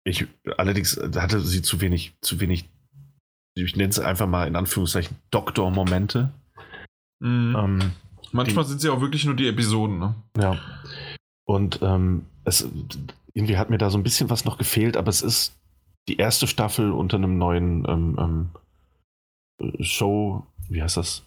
[0.05, 0.27] ich
[0.57, 2.71] allerdings hatte sie zu wenig, zu wenig,
[3.55, 6.33] ich nenne es einfach mal in Anführungszeichen Doktor-Momente.
[7.21, 7.57] Mhm.
[7.59, 7.93] Ähm,
[8.33, 10.15] Manchmal die, sind sie auch wirklich nur die Episoden, ne?
[10.39, 10.59] Ja.
[11.45, 12.69] Und ähm, es
[13.35, 15.57] irgendwie hat mir da so ein bisschen was noch gefehlt, aber es ist
[16.09, 18.51] die erste Staffel unter einem neuen ähm,
[19.61, 21.23] ähm, Show, wie heißt das?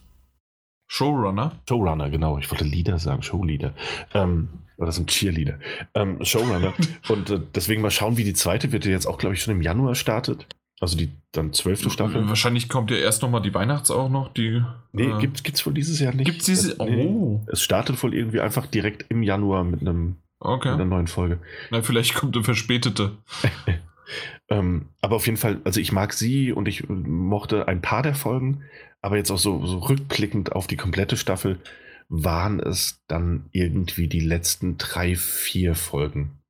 [0.88, 1.52] Showrunner?
[1.68, 2.38] Showrunner, genau.
[2.38, 3.74] Ich wollte Leader sagen, Showleader.
[4.12, 5.58] Ähm, oder das sind Cheerleader.
[5.94, 6.72] Ähm, Showrunner.
[7.08, 9.54] und äh, deswegen mal schauen, wie die zweite wird, die jetzt auch, glaube ich, schon
[9.54, 10.46] im Januar startet.
[10.80, 12.26] Also die dann zwölfte Staffel.
[12.26, 14.32] Wahrscheinlich kommt ja erst nochmal die Weihnachts auch noch.
[14.32, 16.24] Die, nee, äh, gibt es wohl dieses Jahr nicht.
[16.24, 16.88] Gibt es dieses Jahr?
[16.88, 17.44] Oh.
[17.52, 20.70] Es startet wohl irgendwie einfach direkt im Januar mit einem okay.
[20.70, 21.38] mit einer neuen Folge.
[21.70, 23.12] Na, vielleicht kommt eine verspätete.
[24.50, 28.14] ähm, aber auf jeden Fall, also ich mag sie und ich mochte ein paar der
[28.14, 28.64] Folgen.
[29.00, 31.60] Aber jetzt auch so, so rückblickend auf die komplette Staffel
[32.08, 36.42] waren es dann irgendwie die letzten drei, vier Folgen.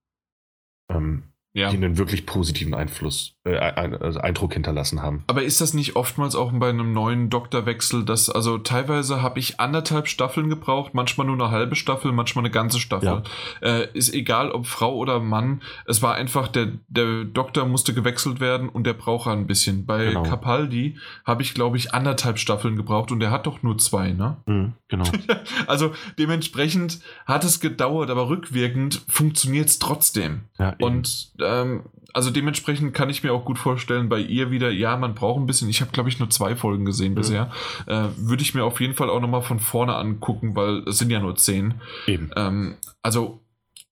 [0.91, 1.71] Ähm, ja.
[1.71, 5.25] die einen wirklich positiven Einfluss, äh, also Eindruck hinterlassen haben.
[5.27, 9.59] Aber ist das nicht oftmals auch bei einem neuen Doktorwechsel, dass, also teilweise habe ich
[9.59, 13.23] anderthalb Staffeln gebraucht, manchmal nur eine halbe Staffel, manchmal eine ganze Staffel.
[13.63, 13.69] Ja.
[13.69, 18.39] Äh, ist egal, ob Frau oder Mann, es war einfach, der, der Doktor musste gewechselt
[18.39, 19.87] werden und der braucht ein bisschen.
[19.87, 20.23] Bei genau.
[20.23, 24.37] Capaldi habe ich, glaube ich, anderthalb Staffeln gebraucht und der hat doch nur zwei, ne?
[24.47, 25.05] Mhm, genau.
[25.67, 30.43] also dementsprechend hat es gedauert, aber rückwirkend funktioniert es trotzdem.
[30.59, 34.97] Ja, und ähm, also dementsprechend kann ich mir auch gut vorstellen, bei ihr wieder, ja,
[34.97, 37.17] man braucht ein bisschen, ich habe glaube ich nur zwei Folgen gesehen mhm.
[37.17, 37.51] bisher,
[37.87, 41.11] äh, würde ich mir auf jeden Fall auch nochmal von vorne angucken, weil es sind
[41.11, 41.75] ja nur zehn.
[42.07, 42.31] Eben.
[42.37, 43.41] Ähm, also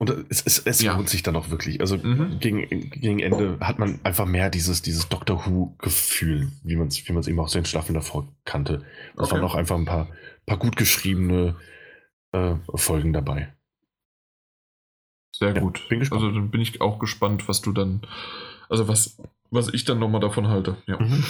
[0.01, 0.95] und es, es, es ja.
[0.95, 1.81] lohnt sich dann auch wirklich.
[1.81, 2.39] Also mhm.
[2.39, 7.13] gegen, gegen Ende hat man einfach mehr dieses, dieses Doctor Who-Gefühl, wie man es wie
[7.13, 8.85] eben aus den Staffeln davor kannte.
[9.15, 9.33] Es okay.
[9.33, 10.09] waren auch einfach ein paar,
[10.47, 11.57] paar gut geschriebene
[12.31, 13.53] äh, Folgen dabei.
[15.39, 15.89] Sehr ja, gut.
[15.89, 16.23] Bin gespannt.
[16.23, 18.03] Also dann bin ich auch gespannt, was du dann,
[18.69, 19.17] also was,
[19.51, 20.77] was ich dann nochmal davon halte.
[20.87, 21.01] Ja.
[21.01, 21.25] Mhm.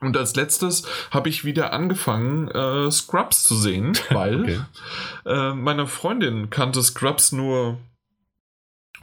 [0.00, 4.60] Und als letztes habe ich wieder angefangen, äh, Scrubs zu sehen, weil okay.
[5.26, 7.78] äh, meine Freundin kannte Scrubs nur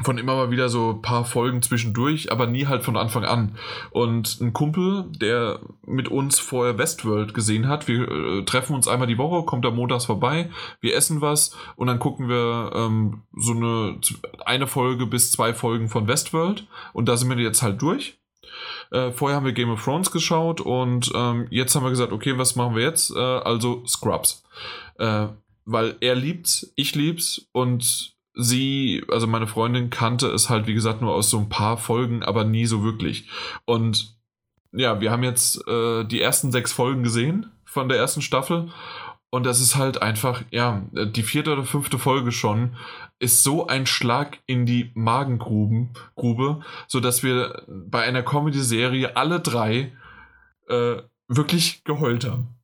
[0.04, 3.58] von immer mal wieder so paar Folgen zwischendurch, aber nie halt von Anfang an.
[3.92, 9.08] Und ein Kumpel, der mit uns vorher Westworld gesehen hat, wir äh, treffen uns einmal
[9.08, 10.50] die Woche, kommt da montags vorbei,
[10.82, 14.00] wir essen was und dann gucken wir ähm, so eine,
[14.46, 18.20] eine Folge bis zwei Folgen von Westworld und da sind wir jetzt halt durch.
[18.92, 22.38] Äh, vorher haben wir Game of Thrones geschaut und ähm, jetzt haben wir gesagt, okay,
[22.38, 23.16] was machen wir jetzt?
[23.16, 24.44] Äh, also Scrubs.
[24.98, 25.28] Äh,
[25.66, 31.02] weil er liebt's, ich lieb's und sie, also meine Freundin kannte es halt, wie gesagt,
[31.02, 33.30] nur aus so ein paar Folgen, aber nie so wirklich.
[33.66, 34.16] Und
[34.72, 38.70] ja, wir haben jetzt äh, die ersten sechs Folgen gesehen von der ersten Staffel.
[39.30, 42.76] Und das ist halt einfach, ja, die vierte oder fünfte Folge schon
[43.20, 49.94] ist so ein Schlag in die Magengrube, Grube, sodass wir bei einer Comedy-Serie alle drei
[50.68, 50.98] äh,
[51.28, 52.56] wirklich geheult haben.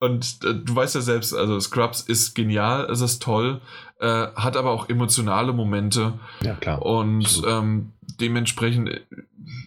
[0.00, 3.60] Und äh, du weißt ja selbst, also Scrubs ist genial, es ist toll,
[4.00, 6.14] äh, hat aber auch emotionale Momente.
[6.42, 6.82] Ja, klar.
[6.82, 9.00] Und ähm, dementsprechend, äh,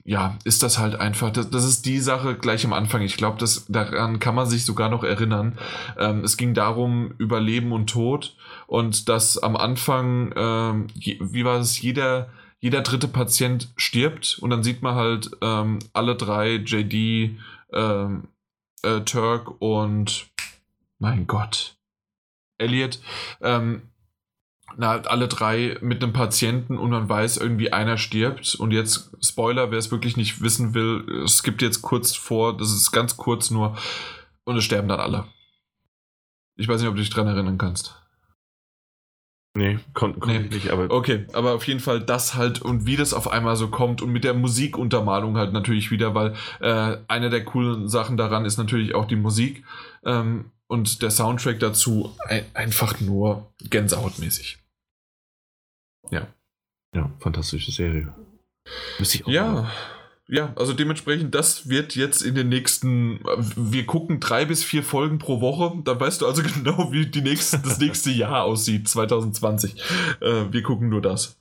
[0.03, 3.01] ja, ist das halt einfach, das, das ist die Sache gleich am Anfang.
[3.01, 5.57] Ich glaube, daran kann man sich sogar noch erinnern.
[5.97, 8.35] Ähm, es ging darum, über Leben und Tod
[8.67, 12.29] und dass am Anfang, ähm, je, wie war es, jeder
[12.61, 17.37] jeder dritte Patient stirbt und dann sieht man halt ähm, alle drei, JD,
[17.73, 18.27] ähm,
[18.83, 20.27] äh, Turk und
[20.99, 21.75] mein Gott,
[22.59, 22.99] Elliot,
[23.41, 23.81] ähm,
[24.77, 28.55] na, alle drei mit einem Patienten und man weiß, irgendwie einer stirbt.
[28.55, 32.71] Und jetzt, Spoiler, wer es wirklich nicht wissen will, es gibt jetzt kurz vor, das
[32.71, 33.77] ist ganz kurz nur,
[34.43, 35.25] und es sterben dann alle.
[36.55, 38.01] Ich weiß nicht, ob du dich dran erinnern kannst.
[39.53, 40.39] Nee, konnte kon nee.
[40.39, 40.89] nicht, aber.
[40.89, 44.11] Okay, aber auf jeden Fall das halt und wie das auf einmal so kommt und
[44.11, 48.95] mit der Musikuntermalung halt natürlich wieder, weil äh, eine der coolen Sachen daran ist natürlich
[48.95, 49.65] auch die Musik
[50.05, 54.60] ähm, und der Soundtrack dazu ein, einfach nur gänsehautmäßig.
[56.11, 56.27] Ja.
[56.93, 58.13] Ja, fantastische Serie.
[59.25, 59.51] ja.
[59.51, 59.71] Mal
[60.31, 63.19] ja, also dementsprechend, das wird jetzt in den nächsten,
[63.57, 67.21] wir gucken drei bis vier Folgen pro Woche, da weißt du also genau, wie die
[67.21, 69.75] nächste, das nächste Jahr aussieht, 2020.
[70.21, 71.37] Äh, wir gucken nur das.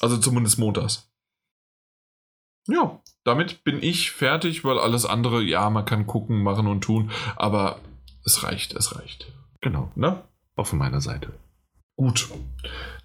[0.00, 1.10] Also zumindest montags.
[2.68, 7.10] Ja, damit bin ich fertig, weil alles andere, ja, man kann gucken, machen und tun,
[7.34, 7.80] aber
[8.24, 9.32] es reicht, es reicht.
[9.60, 9.90] Genau.
[9.96, 10.22] Ne?
[10.54, 11.32] Auch von meiner Seite.
[11.96, 12.28] Gut.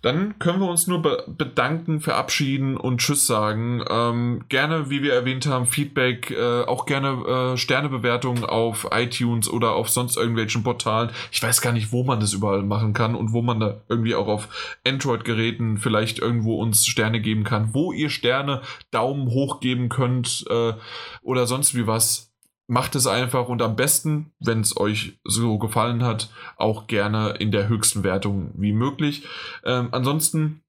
[0.01, 3.83] Dann können wir uns nur be bedanken, verabschieden und Tschüss sagen.
[3.87, 9.73] Ähm, gerne, wie wir erwähnt haben, Feedback, äh, auch gerne äh, Sternebewertungen auf iTunes oder
[9.73, 11.11] auf sonst irgendwelchen Portalen.
[11.31, 14.15] Ich weiß gar nicht, wo man das überall machen kann und wo man da irgendwie
[14.15, 14.49] auch auf
[14.85, 20.73] Android-Geräten vielleicht irgendwo uns Sterne geben kann, wo ihr Sterne Daumen hoch geben könnt äh,
[21.21, 22.30] oder sonst wie was
[22.71, 27.51] macht es einfach und am besten, wenn es euch so gefallen hat, auch gerne in
[27.51, 29.27] der höchsten Wertung wie möglich.
[29.65, 30.63] Ähm, ansonsten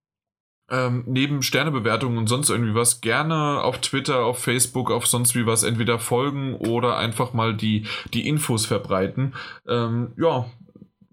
[0.69, 5.47] ähm, neben Sternebewertungen und sonst irgendwie was gerne auf Twitter, auf Facebook, auf sonst wie
[5.47, 9.35] was entweder folgen oder einfach mal die, die Infos verbreiten.
[9.69, 10.51] Ähm, ja,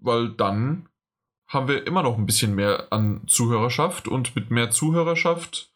[0.00, 0.88] weil dann
[1.46, 5.70] haben wir immer noch ein bisschen mehr an Zuhörerschaft und mit mehr Zuhörerschaft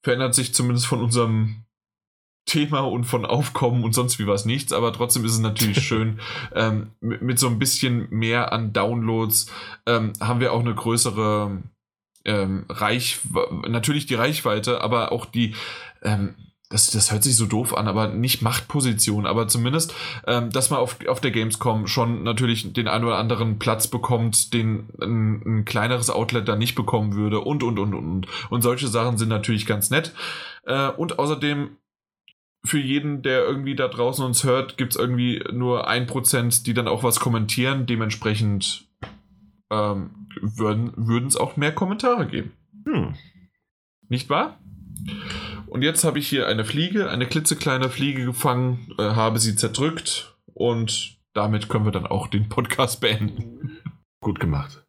[0.00, 1.66] verändert sich zumindest von unserem
[2.44, 6.20] Thema und von Aufkommen und sonst wie was nichts, aber trotzdem ist es natürlich schön,
[6.54, 9.46] ähm, mit, mit, so ein bisschen mehr an Downloads
[9.86, 11.62] ähm, haben wir auch eine größere
[12.24, 13.20] ähm, Reich,
[13.68, 15.54] natürlich die Reichweite, aber auch die,
[16.02, 16.34] ähm,
[16.72, 19.94] das, das hört sich so doof an, aber nicht Machtposition, aber zumindest,
[20.26, 24.52] ähm, dass man auf, auf der Gamescom schon natürlich den einen oder anderen Platz bekommt,
[24.54, 28.26] den ein, ein kleineres Outlet da nicht bekommen würde und, und, und, und.
[28.50, 30.14] Und solche Sachen sind natürlich ganz nett.
[30.64, 31.76] Äh, und außerdem
[32.64, 36.74] für jeden, der irgendwie da draußen uns hört, gibt es irgendwie nur ein Prozent, die
[36.74, 37.86] dann auch was kommentieren.
[37.86, 38.86] Dementsprechend
[39.70, 42.52] ähm, würden es auch mehr Kommentare geben.
[42.86, 43.14] Hm.
[44.08, 44.58] Nicht wahr?
[45.66, 50.36] Und jetzt habe ich hier eine Fliege, eine klitzekleine Fliege gefangen, äh, habe sie zerdrückt
[50.54, 53.78] und damit können wir dann auch den Podcast beenden.
[54.20, 54.84] Gut gemacht.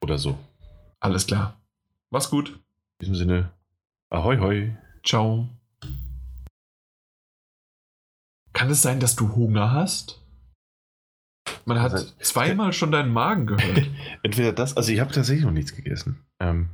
[0.00, 0.38] Oder so.
[0.98, 1.60] Alles klar.
[2.10, 2.48] Mach's gut.
[2.48, 2.58] In
[3.00, 3.52] diesem Sinne,
[4.08, 4.76] ahoi hoi.
[5.04, 5.53] Ciao.
[8.54, 10.22] Kann es sein, dass du Hunger hast?
[11.66, 13.82] Man hat also, zweimal schon deinen Magen gehört.
[14.22, 16.20] Entweder das, also ich habe tatsächlich noch nichts gegessen.
[16.40, 16.68] Ähm,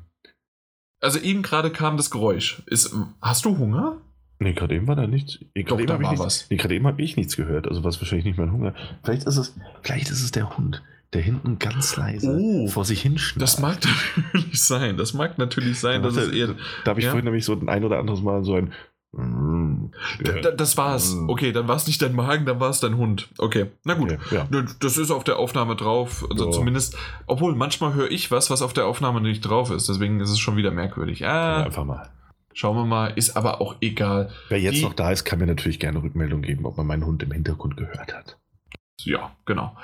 [1.00, 2.62] also eben gerade kam das Geräusch.
[2.66, 3.96] Ist, hast du Hunger?
[4.38, 5.38] Nee, gerade eben war da nichts.
[5.54, 6.48] Gerade eben, war was.
[6.50, 7.66] Nee, gerade eben habe ich nichts gehört.
[7.66, 8.74] Also war es wahrscheinlich nicht mein Hunger.
[9.02, 13.02] Vielleicht ist es, vielleicht ist es der Hund, der hinten ganz leise oh, vor sich
[13.02, 13.42] hinschnarrt.
[13.42, 13.78] Das mag
[14.32, 14.96] natürlich sein.
[14.96, 16.54] Das mag natürlich sein, dass es eher.
[16.84, 17.10] Da habe ich ja?
[17.10, 18.72] vorhin nämlich so ein oder anderes Mal so ein
[19.12, 21.16] das war's.
[21.26, 23.28] Okay, dann war es nicht dein Magen, dann war es dein Hund.
[23.38, 24.12] Okay, na gut.
[24.12, 24.46] Okay, ja.
[24.80, 26.26] Das ist auf der Aufnahme drauf.
[26.30, 26.50] Also oh.
[26.50, 29.88] zumindest, obwohl manchmal höre ich was, was auf der Aufnahme nicht drauf ist.
[29.88, 31.26] Deswegen ist es schon wieder merkwürdig.
[31.26, 32.10] Ah, einfach mal.
[32.52, 34.30] Schauen wir mal, ist aber auch egal.
[34.48, 37.06] Wer jetzt Die, noch da ist, kann mir natürlich gerne Rückmeldung geben, ob man meinen
[37.06, 38.38] Hund im Hintergrund gehört hat.
[39.04, 39.76] Ja, genau.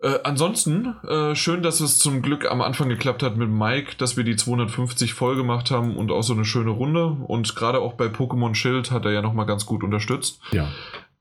[0.00, 4.16] Äh, ansonsten, äh, schön, dass es zum Glück am Anfang geklappt hat mit Mike, dass
[4.16, 7.06] wir die 250 voll gemacht haben und auch so eine schöne Runde.
[7.06, 10.40] Und gerade auch bei Pokémon Schild hat er ja nochmal ganz gut unterstützt.
[10.52, 10.68] Ja.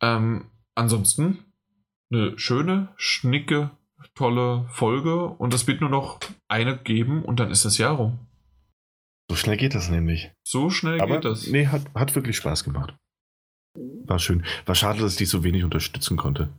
[0.01, 1.39] Ähm, ansonsten,
[2.11, 3.71] eine schöne, schnicke,
[4.13, 8.19] tolle Folge und es wird nur noch eine geben und dann ist das Jahr rum.
[9.29, 10.31] So schnell geht das nämlich.
[10.43, 11.47] So schnell Aber, geht das.
[11.47, 12.95] Nee, hat, hat wirklich Spaß gemacht.
[14.05, 14.45] War schön.
[14.65, 16.49] War schade, dass ich dich so wenig unterstützen konnte.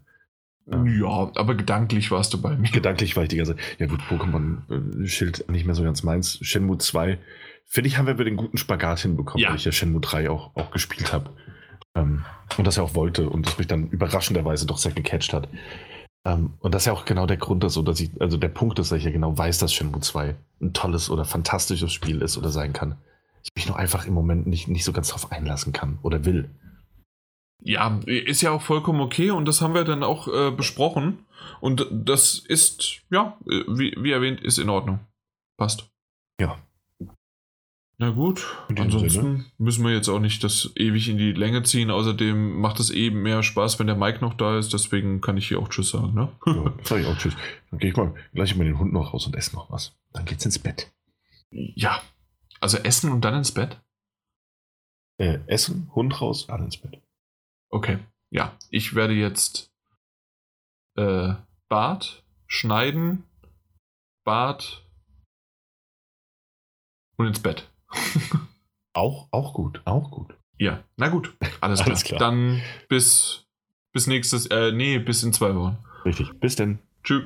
[0.71, 2.71] Ja, aber gedanklich warst du bei mir.
[2.71, 6.39] Gedanklich war ich die ganze Ja gut, Pokémon-Schild äh, nicht mehr so ganz meins.
[6.43, 7.19] Shenmue 2,
[7.65, 9.51] finde ich, haben wir den guten Spagat hinbekommen, ja.
[9.51, 11.31] weil ich ja Shenmue 3 auch, auch gespielt habe.
[11.95, 12.25] Ähm,
[12.59, 15.49] und das ja auch wollte und das mich dann überraschenderweise doch sehr gecatcht hat.
[16.27, 18.79] Ähm, und das ist ja auch genau der Grund, dass, dass ich, also der Punkt
[18.79, 22.37] ist, dass ich ja genau weiß, dass Shenmue 2 ein tolles oder fantastisches Spiel ist
[22.37, 22.97] oder sein kann.
[23.43, 26.51] Ich mich nur einfach im Moment nicht, nicht so ganz drauf einlassen kann oder will.
[27.61, 31.27] Ja, ist ja auch vollkommen okay und das haben wir dann auch äh, besprochen.
[31.61, 35.01] Und das ist, ja, wie, wie erwähnt, ist in Ordnung.
[35.57, 35.91] Passt.
[36.41, 36.59] Ja.
[38.01, 39.45] Na gut, ansonsten Sinne.
[39.59, 41.91] müssen wir jetzt auch nicht das ewig in die Länge ziehen.
[41.91, 44.73] Außerdem macht es eben mehr Spaß, wenn der Mike noch da ist.
[44.73, 46.15] Deswegen kann ich hier auch Tschüss sagen.
[46.15, 46.29] Ne?
[46.47, 47.35] Ja, sag ich auch Tschüss.
[47.71, 49.97] Dann gehe ich mal gleich mit den Hund noch raus und esse noch was.
[50.13, 50.93] Dann geht's ins Bett.
[51.51, 52.01] Ja,
[52.61, 53.81] also essen und dann ins Bett?
[55.17, 57.03] Äh, essen, Hund raus, dann ins Bett.
[57.71, 57.99] Okay,
[58.31, 58.57] ja.
[58.71, 59.71] Ich werde jetzt
[60.97, 61.35] äh,
[61.69, 63.25] Bart schneiden,
[64.25, 64.87] Bart
[67.17, 67.69] und ins Bett.
[68.95, 70.35] auch, auch gut, auch gut.
[70.59, 72.19] Ja, na gut, alles, alles klar.
[72.19, 72.31] klar.
[72.31, 73.47] Dann bis,
[73.93, 75.79] bis nächstes, äh, nee, bis in zwei Wochen.
[76.05, 76.79] Richtig, bis denn.
[77.05, 77.25] Tschüss.